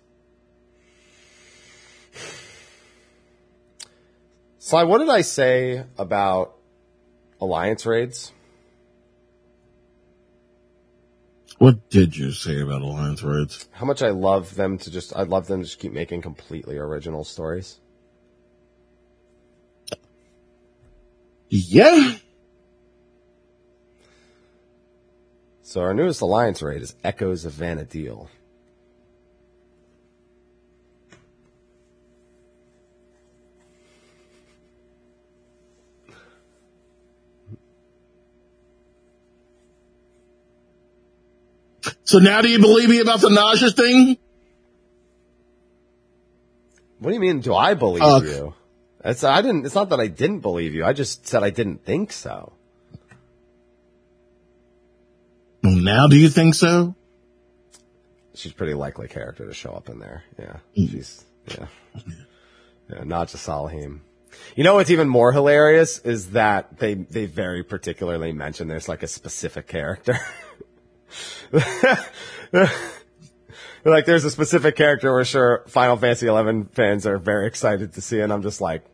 Sly, 4.60 4.84
what 4.84 4.98
did 4.98 5.08
I 5.08 5.22
say 5.22 5.82
about 5.98 6.54
alliance 7.40 7.86
raids? 7.86 8.30
What 11.58 11.90
did 11.90 12.16
you 12.16 12.30
say 12.30 12.60
about 12.60 12.82
Alliance 12.82 13.22
Raids? 13.22 13.66
How 13.72 13.86
much 13.86 14.02
I 14.02 14.10
love 14.10 14.54
them 14.56 14.76
to 14.76 14.90
just, 14.90 15.16
I 15.16 15.22
love 15.22 15.46
them 15.46 15.60
to 15.60 15.64
just 15.64 15.78
keep 15.78 15.90
making 15.90 16.20
completely 16.20 16.76
original 16.76 17.24
stories. 17.24 17.80
Yeah. 21.48 22.16
So 25.62 25.80
our 25.80 25.94
newest 25.94 26.20
alliance 26.20 26.62
raid 26.62 26.82
is 26.82 26.94
Echoes 27.04 27.44
of 27.44 27.52
Vana'diel. 27.52 28.28
So 42.04 42.18
now 42.18 42.40
do 42.40 42.48
you 42.48 42.58
believe 42.58 42.88
me 42.88 43.00
about 43.00 43.20
the 43.20 43.28
Naja 43.28 43.74
thing? 43.74 44.16
What 46.98 47.10
do 47.10 47.14
you 47.14 47.20
mean? 47.20 47.40
Do 47.40 47.54
I 47.54 47.74
believe 47.74 48.02
Uh, 48.02 48.20
you? 48.24 48.54
It's 49.06 49.22
I 49.22 49.40
didn't. 49.40 49.64
It's 49.66 49.74
not 49.76 49.90
that 49.90 50.00
I 50.00 50.08
didn't 50.08 50.40
believe 50.40 50.74
you. 50.74 50.84
I 50.84 50.92
just 50.92 51.26
said 51.26 51.42
I 51.44 51.50
didn't 51.50 51.84
think 51.84 52.12
so. 52.12 52.52
Now 55.62 56.06
do 56.08 56.16
you 56.16 56.28
think 56.28 56.54
so? 56.54 56.94
She's 58.34 58.52
a 58.52 58.54
pretty 58.54 58.74
likely 58.74 59.08
character 59.08 59.46
to 59.46 59.54
show 59.54 59.70
up 59.70 59.88
in 59.88 59.98
there. 59.98 60.22
Yeah, 60.38 60.56
Mm. 60.76 60.90
she's 60.90 61.24
yeah, 61.46 61.66
yeah. 62.90 63.04
Not 63.04 63.28
just 63.28 63.46
Salaheem. 63.46 64.00
You 64.54 64.64
know 64.64 64.74
what's 64.74 64.90
even 64.90 65.08
more 65.08 65.32
hilarious 65.32 65.98
is 66.00 66.30
that 66.32 66.78
they 66.78 66.94
they 66.94 67.26
very 67.26 67.62
particularly 67.62 68.32
mention 68.32 68.68
there's 68.68 68.88
like 68.88 69.02
a 69.02 69.08
specific 69.08 69.66
character. 69.66 70.18
like 73.84 74.04
there's 74.04 74.24
a 74.24 74.30
specific 74.30 74.76
character 74.76 75.12
we're 75.12 75.24
sure 75.24 75.64
Final 75.68 75.96
Fantasy 75.96 76.26
XI 76.26 76.68
fans 76.74 77.06
are 77.06 77.18
very 77.18 77.46
excited 77.46 77.94
to 77.94 78.00
see, 78.00 78.20
and 78.20 78.32
I'm 78.32 78.42
just 78.42 78.60
like, 78.60 78.84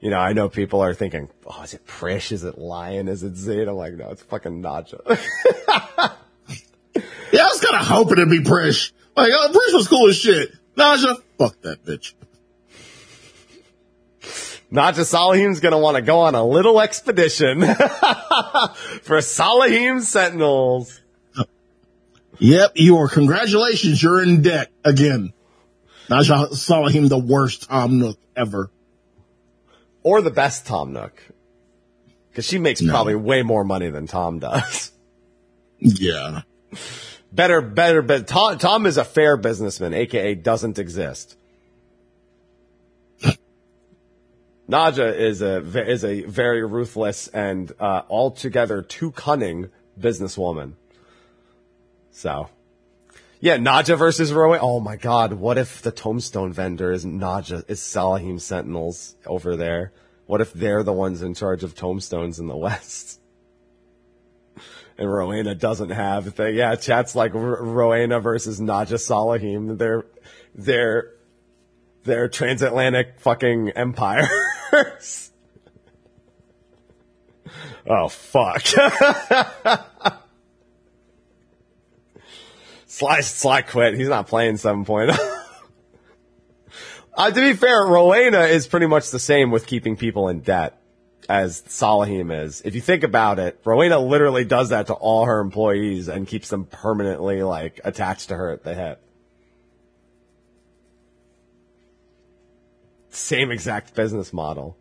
you 0.00 0.10
know, 0.10 0.18
I 0.18 0.32
know 0.32 0.48
people 0.48 0.80
are 0.80 0.94
thinking, 0.94 1.28
oh, 1.46 1.62
is 1.62 1.74
it 1.74 1.86
Prishe? 1.86 2.32
Is 2.32 2.44
it 2.44 2.58
Lion? 2.58 3.08
Is 3.08 3.22
it 3.22 3.36
Zed? 3.36 3.68
I'm 3.68 3.76
like, 3.76 3.94
no, 3.94 4.10
it's 4.10 4.22
fucking 4.22 4.62
Naja. 4.62 5.00
Yeah, 7.32 7.42
I 7.42 7.48
was 7.48 7.60
kind 7.60 7.80
of 7.80 7.86
hoping 7.86 8.18
it'd 8.18 8.30
be 8.30 8.40
Prishe. 8.40 8.92
Like, 9.16 9.30
oh, 9.32 9.48
Prishe 9.48 9.74
was 9.74 9.88
cool 9.88 10.08
as 10.08 10.16
shit. 10.16 10.52
Naja, 10.76 11.16
fuck 11.38 11.60
that 11.62 11.84
bitch. 11.84 12.14
Naja 14.72 15.04
Salaheem's 15.04 15.60
gonna 15.60 15.78
want 15.78 15.96
to 15.96 16.02
go 16.02 16.20
on 16.20 16.34
a 16.34 16.44
little 16.44 16.80
expedition 16.80 17.60
for 17.60 19.18
Salaheem 19.18 20.02
Sentinels. 20.02 21.00
Yep, 22.38 22.72
you 22.74 22.96
are. 22.98 23.08
Congratulations, 23.08 24.02
you're 24.02 24.22
in 24.22 24.42
debt 24.42 24.70
again. 24.84 25.32
Naja 26.08 26.48
Salaheem 26.50 27.08
the 27.08 27.18
worst 27.18 27.68
Tom 27.68 27.98
Nook 27.98 28.18
ever. 28.34 28.70
Or 30.06 30.22
the 30.22 30.30
best 30.30 30.66
Tom 30.66 30.92
Nook. 30.92 31.20
Cause 32.32 32.44
she 32.44 32.58
makes 32.58 32.80
No. 32.80 32.92
probably 32.92 33.16
way 33.16 33.42
more 33.42 33.64
money 33.64 33.90
than 33.90 34.06
Tom 34.06 34.38
does. 34.38 34.92
Yeah. 35.78 36.42
Better, 37.32 37.60
better, 37.60 38.00
but 38.02 38.26
Tom, 38.28 38.56
Tom 38.58 38.86
is 38.86 38.96
a 38.98 39.04
fair 39.04 39.36
businessman, 39.36 39.92
aka 39.92 40.34
doesn't 40.36 40.78
exist. 40.78 41.36
Naja 44.70 45.12
is 45.14 45.42
a 45.42 45.58
is 45.90 46.02
a 46.04 46.22
very 46.22 46.64
ruthless 46.64 47.28
and 47.28 47.70
uh, 47.78 48.02
altogether 48.08 48.80
too 48.80 49.10
cunning 49.10 49.68
businesswoman. 50.00 50.72
So, 52.12 52.48
yeah, 53.46 53.58
Naja 53.58 53.96
versus 53.96 54.32
Rowan. 54.32 54.58
Oh 54.60 54.80
my 54.80 54.96
God, 54.96 55.34
what 55.34 55.56
if 55.56 55.80
the 55.80 55.92
tombstone 55.92 56.52
vendor 56.52 56.90
is 56.90 57.04
Naja 57.04 57.62
is 57.68 57.78
Salaheem 57.78 58.40
Sentinels 58.40 59.14
over 59.24 59.54
there? 59.54 59.92
What 60.26 60.40
if 60.40 60.52
they're 60.52 60.82
the 60.82 60.92
ones 60.92 61.22
in 61.22 61.32
charge 61.32 61.62
of 61.62 61.76
tombstones 61.76 62.40
in 62.40 62.48
the 62.48 62.56
West? 62.66 63.20
And 64.98 65.08
Rowena 65.08 65.54
doesn't 65.54 65.90
have 65.90 66.34
the, 66.34 66.50
yeah, 66.50 66.74
chat's 66.74 67.14
like 67.14 67.34
Rowena 67.34 68.18
versus 68.18 68.58
Naja 68.60 68.96
Salaheem. 68.96 69.78
They're, 69.78 70.06
they're, 70.56 71.12
they're 72.02 72.28
transatlantic 72.28 73.20
fucking 73.20 73.70
empires. 73.76 74.28
oh 77.86 78.08
fuck. 78.08 78.64
Sly, 82.96 83.20
Sly 83.20 83.60
quit. 83.60 83.92
He's 83.92 84.08
not 84.08 84.26
playing 84.26 84.54
7.0. 84.54 85.14
uh, 87.14 87.30
to 87.30 87.34
be 87.34 87.52
fair, 87.52 87.84
Rowena 87.84 88.44
is 88.44 88.66
pretty 88.66 88.86
much 88.86 89.10
the 89.10 89.18
same 89.18 89.50
with 89.50 89.66
keeping 89.66 89.98
people 89.98 90.30
in 90.30 90.40
debt 90.40 90.80
as 91.28 91.60
Salaheem 91.60 92.32
is. 92.44 92.62
If 92.62 92.74
you 92.74 92.80
think 92.80 93.02
about 93.02 93.38
it, 93.38 93.60
Rowena 93.66 93.98
literally 93.98 94.46
does 94.46 94.70
that 94.70 94.86
to 94.86 94.94
all 94.94 95.26
her 95.26 95.40
employees 95.40 96.08
and 96.08 96.26
keeps 96.26 96.48
them 96.48 96.64
permanently 96.64 97.42
like 97.42 97.82
attached 97.84 98.30
to 98.30 98.36
her 98.36 98.50
at 98.50 98.64
the 98.64 98.74
hip. 98.74 99.02
Same 103.10 103.50
exact 103.50 103.94
business 103.94 104.32
model. 104.32 104.74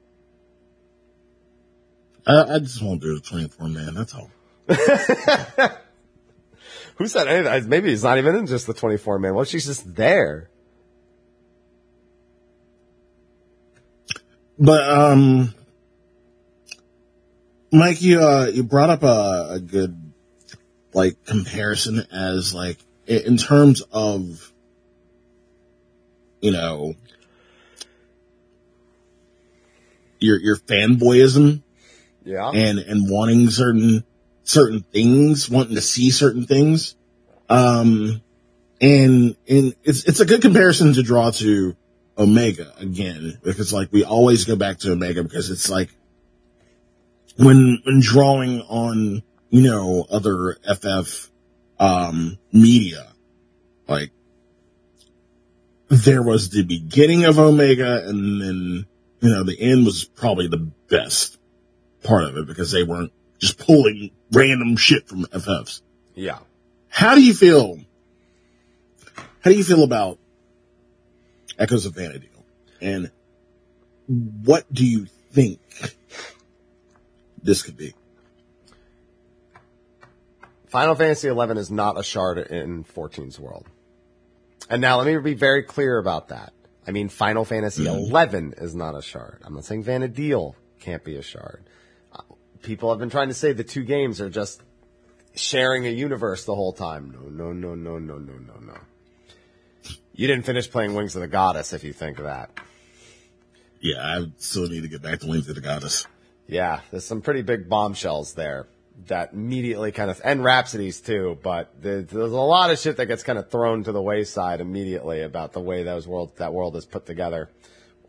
I, 2.25 2.43
I 2.43 2.59
just 2.59 2.81
won't 2.81 3.01
do 3.01 3.13
the 3.15 3.19
24 3.19 3.67
man. 3.67 3.93
That's 3.93 4.15
all. 4.15 4.31
Who 6.95 7.07
said 7.07 7.27
anything? 7.27 7.69
Maybe 7.69 7.89
he's 7.89 8.03
not 8.03 8.17
even 8.17 8.35
in 8.35 8.47
just 8.47 8.67
the 8.67 8.73
24 8.73 9.19
man. 9.19 9.35
Well, 9.35 9.43
she's 9.45 9.65
just 9.65 9.95
there. 9.95 10.49
But, 14.57 14.89
um, 14.89 15.53
Mike, 17.71 18.01
you, 18.01 18.21
uh, 18.21 18.45
you 18.45 18.63
brought 18.63 18.89
up 18.89 19.03
a, 19.03 19.47
a 19.55 19.59
good, 19.59 20.13
like, 20.93 21.25
comparison 21.25 22.07
as, 22.11 22.53
like, 22.53 22.77
in 23.05 23.35
terms 23.35 23.81
of, 23.91 24.53
you 26.39 26.51
know, 26.51 26.93
your, 30.19 30.39
your 30.39 30.55
fanboyism 30.55 31.61
Yeah. 32.23 32.49
and, 32.51 32.79
and 32.79 33.09
wanting 33.09 33.49
certain, 33.49 34.05
certain 34.45 34.81
things, 34.81 35.49
wanting 35.49 35.75
to 35.75 35.81
see 35.81 36.11
certain 36.11 36.45
things. 36.45 36.95
Um, 37.49 38.21
and, 38.79 39.35
and 39.47 39.75
it's, 39.83 40.05
it's 40.05 40.19
a 40.19 40.25
good 40.25 40.41
comparison 40.41 40.93
to 40.93 41.03
draw 41.03 41.31
to 41.31 41.75
Omega 42.17 42.73
again, 42.77 43.39
because 43.43 43.73
like 43.73 43.91
we 43.91 44.03
always 44.03 44.45
go 44.45 44.55
back 44.55 44.79
to 44.79 44.93
Omega 44.93 45.23
because 45.23 45.49
it's 45.49 45.69
like 45.69 45.89
when, 47.37 47.81
when 47.83 47.99
drawing 47.99 48.61
on, 48.61 49.23
you 49.49 49.61
know, 49.61 50.05
other 50.09 50.57
FF, 50.63 51.29
um, 51.79 52.37
media, 52.53 53.11
like 53.87 54.11
there 55.89 56.23
was 56.23 56.49
the 56.49 56.63
beginning 56.63 57.25
of 57.25 57.37
Omega 57.37 58.07
and 58.07 58.41
then, 58.41 58.85
you 59.19 59.29
know, 59.29 59.43
the 59.43 59.59
end 59.59 59.85
was 59.85 60.05
probably 60.05 60.47
the 60.47 60.71
best 60.89 61.37
part 62.03 62.23
of 62.23 62.37
it 62.37 62.47
because 62.47 62.71
they 62.71 62.83
weren't 62.83 63.11
just 63.39 63.59
pulling 63.59 64.11
random 64.31 64.75
shit 64.77 65.07
from 65.07 65.25
FFs. 65.25 65.81
yeah. 66.15 66.39
How 66.89 67.15
do 67.15 67.21
you 67.21 67.33
feel? 67.33 67.79
How 69.41 69.51
do 69.51 69.57
you 69.57 69.63
feel 69.65 69.83
about 69.83 70.17
Echoes 71.59 71.85
of 71.85 71.93
Vanity? 71.93 72.29
And 72.81 73.11
what 74.07 74.71
do 74.73 74.85
you 74.85 75.07
think 75.31 75.59
this 77.43 77.63
could 77.63 77.75
be? 77.75 77.93
Final 80.67 80.95
Fantasy 80.95 81.29
XI 81.29 81.59
is 81.59 81.71
not 81.71 81.99
a 81.99 82.03
shard 82.03 82.37
in 82.37 82.83
14's 82.83 83.39
world. 83.39 83.65
And 84.69 84.81
now 84.81 84.97
let 84.97 85.07
me 85.07 85.17
be 85.17 85.33
very 85.33 85.63
clear 85.63 85.97
about 85.97 86.29
that. 86.29 86.53
I 86.87 86.91
mean, 86.91 87.09
Final 87.09 87.45
Fantasy 87.45 87.85
mm-hmm. 87.85 88.51
XI 88.53 88.63
is 88.63 88.75
not 88.75 88.95
a 88.95 89.01
shard. 89.01 89.41
I'm 89.43 89.53
not 89.53 89.65
saying 89.65 89.83
Vana'diel 89.83 90.55
can't 90.79 91.03
be 91.03 91.15
a 91.15 91.21
shard. 91.21 91.63
People 92.65 92.89
have 92.89 92.97
been 92.99 93.11
trying 93.11 93.27
to 93.27 93.33
say 93.35 93.53
the 93.53 93.63
two 93.63 93.83
games 93.83 94.19
are 94.19 94.29
just 94.29 94.61
sharing 95.35 95.85
a 95.85 95.89
universe 95.89 96.45
the 96.45 96.55
whole 96.55 96.73
time. 96.73 97.11
No, 97.11 97.29
no, 97.29 97.53
no, 97.53 97.75
no, 97.75 97.99
no, 97.99 98.17
no, 98.17 98.33
no, 98.33 98.53
no. 98.59 98.77
You 100.15 100.25
didn't 100.27 100.45
finish 100.45 100.69
playing 100.69 100.95
Wings 100.95 101.15
of 101.15 101.21
the 101.21 101.27
Goddess 101.27 101.73
if 101.73 101.83
you 101.83 101.93
think 101.93 102.17
that. 102.17 102.49
Yeah, 103.81 104.01
I 104.01 104.31
still 104.37 104.67
need 104.67 104.81
to 104.81 104.87
get 104.87 105.03
back 105.03 105.19
to 105.19 105.27
Wings 105.27 105.47
of 105.47 105.53
the 105.53 105.61
Goddess. 105.61 106.07
Yeah, 106.47 106.79
there's 106.89 107.05
some 107.05 107.21
pretty 107.21 107.43
big 107.43 107.69
bombshells 107.69 108.33
there 108.33 108.67
that 109.07 109.33
immediately 109.33 109.91
kind 109.91 110.09
of, 110.09 110.19
and 110.23 110.43
Rhapsodies 110.43 111.01
too, 111.01 111.37
but 111.43 111.71
there- 111.81 112.01
there's 112.01 112.31
a 112.31 112.35
lot 112.35 112.71
of 112.71 112.79
shit 112.79 112.97
that 112.97 113.05
gets 113.05 113.21
kind 113.21 113.37
of 113.37 113.51
thrown 113.51 113.83
to 113.83 113.91
the 113.91 114.01
wayside 114.01 114.59
immediately 114.59 115.21
about 115.21 115.53
the 115.53 115.59
way 115.59 115.83
those 115.83 116.07
world, 116.07 116.31
that 116.37 116.51
world 116.53 116.75
is 116.77 116.85
put 116.85 117.05
together 117.05 117.49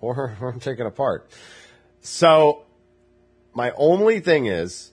or, 0.01 0.35
or 0.41 0.53
taken 0.55 0.87
apart. 0.87 1.29
So 2.01 2.63
my 3.57 3.73
only 3.79 4.21
thing 4.21 4.47
is 4.47 4.93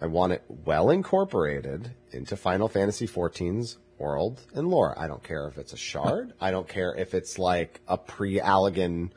I 0.00 0.06
want 0.06 0.32
it 0.32 0.42
well 0.64 0.88
incorporated 0.88 1.90
into 2.10 2.34
Final 2.34 2.68
Fantasy 2.68 3.06
XIV's 3.06 3.76
world 3.98 4.40
and 4.54 4.68
lore. 4.68 4.98
I 4.98 5.06
don't 5.06 5.22
care 5.22 5.46
if 5.46 5.58
it's 5.58 5.74
a 5.74 5.76
shard. 5.76 6.32
I 6.40 6.50
don't 6.50 6.66
care 6.66 6.94
if 6.94 7.12
it's 7.12 7.38
like 7.38 7.80
a 7.86 7.98
pre-Allagan 7.98 9.10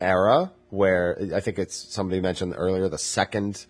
era 0.00 0.50
where 0.70 1.16
I 1.32 1.38
think 1.38 1.60
it's 1.60 1.76
somebody 1.94 2.20
mentioned 2.20 2.54
earlier 2.56 2.88
the 2.88 2.98
second 2.98 3.64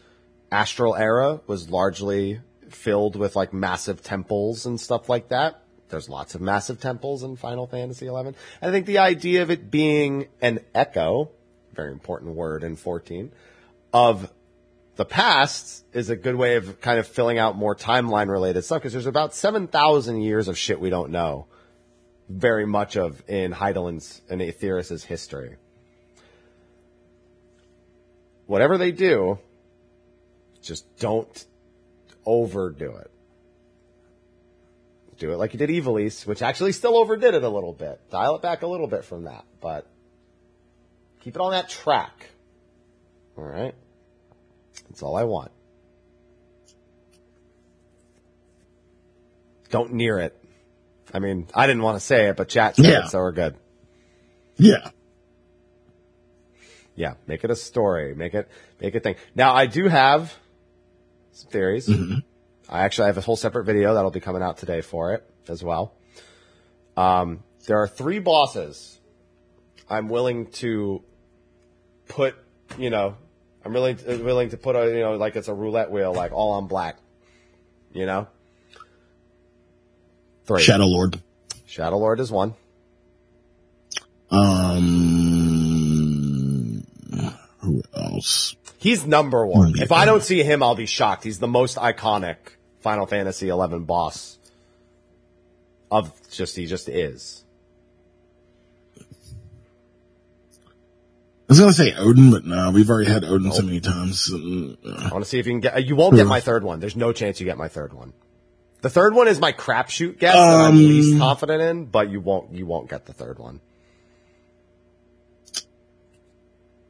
astral 0.51 0.97
era 0.97 1.43
was 1.47 1.69
largely 1.69 2.41
filled 2.71 3.17
with 3.17 3.37
like 3.37 3.53
massive 3.53 4.03
temples 4.03 4.65
and 4.65 4.81
stuff 4.81 5.11
like 5.11 5.29
that. 5.29 5.61
There's 5.91 6.09
lots 6.09 6.35
of 6.35 6.41
massive 6.41 6.81
temples 6.81 7.23
in 7.23 7.37
Final 7.37 7.67
Fantasy 7.67 8.07
XI. 8.07 8.33
I 8.63 8.71
think 8.71 8.87
the 8.87 8.99
idea 8.99 9.43
of 9.43 9.51
it 9.51 9.71
being 9.71 10.29
an 10.41 10.61
echo, 10.75 11.31
very 11.75 11.93
important 11.93 12.35
word 12.35 12.65
in 12.65 12.77
14, 12.77 13.31
of 13.95 14.31
the 14.97 15.05
past 15.05 15.85
is 15.93 16.11
a 16.11 16.17
good 16.17 16.35
way 16.35 16.57
of 16.57 16.81
kind 16.81 16.99
of 16.99 17.07
filling 17.07 17.39
out 17.39 17.57
more 17.57 17.77
timeline 17.77 18.29
related 18.29 18.63
stuff 18.63 18.81
because 18.81 18.93
there's 18.93 19.07
about 19.07 19.35
7,000 19.35 20.21
years 20.21 20.49
of 20.49 20.59
shit 20.59 20.81
we 20.81 20.91
don't 20.91 21.11
know 21.11 21.47
very 22.29 22.67
much 22.67 22.97
of 22.97 23.23
in 23.29 23.53
Hydaelyn's 23.53 24.21
and 24.29 24.41
Etheirys's 24.41 25.05
history. 25.05 25.57
Whatever 28.47 28.79
they 28.79 28.91
do, 28.91 29.39
just 30.61 30.99
don't 30.99 31.47
overdo 32.27 32.97
it. 32.97 33.11
Do 35.19 35.33
it 35.33 35.37
like 35.37 35.53
you 35.53 35.59
did 35.59 35.71
Ivalice, 35.71 36.27
which 36.27 36.43
actually 36.43 36.73
still 36.73 36.97
overdid 36.97 37.35
it 37.35 37.45
a 37.45 37.49
little 37.49 37.73
bit. 37.73 38.01
Dial 38.11 38.35
it 38.35 38.43
back 38.43 38.63
a 38.63 38.67
little 38.67 38.89
bit 38.89 39.05
from 39.05 39.25
that, 39.25 39.45
but 39.61 39.87
keep 41.21 41.37
it 41.37 41.41
on 41.41 41.53
that 41.53 41.69
track. 41.69 42.31
All 43.39 43.45
right. 43.45 43.75
That's 44.95 45.03
all 45.03 45.17
I 45.17 45.25
want. 45.25 45.51
Don't 49.71 49.95
near 49.95 50.21
it. 50.21 50.41
I 51.13 51.19
mean, 51.19 51.49
I 51.53 51.67
didn't 51.67 51.83
want 51.83 51.97
to 51.99 52.01
say 52.07 52.29
it, 52.29 52.37
but 52.37 52.49
chat 52.49 52.77
said 52.77 52.85
Yeah. 52.85 53.07
it, 53.07 53.09
so 53.09 53.19
we're 53.19 53.33
good. 53.33 53.57
Yeah. 54.57 54.91
Yeah, 56.95 57.15
make 57.27 57.43
it 57.43 57.51
a 57.51 57.57
story. 57.57 58.15
Make 58.15 58.35
it 58.35 58.49
make 58.81 58.95
it 58.95 59.03
thing. 59.03 59.17
Now 59.35 59.53
I 59.53 59.67
do 59.67 59.89
have 59.89 60.33
some 61.33 61.51
theories. 61.51 61.91
I 62.69 62.85
actually 62.85 63.07
have 63.07 63.19
a 63.19 63.21
whole 63.21 63.35
separate 63.35 63.65
video 63.65 63.95
that'll 63.95 64.13
be 64.13 64.21
coming 64.21 64.43
out 64.43 64.59
today 64.59 64.81
for 64.81 65.13
it 65.15 65.29
as 65.49 65.65
well. 65.65 65.93
Um, 66.97 67.43
there 67.67 67.79
are 67.79 67.89
three 67.89 68.21
bosses 68.21 69.01
I'm 69.91 70.09
willing 70.09 70.53
to 70.63 71.03
put, 72.07 72.37
you 72.79 72.91
know, 72.91 73.17
I'm 73.65 73.73
really 73.73 73.95
willing 74.23 74.51
to 74.51 74.57
put 74.57 74.77
a, 74.77 74.87
you 74.89 75.01
know, 75.01 75.17
like 75.17 75.37
it's 75.37 75.49
a 75.49 75.55
roulette 75.55 75.91
wheel, 75.91 76.13
like 76.13 76.33
all 76.33 76.53
on 76.53 76.67
black. 76.67 76.99
You 77.93 78.07
know? 78.07 78.27
Three. 80.47 80.63
Shadow 80.63 80.85
Lord. 80.85 81.21
Shadow 81.65 81.99
Lord 81.99 82.21
is 82.21 82.31
one. 82.31 82.55
Um, 84.31 84.85
who 87.61 87.83
else? 87.95 88.57
He's 88.79 89.07
number 89.07 89.47
one. 89.47 89.79
If 89.79 89.93
I 89.93 90.05
don't 90.05 90.23
see 90.23 90.43
him, 90.43 90.63
I'll 90.63 90.75
be 90.75 90.87
shocked. 90.87 91.25
He's 91.25 91.39
the 91.39 91.49
most 91.49 91.79
iconic 91.79 92.37
Final 92.81 93.07
Fantasy 93.07 93.47
XI 93.49 93.79
boss 93.79 94.39
of 95.91 96.13
just 96.31 96.57
he 96.57 96.67
just 96.67 96.89
is. 96.89 97.45
Was 101.55 101.61
gonna 101.61 101.73
say 101.73 101.95
Odin, 101.97 102.31
but 102.33 102.45
no, 102.45 102.71
we've 102.73 102.91
already 102.91 103.11
had 103.11 103.25
Odin 103.25 103.53
so 103.53 103.63
many 103.63 103.79
times. 103.81 104.29
Uh, 104.33 104.75
I 104.89 105.13
want 105.13 105.25
to 105.25 105.29
see 105.31 105.39
if 105.39 105.47
you 105.47 105.53
can 105.53 105.61
get. 105.61 105.87
You 105.87 105.95
won't 105.95 106.17
get 106.17 106.27
my 106.27 106.41
third 106.41 106.65
one. 106.65 106.81
There's 106.81 106.97
no 106.97 107.13
chance 107.13 107.39
you 107.39 107.47
get 107.47 107.57
my 107.57 107.69
third 107.69 107.93
one. 107.93 108.13
The 108.83 108.91
third 108.91 109.15
one 109.15 109.29
is 109.29 109.39
my 109.41 109.53
crapshoot 109.53 110.19
guess 110.19 110.35
that 110.35 110.41
I'm 110.41 110.71
Um, 110.73 110.77
least 110.79 111.19
confident 111.19 111.63
in, 111.63 111.85
but 111.87 112.11
you 112.11 112.21
won't. 112.21 112.53
You 112.53 112.67
won't 112.67 112.91
get 112.91 113.07
the 113.07 113.13
third 113.13 113.39
one. 113.39 113.61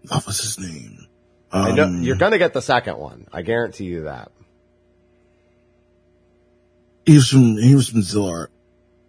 What 0.08 0.26
was 0.26 0.40
his 0.40 0.58
name? 0.58 1.06
I 1.52 1.72
know 1.72 1.84
Um, 1.84 2.02
you're 2.02 2.16
gonna 2.16 2.38
get 2.38 2.52
the 2.52 2.62
second 2.62 2.96
one. 2.98 3.26
I 3.32 3.42
guarantee 3.42 3.84
you 3.84 4.04
that. 4.04 4.32
He 7.06 7.14
was 7.14 7.28
from 7.28 7.56
he 7.58 7.74
was 7.74 7.88
from 7.88 8.00
Zilart. 8.00 8.48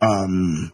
Um, 0.01 0.71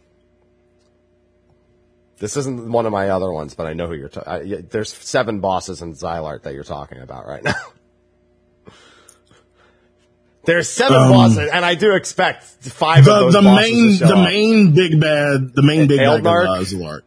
This 2.21 2.37
isn't 2.37 2.71
one 2.71 2.85
of 2.85 2.91
my 2.91 3.09
other 3.09 3.31
ones, 3.31 3.55
but 3.55 3.65
I 3.65 3.73
know 3.73 3.87
who 3.87 3.95
you're 3.95 4.07
talking. 4.07 4.67
There's 4.69 4.93
seven 4.93 5.39
bosses 5.39 5.81
in 5.81 5.93
Zilart 5.95 6.43
that 6.43 6.53
you're 6.53 6.63
talking 6.63 6.99
about 6.99 7.25
right 7.25 7.43
now. 7.43 7.55
There's 10.45 10.69
seven 10.69 10.97
Um, 10.97 11.11
bosses, 11.11 11.49
and 11.51 11.63
I 11.63 11.75
do 11.75 11.95
expect 11.95 12.43
five 12.43 13.05
the 13.05 13.11
of 13.13 13.19
those 13.31 13.33
the 13.33 13.41
main 13.43 13.97
the 13.99 14.15
up. 14.15 14.23
main 14.25 14.73
big 14.73 14.99
bad 14.99 15.53
the 15.53 15.61
main 15.61 15.87
big 15.87 15.99
bad 15.99 16.21
Eald'narche? 16.23 16.43
of 16.43 16.61
uh, 16.61 16.63
Zilart. 16.63 17.01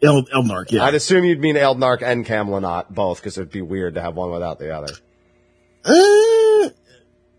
El, 0.00 0.22
Eald'narche, 0.26 0.70
yeah. 0.72 0.84
I'd 0.84 0.94
assume 0.94 1.24
you'd 1.24 1.40
mean 1.40 1.56
Eald'narche 1.56 2.02
and 2.02 2.24
Kam'lanaut 2.24 2.88
both, 2.90 3.18
because 3.20 3.36
it'd 3.36 3.50
be 3.50 3.62
weird 3.62 3.94
to 3.94 4.00
have 4.00 4.14
one 4.14 4.30
without 4.30 4.60
the 4.60 4.72
other. 4.76 4.92
Uh, 5.84 6.70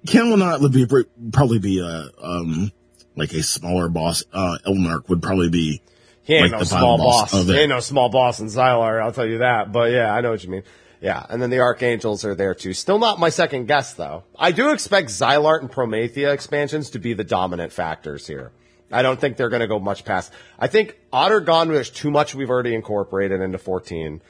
Kam'lanaut 0.08 0.60
would 0.62 0.74
be 0.74 0.86
probably 1.32 1.60
be 1.60 1.80
a 1.80 2.10
um 2.22 2.72
like 3.16 3.32
a 3.34 3.42
smaller 3.44 3.88
boss. 3.88 4.24
Uh, 4.34 4.58
Eald'narche 4.68 5.08
would 5.08 5.22
probably 5.22 5.50
be 5.50 5.82
He 6.30 6.36
ain't 6.36 6.52
Like 6.52 6.60
no 6.60 6.64
small 6.64 6.98
boss 7.00 7.32
He 7.32 7.58
ain't 7.58 7.70
no 7.70 7.80
small 7.80 8.10
boss 8.10 8.40
in 8.40 8.48
Zilart, 8.50 9.02
I'll 9.02 9.12
tell 9.12 9.26
you 9.26 9.40
that. 9.40 9.72
But 9.72 9.92
yeah, 9.92 10.14
I 10.14 10.22
know 10.22 10.30
what 10.30 10.44
you 10.44 10.52
mean. 10.52 10.62
Yeah, 11.02 11.26
and 11.28 11.42
then 11.42 11.50
the 11.50 11.62
Archangels 11.62 12.24
are 12.24 12.36
there 12.36 12.54
too. 12.54 12.76
Still 12.76 13.00
not 13.00 13.20
my 13.20 13.30
second 13.30 13.66
guess 13.66 13.96
though. 13.96 14.26
I 14.38 14.52
do 14.52 14.70
expect 14.70 15.10
Zilart 15.10 15.62
and 15.62 15.72
Promathia 15.72 16.32
expansions 16.32 16.92
to 16.92 17.00
be 17.00 17.14
the 17.14 17.24
dominant 17.24 17.74
factors 17.74 18.28
here. 18.28 18.52
I 18.92 19.02
don't 19.02 19.20
think 19.20 19.38
they're 19.38 19.50
going 19.50 19.62
to 19.62 19.68
go 19.68 19.80
much 19.80 20.06
past. 20.06 20.32
I 20.60 20.68
think 20.68 21.00
Aht 21.12 21.32
Urhgan, 21.32 21.70
there's 21.70 21.90
too 21.90 22.12
much 22.12 22.36
we've 22.36 22.52
already 22.52 22.76
incorporated 22.76 23.42
into 23.42 23.58
14. 23.58 24.22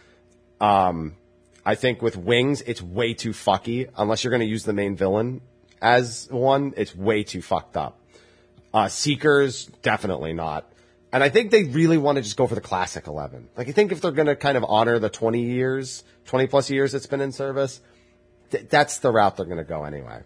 Um, 0.62 1.18
I 1.66 1.76
think 1.76 2.02
with 2.02 2.16
Wings, 2.16 2.62
it's 2.62 2.82
way 2.82 3.14
too 3.14 3.32
fucky. 3.32 3.90
Unless 3.98 4.24
you're 4.24 4.32
going 4.32 4.40
to 4.40 4.46
use 4.46 4.64
the 4.64 4.74
main 4.74 4.96
villain 4.96 5.42
as 5.82 6.30
one, 6.32 6.74
it's 6.78 6.96
way 6.96 7.24
too 7.24 7.42
fucked 7.42 7.76
up. 7.76 8.00
Uh, 8.74 8.88
Seekers, 8.88 9.66
definitely 9.82 10.32
not. 10.32 10.72
And 11.12 11.24
I 11.24 11.30
think 11.30 11.50
they 11.52 11.64
really 11.64 11.98
want 11.98 12.18
to 12.18 12.22
just 12.22 12.38
go 12.38 12.46
for 12.46 12.56
the 12.56 12.62
classic 12.62 13.08
11. 13.08 13.50
Like, 13.58 13.68
I 13.68 13.72
think 13.72 13.92
if 13.92 14.00
they're 14.00 14.12
going 14.12 14.28
to 14.28 14.36
kind 14.36 14.58
of 14.58 14.66
honor 14.68 15.00
the 15.00 15.10
20 15.10 15.42
years, 15.42 16.04
20 16.26 16.48
plus 16.48 16.70
years 16.70 16.94
it's 16.94 17.08
been 17.08 17.22
in 17.22 17.32
service, 17.32 17.82
th- 18.52 18.70
that's 18.70 19.00
the 19.00 19.12
route 19.12 19.36
they're 19.38 19.48
going 19.48 19.58
to 19.58 19.64
go 19.64 19.86
anyway. 19.86 20.22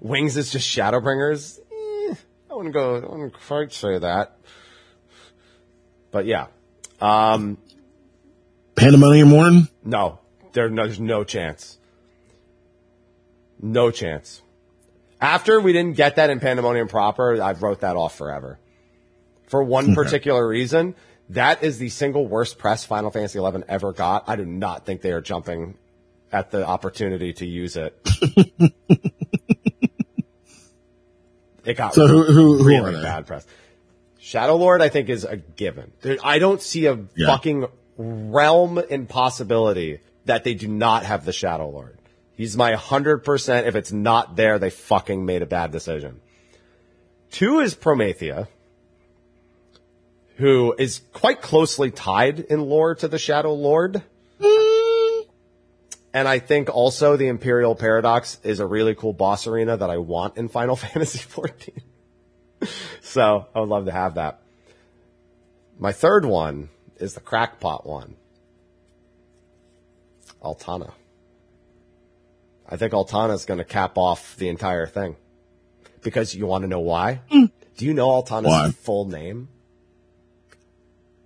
Wings 0.00 0.36
is 0.38 0.50
just 0.50 0.66
Shadowbringers. 0.68 1.58
Eh, 1.58 2.14
I 2.50 2.54
wouldn't 2.54 2.72
go, 2.72 2.96
I 2.96 3.00
wouldn't 3.00 3.34
quite 3.34 3.72
say 3.72 3.98
that. 3.98 4.38
But 6.10 6.24
yeah. 6.24 6.46
Um, 7.00 7.58
Pandemonium 8.74 9.28
Morn. 9.28 9.68
no, 9.84 10.18
there, 10.52 10.70
no, 10.70 10.84
there's 10.84 11.00
no 11.00 11.24
chance. 11.24 11.78
No 13.60 13.90
chance. 13.90 14.40
After 15.20 15.60
we 15.60 15.74
didn't 15.74 15.96
get 15.96 16.16
that 16.16 16.30
in 16.30 16.40
Pandemonium 16.40 16.88
proper, 16.88 17.40
I 17.42 17.52
wrote 17.52 17.80
that 17.80 17.96
off 17.96 18.16
forever. 18.16 18.58
For 19.50 19.62
one 19.64 19.96
particular 19.96 20.46
reason, 20.46 20.94
that 21.30 21.64
is 21.64 21.78
the 21.78 21.88
single 21.88 22.24
worst 22.24 22.56
press 22.56 22.84
Final 22.84 23.10
Fantasy 23.10 23.40
XI 23.40 23.64
ever 23.68 23.92
got. 23.92 24.28
I 24.28 24.36
do 24.36 24.44
not 24.46 24.86
think 24.86 25.00
they 25.02 25.10
are 25.10 25.20
jumping 25.20 25.76
at 26.30 26.52
the 26.52 26.64
opportunity 26.64 27.32
to 27.32 27.44
use 27.46 27.76
it. 27.76 27.98
it 31.64 31.76
got 31.76 31.94
So 31.94 32.06
who 32.06 32.22
who, 32.22 32.58
who 32.58 32.64
really 32.64 32.92
bad 33.02 33.26
press. 33.26 33.44
Shadow 34.20 34.54
Lord, 34.54 34.82
I 34.82 34.88
think, 34.88 35.08
is 35.08 35.24
a 35.24 35.36
given. 35.38 35.90
There, 36.02 36.16
I 36.22 36.38
don't 36.38 36.62
see 36.62 36.86
a 36.86 36.96
Yeah. 37.16 37.26
fucking 37.26 37.66
realm 37.96 38.78
impossibility 38.78 39.98
that 40.26 40.44
they 40.44 40.54
do 40.54 40.68
not 40.68 41.04
have 41.04 41.24
the 41.24 41.32
Shadow 41.32 41.68
Lord. 41.70 41.98
He's 42.36 42.56
my 42.56 42.74
100%. 42.74 43.66
If 43.66 43.74
it's 43.74 43.90
not 43.90 44.36
there, 44.36 44.60
they 44.60 44.70
fucking 44.70 45.26
made 45.26 45.42
a 45.42 45.46
bad 45.46 45.72
decision. 45.72 46.20
Two 47.32 47.58
is 47.58 47.74
Promathia, 47.74 48.46
who 50.40 50.74
is 50.78 51.02
quite 51.12 51.42
closely 51.42 51.90
tied 51.90 52.40
in 52.40 52.62
lore 52.62 52.94
to 52.94 53.08
the 53.08 53.18
Shadow 53.18 53.52
Lord. 53.52 54.02
And 56.12 56.26
I 56.26 56.38
think 56.38 56.74
also 56.74 57.16
the 57.16 57.28
Empyreal 57.28 57.74
Paradox 57.74 58.38
is 58.42 58.58
a 58.58 58.66
really 58.66 58.94
cool 58.94 59.12
boss 59.12 59.46
arena 59.46 59.76
that 59.76 59.90
I 59.90 59.98
want 59.98 60.38
in 60.38 60.48
Final 60.48 60.76
Fantasy 60.84 61.18
XIV. 61.18 61.82
so 63.02 63.46
I 63.54 63.60
would 63.60 63.68
love 63.68 63.84
to 63.84 63.92
have 63.92 64.14
that. 64.14 64.40
My 65.78 65.92
third 65.92 66.24
one 66.24 66.70
is 66.96 67.12
the 67.14 67.20
crackpot 67.20 67.86
one. 67.86 68.16
Altana. 70.42 70.92
I 72.66 72.76
think 72.78 72.92
Altana 72.94 73.34
is 73.34 73.44
going 73.44 73.58
to 73.58 73.64
cap 73.64 73.98
off 73.98 74.36
the 74.36 74.48
entire 74.48 74.86
thing. 74.86 75.16
Because 76.02 76.34
you 76.34 76.46
want 76.46 76.62
to 76.62 76.68
know 76.68 76.80
why? 76.80 77.20
Mm. 77.30 77.50
Do 77.76 77.84
you 77.84 77.92
know 77.92 78.08
Altana's 78.08 78.46
Why? 78.46 78.70
full 78.70 79.04
name? 79.04 79.48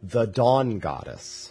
The 0.07 0.27
Dawn 0.27 0.81
Goddess. 0.81 1.51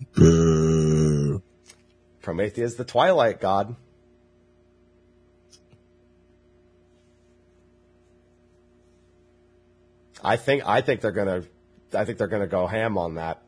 Boo. 0.14 1.42
Promathia 2.22 2.76
the 2.76 2.84
Twilight 2.84 3.40
God. 3.40 3.74
I 10.22 10.36
think 10.36 10.62
I 10.64 10.80
think 10.80 11.00
they're 11.00 11.10
gonna 11.10 11.42
I 11.92 12.04
think 12.04 12.18
they're 12.18 12.28
gonna 12.28 12.46
go 12.46 12.68
ham 12.68 12.96
on 12.96 13.16
that. 13.16 13.42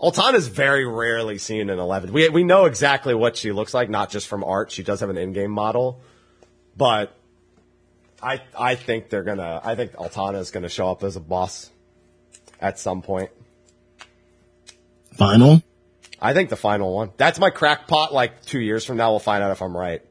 Altana 0.00 0.34
is 0.34 0.48
very 0.48 0.86
rarely 0.86 1.36
seen 1.38 1.68
in 1.68 1.78
Eleven. 1.78 2.12
We 2.14 2.30
we 2.30 2.44
know 2.44 2.64
exactly 2.64 3.14
what 3.14 3.36
she 3.36 3.52
looks 3.52 3.74
like, 3.74 3.90
not 3.90 4.08
just 4.08 4.26
from 4.26 4.42
art. 4.42 4.70
She 4.70 4.82
does 4.82 5.00
have 5.00 5.10
an 5.10 5.18
in-game 5.18 5.50
model, 5.50 6.00
but 6.76 7.17
I 8.22 8.40
I 8.58 8.74
think 8.74 9.10
they're 9.10 9.22
gonna 9.22 9.60
I 9.62 9.74
think 9.74 9.92
Altana 9.92 10.38
is 10.38 10.50
gonna 10.50 10.68
show 10.68 10.90
up 10.90 11.02
as 11.04 11.16
a 11.16 11.20
boss 11.20 11.70
at 12.60 12.78
some 12.78 13.02
point. 13.02 13.30
Final. 15.14 15.62
I 16.20 16.34
think 16.34 16.50
the 16.50 16.56
final 16.56 16.94
one. 16.94 17.10
That's 17.16 17.38
my 17.38 17.50
crackpot. 17.50 18.12
Like 18.12 18.42
two 18.44 18.60
years 18.60 18.84
from 18.84 18.96
now, 18.96 19.10
we'll 19.10 19.20
find 19.20 19.42
out 19.42 19.52
if 19.52 19.62
I'm 19.62 19.76
right. 19.76 20.02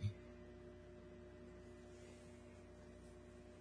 Hmm. 0.00 0.06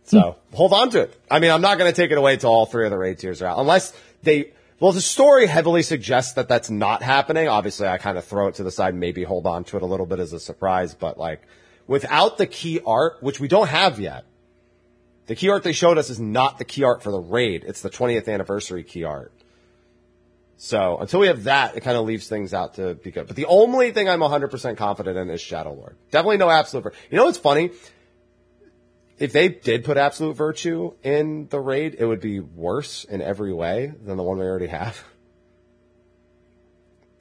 So 0.03 0.35
hold 0.53 0.73
on 0.73 0.89
to 0.91 1.01
it. 1.01 1.21
I 1.29 1.39
mean, 1.39 1.51
I'm 1.51 1.61
not 1.61 1.77
going 1.77 1.91
to 1.91 1.95
take 1.95 2.11
it 2.11 2.17
away 2.17 2.37
till 2.37 2.49
all 2.49 2.65
three 2.65 2.85
of 2.85 2.91
the 2.91 2.97
raid 2.97 3.19
tiers 3.19 3.41
are 3.41 3.47
out, 3.47 3.59
unless 3.59 3.93
they. 4.23 4.53
Well, 4.79 4.93
the 4.93 5.01
story 5.01 5.45
heavily 5.45 5.83
suggests 5.83 6.33
that 6.33 6.47
that's 6.47 6.69
not 6.69 7.03
happening. 7.03 7.49
Obviously, 7.49 7.87
I 7.87 7.97
kind 7.97 8.17
of 8.17 8.23
throw 8.23 8.47
it 8.47 8.55
to 8.55 8.63
the 8.63 8.71
side, 8.71 8.95
maybe 8.95 9.23
hold 9.23 9.45
on 9.45 9.65
to 9.65 9.77
it 9.77 9.83
a 9.83 9.85
little 9.85 10.05
bit 10.05 10.19
as 10.19 10.31
a 10.31 10.39
surprise, 10.39 10.93
but 10.93 11.17
like 11.17 11.41
without 11.89 12.37
the 12.37 12.45
key 12.45 12.79
art, 12.85 13.17
which 13.21 13.39
we 13.39 13.47
don't 13.47 13.67
have 13.67 13.99
yet, 13.99 14.23
the 15.25 15.35
key 15.35 15.49
art 15.49 15.63
they 15.63 15.73
showed 15.73 15.97
us 15.97 16.11
is 16.11 16.19
not 16.19 16.59
the 16.59 16.63
key 16.63 16.83
art 16.83 17.01
for 17.01 17.11
the 17.11 17.19
raid. 17.19 17.65
It's 17.67 17.81
the 17.81 17.89
20th 17.89 18.31
anniversary 18.31 18.83
key 18.83 19.03
art. 19.03 19.33
So 20.57 20.99
until 20.99 21.19
we 21.19 21.27
have 21.27 21.45
that, 21.45 21.75
it 21.75 21.81
kind 21.81 21.97
of 21.97 22.05
leaves 22.05 22.29
things 22.29 22.53
out 22.53 22.75
to 22.75 22.93
be 22.93 23.09
good. 23.09 23.25
But 23.25 23.35
the 23.35 23.45
only 23.45 23.91
thing 23.91 24.07
I'm 24.07 24.19
100% 24.19 24.77
confident 24.77 25.17
in 25.17 25.31
is 25.31 25.41
Shadow 25.41 25.73
Lord. 25.73 25.97
Definitely 26.11 26.37
no 26.37 26.49
absolute. 26.51 26.93
You 27.09 27.17
know 27.17 27.25
what's 27.25 27.39
funny? 27.39 27.71
If 29.17 29.33
they 29.33 29.49
did 29.49 29.83
put 29.83 29.97
absolute 29.97 30.35
virtue 30.35 30.93
in 31.01 31.47
the 31.47 31.59
raid, 31.59 31.95
it 31.97 32.05
would 32.05 32.21
be 32.21 32.39
worse 32.39 33.03
in 33.03 33.21
every 33.21 33.51
way 33.51 33.91
than 34.05 34.15
the 34.15 34.23
one 34.23 34.37
we 34.37 34.45
already 34.45 34.67
have. 34.67 35.03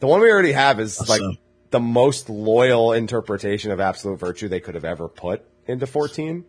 The 0.01 0.07
one 0.07 0.21
we 0.21 0.31
already 0.31 0.53
have 0.53 0.79
is 0.79 1.09
like 1.09 1.21
so? 1.21 1.33
The 1.71 1.81
most 1.81 2.31
loyal 2.31 2.93
interpretation 2.93 3.71
of 3.71 3.81
absolute 3.81 4.19
virtue 4.19 4.49
they 4.49 4.61
could 4.61 4.75
have 4.75 4.85
ever 4.85 5.09
put 5.09 5.45
into 5.67 5.87
14. 5.87 6.45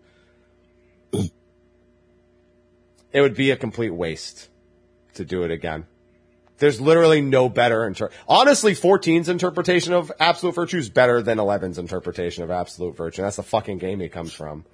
It 3.11 3.21
would 3.21 3.33
be 3.33 3.49
a 3.49 3.57
complete 3.57 3.89
waste 3.89 4.49
to 5.15 5.25
do 5.25 5.41
it 5.41 5.49
again. 5.49 5.87
There's 6.59 6.79
literally 6.79 7.21
no 7.21 7.49
better 7.49 7.87
inter- 7.87 8.11
honestly 8.27 8.73
14's 8.75 9.29
interpretation 9.29 9.93
of 9.93 10.11
absolute 10.19 10.53
virtue 10.53 10.77
is 10.77 10.89
better 10.89 11.21
than 11.21 11.37
11's 11.37 11.77
interpretation 11.77 12.43
of 12.43 12.51
absolute 12.51 12.95
virtue. 12.95 13.21
That's 13.21 13.37
the 13.37 13.43
fucking 13.43 13.77
game 13.77 13.99
he 13.99 14.09
comes 14.09 14.33
from. 14.33 14.65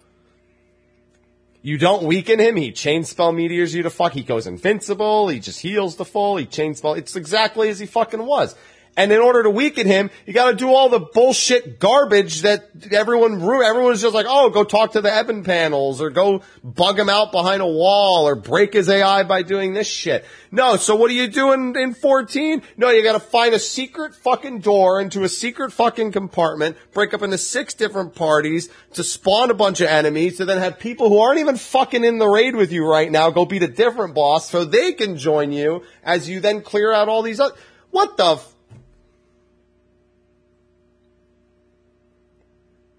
You 1.61 1.77
don't 1.77 2.03
weaken 2.03 2.39
him, 2.39 2.57
he 2.57 2.71
chain 2.71 3.03
spell 3.05 3.31
meteors 3.31 3.73
you 3.73 3.83
to 3.83 3.89
fuck, 3.89 4.13
he 4.13 4.21
goes 4.21 4.45
invincible, 4.45 5.29
he 5.29 5.39
just 5.39 5.59
heals 5.59 5.95
the 5.95 6.05
full, 6.05 6.37
he 6.37 6.45
chain 6.45 6.75
spell, 6.75 6.93
it's 6.93 7.15
exactly 7.15 7.69
as 7.69 7.79
he 7.79 7.87
fucking 7.87 8.23
was. 8.23 8.53
And 8.97 9.11
in 9.11 9.19
order 9.19 9.43
to 9.43 9.49
weaken 9.49 9.87
him, 9.87 10.09
you 10.25 10.33
got 10.33 10.51
to 10.51 10.55
do 10.55 10.69
all 10.69 10.87
the 10.87 10.99
bullshit 10.99 11.79
garbage 11.79 12.43
that 12.43 12.69
everyone 12.91 13.41
everyone's 13.41 14.01
just 14.01 14.13
like, 14.15 14.25
oh, 14.29 14.49
go 14.49 14.63
talk 14.63 14.93
to 14.93 15.01
the 15.01 15.13
Eben 15.13 15.43
panels 15.43 16.01
or 16.01 16.09
go 16.09 16.41
bug 16.63 16.97
him 16.97 17.09
out 17.09 17.33
behind 17.33 17.61
a 17.61 17.67
wall 17.67 18.25
or 18.25 18.35
break 18.35 18.73
his 18.73 18.87
AI 18.87 19.23
by 19.23 19.41
doing 19.41 19.73
this 19.73 19.87
shit. 19.87 20.23
No, 20.49 20.77
so 20.77 20.95
what 20.95 21.11
are 21.11 21.15
you 21.15 21.27
doing 21.27 21.75
in 21.75 21.93
14? 21.93 22.61
No, 22.77 22.89
you 22.89 23.03
got 23.03 23.13
to 23.13 23.19
find 23.19 23.53
a 23.53 23.59
secret 23.59 24.15
fucking 24.15 24.59
door 24.59 25.01
into 25.01 25.23
a 25.23 25.29
secret 25.29 25.73
fucking 25.73 26.13
compartment, 26.13 26.77
break 26.93 27.13
up 27.13 27.21
into 27.21 27.37
six 27.37 27.73
different 27.73 28.15
parties 28.15 28.69
to 28.93 29.03
spawn 29.03 29.51
a 29.51 29.53
bunch 29.53 29.81
of 29.81 29.89
enemies 29.89 30.37
to 30.37 30.45
then 30.45 30.59
have 30.59 30.79
people 30.79 31.09
who 31.09 31.19
aren't 31.19 31.39
even 31.39 31.57
fucking 31.57 32.05
in 32.05 32.17
the 32.17 32.27
raid 32.27 32.55
with 32.55 32.71
you 32.71 32.89
right 32.89 33.11
now 33.11 33.29
go 33.29 33.45
beat 33.45 33.63
a 33.63 33.67
different 33.67 34.15
boss 34.15 34.49
so 34.49 34.63
they 34.63 34.93
can 34.93 35.17
join 35.17 35.51
you 35.51 35.83
as 36.01 36.29
you 36.29 36.39
then 36.39 36.61
clear 36.61 36.93
out 36.93 37.09
all 37.09 37.21
these 37.21 37.41
other, 37.41 37.55
what 37.91 38.15
the 38.15 38.41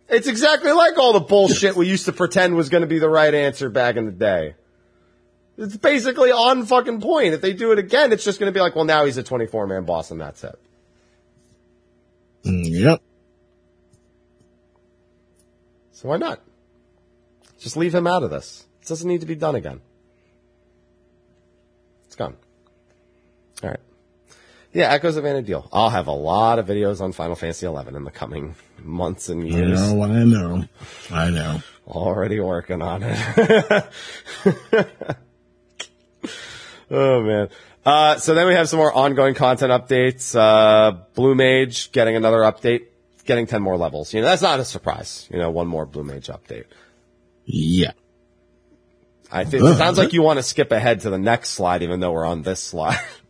It's 0.09 0.29
exactly 0.29 0.73
like 0.73 0.99
all 0.99 1.13
the 1.13 1.21
bullshit 1.21 1.75
we 1.75 1.89
used 1.89 2.05
to 2.05 2.13
pretend 2.13 2.55
was 2.55 2.69
going 2.69 2.83
to 2.83 2.87
be 2.87 2.99
the 2.99 3.09
right 3.09 3.35
answer 3.35 3.69
back 3.69 3.97
in 3.97 4.07
the 4.07 4.13
day. 4.13 4.55
It's 5.59 5.77
basically 5.77 6.31
on 6.31 6.67
fucking 6.67 7.01
point. 7.01 7.35
If 7.35 7.41
they 7.41 7.53
do 7.53 7.73
it 7.73 7.79
again, 7.79 8.13
it's 8.13 8.25
just 8.25 8.39
going 8.39 8.53
to 8.53 8.57
be 8.57 8.61
like, 8.61 8.77
well, 8.77 8.85
now 8.85 9.05
he's 9.05 9.17
a 9.17 9.23
24 9.23 9.67
man 9.67 9.85
boss 9.85 10.11
and 10.11 10.21
that's 10.21 10.45
it. 10.45 10.59
Mm, 12.45 12.69
Yep. 12.69 13.03
So 15.93 16.11
why 16.11 16.19
not? 16.19 16.41
Just 17.59 17.77
leave 17.77 17.95
him 17.95 18.07
out 18.07 18.23
of 18.23 18.31
this. 18.31 18.67
It 18.83 18.89
doesn't 18.89 19.09
need 19.09 19.23
to 19.23 19.27
be 19.27 19.35
done 19.35 19.55
again. 19.55 19.81
It's 22.05 22.17
gone. 22.17 22.37
All 23.63 23.71
right. 23.71 23.81
Yeah, 24.77 24.93
Echoes 24.93 25.17
of 25.17 25.25
Vana'diel. 25.25 25.67
I'll 25.73 25.89
have 25.89 26.07
a 26.07 26.13
lot 26.13 26.59
of 26.59 26.67
videos 26.67 27.01
on 27.01 27.13
Final 27.13 27.35
Fantasy 27.35 27.67
XI 27.67 27.97
in 27.97 28.05
the 28.05 28.11
coming 28.11 28.57
months 28.83 29.31
and 29.31 29.49
years. 29.49 29.81
I 29.81 29.95
know, 29.95 30.03
I 30.03 30.25
know. 30.25 30.65
I 31.11 31.31
know. 31.31 31.63
Already 31.89 32.41
working 32.41 32.83
on 32.83 33.03
it. 33.03 33.17
oh 36.91 37.23
man. 37.23 37.49
Uh, 37.87 38.19
so 38.19 38.35
then 38.35 38.47
we 38.49 38.53
have 38.53 38.69
some 38.69 38.79
more 38.79 38.93
ongoing 38.93 39.33
content 39.33 39.73
updates. 39.73 40.39
Uh, 40.39 40.99
Blue 41.15 41.35
Mage 41.35 41.91
getting 41.93 42.15
another 42.15 42.41
update, 42.41 42.89
getting 43.25 43.47
10 43.47 43.63
more 43.63 43.79
levels. 43.79 44.13
You 44.13 44.21
know, 44.21 44.27
that's 44.27 44.43
not 44.43 44.61
a 44.61 44.65
surprise. 44.67 45.27
You 45.33 45.39
know, 45.39 45.51
one 45.51 45.69
more 45.69 45.87
Blue 45.87 46.05
Mage 46.05 46.27
update. 46.27 46.67
Yeah. 47.47 47.93
I 49.33 49.45
think 49.45 49.65
it 49.65 49.77
sounds 49.77 49.97
like 49.97 50.13
you 50.13 50.21
want 50.21 50.39
to 50.39 50.43
skip 50.43 50.71
ahead 50.71 51.01
to 51.01 51.09
the 51.09 51.19
next 51.19 51.53
slide, 51.53 51.83
even 51.83 52.01
though 52.01 52.13
we're 52.13 52.27
on 52.27 52.43
this 52.43 52.63
slide. 52.63 53.01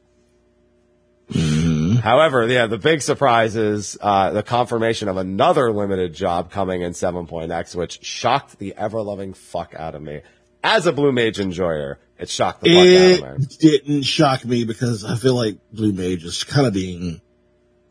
However, 1.32 2.46
yeah, 2.46 2.66
the 2.66 2.78
big 2.78 3.02
surprise 3.02 3.56
is 3.56 3.98
uh, 4.00 4.30
the 4.30 4.42
confirmation 4.42 5.08
of 5.08 5.16
another 5.16 5.72
limited 5.72 6.14
job 6.14 6.50
coming 6.50 6.82
in 6.82 6.92
7.x, 6.92 7.74
which 7.74 8.04
shocked 8.04 8.58
the 8.58 8.74
ever 8.76 9.02
loving 9.02 9.34
fuck 9.34 9.74
out 9.76 9.94
of 9.94 10.02
me. 10.02 10.20
As 10.62 10.86
a 10.86 10.92
Blue 10.92 11.12
Mage 11.12 11.40
enjoyer, 11.40 11.98
it 12.18 12.28
shocked 12.28 12.62
the 12.62 12.70
It 12.70 13.18
fuck 13.18 13.22
out 13.22 13.32
of 13.32 13.38
me. 13.38 13.44
It 13.44 13.58
didn't 13.58 14.02
shock 14.02 14.44
me 14.44 14.64
because 14.64 15.04
I 15.04 15.16
feel 15.16 15.34
like 15.34 15.58
Blue 15.72 15.92
Mage 15.92 16.24
is 16.24 16.44
kind 16.44 16.66
of 16.66 16.72
being, 16.72 17.20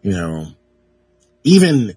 you 0.01 0.11
know, 0.11 0.47
even, 1.43 1.95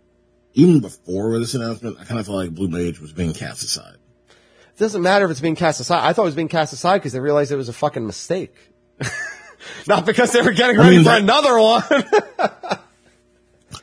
even 0.55 0.81
before 0.81 1.39
this 1.39 1.55
announcement, 1.55 1.99
I 2.01 2.05
kind 2.05 2.19
of 2.19 2.27
felt 2.27 2.39
like 2.39 2.51
Blue 2.51 2.69
Mage 2.69 3.01
was 3.01 3.13
being 3.13 3.33
cast 3.33 3.63
aside. 3.63 3.97
It 4.29 4.79
doesn't 4.79 5.03
matter 5.03 5.25
if 5.25 5.31
it's 5.31 5.41
being 5.41 5.57
cast 5.57 5.81
aside. 5.81 6.09
I 6.09 6.13
thought 6.13 6.23
it 6.23 6.27
was 6.27 6.35
being 6.35 6.49
cast 6.49 6.73
aside 6.73 6.99
because 6.99 7.13
they 7.13 7.21
realized 7.21 7.51
it 7.51 7.57
was 7.57 7.69
a 7.69 7.73
fucking 7.73 8.07
mistake. 8.07 8.55
Not 9.87 10.07
because 10.07 10.33
they 10.33 10.43
were 10.43 10.53
getting 10.53 10.79
I 10.79 10.83
ready 10.85 10.97
mean, 10.97 11.05
for 11.05 11.11
that- 11.11 11.23
another 11.23 11.59
one. 11.59 11.83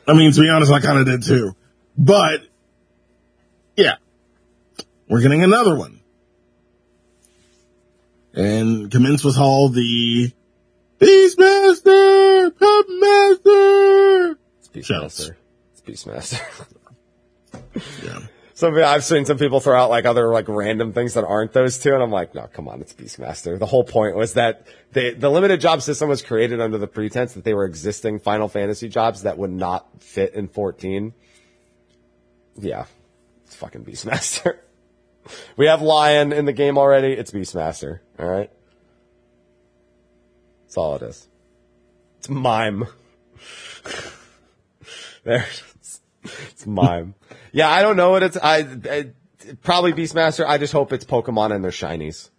I 0.08 0.12
mean, 0.14 0.32
to 0.32 0.40
be 0.40 0.48
honest, 0.48 0.70
I 0.72 0.80
kind 0.80 0.98
of 0.98 1.06
did 1.06 1.22
too. 1.24 1.54
But, 1.98 2.42
yeah, 3.76 3.94
we're 5.08 5.20
getting 5.22 5.42
another 5.42 5.74
one. 5.76 6.00
And 8.34 8.90
commence 8.90 9.24
with 9.24 9.38
all 9.38 9.68
the 9.70 10.30
Beastmaster, 11.00 12.50
Puppetmaster. 12.52 14.36
it's 14.74 14.86
Shouts. 14.86 15.30
Beastmaster. 15.30 15.34
It's 15.72 15.80
Beastmaster. 16.04 16.40
Yeah. 18.04 18.20
Some 18.56 18.74
I've 18.74 19.04
seen 19.04 19.26
some 19.26 19.36
people 19.36 19.60
throw 19.60 19.78
out 19.78 19.90
like 19.90 20.06
other 20.06 20.32
like 20.32 20.48
random 20.48 20.94
things 20.94 21.12
that 21.12 21.26
aren't 21.26 21.52
those 21.52 21.76
two, 21.76 21.92
and 21.92 22.02
I'm 22.02 22.10
like, 22.10 22.34
no, 22.34 22.48
come 22.50 22.68
on, 22.68 22.80
it's 22.80 22.94
Beastmaster. 22.94 23.58
The 23.58 23.66
whole 23.66 23.84
point 23.84 24.16
was 24.16 24.32
that 24.32 24.66
they, 24.92 25.12
the 25.12 25.28
limited 25.28 25.60
job 25.60 25.82
system 25.82 26.08
was 26.08 26.22
created 26.22 26.58
under 26.58 26.78
the 26.78 26.86
pretense 26.86 27.34
that 27.34 27.44
they 27.44 27.52
were 27.52 27.66
existing 27.66 28.18
Final 28.18 28.48
Fantasy 28.48 28.88
jobs 28.88 29.24
that 29.24 29.36
would 29.36 29.50
not 29.50 30.02
fit 30.02 30.32
in 30.32 30.48
14. 30.48 31.12
Yeah, 32.58 32.86
it's 33.44 33.56
fucking 33.56 33.84
Beastmaster. 33.84 34.56
we 35.58 35.66
have 35.66 35.82
Lion 35.82 36.32
in 36.32 36.46
the 36.46 36.54
game 36.54 36.78
already. 36.78 37.12
It's 37.12 37.32
Beastmaster. 37.32 38.00
All 38.18 38.26
right, 38.26 38.50
that's 40.62 40.78
all 40.78 40.96
it 40.96 41.02
is. 41.02 41.28
It's 42.20 42.30
mime. 42.30 42.86
there. 45.24 45.44
It's 46.50 46.66
mime. 46.66 47.14
Yeah, 47.52 47.68
I 47.68 47.82
don't 47.82 47.96
know 47.96 48.10
what 48.10 48.22
it's. 48.22 48.36
I, 48.36 48.58
I 48.90 49.10
probably 49.62 49.92
Beastmaster. 49.92 50.46
I 50.46 50.58
just 50.58 50.72
hope 50.72 50.92
it's 50.92 51.04
Pokemon 51.04 51.54
and 51.54 51.62
their 51.64 51.70
shinies. 51.70 52.30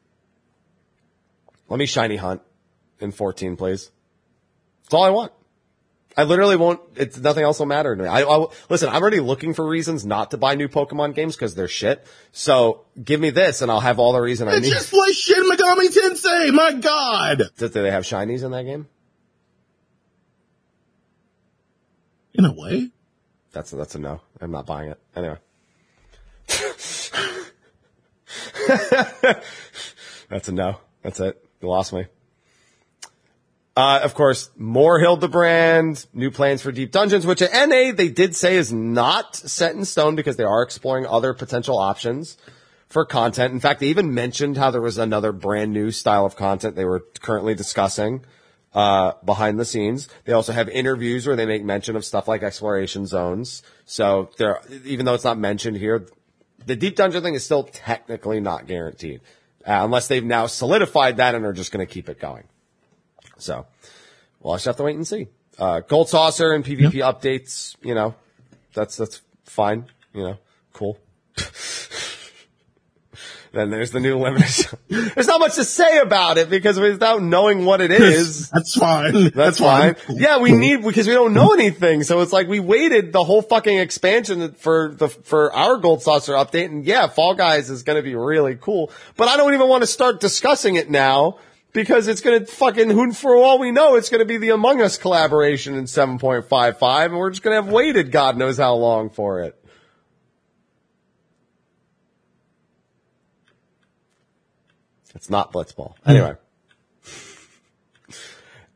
Let 1.69 1.77
me 1.79 1.85
shiny 1.85 2.15
hunt 2.15 2.41
in 2.99 3.11
14, 3.11 3.57
please. 3.57 3.91
That's 4.83 4.93
all 4.93 5.03
I 5.03 5.09
want. 5.09 5.31
I 6.19 6.23
literally 6.23 6.55
won't. 6.55 6.79
It's 6.95 7.17
nothing 7.19 7.43
else 7.43 7.59
will 7.59 7.67
matter 7.67 7.95
to 7.95 8.01
me. 8.03 8.09
I, 8.09 8.21
I 8.23 8.47
listen. 8.69 8.89
I'm 8.89 9.01
already 9.03 9.19
looking 9.19 9.53
for 9.53 9.67
reasons 9.67 10.03
not 10.03 10.31
to 10.31 10.37
buy 10.37 10.55
new 10.55 10.67
Pokemon 10.67 11.13
games 11.13 11.35
because 11.35 11.53
they're 11.53 11.67
shit. 11.67 12.07
So 12.31 12.85
give 13.01 13.19
me 13.19 13.29
this, 13.29 13.61
and 13.61 13.69
I'll 13.69 13.81
have 13.81 13.99
all 13.99 14.13
the 14.13 14.19
reason 14.21 14.47
I 14.47 14.53
It's 14.53 14.61
need. 14.65 14.73
just 14.73 14.93
like 14.93 15.13
Shin 15.13 15.43
Megami 15.47 15.89
Tensei, 15.95 16.51
my 16.53 16.73
god! 16.73 17.43
Do 17.57 17.67
they 17.67 17.91
have 17.91 18.03
shinies 18.03 18.43
in 18.43 18.49
that 18.51 18.63
game? 18.63 18.87
In 22.33 22.45
a 22.45 22.53
way. 22.53 22.89
That's 23.57 23.71
that's 23.71 23.95
a 23.95 23.99
no. 23.99 24.21
I'm 24.39 24.51
not 24.51 24.67
buying 24.67 24.91
it 24.91 24.99
anyway. 25.15 25.37
that's 30.29 30.47
a 30.47 30.51
no. 30.51 30.77
That's 31.01 31.19
it. 31.19 31.43
You 31.59 31.69
lost 31.69 31.91
me. 31.91 32.05
Uh, 33.75 34.01
of 34.03 34.13
course, 34.13 34.51
more 34.57 34.99
Hildebrand, 34.99 36.05
new 36.13 36.29
plans 36.29 36.61
for 36.61 36.71
Deep 36.71 36.91
Dungeons, 36.91 37.25
which 37.25 37.41
at 37.41 37.67
NA 37.67 37.93
they 37.93 38.09
did 38.09 38.35
say 38.35 38.57
is 38.57 38.71
not 38.71 39.35
set 39.35 39.73
in 39.73 39.85
stone 39.85 40.15
because 40.15 40.35
they 40.35 40.43
are 40.43 40.61
exploring 40.61 41.07
other 41.07 41.33
potential 41.33 41.79
options 41.79 42.37
for 42.87 43.05
content. 43.05 43.55
In 43.55 43.59
fact, 43.59 43.79
they 43.79 43.87
even 43.87 44.13
mentioned 44.13 44.57
how 44.57 44.69
there 44.69 44.81
was 44.81 44.99
another 44.99 45.31
brand 45.31 45.73
new 45.73 45.89
style 45.89 46.27
of 46.27 46.35
content 46.35 46.75
they 46.75 46.85
were 46.85 47.03
currently 47.21 47.55
discussing 47.55 48.23
uh, 48.73 49.13
behind 49.23 49.59
the 49.59 49.65
scenes. 49.65 50.07
They 50.25 50.33
also 50.33 50.51
have 50.53 50.69
interviews 50.69 51.25
where 51.25 51.35
they 51.35 51.45
make 51.45 51.63
mention 51.63 51.95
of 51.95 52.05
stuff 52.05 52.27
like 52.27 52.43
exploration 52.43 53.05
zones. 53.05 53.63
So 53.85 54.29
there, 54.37 54.61
even 54.85 55.05
though 55.05 55.13
it's 55.13 55.23
not 55.23 55.37
mentioned 55.37 55.77
here, 55.77 56.07
the 56.65 56.75
deep 56.75 56.95
dungeon 56.95 57.23
thing 57.23 57.35
is 57.35 57.45
still 57.45 57.63
technically 57.63 58.39
not 58.39 58.67
guaranteed, 58.67 59.21
uh, 59.65 59.79
unless 59.83 60.07
they've 60.07 60.23
now 60.23 60.47
solidified 60.47 61.17
that 61.17 61.33
and 61.33 61.45
are 61.45 61.53
just 61.53 61.71
going 61.71 61.85
to 61.85 61.91
keep 61.91 62.09
it 62.09 62.19
going. 62.19 62.43
So 63.37 63.65
we'll 64.41 64.55
just 64.55 64.65
have 64.65 64.77
to 64.77 64.83
wait 64.83 64.95
and 64.95 65.07
see. 65.07 65.27
Uh, 65.57 65.79
Gold 65.79 66.09
Saucer 66.09 66.51
and 66.53 66.63
PvP 66.63 66.93
updates, 66.93 67.75
you 67.81 67.95
know, 67.95 68.15
that's, 68.73 68.97
that's 68.97 69.21
fine, 69.45 69.85
you 70.13 70.23
know, 70.23 70.37
cool. 70.73 70.99
then 73.53 73.69
there's 73.69 73.91
the 73.91 73.99
new 73.99 74.17
limited. 74.17 74.67
there's 74.89 75.27
not 75.27 75.39
much 75.39 75.55
to 75.55 75.63
say 75.63 75.99
about 75.99 76.37
it 76.37 76.49
because 76.49 76.79
without 76.79 77.21
knowing 77.21 77.65
what 77.65 77.81
it 77.81 77.91
is, 77.91 78.49
That's 78.49 78.75
fine. 78.75 79.29
that's 79.29 79.59
fine. 79.59 79.95
Yeah, 80.09 80.39
we 80.39 80.51
need 80.51 80.83
because 80.83 81.07
we 81.07 81.13
don't 81.13 81.33
know 81.33 81.53
anything. 81.53 82.03
So 82.03 82.21
it's 82.21 82.33
like 82.33 82.47
we 82.47 82.59
waited 82.59 83.13
the 83.13 83.23
whole 83.23 83.41
fucking 83.41 83.77
expansion 83.77 84.53
for 84.53 84.93
the 84.95 85.07
for 85.09 85.53
our 85.53 85.77
Gold 85.77 86.01
Saucer 86.01 86.33
update, 86.33 86.65
and 86.65 86.85
yeah, 86.85 87.07
Fall 87.07 87.33
Guys 87.35 87.69
is 87.69 87.83
going 87.83 87.97
to 87.97 88.03
be 88.03 88.15
really 88.15 88.55
cool. 88.55 88.91
But 89.15 89.27
I 89.27 89.37
don't 89.37 89.53
even 89.53 89.67
want 89.67 89.83
to 89.83 89.87
start 89.87 90.19
discussing 90.19 90.75
it 90.75 90.89
now 90.89 91.39
because 91.73 92.07
it's 92.07 92.21
going 92.21 92.39
to 92.39 92.45
fucking 92.45 92.89
who 92.89 93.11
for 93.13 93.35
all 93.35 93.59
we 93.59 93.71
know, 93.71 93.95
it's 93.95 94.09
going 94.09 94.19
to 94.19 94.25
be 94.25 94.37
the 94.37 94.49
Among 94.49 94.81
Us 94.81 94.97
collaboration 94.97 95.75
in 95.75 95.87
seven 95.87 96.17
point 96.19 96.45
five 96.49 96.79
five, 96.79 97.11
and 97.11 97.19
we're 97.19 97.29
just 97.29 97.43
going 97.43 97.55
to 97.57 97.63
have 97.63 97.71
waited 97.71 98.11
God 98.11 98.37
knows 98.37 98.57
how 98.57 98.75
long 98.75 99.09
for 99.09 99.41
it. 99.41 99.55
It's 105.17 105.29
not 105.29 105.51
Blitzball. 105.51 105.95
Anyway. 106.05 106.35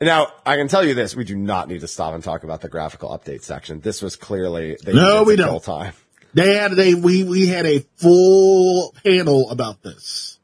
Now, 0.02 0.30
I 0.46 0.56
can 0.58 0.68
tell 0.68 0.84
you 0.84 0.96
this, 0.96 1.16
we 1.16 1.24
do 1.24 1.36
not 1.36 1.68
need 1.70 1.82
to 1.82 1.88
stop 1.88 2.16
and 2.16 2.24
talk 2.24 2.44
about 2.44 2.62
the 2.62 2.68
graphical 2.70 3.10
update 3.12 3.44
section. 3.44 3.80
This 3.82 4.02
was 4.02 4.16
clearly, 4.16 4.76
they 4.84 4.94
No, 4.94 5.22
we 5.24 5.36
don't. 5.36 5.64
time. 5.64 5.94
They 6.34 6.56
had 6.56 6.72
they 6.72 6.96
we 6.96 7.24
we 7.24 7.48
had 7.48 7.66
a 7.66 7.80
full 7.98 8.96
panel 9.04 9.52
about 9.52 9.84
this. 9.84 10.40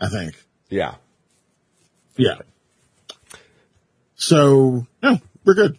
I 0.00 0.08
think. 0.08 0.34
Yeah. 0.70 0.94
Yeah. 2.16 2.36
So 4.14 4.86
no, 5.02 5.18
we're 5.44 5.54
good. 5.54 5.78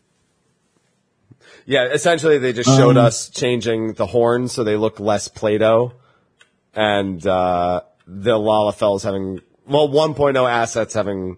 Yeah, 1.66 1.86
essentially 1.86 2.38
they 2.38 2.52
just 2.54 2.70
showed 2.70 2.98
Um, 2.98 3.06
us 3.06 3.30
changing 3.30 3.94
the 3.94 4.06
horns 4.08 4.52
so 4.52 4.64
they 4.64 4.76
look 4.76 5.00
less 5.00 5.28
Play-Doh. 5.30 5.94
And, 6.76 7.26
uh, 7.26 7.82
the 8.12 8.34
Lalafels 8.34 9.04
having, 9.04 9.42
well, 9.68 9.88
1.0 9.88 10.50
assets 10.50 10.96
having 10.96 11.38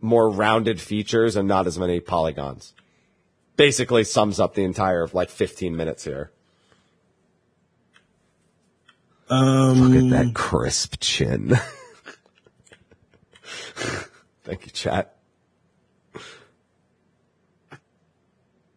more 0.00 0.28
rounded 0.28 0.80
features 0.80 1.36
and 1.36 1.46
not 1.46 1.68
as 1.68 1.78
many 1.78 2.00
polygons. 2.00 2.74
Basically 3.56 4.02
sums 4.02 4.40
up 4.40 4.54
the 4.54 4.64
entire, 4.64 5.06
like, 5.12 5.30
15 5.30 5.76
minutes 5.76 6.02
here. 6.02 6.32
Um, 9.28 9.80
Look 9.80 10.02
at 10.02 10.10
that 10.10 10.34
crisp 10.34 10.96
chin. 10.98 11.50
Thank 14.42 14.66
you, 14.66 14.72
chat. 14.72 15.14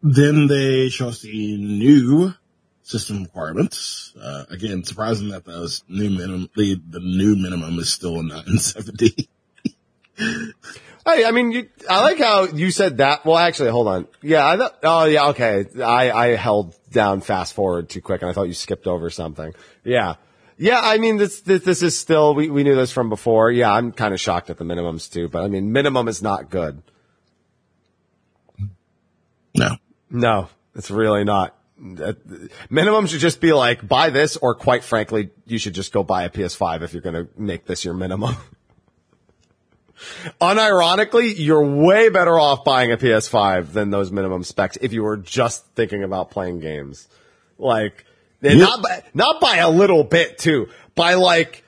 Then 0.02 0.46
they 0.46 0.88
show 0.90 1.08
us 1.08 1.22
the 1.22 1.56
new 1.56 2.34
system 2.84 3.24
requirements. 3.24 4.14
Uh, 4.20 4.44
again, 4.50 4.84
surprising 4.84 5.30
that 5.30 5.44
those 5.44 5.82
new 5.88 6.10
minimum, 6.10 6.48
the, 6.54 6.80
the 6.88 7.00
new 7.00 7.34
minimum 7.34 7.78
is 7.80 7.92
still 7.92 8.20
a 8.20 8.22
970. 8.22 9.28
Hey, 11.06 11.24
I 11.26 11.32
mean, 11.32 11.52
you, 11.52 11.68
I 11.90 12.00
like 12.02 12.18
how 12.18 12.44
you 12.44 12.70
said 12.70 12.98
that. 12.98 13.26
Well, 13.26 13.36
actually, 13.36 13.70
hold 13.70 13.88
on. 13.88 14.06
Yeah, 14.22 14.46
I 14.46 14.56
thought, 14.56 14.78
oh 14.84 15.04
yeah, 15.04 15.28
okay. 15.28 15.66
I, 15.82 16.10
I 16.10 16.26
held 16.36 16.74
down 16.92 17.20
fast 17.20 17.52
forward 17.52 17.90
too 17.90 18.00
quick 18.00 18.22
and 18.22 18.30
I 18.30 18.32
thought 18.32 18.44
you 18.44 18.54
skipped 18.54 18.86
over 18.86 19.10
something. 19.10 19.52
Yeah. 19.82 20.14
Yeah, 20.56 20.80
I 20.82 20.98
mean, 20.98 21.16
this, 21.18 21.40
this, 21.40 21.62
this 21.62 21.82
is 21.82 21.98
still, 21.98 22.34
we, 22.34 22.48
we 22.48 22.62
knew 22.62 22.76
this 22.76 22.92
from 22.92 23.08
before. 23.10 23.50
Yeah, 23.50 23.72
I'm 23.72 23.92
kind 23.92 24.14
of 24.14 24.20
shocked 24.20 24.48
at 24.50 24.56
the 24.56 24.64
minimums 24.64 25.12
too, 25.12 25.28
but 25.28 25.42
I 25.42 25.48
mean, 25.48 25.72
minimum 25.72 26.08
is 26.08 26.22
not 26.22 26.48
good. 26.48 26.80
No. 29.54 29.76
No, 30.10 30.48
it's 30.74 30.90
really 30.90 31.24
not. 31.24 31.54
That- 31.78 32.50
Minimum 32.70 33.06
should 33.06 33.20
just 33.20 33.40
be 33.40 33.52
like, 33.52 33.86
buy 33.86 34.10
this, 34.10 34.36
or 34.36 34.54
quite 34.54 34.84
frankly, 34.84 35.30
you 35.46 35.58
should 35.58 35.74
just 35.74 35.92
go 35.92 36.02
buy 36.04 36.24
a 36.24 36.30
PS5 36.30 36.82
if 36.82 36.92
you're 36.92 37.02
going 37.02 37.26
to 37.26 37.28
make 37.36 37.66
this 37.66 37.84
your 37.84 37.94
minimum. 37.94 38.36
Unironically, 40.40 41.34
you're 41.36 41.64
way 41.64 42.08
better 42.08 42.38
off 42.38 42.64
buying 42.64 42.92
a 42.92 42.96
PS5 42.96 43.72
than 43.72 43.90
those 43.90 44.10
minimum 44.10 44.44
specs 44.44 44.76
if 44.80 44.92
you 44.92 45.02
were 45.02 45.16
just 45.16 45.64
thinking 45.74 46.02
about 46.02 46.30
playing 46.30 46.60
games. 46.60 47.08
Like, 47.58 48.04
Yep. 48.42 48.58
not 48.58 48.82
by, 48.82 49.02
not 49.14 49.40
by 49.40 49.56
a 49.58 49.70
little 49.70 50.04
bit 50.04 50.36
too, 50.38 50.68
by 50.94 51.14
like 51.14 51.63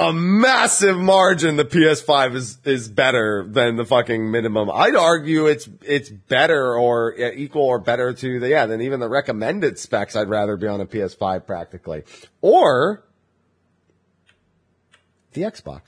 a 0.00 0.12
massive 0.12 0.98
margin, 0.98 1.56
the 1.56 1.64
PS5 1.64 2.34
is, 2.34 2.58
is 2.64 2.88
better 2.88 3.44
than 3.46 3.76
the 3.76 3.84
fucking 3.84 4.30
minimum. 4.30 4.70
I'd 4.70 4.96
argue 4.96 5.46
it's, 5.46 5.68
it's 5.82 6.10
better 6.10 6.76
or 6.76 7.14
equal 7.14 7.62
or 7.62 7.78
better 7.78 8.12
to 8.12 8.40
the, 8.40 8.48
yeah, 8.48 8.66
than 8.66 8.80
even 8.80 8.98
the 8.98 9.08
recommended 9.08 9.78
specs. 9.78 10.16
I'd 10.16 10.28
rather 10.28 10.56
be 10.56 10.66
on 10.66 10.80
a 10.80 10.86
PS5 10.86 11.46
practically. 11.46 12.02
Or 12.40 13.04
the 15.32 15.42
Xbox. 15.42 15.80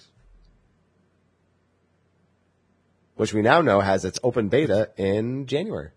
Which 3.16 3.32
we 3.34 3.42
now 3.42 3.60
know 3.60 3.80
has 3.80 4.04
its 4.04 4.20
open 4.22 4.48
beta 4.48 4.90
in 4.96 5.46
January. 5.46 5.90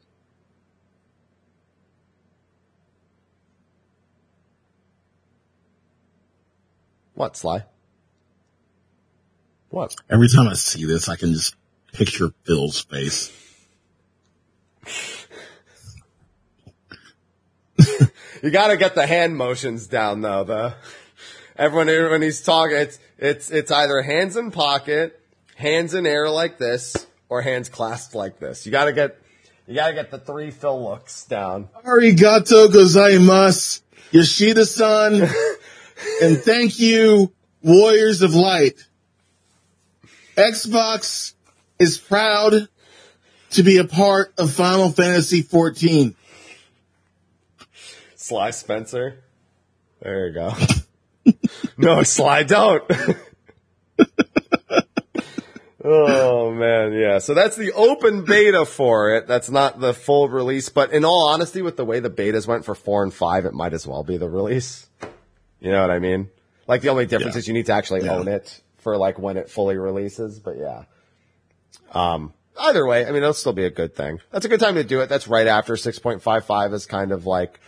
What, 7.14 7.36
Sly? 7.36 7.66
What? 9.70 9.96
Every 10.10 10.28
time 10.28 10.48
I 10.48 10.54
see 10.54 10.86
this, 10.86 11.08
I 11.10 11.16
can 11.16 11.34
just 11.34 11.56
picture 11.94 12.32
Phil's 12.44 12.82
face. 12.82 13.32
You 18.42 18.52
gotta 18.52 18.78
get 18.78 18.96
the 18.96 19.06
hand 19.06 19.36
motions 19.36 19.88
down 19.88 20.22
though, 20.22 20.44
though. 20.46 20.74
everyone 21.58 21.88
when 21.88 22.22
he's 22.22 22.42
talking, 22.42 22.78
it's 22.78 23.00
it's 23.18 23.52
it's 23.52 23.70
either 23.70 24.02
hands 24.02 24.38
in 24.38 24.52
pocket, 24.52 25.20
hands 25.56 25.94
in 25.94 26.06
air 26.06 26.30
like 26.30 26.58
this, 26.58 27.06
or 27.28 27.42
hands 27.42 27.68
clasped 27.68 28.16
like 28.16 28.40
this. 28.40 28.66
You 28.66 28.72
gotta 28.72 28.94
get 28.94 29.18
you 29.68 29.76
gotta 29.76 29.94
get 29.94 30.10
the 30.10 30.20
three 30.20 30.52
Phil 30.52 30.82
looks 30.82 31.26
down. 31.26 31.68
Arigato 31.86 32.68
gozaimasu, 32.70 33.82
Yoshida-san, 34.12 35.22
and 36.22 36.38
thank 36.38 36.80
you, 36.80 37.34
Warriors 37.62 38.22
of 38.22 38.36
Light. 38.36 38.88
Xbox 40.40 41.34
is 41.78 41.98
proud 41.98 42.68
to 43.52 43.64
be 43.64 43.78
a 43.78 43.84
part 43.86 44.34
of 44.38 44.52
Final 44.52 44.90
Fantasy 44.90 45.44
XIV. 45.44 46.16
Sly 48.16 48.52
Spencer. 48.52 49.20
There 50.02 50.28
you 50.28 50.34
go. 50.34 50.54
no, 51.78 52.04
Sly, 52.04 52.44
don't. 52.44 52.84
oh 55.84 56.52
man, 56.52 56.94
yeah. 56.94 57.20
So 57.20 57.34
that's 57.34 57.56
the 57.58 57.74
open 57.74 58.24
beta 58.24 58.66
for 58.66 59.16
it. 59.16 59.28
That's 59.28 59.50
not 59.50 59.80
the 59.80 59.94
full 59.94 60.30
release, 60.30 60.70
but 60.70 60.94
in 60.94 61.04
all 61.04 61.28
honesty, 61.28 61.62
with 61.62 61.76
the 61.76 61.86
way 61.86 62.00
the 62.00 62.10
betas 62.10 62.48
went 62.48 62.64
for 62.66 62.76
four 62.76 63.04
and 63.04 63.14
five, 63.14 63.46
it 63.46 63.54
might 63.54 63.74
as 63.74 63.86
well 63.86 64.04
be 64.04 64.18
the 64.18 64.30
release. 64.30 64.88
You 65.60 65.72
know 65.72 65.82
what 65.82 65.92
I 65.92 66.00
mean? 66.00 66.30
Like 66.68 66.82
the 66.82 66.90
only 66.90 67.06
difference 67.08 67.36
Yeah. 67.36 67.40
is 67.40 67.48
you 67.48 67.54
need 67.54 67.66
to 67.66 67.74
actually 67.74 68.06
Yeah. 68.06 68.16
own 68.16 68.28
it 68.30 68.62
for 68.90 68.98
like 68.98 69.20
when 69.20 69.38
it 69.38 69.50
fully 69.52 69.78
releases, 69.78 70.40
but 70.40 70.58
yeah. 70.58 70.86
Um, 71.92 72.34
either 72.60 72.86
way, 72.88 73.06
I 73.06 73.10
mean, 73.10 73.18
it'll 73.18 73.34
still 73.34 73.54
be 73.54 73.66
a 73.66 73.70
good 73.70 73.96
thing. 73.96 74.20
That's 74.32 74.46
a 74.46 74.50
good 74.50 74.60
time 74.60 74.76
to 74.76 74.84
do 74.84 75.02
it. 75.02 75.10
That's 75.10 75.28
right 75.28 75.46
after 75.46 75.74
6.55 75.76 76.74
is 76.74 76.88
kind 76.88 77.12
of 77.12 77.28
like, 77.28 77.60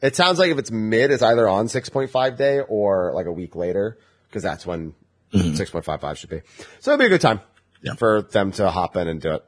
it 0.00 0.14
sounds 0.14 0.38
like 0.38 0.52
if 0.52 0.58
it's 0.58 0.70
mid, 0.70 1.10
it's 1.10 1.22
either 1.22 1.48
on 1.48 1.66
6.5 1.66 2.36
day 2.36 2.60
or 2.60 3.12
like 3.12 3.26
a 3.26 3.32
week 3.32 3.56
later, 3.56 3.98
because 4.28 4.44
that's 4.44 4.64
when 4.64 4.94
6.55 5.34 6.16
should 6.16 6.30
be. 6.30 6.42
So 6.78 6.92
it'll 6.92 7.00
be 7.00 7.06
a 7.06 7.08
good 7.08 7.20
time 7.20 7.40
Yeah. 7.82 7.94
for 7.94 8.22
them 8.22 8.52
to 8.52 8.70
hop 8.70 8.96
in 8.96 9.08
and 9.08 9.20
do 9.20 9.32
it. 9.32 9.44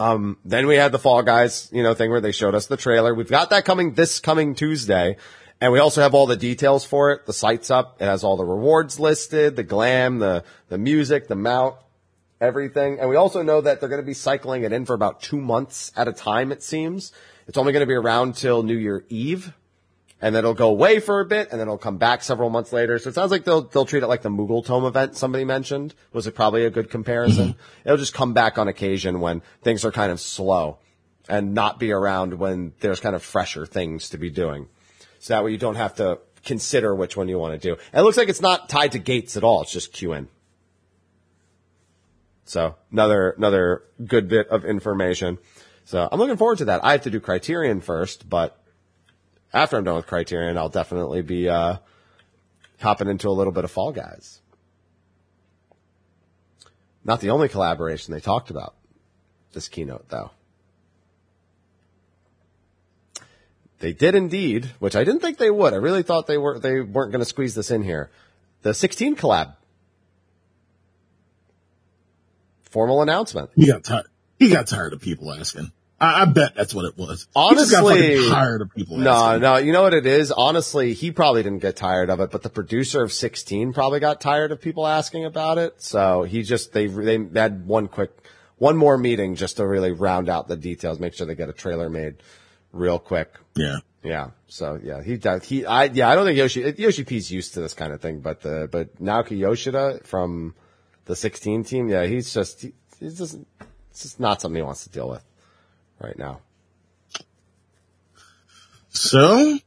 Um, 0.00 0.38
then 0.44 0.66
we 0.66 0.74
had 0.74 0.90
the 0.90 0.98
Fall 0.98 1.22
Guys, 1.22 1.68
you 1.72 1.84
know, 1.84 1.94
thing 1.94 2.10
where 2.10 2.20
they 2.20 2.32
showed 2.32 2.56
us 2.56 2.66
the 2.66 2.76
trailer. 2.76 3.14
We've 3.14 3.30
got 3.30 3.50
that 3.50 3.64
coming 3.64 3.94
this 3.94 4.18
coming 4.18 4.56
Tuesday. 4.56 5.16
And 5.60 5.72
we 5.72 5.78
also 5.78 6.02
have 6.02 6.14
all 6.14 6.26
the 6.26 6.36
details 6.36 6.84
for 6.84 7.12
it. 7.12 7.24
The 7.24 7.32
site's 7.32 7.70
up. 7.70 7.96
It 8.00 8.04
has 8.04 8.24
all 8.24 8.36
the 8.36 8.44
rewards 8.44 9.00
listed, 9.00 9.56
the 9.56 9.62
glam, 9.62 10.18
the, 10.18 10.44
the 10.68 10.76
music, 10.76 11.28
the 11.28 11.36
mount, 11.36 11.76
everything. 12.40 12.98
And 13.00 13.08
we 13.08 13.16
also 13.16 13.42
know 13.42 13.62
that 13.62 13.80
they're 13.80 13.88
going 13.88 14.02
to 14.02 14.06
be 14.06 14.14
cycling 14.14 14.64
it 14.64 14.72
in 14.72 14.84
for 14.84 14.92
about 14.92 15.22
two 15.22 15.40
months 15.40 15.92
at 15.96 16.08
a 16.08 16.12
time, 16.12 16.52
it 16.52 16.62
seems. 16.62 17.12
It's 17.48 17.56
only 17.56 17.72
going 17.72 17.80
to 17.80 17.86
be 17.86 17.94
around 17.94 18.36
till 18.36 18.62
New 18.62 18.76
Year 18.76 19.04
Eve. 19.08 19.54
And 20.20 20.34
then 20.34 20.40
it'll 20.40 20.54
go 20.54 20.68
away 20.68 20.98
for 21.00 21.20
a 21.20 21.26
bit 21.26 21.50
and 21.50 21.60
then 21.60 21.68
it'll 21.68 21.78
come 21.78 21.98
back 21.98 22.22
several 22.22 22.48
months 22.48 22.72
later. 22.72 22.98
So 22.98 23.10
it 23.10 23.14
sounds 23.14 23.30
like 23.30 23.44
they'll, 23.44 23.62
they'll 23.62 23.84
treat 23.84 24.02
it 24.02 24.06
like 24.06 24.22
the 24.22 24.30
Moogle 24.30 24.64
Tome 24.64 24.84
event 24.84 25.16
somebody 25.16 25.44
mentioned. 25.44 25.94
Was 26.12 26.26
it 26.26 26.34
probably 26.34 26.64
a 26.64 26.70
good 26.70 26.90
comparison? 26.90 27.50
Mm-hmm. 27.50 27.60
It'll 27.84 27.98
just 27.98 28.14
come 28.14 28.32
back 28.32 28.58
on 28.58 28.66
occasion 28.66 29.20
when 29.20 29.42
things 29.62 29.84
are 29.84 29.92
kind 29.92 30.10
of 30.10 30.20
slow 30.20 30.78
and 31.28 31.54
not 31.54 31.78
be 31.78 31.92
around 31.92 32.34
when 32.34 32.72
there's 32.80 33.00
kind 33.00 33.14
of 33.14 33.22
fresher 33.22 33.66
things 33.66 34.08
to 34.10 34.18
be 34.18 34.30
doing. 34.30 34.68
So 35.26 35.34
that 35.34 35.42
way 35.42 35.50
you 35.50 35.58
don't 35.58 35.74
have 35.74 35.96
to 35.96 36.20
consider 36.44 36.94
which 36.94 37.16
one 37.16 37.26
you 37.26 37.36
want 37.36 37.60
to 37.60 37.68
do. 37.68 37.76
And 37.92 38.00
it 38.00 38.04
looks 38.04 38.16
like 38.16 38.28
it's 38.28 38.40
not 38.40 38.68
tied 38.68 38.92
to 38.92 39.00
gates 39.00 39.36
at 39.36 39.42
all. 39.42 39.62
It's 39.62 39.72
just 39.72 39.92
QN. 39.92 40.28
So 42.44 42.76
another, 42.92 43.30
another 43.30 43.82
good 44.06 44.28
bit 44.28 44.46
of 44.50 44.64
information. 44.64 45.38
So 45.84 46.08
I'm 46.12 46.20
looking 46.20 46.36
forward 46.36 46.58
to 46.58 46.66
that. 46.66 46.84
I 46.84 46.92
have 46.92 47.02
to 47.02 47.10
do 47.10 47.18
Criterion 47.18 47.80
first, 47.80 48.30
but 48.30 48.56
after 49.52 49.76
I'm 49.76 49.82
done 49.82 49.96
with 49.96 50.06
Criterion, 50.06 50.56
I'll 50.56 50.68
definitely 50.68 51.22
be, 51.22 51.48
uh, 51.48 51.78
hopping 52.80 53.08
into 53.08 53.28
a 53.28 53.30
little 53.30 53.52
bit 53.52 53.64
of 53.64 53.70
Fall 53.72 53.90
Guys. 53.90 54.40
Not 57.02 57.20
the 57.20 57.30
only 57.30 57.48
collaboration 57.48 58.14
they 58.14 58.20
talked 58.20 58.50
about 58.50 58.76
this 59.54 59.66
keynote 59.66 60.08
though. 60.08 60.30
They 63.78 63.92
did 63.92 64.14
indeed, 64.14 64.70
which 64.78 64.96
I 64.96 65.04
didn't 65.04 65.20
think 65.20 65.38
they 65.38 65.50
would. 65.50 65.74
I 65.74 65.76
really 65.76 66.02
thought 66.02 66.26
they 66.26 66.38
were 66.38 66.58
they 66.58 66.80
weren't 66.80 67.12
going 67.12 67.20
to 67.20 67.26
squeeze 67.26 67.54
this 67.54 67.70
in 67.70 67.82
here. 67.82 68.10
The 68.62 68.72
16 68.72 69.16
collab. 69.16 69.54
Formal 72.62 73.02
announcement. 73.02 73.50
He 73.54 73.66
got 73.66 73.84
tired. 73.84 74.06
He 74.38 74.50
got 74.50 74.66
tired 74.66 74.92
of 74.92 75.00
people 75.00 75.32
asking. 75.32 75.72
I, 76.00 76.22
I 76.22 76.24
bet 76.26 76.54
that's 76.54 76.74
what 76.74 76.84
it 76.84 76.98
was. 76.98 77.26
he 77.34 77.54
just 77.54 77.70
got 77.70 77.84
Honestly, 77.84 78.28
tired 78.28 78.60
of 78.60 78.70
people 78.74 78.96
asking. 78.96 79.04
No, 79.04 79.12
asking. 79.12 79.42
no, 79.42 79.56
you 79.56 79.72
know 79.72 79.82
what 79.82 79.94
it 79.94 80.04
is? 80.04 80.30
Honestly, 80.30 80.92
he 80.92 81.10
probably 81.10 81.42
didn't 81.42 81.60
get 81.60 81.76
tired 81.76 82.10
of 82.10 82.20
it, 82.20 82.30
but 82.30 82.42
the 82.42 82.50
producer 82.50 83.02
of 83.02 83.12
16 83.12 83.72
probably 83.72 84.00
got 84.00 84.20
tired 84.20 84.52
of 84.52 84.60
people 84.60 84.86
asking 84.86 85.24
about 85.24 85.56
it. 85.58 85.80
So 85.80 86.24
he 86.24 86.42
just, 86.42 86.72
they, 86.72 86.86
they 86.86 87.18
had 87.34 87.66
one 87.66 87.88
quick, 87.88 88.10
one 88.58 88.76
more 88.76 88.98
meeting 88.98 89.36
just 89.36 89.56
to 89.56 89.66
really 89.66 89.92
round 89.92 90.28
out 90.28 90.48
the 90.48 90.56
details, 90.56 91.00
make 91.00 91.14
sure 91.14 91.26
they 91.26 91.34
get 91.34 91.48
a 91.48 91.54
trailer 91.54 91.88
made 91.88 92.16
real 92.76 92.98
quick. 92.98 93.32
Yeah. 93.54 93.78
Yeah. 94.02 94.30
So 94.48 94.78
yeah, 94.82 95.02
he 95.02 95.16
does. 95.16 95.44
He, 95.44 95.66
I, 95.66 95.84
yeah, 95.84 96.08
I 96.08 96.14
don't 96.14 96.26
think 96.26 96.38
Yoshi, 96.38 96.74
Yoshi 96.78 97.04
P's 97.04 97.30
used 97.30 97.54
to 97.54 97.60
this 97.60 97.74
kind 97.74 97.92
of 97.92 98.00
thing, 98.00 98.20
but 98.20 98.40
the, 98.42 98.68
but 98.70 99.02
Naoki 99.02 99.38
Yoshida 99.38 100.00
from 100.04 100.54
the 101.06 101.16
16 101.16 101.64
team, 101.64 101.88
yeah, 101.88 102.06
he's 102.06 102.32
just, 102.32 102.62
he, 102.62 102.72
he's 103.00 103.18
just, 103.18 103.38
it's 103.90 104.02
just 104.02 104.20
not 104.20 104.40
something 104.40 104.56
he 104.56 104.62
wants 104.62 104.84
to 104.84 104.90
deal 104.90 105.08
with 105.08 105.24
right 106.00 106.18
now. 106.18 106.40
So 108.90 109.58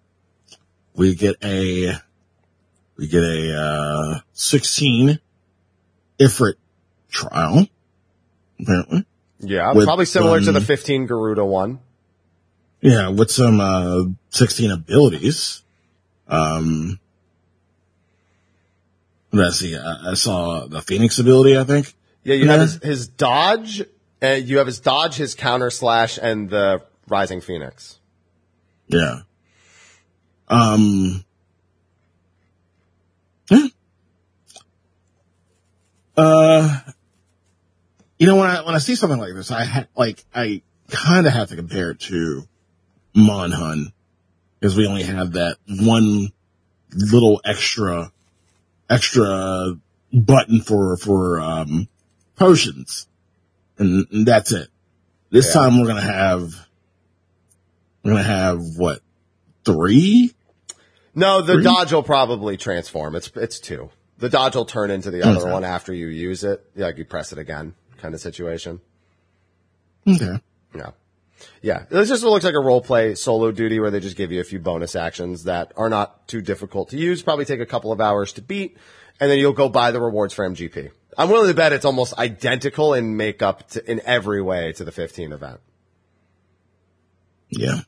we 0.95 1.15
get 1.15 1.35
a 1.43 1.93
we 2.97 3.07
get 3.07 3.23
a 3.23 3.55
uh, 3.55 4.19
16 4.33 5.19
Ifrit 6.19 6.55
trial, 7.09 7.67
apparently. 8.59 9.05
Yeah, 9.39 9.71
With, 9.73 9.85
probably 9.85 10.05
similar 10.05 10.41
to 10.41 10.47
um, 10.49 10.53
the 10.53 10.61
15 10.61 11.05
Garuda 11.05 11.45
one. 11.45 11.79
Yeah, 12.81 13.09
with 13.09 13.29
some 13.29 13.59
uh, 13.59 14.05
16 14.29 14.71
abilities. 14.71 15.63
Um, 16.27 16.99
let's 19.31 19.57
see. 19.59 19.75
I, 19.75 20.11
I 20.11 20.13
saw 20.13 20.65
the 20.67 20.81
Phoenix 20.81 21.19
ability. 21.19 21.57
I 21.57 21.63
think. 21.63 21.93
Yeah, 22.23 22.35
you 22.35 22.47
have 22.47 22.61
his, 22.61 22.83
his 22.83 23.07
dodge, 23.07 23.81
uh, 24.21 24.27
you 24.27 24.57
have 24.59 24.67
his 24.67 24.79
dodge, 24.79 25.15
his 25.15 25.35
counter 25.35 25.69
slash, 25.69 26.19
and 26.21 26.49
the 26.49 26.83
Rising 27.07 27.41
Phoenix. 27.41 27.99
Yeah. 28.87 29.21
Um. 30.47 31.23
Yeah. 33.49 33.67
Uh. 36.15 36.79
You 38.17 38.27
know 38.27 38.35
when 38.35 38.49
I 38.49 38.65
when 38.65 38.75
I 38.75 38.79
see 38.79 38.95
something 38.95 39.19
like 39.19 39.33
this, 39.33 39.49
I 39.51 39.63
ha- 39.63 39.87
like 39.95 40.23
I 40.35 40.61
kind 40.89 41.25
of 41.25 41.33
have 41.33 41.49
to 41.49 41.55
compare 41.55 41.91
it 41.91 41.99
to 42.01 42.47
Monhun 43.15 43.91
because 44.59 44.75
we 44.75 44.87
only 44.87 45.03
have 45.03 45.33
that 45.33 45.57
one 45.67 46.29
little 46.93 47.41
extra 47.45 48.11
extra 48.89 49.75
button 50.13 50.61
for 50.61 50.97
for 50.97 51.39
um 51.39 51.87
potions, 52.35 53.07
and, 53.77 54.05
and 54.11 54.25
that's 54.25 54.51
it. 54.51 54.67
This 55.29 55.47
Yeah. 55.53 55.61
time 55.61 55.79
we're 55.79 55.87
gonna 55.87 56.01
have 56.01 56.53
we're 58.03 58.11
gonna 58.13 58.23
have 58.23 58.61
what 58.77 59.01
three? 59.65 60.33
No, 61.15 61.41
the 61.41 61.53
Three? 61.55 61.63
dodge 61.63 61.91
will 61.91 62.03
probably 62.03 62.55
transform. 62.57 63.15
It's 63.15 63.29
it's 63.35 63.59
two. 63.59 63.89
The 64.19 64.29
dodge 64.29 64.55
will 64.55 64.65
turn 64.65 64.91
into 64.91 65.11
the 65.11 65.23
other 65.23 65.41
Okay. 65.41 65.51
one 65.51 65.63
after 65.63 65.93
you 65.93 66.07
use 66.07 66.43
it. 66.43 66.65
Yeah, 66.75 66.87
like 66.87 66.97
you 66.97 67.05
press 67.05 67.31
it 67.31 67.37
again, 67.39 67.73
kind 67.97 68.13
of 68.13 68.21
situation. 68.21 68.81
Okay. 70.07 70.39
Yeah. 70.75 70.91
Yeah. 71.61 71.85
This 71.89 72.09
just 72.09 72.23
looks 72.23 72.45
like 72.45 72.53
a 72.53 72.59
role 72.59 72.81
play 72.81 73.15
solo 73.15 73.51
duty 73.51 73.79
where 73.79 73.91
they 73.91 73.99
just 73.99 74.17
give 74.17 74.31
you 74.31 74.41
a 74.41 74.43
few 74.43 74.59
bonus 74.59 74.95
actions 74.95 75.43
that 75.43 75.73
are 75.75 75.89
not 75.89 76.27
too 76.27 76.41
difficult 76.41 76.89
to 76.89 76.97
use, 76.97 77.21
probably 77.21 77.45
take 77.45 77.59
a 77.59 77.65
couple 77.65 77.91
of 77.91 78.01
hours 78.01 78.33
to 78.33 78.41
beat, 78.41 78.77
and 79.19 79.29
then 79.29 79.39
you'll 79.39 79.53
go 79.53 79.69
buy 79.69 79.91
the 79.91 80.01
rewards 80.01 80.33
for 80.33 80.47
MGP. 80.47 80.91
I'm 81.17 81.29
willing 81.29 81.49
to 81.49 81.53
bet 81.53 81.73
it's 81.73 81.85
almost 81.85 82.17
identical 82.17 82.93
in 82.93 83.17
makeup 83.17 83.67
to, 83.71 83.91
in 83.91 84.01
every 84.05 84.41
way 84.41 84.71
to 84.73 84.83
the 84.83 84.91
15 84.91 85.33
event. 85.33 85.59
Yeah. 87.49 87.81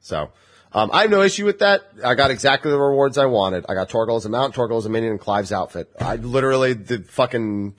So, 0.00 0.30
um, 0.72 0.90
I 0.92 1.02
have 1.02 1.10
no 1.10 1.22
issue 1.22 1.44
with 1.44 1.58
that. 1.60 1.82
I 2.04 2.14
got 2.14 2.30
exactly 2.30 2.70
the 2.70 2.78
rewards 2.78 3.18
I 3.18 3.26
wanted. 3.26 3.66
I 3.68 3.74
got 3.74 3.88
Torgal 3.88 4.16
as 4.16 4.26
a 4.26 4.28
mount, 4.28 4.54
Torgal 4.54 4.78
as 4.78 4.86
a 4.86 4.88
minion, 4.88 5.12
and 5.12 5.20
Clive's 5.20 5.52
outfit. 5.52 5.90
I 6.00 6.16
literally 6.16 6.74
did 6.74 7.08
fucking 7.08 7.74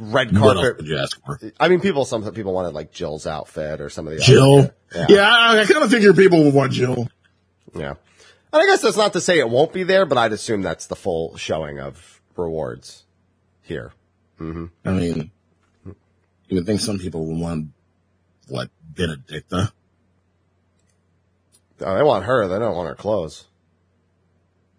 red 0.00 0.34
carpet. 0.34 0.78
did 0.78 0.86
you 0.88 0.98
ask 0.98 1.24
for? 1.24 1.38
I 1.58 1.68
mean, 1.68 1.80
people, 1.80 2.04
some 2.04 2.30
people 2.32 2.52
wanted 2.52 2.74
like 2.74 2.92
Jill's 2.92 3.26
outfit 3.26 3.80
or 3.80 3.90
some 3.90 4.06
of 4.06 4.14
the 4.14 4.20
Jill. 4.20 4.58
Other, 4.58 4.74
Yeah, 4.94 5.06
yeah. 5.08 5.28
I, 5.28 5.60
I 5.60 5.64
kind 5.64 5.84
of 5.84 5.90
figured 5.90 6.16
people 6.16 6.44
would 6.44 6.54
want 6.54 6.72
Jill. 6.72 7.08
Yeah. 7.74 7.94
And 8.52 8.62
I 8.62 8.66
guess 8.66 8.82
that's 8.82 8.96
not 8.96 9.14
to 9.14 9.20
say 9.20 9.38
it 9.38 9.48
won't 9.48 9.72
be 9.72 9.82
there, 9.82 10.04
but 10.04 10.18
I'd 10.18 10.32
assume 10.32 10.62
that's 10.62 10.86
the 10.86 10.96
full 10.96 11.36
showing 11.36 11.80
of 11.80 12.20
rewards 12.36 13.04
here. 13.62 13.92
Mm-hmm. 14.38 14.66
I 14.84 14.90
mean, 14.92 15.30
you 15.84 16.56
would 16.56 16.66
think 16.66 16.80
some 16.80 16.98
people 16.98 17.26
would 17.26 17.38
want 17.38 17.68
what 18.48 18.68
Benedicta. 18.82 19.72
Oh, 21.80 21.96
they 21.96 22.02
want 22.02 22.24
her. 22.26 22.48
They 22.48 22.58
don't 22.58 22.76
want 22.76 22.88
her 22.88 22.94
clothes. 22.94 23.46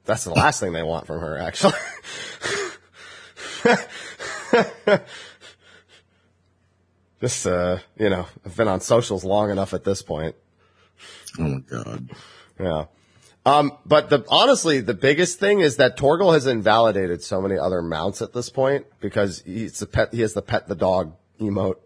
That's 0.06 0.26
the 0.26 0.32
last 0.32 0.60
thing 0.60 0.74
they 0.74 0.84
want 0.84 1.08
from 1.08 1.20
her, 1.22 1.38
actually. 1.38 1.74
Just, 7.22 7.48
uh, 7.48 7.78
you 7.98 8.10
know, 8.10 8.28
I've 8.46 8.56
been 8.58 8.68
on 8.68 8.82
socials 8.82 9.24
long 9.24 9.50
enough 9.50 9.74
at 9.74 9.84
this 9.84 10.02
point. 10.02 10.36
Oh 11.40 11.44
my 11.44 11.60
god. 11.60 12.10
Yeah. 12.60 12.86
Um, 13.46 13.78
but 13.86 14.10
the, 14.10 14.24
honestly, 14.30 14.80
the 14.80 14.94
biggest 14.94 15.40
thing 15.40 15.60
is 15.60 15.78
that 15.78 15.98
Torgal 15.98 16.34
has 16.34 16.48
invalidated 16.48 17.24
so 17.24 17.42
many 17.42 17.58
other 17.58 17.82
mounts 17.82 18.22
at 18.22 18.34
this 18.34 18.50
point 18.50 18.86
because 19.02 19.42
he's 19.46 19.80
the 19.80 19.86
pet, 19.86 20.14
he 20.14 20.22
has 20.22 20.34
the 20.34 20.42
pet 20.42 20.68
the 20.68 20.76
dog 20.76 21.16
emote 21.40 21.78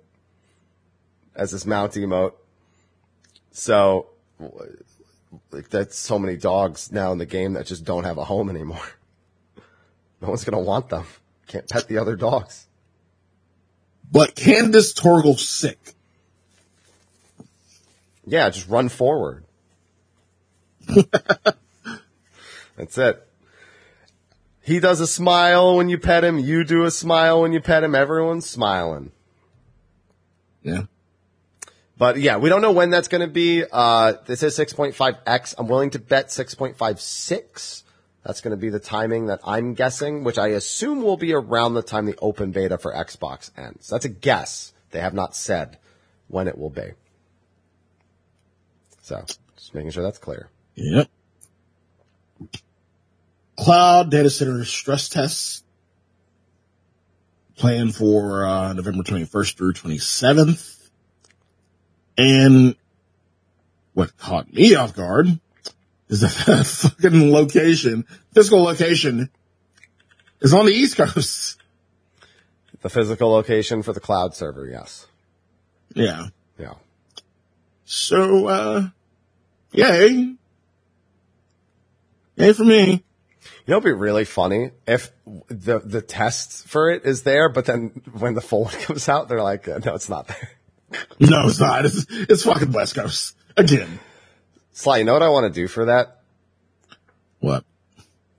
as 1.35 1.52
his 1.52 1.65
mount 1.65 1.94
emote. 1.94 2.34
So, 3.52 4.10
like, 5.52 5.69
that's 5.69 5.98
so 5.98 6.19
many 6.19 6.38
dogs 6.38 6.91
now 6.91 7.11
in 7.11 7.18
the 7.18 7.26
game 7.26 7.53
that 7.53 7.65
just 7.65 7.84
don't 7.84 8.03
have 8.03 8.18
a 8.18 8.26
home 8.26 8.49
anymore. 8.49 8.81
No 10.19 10.30
one's 10.30 10.44
gonna 10.44 10.60
want 10.60 10.89
them. 10.89 11.06
Can't 11.48 11.68
pet 11.68 11.88
the 11.88 11.98
other 11.98 12.15
dogs. 12.15 12.68
But 14.11 14.36
Candace 14.36 14.94
Torgal 14.94 15.40
sick. 15.40 15.95
Yeah, 18.26 18.49
just 18.49 18.68
run 18.68 18.90
forward. 18.90 19.45
That's 22.76 22.98
it. 22.98 23.24
He 24.61 24.82
does 24.82 24.99
a 24.99 25.07
smile 25.07 25.78
when 25.78 25.88
you 25.88 25.98
pet 25.98 26.26
him. 26.26 26.40
You 26.40 26.65
do 26.65 26.84
a 26.84 26.91
smile 26.91 27.41
when 27.41 27.53
you 27.53 27.61
pet 27.61 27.84
him. 27.84 27.95
Everyone's 27.95 28.49
smiling. 28.49 29.11
Yeah. 30.61 30.84
But 31.98 32.19
yeah, 32.19 32.38
we 32.38 32.49
don't 32.49 32.61
know 32.61 32.74
when 32.74 32.90
that's 32.90 33.07
going 33.07 33.22
to 33.22 33.28
be. 33.28 33.64
Uh, 33.72 34.15
this 34.26 34.44
is 34.44 34.57
6.5x. 34.57 35.56
I'm 35.57 35.68
willing 35.68 35.91
to 35.91 35.99
bet 35.99 36.28
6.56. 36.28 37.84
That's 38.28 38.41
going 38.41 38.52
to 38.52 38.58
be 38.58 38.68
the 38.68 38.78
timing 38.78 39.28
that 39.28 39.40
I'm 39.45 39.74
guessing, 39.74 40.26
which 40.26 40.38
I 40.38 40.48
assume 40.49 41.02
will 41.02 41.16
be 41.16 41.32
around 41.32 41.76
the 41.76 41.82
time 41.82 42.06
the 42.06 42.18
open 42.22 42.52
beta 42.52 42.78
for 42.78 42.91
Xbox 42.91 43.52
ends. 43.58 43.88
That's 43.88 44.04
a 44.04 44.10
guess. 44.10 44.74
They 44.91 44.99
have 44.99 45.14
not 45.14 45.34
said 45.34 45.78
when 46.28 46.49
it 46.49 46.58
will 46.58 46.70
be. 46.70 46.90
So 49.02 49.24
just 49.56 49.74
making 49.74 49.91
sure 49.91 50.04
that's 50.04 50.18
clear. 50.18 50.49
Yep. 50.76 51.08
Cloud 53.58 54.12
data 54.12 54.30
center 54.30 54.66
stress 54.66 55.08
tests 55.08 55.64
planned 57.56 57.95
for 57.95 58.45
uh, 58.45 58.74
November 58.74 59.04
21st 59.04 59.56
through 59.56 59.72
27th. 59.72 60.90
And 62.18 62.76
what 63.94 64.18
caught 64.18 64.52
me 64.54 64.76
off 64.76 64.94
guard 64.94 65.40
is 66.10 66.22
that 66.22 66.32
that 66.46 66.66
fucking 66.66 67.32
location, 67.32 68.06
physical 68.34 68.64
location, 68.64 69.30
is 70.42 70.54
on 70.54 70.66
the 70.66 70.72
East 70.72 70.98
Coast. 70.98 71.62
The 72.82 72.90
physical 72.90 73.32
location 73.32 73.82
for 73.82 73.92
the 73.92 74.00
cloud 74.00 74.36
server, 74.36 74.68
yes. 74.68 75.08
Yeah. 75.94 76.28
Yeah. 76.60 76.76
So, 77.86 78.48
uh, 78.48 78.88
yay. 79.72 80.36
Yay 82.36 82.54
for 82.54 82.64
me. 82.64 83.04
You 83.66 83.72
know, 83.72 83.78
it'd 83.78 83.84
be 83.84 83.92
really 83.92 84.24
funny 84.24 84.72
if 84.88 85.12
the 85.48 85.80
the 85.80 86.02
test 86.02 86.68
for 86.68 86.90
it 86.90 87.04
is 87.04 87.24
there, 87.24 87.50
but 87.50 87.66
then 87.66 88.02
when 88.18 88.34
the 88.34 88.42
full 88.42 88.66
one 88.66 88.74
comes 88.76 89.10
out, 89.10 89.28
they're 89.28 89.44
like, 89.44 89.68
uh, 89.68 89.80
no, 89.84 89.96
it's 89.96 90.10
not 90.10 90.28
there. 90.28 90.52
No, 91.20 91.48
it's 91.48 91.60
not. 91.60 91.86
It's, 91.86 92.06
it's 92.10 92.44
fucking 92.44 92.72
West 92.72 92.96
Coast. 92.96 93.36
Again. 93.58 94.00
Sly, 94.78 94.98
you 94.98 95.06
know 95.06 95.14
what 95.14 95.24
I 95.24 95.30
want 95.30 95.52
to 95.52 95.60
do 95.62 95.68
for 95.68 95.86
that? 95.86 96.20
What? 97.40 97.66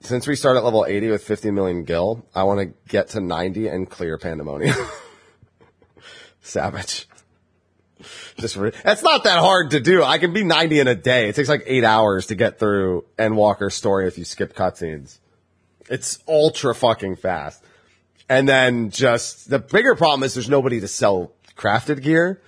Since 0.02 0.28
we 0.28 0.36
start 0.36 0.56
at 0.56 0.62
level 0.62 0.86
80 0.86 1.10
with 1.10 1.24
50 1.24 1.50
million 1.50 1.82
gil, 1.82 2.24
I 2.32 2.44
want 2.44 2.60
to 2.60 2.72
get 2.88 3.08
to 3.08 3.20
90 3.20 3.66
and 3.66 3.90
clear 3.90 4.16
Pandemonium. 4.18 4.76
Savage. 6.40 7.08
Just 8.36 8.54
re- 8.54 8.70
it's 8.84 9.02
not 9.02 9.24
that 9.24 9.40
hard 9.40 9.72
to 9.72 9.80
do. 9.80 10.04
I 10.04 10.18
can 10.18 10.32
be 10.32 10.44
90 10.44 10.78
in 10.78 10.86
a 10.86 10.94
day. 10.94 11.28
It 11.28 11.34
takes 11.34 11.48
like 11.48 11.64
eight 11.66 11.82
hours 11.82 12.26
to 12.26 12.36
get 12.36 12.60
through 12.60 13.04
Endwalker's 13.18 13.74
story 13.74 14.06
if 14.06 14.16
you 14.16 14.24
skip 14.24 14.54
cutscenes. 14.54 15.18
It's 15.90 16.20
ultra 16.28 16.72
fucking 16.72 17.16
fast. 17.16 17.64
And 18.28 18.48
then 18.48 18.90
just 18.90 19.50
the 19.50 19.58
bigger 19.58 19.96
problem 19.96 20.22
is 20.22 20.34
there's 20.34 20.48
nobody 20.48 20.78
to 20.82 20.88
sell 20.88 21.32
crafted 21.56 22.00
gear. 22.00 22.40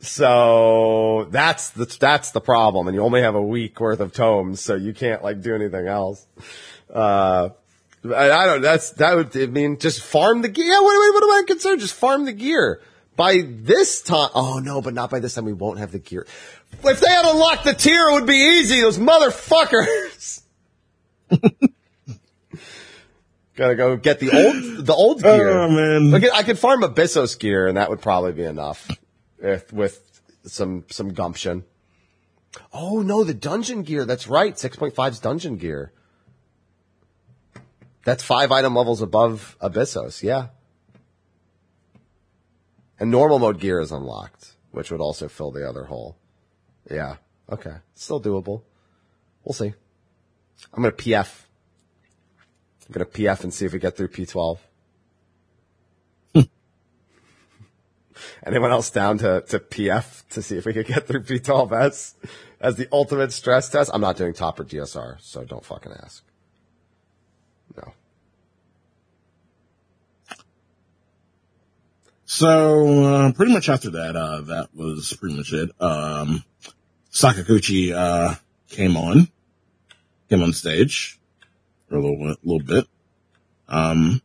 So 0.00 1.28
that's 1.30 1.70
the, 1.70 1.84
that's 1.84 2.30
the 2.30 2.40
problem. 2.40 2.88
And 2.88 2.94
you 2.94 3.02
only 3.02 3.20
have 3.20 3.34
a 3.34 3.42
week 3.42 3.78
worth 3.78 4.00
of 4.00 4.12
tomes, 4.12 4.60
so 4.60 4.74
you 4.74 4.94
can't 4.94 5.22
like 5.22 5.42
do 5.42 5.54
anything 5.54 5.86
else. 5.86 6.26
Uh, 6.92 7.50
I, 8.04 8.30
I 8.30 8.46
don't, 8.46 8.62
that's, 8.62 8.92
that 8.92 9.14
would, 9.14 9.36
I 9.36 9.44
mean, 9.46 9.78
just 9.78 10.02
farm 10.02 10.40
the 10.40 10.48
gear. 10.48 10.64
Yeah, 10.64 10.80
what, 10.80 11.14
what 11.14 11.22
am 11.22 11.30
I 11.30 11.42
concerned? 11.46 11.80
Just 11.80 11.94
farm 11.94 12.24
the 12.24 12.32
gear. 12.32 12.80
By 13.14 13.42
this 13.46 14.00
time, 14.00 14.30
oh 14.34 14.60
no, 14.60 14.80
but 14.80 14.94
not 14.94 15.10
by 15.10 15.20
this 15.20 15.34
time, 15.34 15.44
we 15.44 15.52
won't 15.52 15.78
have 15.78 15.92
the 15.92 15.98
gear. 15.98 16.26
If 16.82 17.00
they 17.00 17.10
had 17.10 17.26
unlocked 17.26 17.64
the 17.64 17.74
tier, 17.74 18.08
it 18.08 18.12
would 18.14 18.26
be 18.26 18.58
easy, 18.60 18.80
those 18.80 18.96
motherfuckers. 18.96 20.40
Gotta 23.54 23.74
go 23.74 23.98
get 23.98 24.20
the 24.20 24.30
old, 24.30 24.86
the 24.86 24.94
old 24.94 25.22
gear. 25.22 25.50
Oh, 25.50 25.68
man. 25.68 26.10
Look, 26.10 26.22
I 26.32 26.42
could 26.42 26.58
farm 26.58 26.80
Abyssos 26.80 27.38
gear 27.38 27.66
and 27.66 27.76
that 27.76 27.90
would 27.90 28.00
probably 28.00 28.32
be 28.32 28.44
enough 28.44 28.88
with, 29.40 29.72
with 29.72 30.20
some, 30.44 30.84
some 30.90 31.12
gumption. 31.12 31.64
Oh 32.72 33.00
no, 33.00 33.24
the 33.24 33.34
dungeon 33.34 33.82
gear. 33.82 34.04
That's 34.04 34.26
right. 34.26 34.54
6.5's 34.54 35.20
dungeon 35.20 35.56
gear. 35.56 35.92
That's 38.04 38.22
five 38.22 38.50
item 38.50 38.74
levels 38.74 39.02
above 39.02 39.56
Abyssos. 39.60 40.22
Yeah. 40.22 40.48
And 42.98 43.10
normal 43.10 43.38
mode 43.38 43.60
gear 43.60 43.80
is 43.80 43.92
unlocked, 43.92 44.56
which 44.72 44.90
would 44.90 45.00
also 45.00 45.28
fill 45.28 45.50
the 45.50 45.68
other 45.68 45.84
hole. 45.84 46.16
Yeah. 46.90 47.16
Okay. 47.50 47.74
Still 47.94 48.20
doable. 48.20 48.62
We'll 49.44 49.54
see. 49.54 49.72
I'm 50.72 50.82
going 50.82 50.94
to 50.94 51.02
PF. 51.02 51.44
I'm 52.86 52.92
going 52.92 53.06
to 53.06 53.12
PF 53.12 53.44
and 53.44 53.54
see 53.54 53.66
if 53.66 53.72
we 53.72 53.78
get 53.78 53.96
through 53.96 54.08
P12. 54.08 54.58
Anyone 58.44 58.70
else 58.70 58.90
down 58.90 59.18
to, 59.18 59.42
to 59.42 59.58
PF 59.58 60.26
to 60.30 60.42
see 60.42 60.56
if 60.56 60.64
we 60.66 60.72
could 60.72 60.86
get 60.86 61.06
through 61.06 61.22
P12S 61.22 62.14
as 62.60 62.76
the 62.76 62.88
ultimate 62.92 63.32
stress 63.32 63.68
test? 63.68 63.90
I'm 63.92 64.00
not 64.00 64.16
doing 64.16 64.32
top 64.32 64.60
or 64.60 65.18
so 65.20 65.44
don't 65.44 65.64
fucking 65.64 65.92
ask. 66.02 66.24
No. 67.76 67.92
So 72.24 73.04
uh, 73.04 73.32
pretty 73.32 73.52
much 73.52 73.68
after 73.68 73.90
that, 73.90 74.16
uh, 74.16 74.40
that 74.42 74.68
was 74.74 75.16
pretty 75.18 75.36
much 75.36 75.52
it. 75.52 75.70
Um, 75.80 76.44
Sakaguchi 77.12 77.92
uh, 77.92 78.36
came 78.68 78.96
on, 78.96 79.28
came 80.28 80.42
on 80.42 80.52
stage 80.52 81.18
for 81.88 81.96
a 81.96 82.00
little, 82.00 82.36
little 82.44 82.66
bit. 82.66 82.86
Um, 83.68 84.22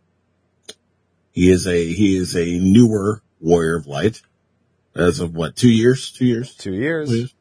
he 1.31 1.51
is 1.51 1.67
a 1.67 1.93
he 1.93 2.15
is 2.15 2.35
a 2.35 2.59
newer 2.59 3.21
Warrior 3.39 3.77
of 3.77 3.87
Light 3.87 4.21
as 4.95 5.19
of 5.19 5.35
what 5.35 5.55
two 5.55 5.69
years? 5.69 6.11
Two 6.11 6.25
years? 6.25 6.55
Two 6.55 6.73
years. 6.73 7.09
Two 7.09 7.15
years. 7.15 7.33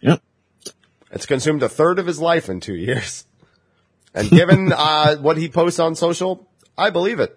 Yep. 0.00 0.22
It's 1.10 1.26
consumed 1.26 1.62
a 1.62 1.68
third 1.68 1.98
of 1.98 2.06
his 2.06 2.20
life 2.20 2.48
in 2.48 2.60
two 2.60 2.76
years. 2.76 3.24
And 4.16 4.30
given 4.30 4.72
uh, 4.76 5.16
what 5.16 5.36
he 5.36 5.48
posts 5.48 5.80
on 5.80 5.96
social, 5.96 6.48
I 6.78 6.90
believe 6.90 7.18
it. 7.18 7.36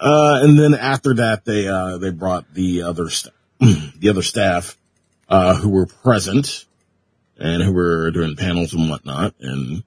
Uh, 0.00 0.40
and 0.42 0.58
then 0.58 0.74
after 0.74 1.12
that, 1.12 1.44
they 1.44 1.68
uh, 1.68 1.98
they 1.98 2.10
brought 2.10 2.54
the 2.54 2.82
other 2.82 3.10
st- 3.10 3.34
the 3.60 4.08
other 4.08 4.22
staff 4.22 4.78
uh, 5.28 5.56
who 5.56 5.68
were 5.68 5.84
present 5.84 6.64
and 7.38 7.62
who 7.62 7.72
were 7.72 8.10
doing 8.10 8.36
panels 8.36 8.72
and 8.72 8.88
whatnot, 8.88 9.34
and 9.40 9.84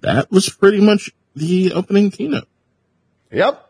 that 0.00 0.30
was 0.30 0.48
pretty 0.48 0.80
much 0.80 1.10
the 1.34 1.72
opening 1.72 2.10
keynote. 2.10 2.48
Yep. 3.30 3.69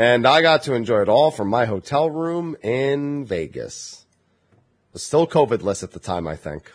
And 0.00 0.26
I 0.26 0.40
got 0.40 0.62
to 0.62 0.72
enjoy 0.72 1.02
it 1.02 1.10
all 1.10 1.30
from 1.30 1.48
my 1.48 1.66
hotel 1.66 2.08
room 2.08 2.56
in 2.62 3.26
Vegas. 3.26 4.06
It 4.54 4.94
was 4.94 5.02
still 5.02 5.26
COVID-less 5.26 5.82
at 5.82 5.90
the 5.90 5.98
time, 5.98 6.26
I 6.26 6.36
think. 6.36 6.72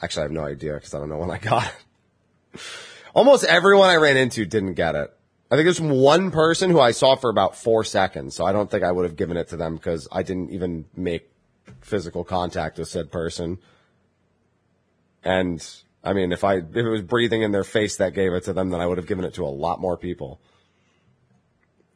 Actually, 0.00 0.20
I 0.20 0.24
have 0.26 0.30
no 0.30 0.44
idea 0.44 0.74
because 0.74 0.94
I 0.94 1.00
don't 1.00 1.08
know 1.08 1.16
when 1.16 1.32
I 1.32 1.38
got 1.38 1.74
it. 2.54 2.60
Almost 3.12 3.42
everyone 3.42 3.88
I 3.88 3.96
ran 3.96 4.16
into 4.16 4.46
didn't 4.46 4.74
get 4.74 4.94
it. 4.94 5.12
I 5.50 5.56
think 5.56 5.66
there's 5.66 5.80
one 5.80 6.30
person 6.30 6.70
who 6.70 6.78
I 6.78 6.92
saw 6.92 7.16
for 7.16 7.28
about 7.28 7.56
four 7.56 7.82
seconds, 7.82 8.36
so 8.36 8.44
I 8.44 8.52
don't 8.52 8.70
think 8.70 8.84
I 8.84 8.92
would 8.92 9.04
have 9.04 9.16
given 9.16 9.36
it 9.36 9.48
to 9.48 9.56
them 9.56 9.74
because 9.74 10.06
I 10.12 10.22
didn't 10.22 10.52
even 10.52 10.84
make 10.94 11.28
physical 11.80 12.22
contact 12.22 12.78
with 12.78 12.86
said 12.86 13.10
person. 13.10 13.58
And 15.24 15.60
I 16.04 16.12
mean, 16.12 16.30
if 16.30 16.44
I 16.44 16.58
if 16.58 16.76
it 16.76 16.88
was 16.88 17.02
breathing 17.02 17.42
in 17.42 17.50
their 17.50 17.64
face 17.64 17.96
that 17.96 18.14
gave 18.14 18.32
it 18.32 18.44
to 18.44 18.52
them, 18.52 18.70
then 18.70 18.80
I 18.80 18.86
would 18.86 18.98
have 18.98 19.08
given 19.08 19.24
it 19.24 19.34
to 19.34 19.44
a 19.44 19.50
lot 19.50 19.80
more 19.80 19.96
people 19.96 20.40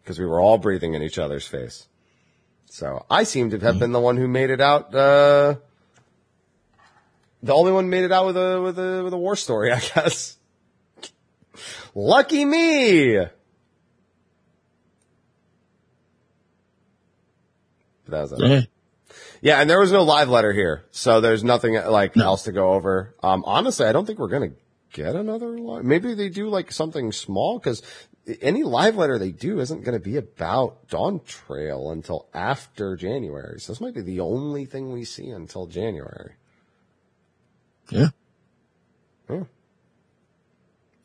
because 0.02 0.18
we 0.18 0.26
were 0.26 0.40
all 0.40 0.58
breathing 0.58 0.94
in 0.94 1.02
each 1.02 1.18
other's 1.18 1.46
face. 1.46 1.88
So 2.66 3.04
I 3.10 3.24
seem 3.24 3.50
to 3.50 3.58
have 3.58 3.78
been 3.78 3.92
the 3.92 4.00
one 4.00 4.16
who 4.16 4.26
made 4.26 4.50
it 4.50 4.60
out. 4.60 4.94
Uh, 4.94 5.56
the 7.42 7.52
only 7.52 7.72
one 7.72 7.90
made 7.90 8.04
it 8.04 8.12
out 8.12 8.26
with 8.26 8.36
a 8.36 8.60
with 8.60 8.78
a 8.78 9.02
with 9.04 9.12
a 9.12 9.18
war 9.18 9.36
story, 9.36 9.72
I 9.72 9.80
guess. 9.80 10.36
Lucky 11.94 12.44
me. 12.44 13.16
That 18.06 18.20
was 18.22 18.32
it. 18.32 18.40
Yeah. 18.40 18.60
Yeah, 19.42 19.60
and 19.60 19.68
there 19.68 19.80
was 19.80 19.90
no 19.90 20.04
live 20.04 20.28
letter 20.28 20.52
here, 20.52 20.84
so 20.92 21.20
there's 21.20 21.42
nothing 21.42 21.74
like 21.74 22.16
else 22.16 22.44
to 22.44 22.52
go 22.52 22.74
over. 22.74 23.16
Um, 23.24 23.42
honestly, 23.44 23.86
I 23.86 23.92
don't 23.92 24.06
think 24.06 24.20
we're 24.20 24.28
gonna 24.28 24.52
get 24.92 25.16
another 25.16 25.58
live. 25.58 25.84
Maybe 25.84 26.14
they 26.14 26.28
do 26.28 26.48
like 26.48 26.70
something 26.70 27.10
small 27.10 27.58
because 27.58 27.82
any 28.40 28.62
live 28.62 28.97
letter 28.97 29.19
they 29.19 29.32
do 29.32 29.61
isn't 29.61 29.82
gonna 29.85 29.99
be 30.01 30.16
about 30.16 30.89
Dawntrail 30.89 31.93
until 31.93 32.28
after 32.32 32.97
January. 32.97 33.61
So 33.61 33.73
this 33.73 33.81
might 33.81 33.94
be 33.94 34.01
the 34.01 34.20
only 34.20 34.65
thing 34.65 34.93
we 34.93 35.05
see 35.05 35.28
until 35.31 35.66
January. 35.66 36.35
Yeah. 37.90 38.09
Yeah. 39.28 39.44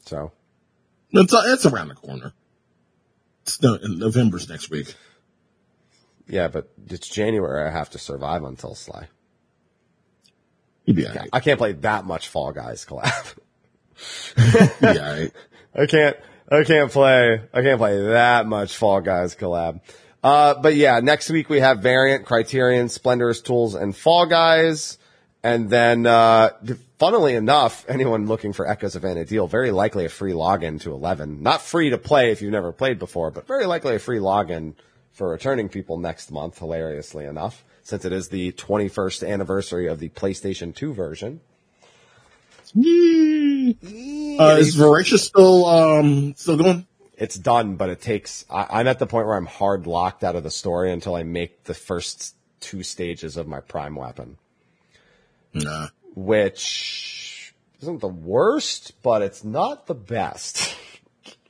So 0.06 0.32
It's, 1.12 1.34
it's 1.36 1.66
around 1.66 1.90
the 1.90 1.96
corner. 1.96 2.34
It's 3.44 3.62
no, 3.62 3.78
November's 3.82 4.48
next 4.50 4.70
week. 4.70 4.94
yeah, 6.28 6.48
but 6.50 6.70
it's 6.90 7.08
January. 7.08 7.68
I 7.68 7.72
have 7.72 7.90
to 7.92 7.98
survive 8.00 8.44
until 8.44 8.76
Sly. 8.76 9.08
You'd 10.86 10.96
be 10.96 11.08
alright. 11.08 11.30
I 11.34 11.40
can't 11.40 11.58
play 11.58 11.74
that 11.74 12.06
much 12.06 12.28
Fall 12.30 12.52
Guys 12.54 12.86
collab. 12.86 13.38
You'd 14.38 14.94
be 14.94 15.00
alright. 15.00 15.32
I 15.76 15.86
can't, 15.86 16.18
I 16.50 16.64
can't 16.64 16.92
play, 16.92 17.42
I 17.54 17.62
can't 17.62 17.78
play 17.78 18.02
that 18.08 18.46
much 18.46 18.76
Fall 18.76 19.02
Guys 19.02 19.36
collab. 19.36 19.82
Uh, 20.24 20.56
but 20.56 20.76
yeah, 20.76 21.00
next 21.02 21.30
week 21.30 21.50
we 21.50 21.60
have 21.60 21.80
Variant, 21.80 22.26
Criterion, 22.26 22.88
Splendorous 22.88 23.42
Tools, 23.42 23.76
and 23.76 23.96
Fall 23.96 24.26
Guys. 24.26 24.98
And 25.44 25.70
then, 25.70 26.06
uh, 26.06 26.52
funnily 27.00 27.36
enough, 27.36 27.86
anyone 27.88 28.28
looking 28.28 28.54
for 28.54 28.68
Echoes 28.68 28.96
of 28.96 29.04
Vana'diel, 29.04 29.50
very 29.50 29.72
likely 29.72 30.06
a 30.06 30.10
free 30.10 30.32
login 30.32 30.82
to 30.82 30.94
11. 30.94 31.44
Not 31.44 31.62
free 31.62 31.90
to 31.90 31.98
play 31.98 32.32
if 32.32 32.42
you've 32.42 32.52
never 32.52 32.72
played 32.72 32.98
before, 32.98 33.30
but 33.30 33.46
very 33.46 33.66
likely 33.66 33.96
a 33.96 34.00
free 34.00 34.20
login 34.20 34.74
for 35.12 35.30
returning 35.30 35.68
people 35.68 35.98
next 35.98 36.32
month, 36.32 36.60
hilariously 36.60 37.26
enough, 37.26 37.64
since 37.84 38.06
it 38.06 38.14
is 38.14 38.30
the 38.30 38.52
21st 38.54 39.28
anniversary 39.28 39.88
of 39.88 40.00
the 40.00 40.10
PlayStation 40.10 40.74
2 40.74 40.94
version. 40.94 41.42
Uh, 42.76 44.58
is 44.58 44.76
Voracious 44.76 45.24
still, 45.24 45.66
um, 45.66 46.34
still 46.36 46.58
going? 46.58 46.86
it's 47.18 47.36
done, 47.36 47.76
but 47.76 47.90
it 47.90 48.00
takes, 48.02 48.46
I, 48.50 48.68
I'm 48.70 48.88
at 48.88 49.00
the 49.00 49.08
point 49.08 49.26
where 49.28 49.36
I'm 49.36 49.48
hard 49.48 49.88
locked 49.88 50.24
out 50.24 50.36
of 50.36 50.44
the 50.44 50.52
story 50.52 50.92
until 50.92 51.16
I 51.16 51.24
make 51.24 51.64
the 51.64 51.74
first 51.74 52.36
two 52.60 52.84
stages 52.84 53.38
of 53.38 53.48
my 53.48 53.60
prime 53.60 53.96
weapon, 53.96 54.38
Nah. 55.54 55.88
which 56.16 57.54
isn't 57.82 58.02
the 58.02 58.08
worst, 58.08 58.94
but 59.02 59.22
it's 59.22 59.44
not 59.44 59.88
the 59.88 59.96
best. 59.96 60.76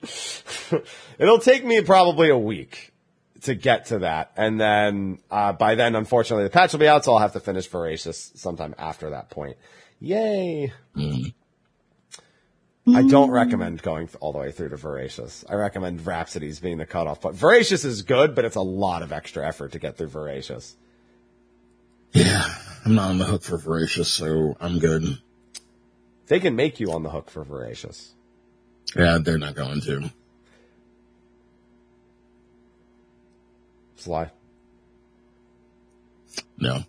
It'll 1.19 1.39
take 1.39 1.65
me 1.65 1.81
probably 1.81 2.30
a 2.30 2.38
week 2.38 2.94
to 3.41 3.56
get 3.56 3.88
to 3.88 3.99
that. 3.99 4.31
And 4.38 4.60
then, 4.60 5.19
uh, 5.30 5.53
by 5.53 5.76
then, 5.76 5.95
unfortunately, 5.95 6.44
the 6.45 6.49
patch 6.49 6.72
will 6.73 6.80
be 6.80 6.88
out, 6.88 7.06
so 7.06 7.14
I'll 7.14 7.19
have 7.19 7.34
to 7.34 7.39
finish 7.39 7.68
Voracious 7.68 8.31
sometime 8.35 8.73
after 8.77 9.10
that 9.11 9.30
point. 9.30 9.57
Yay. 9.99 10.71
Mm. 10.95 11.33
I 12.95 13.03
don't 13.03 13.31
recommend 13.31 13.81
going 13.81 14.09
all 14.21 14.31
the 14.31 14.39
way 14.39 14.51
through 14.51 14.69
to 14.69 14.77
Voracious. 14.77 15.43
I 15.49 15.55
recommend 15.55 16.05
Rhapsodies 16.05 16.59
being 16.59 16.77
the 16.77 16.85
cutoff 16.85 17.19
point. 17.19 17.35
Voracious 17.35 17.83
is 17.83 18.01
good, 18.03 18.33
but 18.33 18.45
it's 18.45 18.55
a 18.55 18.61
lot 18.61 19.01
of 19.01 19.11
extra 19.11 19.45
effort 19.45 19.73
to 19.73 19.79
get 19.79 19.97
through 19.97 20.07
Voracious. 20.07 20.75
Yeah. 22.13 22.45
I'm 22.85 22.95
not 22.95 23.09
on 23.09 23.17
the 23.17 23.25
hook 23.25 23.43
for 23.43 23.57
Voracious, 23.57 24.07
so 24.07 24.55
I'm 24.61 24.79
good. 24.79 25.17
They 26.27 26.39
can 26.39 26.55
make 26.55 26.79
you 26.79 26.93
on 26.93 27.03
the 27.03 27.09
hook 27.09 27.29
for 27.29 27.43
Voracious. 27.43 28.13
Yeah, 28.95 29.17
they're 29.21 29.37
not 29.37 29.55
going 29.55 29.81
to. 29.81 30.11
Sly. 33.97 34.31
No. 36.57 36.83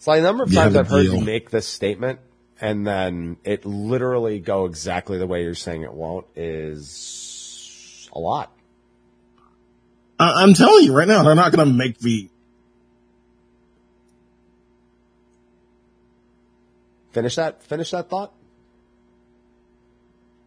Sly, 0.00 0.16
a 0.16 0.22
number 0.22 0.44
of 0.44 0.52
times 0.52 0.76
I've 0.76 0.88
heard 0.88 1.04
deal. 1.04 1.16
you 1.16 1.24
make 1.24 1.50
this 1.50 1.66
statement 1.66 2.20
and 2.60 2.86
then 2.86 3.36
it 3.44 3.64
literally 3.64 4.38
go 4.38 4.64
exactly 4.64 5.18
the 5.18 5.26
way 5.26 5.42
you're 5.42 5.54
saying 5.54 5.82
it 5.82 5.92
won't 5.92 6.26
is 6.36 8.08
a 8.12 8.18
lot. 8.18 8.50
I- 10.18 10.42
I'm 10.42 10.54
telling 10.54 10.84
you 10.84 10.94
right 10.94 11.08
now, 11.08 11.22
they're 11.22 11.34
not 11.34 11.52
going 11.52 11.68
to 11.68 11.72
make 11.74 11.98
the, 11.98 12.28
Finish 17.12 17.34
that, 17.36 17.62
finish 17.64 17.90
that 17.90 18.08
thought. 18.08 18.32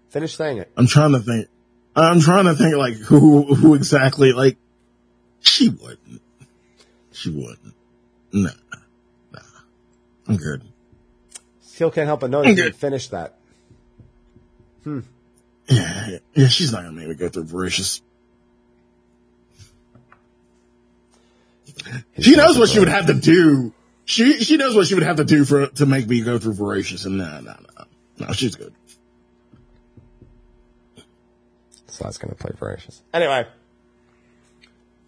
Finish 0.09 0.35
saying 0.35 0.59
it. 0.59 0.71
I'm 0.77 0.87
trying 0.87 1.11
to 1.11 1.19
think, 1.19 1.47
I'm 1.95 2.21
trying 2.21 2.45
to 2.45 2.55
think 2.55 2.75
like 2.75 2.95
who, 2.95 3.53
who 3.53 3.75
exactly, 3.75 4.31
like, 4.31 4.57
she 5.41 5.69
wouldn't. 5.69 6.21
She 7.11 7.29
wouldn't. 7.29 7.73
Nah. 8.31 8.49
Good. 10.37 10.63
Still 11.61 11.91
can't 11.91 12.07
help 12.07 12.21
but 12.21 12.29
notice 12.29 12.47
you 12.49 12.53
Okay. 12.53 12.63
didn't 12.63 12.75
finish 12.77 13.07
that. 13.09 13.35
Hmm. 14.83 14.99
Yeah, 15.67 16.17
yeah, 16.33 16.47
she's 16.47 16.71
not 16.71 16.83
going 16.83 16.93
to 16.93 16.99
make 16.99 17.09
me 17.09 17.15
go 17.15 17.29
through 17.29 17.45
Voracious. 17.45 18.01
She 22.19 22.35
knows 22.35 22.57
what 22.57 22.69
she 22.69 22.79
would 22.79 22.89
have 22.89 23.07
to 23.07 23.13
do. 23.13 23.73
She 24.05 24.39
she 24.43 24.57
knows 24.57 24.75
what 24.75 24.87
she 24.87 24.93
would 24.95 25.03
have 25.03 25.15
to 25.17 25.23
do 25.23 25.45
for 25.45 25.67
to 25.67 25.85
make 25.85 26.07
me 26.07 26.21
go 26.21 26.37
through 26.37 26.53
voracious, 26.53 27.05
and 27.05 27.17
no, 27.17 27.39
no, 27.39 27.55
no, 27.77 27.85
no, 28.27 28.33
she's 28.33 28.55
good. 28.55 28.73
So 31.87 32.03
that's 32.03 32.17
going 32.17 32.29
to 32.29 32.35
play 32.35 32.51
voracious. 32.57 33.01
Anyway, 33.13 33.47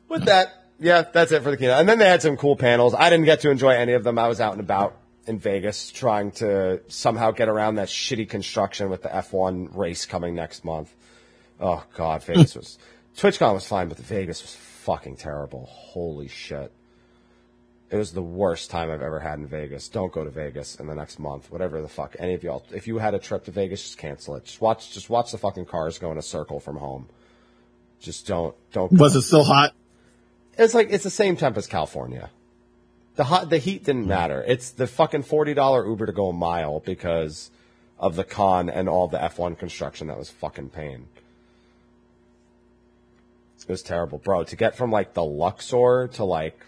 with 0.07 0.25
that, 0.25 0.53
yeah, 0.79 1.01
that's 1.01 1.31
it 1.33 1.43
for 1.43 1.51
the 1.51 1.57
keynote. 1.57 1.79
And 1.79 1.89
then 1.89 1.99
they 1.99 2.07
had 2.07 2.21
some 2.21 2.37
cool 2.37 2.55
panels. 2.55 2.93
I 2.93 3.09
didn't 3.09 3.25
get 3.25 3.41
to 3.41 3.49
enjoy 3.49 3.71
any 3.71 3.93
of 3.93 4.03
them. 4.03 4.17
I 4.17 4.27
was 4.27 4.39
out 4.39 4.53
and 4.53 4.61
about 4.61 4.95
in 5.27 5.39
Vegas 5.39 5.91
trying 5.91 6.31
to 6.31 6.81
somehow 6.87 7.31
get 7.31 7.49
around 7.49 7.75
that 7.75 7.87
shitty 7.87 8.29
construction 8.29 8.89
with 8.89 9.01
the 9.01 9.09
F1 9.09 9.75
race 9.75 10.05
coming 10.05 10.35
next 10.35 10.63
month. 10.63 10.93
Oh 11.59 11.83
God, 11.95 12.23
Vegas 12.25 12.55
was 12.55 12.77
TwitchCon 13.17 13.53
was 13.53 13.67
fine, 13.67 13.87
but 13.87 13.97
the 13.97 14.03
Vegas 14.03 14.41
was 14.41 14.55
fucking 14.55 15.15
terrible. 15.17 15.65
Holy 15.65 16.27
shit. 16.27 16.71
It 17.89 17.97
was 17.97 18.11
the 18.11 18.21
worst 18.21 18.71
time 18.71 18.89
I've 18.89 19.01
ever 19.01 19.19
had 19.19 19.39
in 19.39 19.47
Vegas. 19.47 19.87
Don't 19.87 20.11
go 20.11 20.23
to 20.23 20.31
Vegas 20.31 20.75
in 20.75 20.87
the 20.87 20.95
next 20.95 21.19
month. 21.19 21.51
Whatever 21.51 21.81
the 21.81 21.87
fuck. 21.87 22.15
Any 22.19 22.33
of 22.33 22.43
y'all, 22.43 22.65
if 22.73 22.87
you 22.87 22.97
had 22.97 23.13
a 23.13 23.19
trip 23.19 23.45
to 23.45 23.51
Vegas, 23.51 23.83
just 23.83 23.97
cancel 23.97 24.35
it. 24.35 24.45
Just 24.45 24.59
watch, 24.59 24.91
just 24.91 25.09
watch 25.09 25.31
the 25.31 25.37
fucking 25.37 25.65
cars 25.65 25.99
go 25.99 26.11
in 26.11 26.17
a 26.17 26.21
circle 26.21 26.59
from 26.59 26.77
home. 26.77 27.07
Just 27.99 28.27
don't, 28.27 28.55
don't. 28.71 28.91
Was 28.91 29.15
it 29.15 29.21
still 29.21 29.43
hot? 29.43 29.73
It's 30.57 30.73
like 30.73 30.89
it's 30.89 31.03
the 31.03 31.09
same 31.09 31.37
temp 31.37 31.57
as 31.57 31.67
California. 31.67 32.29
The 33.15 33.25
hot, 33.25 33.49
the 33.49 33.57
heat 33.57 33.83
didn't 33.83 34.05
mm. 34.05 34.09
matter. 34.09 34.43
It's 34.45 34.71
the 34.71 34.87
fucking 34.87 35.23
forty 35.23 35.53
dollar 35.53 35.87
Uber 35.87 36.07
to 36.07 36.11
go 36.11 36.29
a 36.29 36.33
mile 36.33 36.79
because 36.79 37.51
of 37.97 38.15
the 38.15 38.23
con 38.23 38.69
and 38.69 38.89
all 38.89 39.07
the 39.07 39.21
F 39.21 39.39
one 39.39 39.55
construction 39.55 40.07
that 40.07 40.17
was 40.17 40.29
fucking 40.29 40.69
pain. 40.69 41.07
It 43.61 43.71
was 43.71 43.81
terrible, 43.81 44.19
bro. 44.19 44.43
To 44.43 44.55
get 44.55 44.75
from 44.77 44.91
like 44.91 45.13
the 45.13 45.23
Luxor 45.23 46.07
to 46.13 46.23
like 46.23 46.59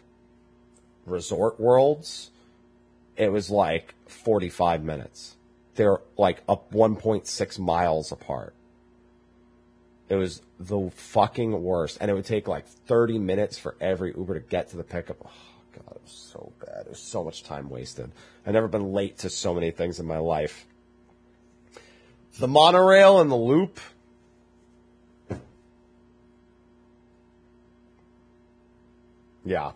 Resort 1.05 1.59
Worlds, 1.59 2.31
it 3.15 3.31
was 3.31 3.49
like 3.49 3.93
forty 4.07 4.49
five 4.49 4.83
minutes. 4.83 5.35
They're 5.75 5.99
like 6.17 6.41
up 6.49 6.71
one 6.71 6.95
point 6.95 7.27
six 7.27 7.59
miles 7.59 8.11
apart. 8.11 8.55
It 10.09 10.15
was 10.15 10.41
the 10.59 10.89
fucking 10.95 11.63
worst. 11.63 11.97
And 11.99 12.09
it 12.09 12.13
would 12.13 12.25
take 12.25 12.47
like 12.47 12.65
30 12.65 13.19
minutes 13.19 13.57
for 13.57 13.75
every 13.81 14.13
Uber 14.15 14.35
to 14.35 14.39
get 14.39 14.69
to 14.69 14.77
the 14.77 14.83
pickup. 14.83 15.17
Oh, 15.25 15.29
God, 15.85 15.95
it 15.95 16.01
was 16.03 16.11
so 16.11 16.51
bad. 16.65 16.85
It 16.85 16.89
was 16.89 16.99
so 16.99 17.23
much 17.23 17.43
time 17.43 17.69
wasted. 17.69 18.11
I've 18.45 18.53
never 18.53 18.67
been 18.67 18.93
late 18.93 19.19
to 19.19 19.29
so 19.29 19.53
many 19.53 19.71
things 19.71 19.99
in 19.99 20.05
my 20.05 20.17
life. 20.17 20.65
The 22.39 22.47
monorail 22.47 23.19
and 23.19 23.31
the 23.31 23.35
loop. 23.35 23.79
Yeah. 29.43 29.71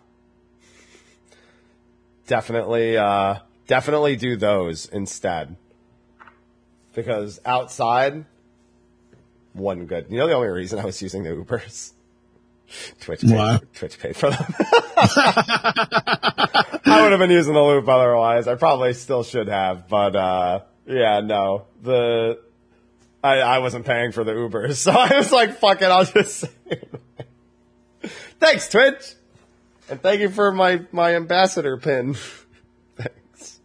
Definitely, 2.27 2.97
uh, 2.97 3.39
definitely 3.67 4.15
do 4.15 4.35
those 4.35 4.85
instead. 4.85 5.55
Because 6.93 7.39
outside, 7.45 8.25
wasn't 9.53 9.87
good. 9.87 10.07
You 10.09 10.17
know 10.17 10.27
the 10.27 10.33
only 10.33 10.49
reason 10.49 10.79
I 10.79 10.85
was 10.85 11.01
using 11.01 11.23
the 11.23 11.29
Ubers? 11.31 11.93
Twitch 12.99 13.21
paid, 13.21 13.31
Why? 13.31 13.59
Twitch 13.75 13.99
paid 13.99 14.15
for 14.15 14.29
them. 14.29 14.55
I 16.85 16.99
would 17.01 17.11
have 17.11 17.19
been 17.19 17.31
using 17.31 17.53
the 17.53 17.61
loop 17.61 17.87
otherwise. 17.87 18.47
I 18.47 18.55
probably 18.55 18.93
still 18.93 19.23
should 19.23 19.47
have, 19.47 19.87
but 19.87 20.15
uh 20.15 20.61
yeah, 20.85 21.21
no. 21.21 21.65
The 21.81 22.39
I 23.23 23.39
I 23.39 23.59
wasn't 23.59 23.85
paying 23.85 24.11
for 24.11 24.23
the 24.23 24.33
Ubers, 24.33 24.75
so 24.83 24.91
I 24.91 25.17
was 25.17 25.31
like, 25.31 25.57
fuck 25.57 25.81
it, 25.81 25.85
I'll 25.85 26.05
just 26.05 26.39
say. 26.39 26.49
Thanks, 28.39 28.69
Twitch. 28.69 29.13
And 29.89 30.01
thank 30.01 30.21
you 30.21 30.29
for 30.29 30.51
my 30.51 30.81
my 30.91 31.15
ambassador 31.15 31.77
pin. 31.77 32.15
Thanks. 32.95 33.59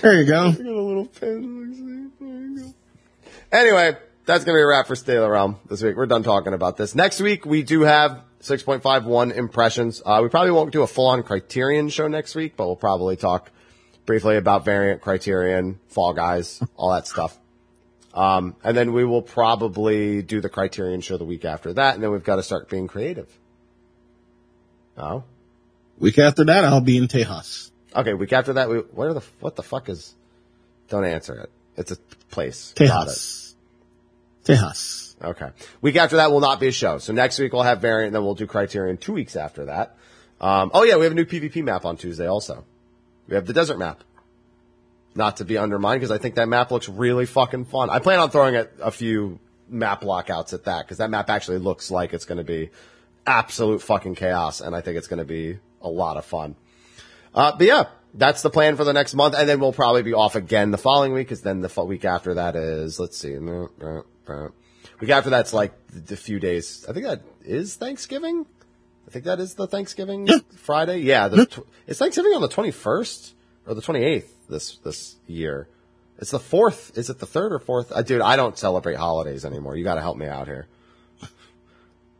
There 0.00 0.20
you 0.20 0.26
go. 0.26 0.48
I 0.48 0.52
got 0.52 0.66
a 0.66 0.82
little 0.82 1.06
pin. 1.06 2.12
There 2.18 2.28
you 2.28 2.58
go. 2.58 2.74
Anyway, 3.56 3.96
that's 4.24 4.44
going 4.44 4.54
to 4.54 4.58
be 4.58 4.62
a 4.62 4.66
wrap 4.66 4.86
for 4.86 4.96
Stay 4.96 5.14
the 5.14 5.28
Realm 5.30 5.58
this 5.68 5.82
week. 5.82 5.96
We're 5.96 6.06
done 6.06 6.22
talking 6.22 6.52
about 6.52 6.76
this. 6.76 6.94
Next 6.94 7.20
week, 7.20 7.46
we 7.46 7.62
do 7.62 7.82
have 7.82 8.22
6.51 8.42 9.34
impressions. 9.34 10.02
Uh, 10.04 10.20
we 10.22 10.28
probably 10.28 10.50
won't 10.50 10.72
do 10.72 10.82
a 10.82 10.86
full 10.86 11.06
on 11.06 11.22
criterion 11.22 11.88
show 11.88 12.08
next 12.08 12.34
week, 12.34 12.54
but 12.56 12.66
we'll 12.66 12.76
probably 12.76 13.16
talk 13.16 13.50
briefly 14.04 14.36
about 14.36 14.64
variant 14.64 15.00
criterion, 15.00 15.78
Fall 15.88 16.12
Guys, 16.12 16.62
all 16.76 16.92
that 16.92 17.06
stuff. 17.06 17.38
Um, 18.14 18.56
and 18.62 18.76
then 18.76 18.92
we 18.92 19.04
will 19.04 19.22
probably 19.22 20.22
do 20.22 20.40
the 20.40 20.48
criterion 20.50 21.00
show 21.00 21.16
the 21.16 21.24
week 21.24 21.44
after 21.44 21.72
that. 21.72 21.94
And 21.94 22.02
then 22.02 22.10
we've 22.10 22.24
got 22.24 22.36
to 22.36 22.42
start 22.42 22.68
being 22.68 22.86
creative. 22.86 23.28
Oh, 24.98 25.24
Week 25.98 26.18
after 26.18 26.44
that, 26.44 26.64
I'll 26.64 26.80
be 26.80 26.96
in 26.98 27.06
Tejas. 27.06 27.70
okay. 27.94 28.12
Week 28.12 28.32
after 28.32 28.54
that, 28.54 28.68
we, 28.68 28.78
where 28.78 29.14
the, 29.14 29.22
what 29.40 29.54
the 29.56 29.62
fuck 29.62 29.88
is, 29.88 30.14
don't 30.88 31.04
answer 31.04 31.34
it. 31.36 31.50
It's 31.76 31.92
a 31.92 31.96
place. 32.30 32.74
Tejas. 32.76 33.54
Tejas. 34.44 35.11
Okay. 35.22 35.50
Week 35.80 35.96
after 35.96 36.16
that 36.16 36.32
will 36.32 36.40
not 36.40 36.58
be 36.58 36.68
a 36.68 36.72
show. 36.72 36.98
So 36.98 37.12
next 37.12 37.38
week 37.38 37.52
we'll 37.52 37.62
have 37.62 37.80
variant, 37.80 38.08
and 38.08 38.16
then 38.16 38.24
we'll 38.24 38.34
do 38.34 38.46
criterion 38.46 38.96
two 38.96 39.12
weeks 39.12 39.36
after 39.36 39.66
that. 39.66 39.96
Um, 40.40 40.70
oh 40.74 40.82
yeah, 40.82 40.96
we 40.96 41.04
have 41.04 41.12
a 41.12 41.14
new 41.14 41.24
PvP 41.24 41.62
map 41.62 41.84
on 41.84 41.96
Tuesday 41.96 42.26
also. 42.26 42.64
We 43.28 43.36
have 43.36 43.46
the 43.46 43.52
desert 43.52 43.78
map. 43.78 44.02
Not 45.14 45.36
to 45.36 45.44
be 45.44 45.58
undermined 45.58 46.00
because 46.00 46.10
I 46.10 46.18
think 46.18 46.36
that 46.36 46.48
map 46.48 46.70
looks 46.70 46.88
really 46.88 47.26
fucking 47.26 47.66
fun. 47.66 47.90
I 47.90 47.98
plan 47.98 48.18
on 48.18 48.30
throwing 48.30 48.56
a, 48.56 48.66
a 48.80 48.90
few 48.90 49.38
map 49.68 50.04
lockouts 50.04 50.52
at 50.54 50.64
that 50.64 50.84
because 50.84 50.98
that 50.98 51.10
map 51.10 51.30
actually 51.30 51.58
looks 51.58 51.90
like 51.90 52.12
it's 52.12 52.24
going 52.24 52.38
to 52.38 52.44
be 52.44 52.70
absolute 53.26 53.82
fucking 53.82 54.14
chaos, 54.14 54.60
and 54.60 54.74
I 54.74 54.80
think 54.80 54.96
it's 54.96 55.08
going 55.08 55.18
to 55.18 55.24
be 55.24 55.58
a 55.80 55.88
lot 55.88 56.16
of 56.16 56.24
fun. 56.24 56.56
Uh, 57.34 57.52
but 57.56 57.66
yeah, 57.66 57.84
that's 58.14 58.42
the 58.42 58.50
plan 58.50 58.76
for 58.76 58.84
the 58.84 58.92
next 58.92 59.14
month, 59.14 59.34
and 59.36 59.48
then 59.48 59.60
we'll 59.60 59.72
probably 59.72 60.02
be 60.02 60.14
off 60.14 60.34
again 60.34 60.70
the 60.70 60.78
following 60.78 61.12
week, 61.12 61.28
because 61.28 61.42
then 61.42 61.60
the 61.60 61.68
fo- 61.68 61.84
week 61.84 62.04
after 62.04 62.34
that 62.34 62.56
is 62.56 62.98
let's 62.98 63.16
see, 63.16 63.38
week 65.02 65.10
after 65.10 65.30
that's 65.30 65.52
like 65.52 65.72
the, 65.88 66.16
few 66.16 66.38
days. 66.38 66.86
I 66.88 66.92
think 66.92 67.06
that 67.06 67.22
is 67.44 67.74
Thanksgiving. 67.74 68.46
I 69.06 69.10
think 69.10 69.24
that 69.26 69.40
is 69.40 69.54
the 69.54 69.66
Thanksgiving 69.66 70.28
Friday. 70.56 70.98
Yeah, 70.98 71.28
the 71.28 71.46
tw- 71.46 71.66
it's 71.86 71.98
Thanksgiving 71.98 72.32
on 72.32 72.40
the 72.40 72.48
twenty 72.48 72.70
first 72.70 73.34
or 73.66 73.74
the 73.74 73.82
twenty 73.82 74.04
eighth 74.04 74.34
this 74.48 74.76
this 74.78 75.16
year. 75.26 75.68
It's 76.18 76.30
the 76.30 76.38
fourth. 76.38 76.96
Is 76.96 77.10
it 77.10 77.18
the 77.18 77.26
third 77.26 77.52
or 77.52 77.58
fourth? 77.58 77.90
Uh, 77.90 78.02
dude, 78.02 78.20
I 78.20 78.36
don't 78.36 78.56
celebrate 78.56 78.96
holidays 78.96 79.44
anymore. 79.44 79.76
You 79.76 79.84
got 79.84 79.96
to 79.96 80.00
help 80.00 80.16
me 80.16 80.26
out 80.26 80.46
here. 80.46 80.68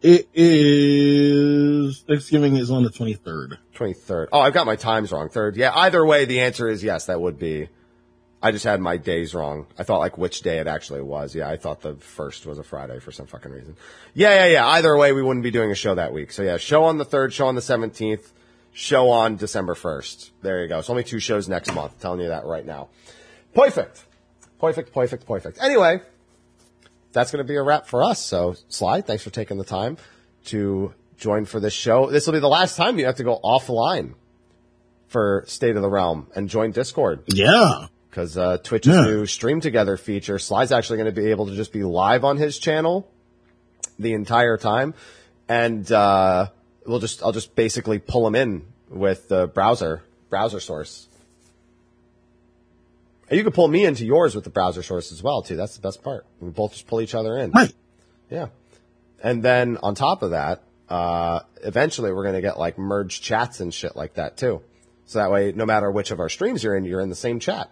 It 0.03 0.29
is, 0.35 2.01
Thanksgiving 2.01 2.57
is 2.57 2.73
on 2.73 2.83
the 2.83 2.91
23rd. 2.91 3.59
23rd. 3.77 4.27
Oh, 4.33 4.41
I've 4.41 4.53
got 4.53 4.67
my 4.67 4.75
times 4.75 5.13
wrong. 5.13 5.29
Third. 5.29 5.57
Yeah, 5.57 5.71
either 5.73 6.05
way, 6.05 6.25
the 6.25 6.41
answer 6.41 6.67
is 6.67 6.83
yes, 6.83 7.07
that 7.07 7.21
would 7.21 7.39
be. 7.39 7.69
I 8.43 8.51
just 8.51 8.65
had 8.65 8.81
my 8.81 8.97
days 8.97 9.35
wrong. 9.35 9.67
I 9.79 9.85
thought 9.85 10.01
like 10.01 10.19
which 10.19 10.41
day 10.43 10.59
it 10.59 10.67
actually 10.67 11.01
was. 11.03 11.35
Yeah, 11.35 11.49
I 11.49 11.57
thought 11.57 11.81
the 11.81 11.95
first 11.95 12.45
was 12.45 12.59
a 12.59 12.65
Friday 12.65 12.99
for 12.99 13.13
some 13.13 13.27
fucking 13.27 13.53
reason. 13.53 13.77
Yeah, 14.15 14.35
yeah, 14.45 14.53
yeah. 14.53 14.67
Either 14.67 14.97
way, 14.97 15.13
we 15.13 15.23
wouldn't 15.23 15.45
be 15.45 15.53
doing 15.53 15.71
a 15.71 15.77
show 15.77 15.95
that 15.95 16.13
week. 16.13 16.33
So 16.33 16.43
yeah, 16.43 16.57
show 16.57 16.85
on 16.85 16.99
the 16.99 17.05
3rd, 17.05 17.33
show 17.33 17.47
on 17.47 17.55
the 17.55 17.61
17th, 17.61 18.33
show 18.73 19.11
on 19.11 19.37
December 19.37 19.75
1st. 19.75 20.31
There 20.43 20.63
you 20.63 20.69
go. 20.69 20.81
It's 20.81 20.91
only 20.91 21.05
two 21.05 21.21
shows 21.21 21.49
next 21.49 21.73
month. 21.73 22.01
Telling 22.01 22.21
you 22.21 22.29
that 22.29 22.45
right 22.45 22.67
now. 22.67 22.89
Perfect. 23.55 24.05
Perfect, 24.59 24.93
perfect, 24.93 25.27
perfect. 25.27 25.59
Anyway, 25.63 26.01
that's 27.13 27.31
going 27.31 27.45
to 27.45 27.49
be 27.49 27.57
a 27.57 27.63
wrap 27.63 27.87
for 27.87 28.03
us. 28.03 28.21
So, 28.25 28.57
Sly, 28.69 29.03
thanks 29.03 29.23
for 29.23 29.31
taking 29.31 29.59
the 29.59 29.65
time 29.65 29.99
to 30.47 30.95
join 31.17 31.45
for 31.45 31.61
this 31.61 31.73
show. 31.73 32.11
This 32.11 32.27
will 32.27 32.33
be 32.33 32.41
the 32.41 32.49
last 32.49 32.77
time 32.77 32.99
you 32.99 33.07
have 33.07 33.17
to 33.17 33.25
go 33.25 33.39
offline 33.45 34.15
for 35.09 35.45
State 35.47 35.77
of 35.77 35.83
the 35.83 35.91
Realm 35.91 36.29
and 36.35 36.49
join 36.49 36.73
Discord 36.73 37.23
Yeah. 37.27 37.87
Because 38.13 38.37
uh, 38.37 38.59
Twitch's 38.59 38.95
Yeah. 38.95 39.05
new 39.05 39.25
Stream 39.25 39.63
Together 39.63 39.97
feature, 39.97 40.39
Sly's 40.39 40.71
actually 40.71 40.99
going 40.99 41.15
to 41.15 41.19
be 41.19 41.31
able 41.31 41.47
to 41.47 41.57
just 41.57 41.73
be 41.73 41.83
live 41.83 42.25
on 42.25 42.37
his 42.37 42.59
channel 42.59 43.09
the 43.99 44.13
entire 44.13 44.59
time, 44.59 44.93
and 45.49 45.91
uh, 45.91 46.49
we'll 46.87 46.99
just 46.99 47.23
I'll 47.23 47.33
just 47.33 47.57
basically 47.57 47.99
pull 47.99 48.27
him 48.27 48.35
in 48.35 48.67
with 48.91 49.29
the 49.29 49.47
browser 49.47 50.03
browser 50.29 50.61
source. 50.61 51.09
And 53.31 53.39
you 53.39 53.45
can 53.45 53.55
pull 53.55 53.69
me 53.69 53.87
into 53.87 54.05
yours 54.05 54.35
with 54.35 54.45
the 54.45 54.51
browser 54.51 54.83
source 54.83 55.11
as 55.11 55.23
well 55.23 55.41
too. 55.41 55.57
That's 55.57 55.75
the 55.77 55.81
best 55.81 56.03
part. 56.03 56.27
We 56.39 56.51
both 56.51 56.73
just 56.73 56.87
pull 56.87 57.01
each 57.01 57.15
other 57.15 57.39
in. 57.39 57.51
Right. 57.53 57.73
Yeah. 58.31 58.49
And 59.23 59.43
then 59.43 59.79
on 59.83 59.95
top 59.95 60.23
of 60.23 60.33
that, 60.33 60.63
uh, 60.91 61.41
eventually 61.65 62.13
we're 62.13 62.25
going 62.25 62.35
to 62.35 62.43
get 62.43 62.59
like 62.59 62.77
merge 62.77 63.23
chats 63.23 63.61
and 63.61 63.73
shit 63.73 63.97
like 63.97 64.15
that 64.15 64.37
too. 64.37 64.61
So 65.07 65.19
that 65.19 65.31
way, 65.31 65.53
no 65.53 65.65
matter 65.65 65.91
which 65.91 66.11
of 66.11 66.21
our 66.21 66.29
streams 66.29 66.63
you're 66.63 66.77
in, 66.77 66.85
you're 66.85 67.01
in 67.01 67.09
the 67.09 67.15
same 67.15 67.41
chat. 67.41 67.71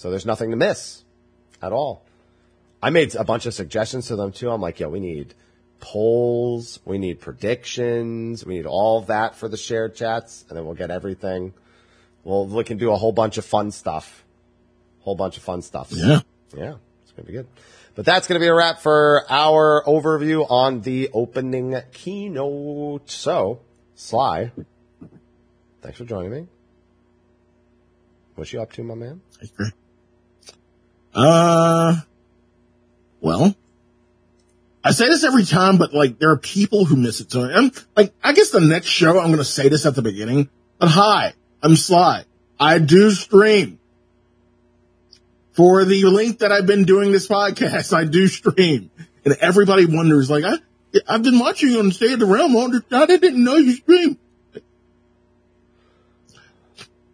So 0.00 0.08
there's 0.08 0.24
nothing 0.24 0.50
to 0.50 0.56
miss 0.56 1.04
at 1.60 1.72
all. 1.72 2.06
I 2.82 2.88
made 2.88 3.14
a 3.14 3.22
bunch 3.22 3.44
of 3.44 3.52
suggestions 3.52 4.06
to 4.06 4.16
them 4.16 4.32
too. 4.32 4.50
I'm 4.50 4.62
like, 4.62 4.80
yeah, 4.80 4.86
we 4.86 4.98
need 4.98 5.34
polls, 5.78 6.78
we 6.86 6.96
need 6.96 7.20
predictions, 7.20 8.46
we 8.46 8.54
need 8.54 8.64
all 8.64 9.02
that 9.02 9.34
for 9.34 9.46
the 9.46 9.58
shared 9.58 9.94
chats, 9.94 10.46
and 10.48 10.56
then 10.56 10.64
we'll 10.64 10.74
get 10.74 10.90
everything. 10.90 11.52
Well, 12.24 12.46
we 12.46 12.64
can 12.64 12.78
do 12.78 12.92
a 12.92 12.96
whole 12.96 13.12
bunch 13.12 13.36
of 13.36 13.44
fun 13.44 13.72
stuff. 13.72 14.24
Whole 15.00 15.16
bunch 15.16 15.36
of 15.36 15.42
fun 15.42 15.60
stuff. 15.60 15.88
Yeah. 15.92 16.20
Yeah, 16.56 16.76
it's 17.02 17.12
going 17.12 17.26
to 17.26 17.32
be 17.32 17.32
good. 17.32 17.46
But 17.94 18.06
that's 18.06 18.26
going 18.26 18.40
to 18.40 18.42
be 18.42 18.48
a 18.48 18.54
wrap 18.54 18.80
for 18.80 19.26
our 19.28 19.84
overview 19.86 20.50
on 20.50 20.80
the 20.80 21.10
opening 21.12 21.78
keynote. 21.92 23.10
So 23.10 23.60
Sly, 23.96 24.50
thanks 25.82 25.98
for 25.98 26.06
joining 26.06 26.30
me. 26.30 26.46
What's 28.34 28.50
you 28.54 28.62
up 28.62 28.72
to, 28.72 28.82
my 28.82 28.94
man? 28.94 29.20
Uh, 31.14 31.96
well, 33.20 33.54
I 34.82 34.92
say 34.92 35.08
this 35.08 35.24
every 35.24 35.44
time, 35.44 35.76
but 35.76 35.92
like 35.92 36.18
there 36.18 36.30
are 36.30 36.38
people 36.38 36.84
who 36.84 36.96
miss 36.96 37.20
it. 37.20 37.30
So 37.30 37.44
I'm 37.44 37.72
like, 37.96 38.12
I 38.22 38.32
guess 38.32 38.50
the 38.50 38.60
next 38.60 38.86
show 38.86 39.18
I'm 39.18 39.26
going 39.26 39.38
to 39.38 39.44
say 39.44 39.68
this 39.68 39.86
at 39.86 39.94
the 39.94 40.02
beginning. 40.02 40.48
But 40.78 40.88
hi, 40.88 41.34
I'm 41.62 41.76
Sly. 41.76 42.24
I 42.58 42.78
do 42.78 43.10
stream. 43.10 43.78
For 45.52 45.84
the 45.84 46.04
link 46.04 46.38
that 46.38 46.52
I've 46.52 46.66
been 46.66 46.84
doing 46.84 47.12
this 47.12 47.28
podcast, 47.28 47.92
I 47.96 48.04
do 48.04 48.28
stream. 48.28 48.90
And 49.24 49.36
everybody 49.40 49.84
wonders, 49.84 50.30
like, 50.30 50.44
I, 50.44 50.54
I've 51.06 51.22
been 51.22 51.38
watching 51.38 51.70
you 51.70 51.80
on 51.80 51.92
State 51.92 52.12
of 52.12 52.20
the 52.20 52.26
Realm. 52.26 52.56
I 52.90 53.06
didn't 53.06 53.44
know 53.44 53.56
you 53.56 53.72
stream. 53.72 54.18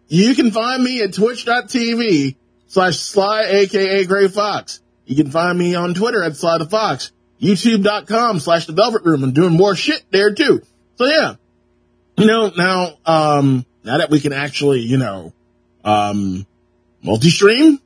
You 0.08 0.34
can 0.36 0.52
find 0.52 0.84
me 0.84 1.02
at 1.02 1.14
twitch.tv 1.14 2.36
slash 2.66 2.98
sly, 2.98 3.42
aka 3.44 4.04
Gray 4.04 4.28
Fox. 4.28 4.80
You 5.06 5.16
can 5.16 5.30
find 5.30 5.58
me 5.58 5.74
on 5.74 5.94
Twitter 5.94 6.22
at 6.22 6.36
Sly 6.36 6.58
the 6.58 6.66
Fox, 6.66 7.12
youtube.com 7.40 8.40
slash 8.40 8.66
the 8.66 8.72
Velvet 8.72 9.04
Room. 9.04 9.22
I'm 9.22 9.32
doing 9.32 9.52
more 9.52 9.76
shit 9.76 10.04
there 10.10 10.34
too. 10.34 10.62
So 10.96 11.06
yeah, 11.06 11.34
you 12.16 12.26
know, 12.26 12.50
now, 12.56 12.98
um, 13.04 13.66
now 13.84 13.98
that 13.98 14.10
we 14.10 14.20
can 14.20 14.32
actually, 14.32 14.80
you 14.80 14.96
know, 14.96 15.32
um, 15.84 16.46
multi-stream, 17.02 17.78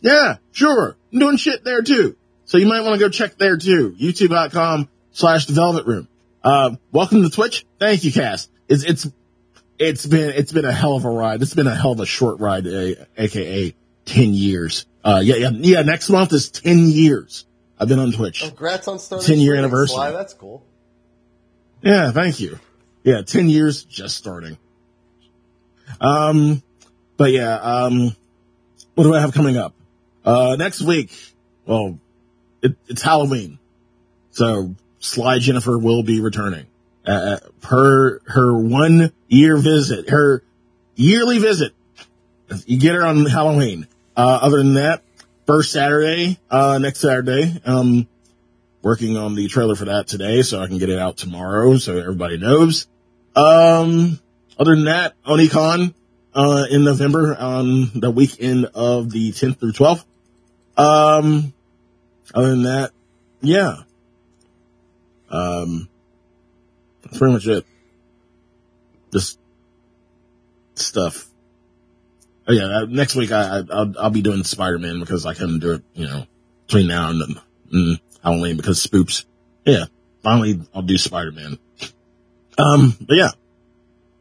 yeah, 0.00 0.36
sure. 0.52 0.96
I'm 1.12 1.18
doing 1.18 1.36
shit 1.36 1.64
there 1.64 1.82
too. 1.82 2.16
So 2.44 2.58
you 2.58 2.66
might 2.66 2.82
want 2.82 2.94
to 2.94 3.00
go 3.00 3.08
check 3.08 3.36
there 3.36 3.56
too. 3.56 3.94
YouTube.com 3.98 4.88
slash 5.12 5.46
the 5.46 5.54
Velvet 5.54 5.86
Room. 5.86 6.08
Uh, 6.42 6.76
welcome 6.92 7.22
to 7.22 7.30
Twitch. 7.30 7.66
Thank 7.78 8.04
you, 8.04 8.12
Cass. 8.12 8.48
It's, 8.68 8.84
it's, 8.84 9.08
it's 9.78 10.06
been, 10.06 10.30
it's 10.30 10.52
been 10.52 10.64
a 10.64 10.72
hell 10.72 10.96
of 10.96 11.04
a 11.04 11.10
ride. 11.10 11.42
It's 11.42 11.54
been 11.54 11.66
a 11.66 11.74
hell 11.74 11.92
of 11.92 12.00
a 12.00 12.06
short 12.06 12.38
ride, 12.38 12.66
aka 13.16 13.74
10 14.10 14.34
years. 14.34 14.86
Uh, 15.04 15.20
yeah, 15.22 15.36
yeah, 15.36 15.50
yeah, 15.52 15.82
next 15.82 16.10
month 16.10 16.32
is 16.32 16.50
10 16.50 16.88
years. 16.88 17.46
I've 17.78 17.88
been 17.88 17.98
on 17.98 18.12
Twitch. 18.12 18.42
Congrats 18.42 18.88
on 18.88 18.98
starting 18.98 19.26
10 19.26 19.38
year 19.38 19.54
anniversary. 19.54 19.94
Sly. 19.94 20.10
That's 20.10 20.34
cool. 20.34 20.64
Yeah, 21.80 22.10
thank 22.10 22.40
you. 22.40 22.58
Yeah, 23.04 23.22
10 23.22 23.48
years 23.48 23.84
just 23.84 24.16
starting. 24.16 24.58
Um, 26.00 26.62
but 27.16 27.30
yeah, 27.30 27.54
um, 27.54 28.14
what 28.94 29.04
do 29.04 29.14
I 29.14 29.20
have 29.20 29.32
coming 29.32 29.56
up? 29.56 29.74
Uh, 30.24 30.56
next 30.58 30.82
week, 30.82 31.10
well, 31.64 31.98
it, 32.60 32.76
it's 32.88 33.02
Halloween. 33.02 33.58
So 34.32 34.74
Sly 34.98 35.38
Jennifer 35.38 35.78
will 35.78 36.02
be 36.02 36.20
returning. 36.20 36.66
Uh, 37.06 37.38
per 37.62 38.20
her 38.26 38.54
one 38.54 39.12
year 39.28 39.56
visit, 39.56 40.10
her 40.10 40.42
yearly 40.96 41.38
visit. 41.38 41.72
You 42.66 42.78
get 42.78 42.94
her 42.94 43.06
on 43.06 43.24
Halloween. 43.24 43.86
Uh, 44.16 44.38
other 44.42 44.58
than 44.58 44.74
that, 44.74 45.02
first 45.46 45.72
Saturday, 45.72 46.38
uh, 46.50 46.78
next 46.78 47.00
Saturday, 47.00 47.60
um, 47.64 48.06
working 48.82 49.16
on 49.16 49.34
the 49.34 49.48
trailer 49.48 49.74
for 49.74 49.86
that 49.86 50.06
today 50.06 50.42
so 50.42 50.60
I 50.60 50.66
can 50.66 50.78
get 50.78 50.90
it 50.90 50.98
out 50.98 51.16
tomorrow 51.16 51.76
so 51.76 51.96
everybody 51.98 52.38
knows. 52.38 52.86
Um, 53.36 54.18
other 54.58 54.74
than 54.74 54.84
that, 54.84 55.14
Onicon, 55.24 55.94
uh, 56.34 56.66
in 56.70 56.84
November 56.84 57.36
on 57.36 57.90
the 57.94 58.10
weekend 58.10 58.66
of 58.66 59.10
the 59.10 59.32
10th 59.32 59.58
through 59.58 59.72
12th. 59.72 60.04
Um, 60.76 61.52
other 62.34 62.50
than 62.50 62.62
that, 62.64 62.90
yeah. 63.40 63.82
Um, 65.30 65.88
that's 67.02 67.18
pretty 67.18 67.34
much 67.34 67.46
it. 67.46 67.64
Just 69.12 69.38
stuff. 70.74 71.29
Oh 72.50 72.52
yeah, 72.52 72.78
uh, 72.78 72.86
next 72.88 73.14
week 73.14 73.30
I, 73.30 73.58
I 73.58 73.62
I'll, 73.70 73.94
I'll 73.96 74.10
be 74.10 74.22
doing 74.22 74.42
Spider-Man 74.42 74.98
because 74.98 75.24
I 75.24 75.34
couldn't 75.34 75.60
do 75.60 75.74
it, 75.74 75.82
you 75.94 76.08
know, 76.08 76.26
between 76.66 76.88
now 76.88 77.10
and 77.10 77.20
then. 77.20 77.42
Mm, 77.72 78.00
Halloween 78.24 78.56
because 78.56 78.84
spoops. 78.84 79.24
Yeah, 79.64 79.84
finally 80.24 80.60
I'll 80.74 80.82
do 80.82 80.98
Spider-Man. 80.98 81.58
Um, 82.58 82.96
but 83.00 83.16
yeah, 83.16 83.30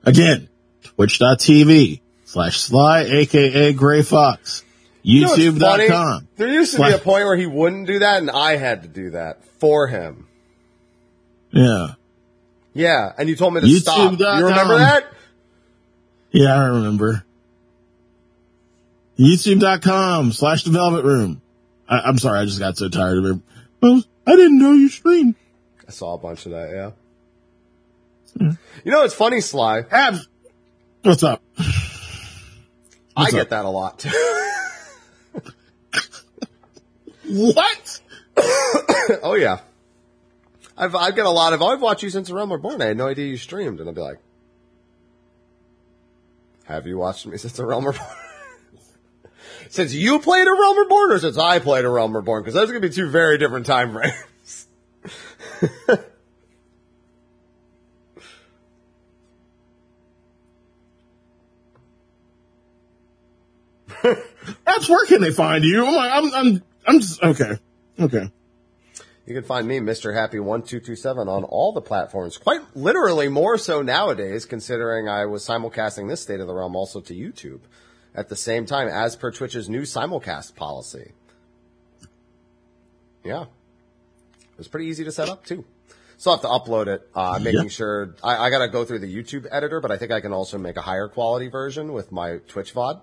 again, 0.03 0.47
twitch.tv 0.83 2.01
slash 2.25 2.59
sly, 2.59 2.99
aka 3.01 3.73
Gray 3.73 4.03
Fox, 4.03 4.63
You 5.01 5.21
know 5.21 5.35
youtube.com. 5.35 6.27
There 6.37 6.49
used 6.49 6.75
to 6.75 6.83
be 6.83 6.91
a 6.91 6.99
point 6.99 7.25
where 7.25 7.35
he 7.35 7.47
wouldn't 7.47 7.87
do 7.87 7.97
that, 7.97 8.19
and 8.19 8.29
I 8.29 8.57
had 8.57 8.83
to 8.83 8.87
do 8.87 9.09
that 9.11 9.43
for 9.59 9.87
him. 9.87 10.27
Yeah. 11.49 11.95
Yeah, 12.75 13.11
and 13.17 13.27
you 13.27 13.35
told 13.35 13.55
me 13.55 13.61
to 13.61 13.65
YouTube 13.65 13.81
stop. 13.81 14.19
You 14.37 14.45
remember 14.45 14.77
that? 14.77 15.11
Yeah, 16.31 16.53
I 16.53 16.67
remember. 16.67 17.25
YouTube.com 19.19 20.31
slash 20.31 20.63
the 20.63 20.71
Velvet 20.71 21.03
Room. 21.03 21.41
I, 21.87 21.99
I'm 21.99 22.17
sorry, 22.17 22.39
I 22.39 22.45
just 22.45 22.59
got 22.59 22.77
so 22.77 22.87
tired 22.89 23.17
of 23.17 23.25
it. 23.25 23.41
Well, 23.81 24.03
I 24.25 24.35
didn't 24.35 24.59
know 24.59 24.71
you 24.73 24.89
streamed. 24.89 25.35
I 25.87 25.91
saw 25.91 26.13
a 26.13 26.17
bunch 26.17 26.45
of 26.45 26.53
that. 26.53 26.69
Yeah. 26.71 26.91
Hmm. 28.37 28.51
You 28.85 28.91
know, 28.91 29.03
it's 29.03 29.13
funny, 29.13 29.41
Sly. 29.41 29.83
Abs. 29.91 30.27
What's 31.03 31.23
up? 31.23 31.41
I 33.17 33.31
get 33.31 33.41
up? 33.41 33.49
that 33.49 33.65
a 33.65 33.69
lot. 33.69 34.05
What? 37.29 38.01
oh 39.23 39.35
yeah. 39.35 39.59
I've 40.75 40.95
I 40.95 41.11
get 41.11 41.25
a 41.25 41.29
lot 41.29 41.53
of. 41.53 41.61
Oh, 41.61 41.67
I've 41.67 41.81
watched 41.81 42.03
you 42.03 42.09
since 42.09 42.31
realm 42.31 42.51
reborn. 42.51 42.81
I 42.81 42.85
had 42.85 42.97
no 42.97 43.07
idea 43.07 43.27
you 43.27 43.37
streamed, 43.37 43.79
and 43.79 43.87
I'll 43.87 43.95
be 43.95 44.01
like, 44.01 44.19
"Have 46.63 46.87
you 46.87 46.97
watched 46.97 47.27
me 47.27 47.37
since 47.37 47.59
realm 47.59 47.85
reborn?" 47.85 48.07
Since 49.69 49.93
you 49.93 50.19
played 50.19 50.47
a 50.47 50.51
realm 50.51 50.77
reborn, 50.77 51.11
or 51.11 51.19
since 51.19 51.37
I 51.37 51.59
played 51.59 51.85
a 51.85 51.89
realm 51.89 52.15
reborn? 52.15 52.41
Because 52.41 52.55
those 52.55 52.69
are 52.69 52.73
going 52.73 52.81
to 52.81 52.89
be 52.89 52.93
two 52.93 53.09
very 53.09 53.37
different 53.37 53.65
time 53.65 53.93
frames. 53.93 54.67
Abs, 64.67 64.89
where 64.89 65.05
can 65.05 65.21
they 65.21 65.31
find 65.31 65.63
you? 65.63 65.85
I'm 65.85 65.95
like, 65.95 66.11
I'm, 66.11 66.33
I'm, 66.33 66.63
I'm 66.87 66.99
just, 66.99 67.21
okay. 67.23 67.59
Okay. 67.99 68.31
You 69.25 69.35
can 69.35 69.43
find 69.43 69.67
me, 69.67 69.79
Mr. 69.79 70.15
Happy 70.15 70.39
one 70.39 70.63
two 70.63 70.79
two 70.79 70.95
seven, 70.95 71.27
on 71.27 71.43
all 71.43 71.71
the 71.73 71.81
platforms. 71.81 72.37
Quite 72.37 72.61
literally, 72.75 73.27
more 73.27 73.59
so 73.59 73.83
nowadays, 73.83 74.45
considering 74.45 75.07
I 75.07 75.25
was 75.25 75.47
simulcasting 75.47 76.09
this 76.09 76.21
State 76.21 76.39
of 76.39 76.47
the 76.47 76.55
Realm 76.55 76.75
also 76.75 76.99
to 77.01 77.13
YouTube 77.13 77.59
at 78.15 78.29
the 78.29 78.35
same 78.35 78.65
time, 78.65 78.87
as 78.87 79.15
per 79.15 79.31
Twitch's 79.31 79.69
new 79.69 79.81
simulcast 79.83 80.55
policy. 80.55 81.11
Yeah, 83.23 83.43
it 83.43 84.57
was 84.57 84.67
pretty 84.67 84.87
easy 84.87 85.03
to 85.03 85.11
set 85.11 85.29
up 85.29 85.45
too. 85.45 85.65
Still 86.17 86.33
have 86.33 86.41
to 86.41 86.47
upload 86.47 86.87
it. 86.87 87.07
Uh, 87.15 87.39
making 87.41 87.63
Yeah. 87.63 87.69
sure 87.69 88.15
I, 88.23 88.37
I 88.37 88.49
got 88.49 88.59
to 88.59 88.67
go 88.67 88.83
through 88.83 88.99
the 88.99 89.13
YouTube 89.13 89.47
editor, 89.51 89.79
but 89.79 89.91
I 89.91 89.97
think 89.97 90.11
I 90.11 90.19
can 90.19 90.33
also 90.33 90.57
make 90.57 90.75
a 90.77 90.81
higher 90.81 91.07
quality 91.07 91.47
version 91.47 91.93
with 91.93 92.11
my 92.11 92.37
Twitch 92.47 92.73
VOD 92.73 92.99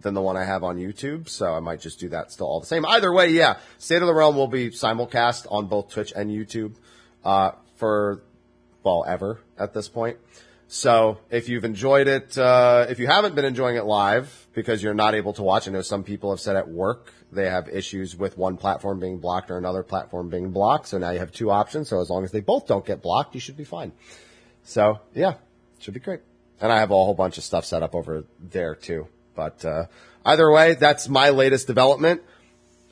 than 0.00 0.14
the 0.14 0.20
one 0.20 0.36
I 0.36 0.44
have 0.44 0.62
on 0.62 0.76
YouTube. 0.78 1.28
So 1.28 1.54
I 1.54 1.60
might 1.60 1.80
just 1.80 1.98
do 1.98 2.08
that 2.10 2.30
still 2.32 2.46
all 2.46 2.60
the 2.60 2.66
same. 2.66 2.84
Either 2.86 3.12
way, 3.12 3.30
yeah, 3.30 3.56
State 3.78 4.02
of 4.02 4.06
the 4.06 4.14
Realm 4.14 4.36
will 4.36 4.46
be 4.48 4.70
simulcast 4.70 5.46
on 5.50 5.66
both 5.66 5.90
Twitch 5.90 6.12
and 6.14 6.30
YouTube, 6.30 6.74
uh, 7.24 7.52
for, 7.76 8.22
well, 8.84 9.04
ever 9.08 9.40
at 9.58 9.74
this 9.74 9.88
point. 9.88 10.18
So 10.72 11.18
if 11.30 11.50
you've 11.50 11.66
enjoyed 11.66 12.08
it, 12.08 12.38
uh, 12.38 12.86
if 12.88 12.98
you 12.98 13.06
haven't 13.06 13.34
been 13.34 13.44
enjoying 13.44 13.76
it 13.76 13.84
live 13.84 14.46
because 14.54 14.82
you're 14.82 14.94
not 14.94 15.14
able 15.14 15.34
to 15.34 15.42
watch, 15.42 15.68
I 15.68 15.70
know 15.70 15.82
some 15.82 16.02
people 16.02 16.30
have 16.30 16.40
said 16.40 16.56
at 16.56 16.66
work 16.66 17.12
they 17.30 17.44
have 17.50 17.68
issues 17.68 18.16
with 18.16 18.38
one 18.38 18.56
platform 18.56 18.98
being 18.98 19.18
blocked 19.18 19.50
or 19.50 19.58
another 19.58 19.82
platform 19.82 20.30
being 20.30 20.50
blocked. 20.50 20.88
So 20.88 20.96
now 20.96 21.10
you 21.10 21.18
have 21.18 21.30
two 21.30 21.50
options. 21.50 21.90
So 21.90 22.00
as 22.00 22.08
long 22.08 22.24
as 22.24 22.32
they 22.32 22.40
both 22.40 22.66
don't 22.66 22.86
get 22.86 23.02
blocked, 23.02 23.34
you 23.34 23.40
should 23.40 23.58
be 23.58 23.64
fine. 23.64 23.92
So 24.64 25.00
yeah, 25.14 25.34
should 25.78 25.92
be 25.92 26.00
great. 26.00 26.20
And 26.58 26.72
I 26.72 26.78
have 26.78 26.90
a 26.90 26.94
whole 26.94 27.12
bunch 27.12 27.36
of 27.36 27.44
stuff 27.44 27.66
set 27.66 27.82
up 27.82 27.94
over 27.94 28.24
there 28.40 28.74
too. 28.74 29.08
But 29.34 29.62
uh, 29.66 29.84
either 30.24 30.50
way, 30.50 30.74
that's 30.74 31.06
my 31.06 31.28
latest 31.28 31.66
development 31.66 32.22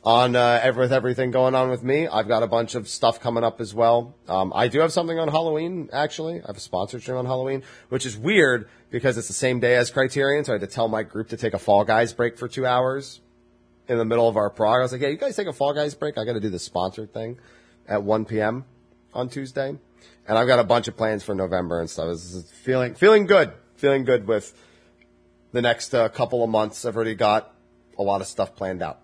on 0.02 0.34
uh, 0.34 0.72
with 0.76 0.92
everything 0.92 1.30
going 1.30 1.54
on 1.54 1.68
with 1.68 1.82
me. 1.82 2.06
I've 2.06 2.28
got 2.28 2.42
a 2.42 2.46
bunch 2.46 2.74
of 2.74 2.88
stuff 2.88 3.20
coming 3.20 3.44
up 3.44 3.60
as 3.60 3.74
well. 3.74 4.14
Um, 4.28 4.52
I 4.54 4.68
do 4.68 4.80
have 4.80 4.92
something 4.92 5.18
on 5.18 5.28
Halloween. 5.28 5.90
Actually, 5.92 6.40
I 6.42 6.46
have 6.46 6.56
a 6.56 6.60
sponsored 6.60 7.02
stream 7.02 7.18
on 7.18 7.26
Halloween, 7.26 7.62
which 7.90 8.06
is 8.06 8.16
weird 8.16 8.68
because 8.90 9.18
it's 9.18 9.28
the 9.28 9.34
same 9.34 9.60
day 9.60 9.76
as 9.76 9.90
Criterion. 9.90 10.44
So 10.44 10.52
I 10.52 10.54
had 10.54 10.62
to 10.62 10.66
tell 10.66 10.88
my 10.88 11.02
group 11.02 11.28
to 11.28 11.36
take 11.36 11.52
a 11.52 11.58
Fall 11.58 11.84
Guys 11.84 12.12
break 12.12 12.38
for 12.38 12.48
two 12.48 12.64
hours 12.64 13.20
in 13.88 13.98
the 13.98 14.04
middle 14.04 14.28
of 14.28 14.36
our 14.36 14.48
prog. 14.48 14.78
I 14.78 14.82
was 14.82 14.92
like, 14.92 15.02
"Yeah, 15.02 15.08
you 15.08 15.16
guys 15.16 15.36
take 15.36 15.48
a 15.48 15.52
Fall 15.52 15.74
Guys 15.74 15.94
break. 15.94 16.16
I 16.16 16.24
got 16.24 16.32
to 16.32 16.40
do 16.40 16.50
the 16.50 16.58
sponsored 16.58 17.12
thing 17.12 17.38
at 17.86 18.02
1 18.02 18.24
p.m. 18.24 18.64
on 19.12 19.28
Tuesday." 19.28 19.76
And 20.26 20.38
I've 20.38 20.46
got 20.46 20.60
a 20.60 20.64
bunch 20.64 20.88
of 20.88 20.96
plans 20.96 21.22
for 21.24 21.34
November 21.34 21.80
and 21.80 21.90
stuff. 21.90 22.08
Is 22.08 22.50
feeling 22.62 22.94
feeling 22.94 23.26
good, 23.26 23.52
feeling 23.76 24.04
good 24.04 24.26
with 24.26 24.54
the 25.52 25.60
next 25.60 25.92
uh, 25.92 26.08
couple 26.08 26.42
of 26.42 26.48
months. 26.48 26.86
I've 26.86 26.96
already 26.96 27.14
got 27.14 27.52
a 27.98 28.02
lot 28.02 28.22
of 28.22 28.28
stuff 28.28 28.56
planned 28.56 28.82
out. 28.82 29.00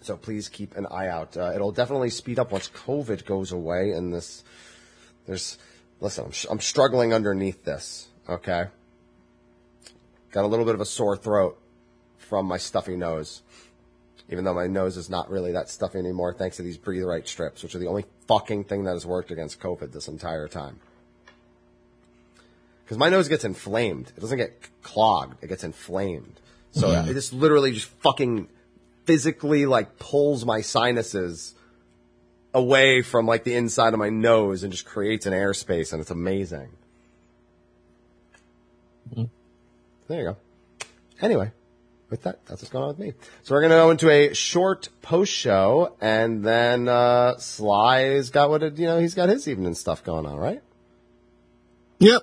So 0.00 0.16
please 0.16 0.48
keep 0.48 0.76
an 0.76 0.86
eye 0.86 1.08
out. 1.08 1.36
Uh, 1.36 1.52
it'll 1.54 1.72
definitely 1.72 2.10
speed 2.10 2.38
up 2.38 2.52
once 2.52 2.68
COVID 2.68 3.24
goes 3.24 3.52
away 3.52 3.92
and 3.92 4.12
this, 4.12 4.44
there's 5.26 5.58
listen, 6.00 6.26
I'm, 6.26 6.32
I'm 6.50 6.60
struggling 6.60 7.14
underneath 7.14 7.64
this. 7.64 8.08
Okay. 8.28 8.66
Got 10.30 10.44
a 10.44 10.46
little 10.46 10.64
bit 10.64 10.74
of 10.74 10.80
a 10.80 10.86
sore 10.86 11.16
throat 11.16 11.58
from 12.18 12.46
my 12.46 12.58
stuffy 12.58 12.96
nose. 12.96 13.42
Even 14.30 14.44
though 14.44 14.54
my 14.54 14.66
nose 14.66 14.96
is 14.96 15.10
not 15.10 15.30
really 15.30 15.52
that 15.52 15.68
stuffy 15.68 15.98
anymore, 15.98 16.32
thanks 16.32 16.56
to 16.56 16.62
these 16.62 16.78
breathe 16.78 17.04
right 17.04 17.28
strips, 17.28 17.62
which 17.62 17.74
are 17.74 17.78
the 17.78 17.86
only 17.86 18.06
fucking 18.26 18.64
thing 18.64 18.84
that 18.84 18.92
has 18.92 19.04
worked 19.04 19.30
against 19.30 19.60
COVID 19.60 19.92
this 19.92 20.08
entire 20.08 20.48
time. 20.48 20.80
Because 22.84 22.96
my 22.98 23.10
nose 23.10 23.28
gets 23.28 23.44
inflamed. 23.44 24.12
It 24.16 24.20
doesn't 24.20 24.38
get 24.38 24.60
clogged. 24.82 25.42
It 25.42 25.48
gets 25.48 25.64
inflamed. 25.64 26.40
So 26.72 26.90
it 26.90 27.12
just 27.12 27.32
literally 27.32 27.72
just 27.72 27.86
fucking 27.86 28.48
physically 29.04 29.66
like 29.66 29.98
pulls 29.98 30.44
my 30.44 30.60
sinuses 30.60 31.54
away 32.52 33.02
from 33.02 33.26
like 33.26 33.44
the 33.44 33.54
inside 33.54 33.92
of 33.92 33.98
my 33.98 34.10
nose 34.10 34.62
and 34.62 34.72
just 34.72 34.86
creates 34.86 35.26
an 35.26 35.32
airspace 35.32 35.92
and 35.92 36.00
it's 36.00 36.10
amazing. 36.10 36.70
There 40.06 40.18
you 40.18 40.24
go. 40.24 40.36
Anyway, 41.20 41.50
with 42.10 42.22
that, 42.24 42.44
that's 42.46 42.62
what's 42.62 42.70
going 42.70 42.84
on 42.84 42.88
with 42.88 42.98
me. 42.98 43.14
So 43.42 43.54
we're 43.54 43.62
gonna 43.62 43.74
go 43.74 43.90
into 43.90 44.10
a 44.10 44.34
short 44.34 44.88
post 45.02 45.32
show 45.32 45.96
and 46.00 46.44
then 46.44 46.88
uh 46.88 47.38
Sly's 47.38 48.30
got 48.30 48.50
what 48.50 48.62
it, 48.62 48.78
you 48.78 48.86
know, 48.86 48.98
he's 48.98 49.14
got 49.14 49.28
his 49.28 49.48
evening 49.48 49.74
stuff 49.74 50.04
going 50.04 50.26
on, 50.26 50.36
right? 50.36 50.62
Yep. 51.98 52.22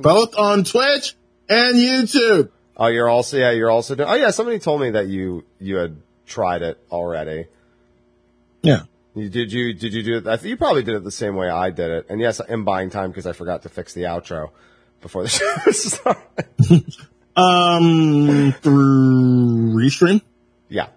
Both 0.00 0.36
on 0.38 0.64
Twitch 0.64 1.16
and 1.48 1.76
YouTube. 1.76 2.50
You're 2.86 3.08
also 3.08 3.36
yeah, 3.36 3.50
you're 3.50 3.70
also 3.70 3.94
doing. 3.94 4.08
Oh 4.08 4.14
yeah, 4.14 4.30
somebody 4.30 4.58
told 4.58 4.80
me 4.80 4.90
that 4.90 5.06
you 5.08 5.44
you 5.58 5.76
had 5.76 5.96
tried 6.26 6.62
it 6.62 6.78
already. 6.90 7.46
Yeah. 8.62 8.82
You, 9.14 9.28
did 9.28 9.52
you 9.52 9.72
did 9.74 9.92
you 9.92 10.02
do 10.02 10.16
it? 10.18 10.26
I 10.26 10.36
think 10.36 10.50
you 10.50 10.56
probably 10.56 10.82
did 10.82 10.94
it 10.94 11.04
the 11.04 11.10
same 11.10 11.34
way 11.36 11.48
I 11.50 11.70
did 11.70 11.90
it. 11.90 12.06
And 12.08 12.20
yes, 12.20 12.40
I'm 12.40 12.64
buying 12.64 12.90
time 12.90 13.10
because 13.10 13.26
I 13.26 13.32
forgot 13.32 13.62
to 13.62 13.68
fix 13.68 13.92
the 13.92 14.02
outro 14.02 14.50
before 15.00 15.22
the 15.24 15.28
show 15.28 15.70
started. 15.72 16.84
Um, 17.36 18.52
through 18.60 19.72
Restream? 19.74 20.20
yeah, 20.68 20.88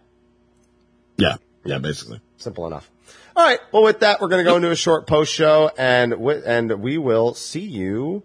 Yeah. 1.18 1.36
Yeah, 1.64 1.78
basically. 1.78 2.20
simple 2.38 2.66
enough. 2.68 2.90
All 3.36 3.46
right. 3.46 3.60
Well, 3.72 3.84
with 3.84 4.02
that, 4.02 4.20
we're 4.20 4.28
going 4.28 4.44
to 4.44 4.50
go 4.50 4.58
into 4.58 4.70
a 4.72 4.76
short 4.76 5.08
post 5.08 5.32
show, 5.32 5.72
and 5.78 6.12
wi- 6.12 6.42
and 6.46 6.82
we 6.82 6.98
will 6.98 7.34
see 7.36 7.62
you 7.62 8.24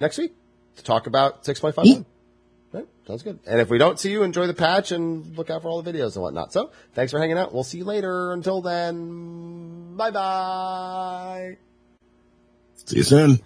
next 0.00 0.18
week 0.18 0.34
to 0.76 0.84
talk 0.84 1.06
about 1.06 1.44
six 1.44 1.60
point 1.60 1.74
five. 1.74 2.04
Right, 2.72 2.86
sounds 3.06 3.22
good. 3.22 3.38
And 3.46 3.60
if 3.60 3.70
we 3.70 3.78
don't 3.78 3.98
see 3.98 4.10
you, 4.10 4.22
enjoy 4.22 4.46
the 4.46 4.54
patch 4.54 4.92
and 4.92 5.36
look 5.36 5.50
out 5.50 5.62
for 5.62 5.68
all 5.68 5.80
the 5.80 5.92
videos 5.92 6.14
and 6.14 6.22
whatnot. 6.22 6.52
So, 6.52 6.72
thanks 6.94 7.12
for 7.12 7.18
hanging 7.18 7.38
out. 7.38 7.54
We'll 7.54 7.64
see 7.64 7.78
you 7.78 7.84
later. 7.84 8.32
Until 8.32 8.60
then, 8.60 9.96
bye 9.96 10.10
bye. 10.10 11.56
See 12.84 12.98
you 12.98 13.02
soon. 13.02 13.40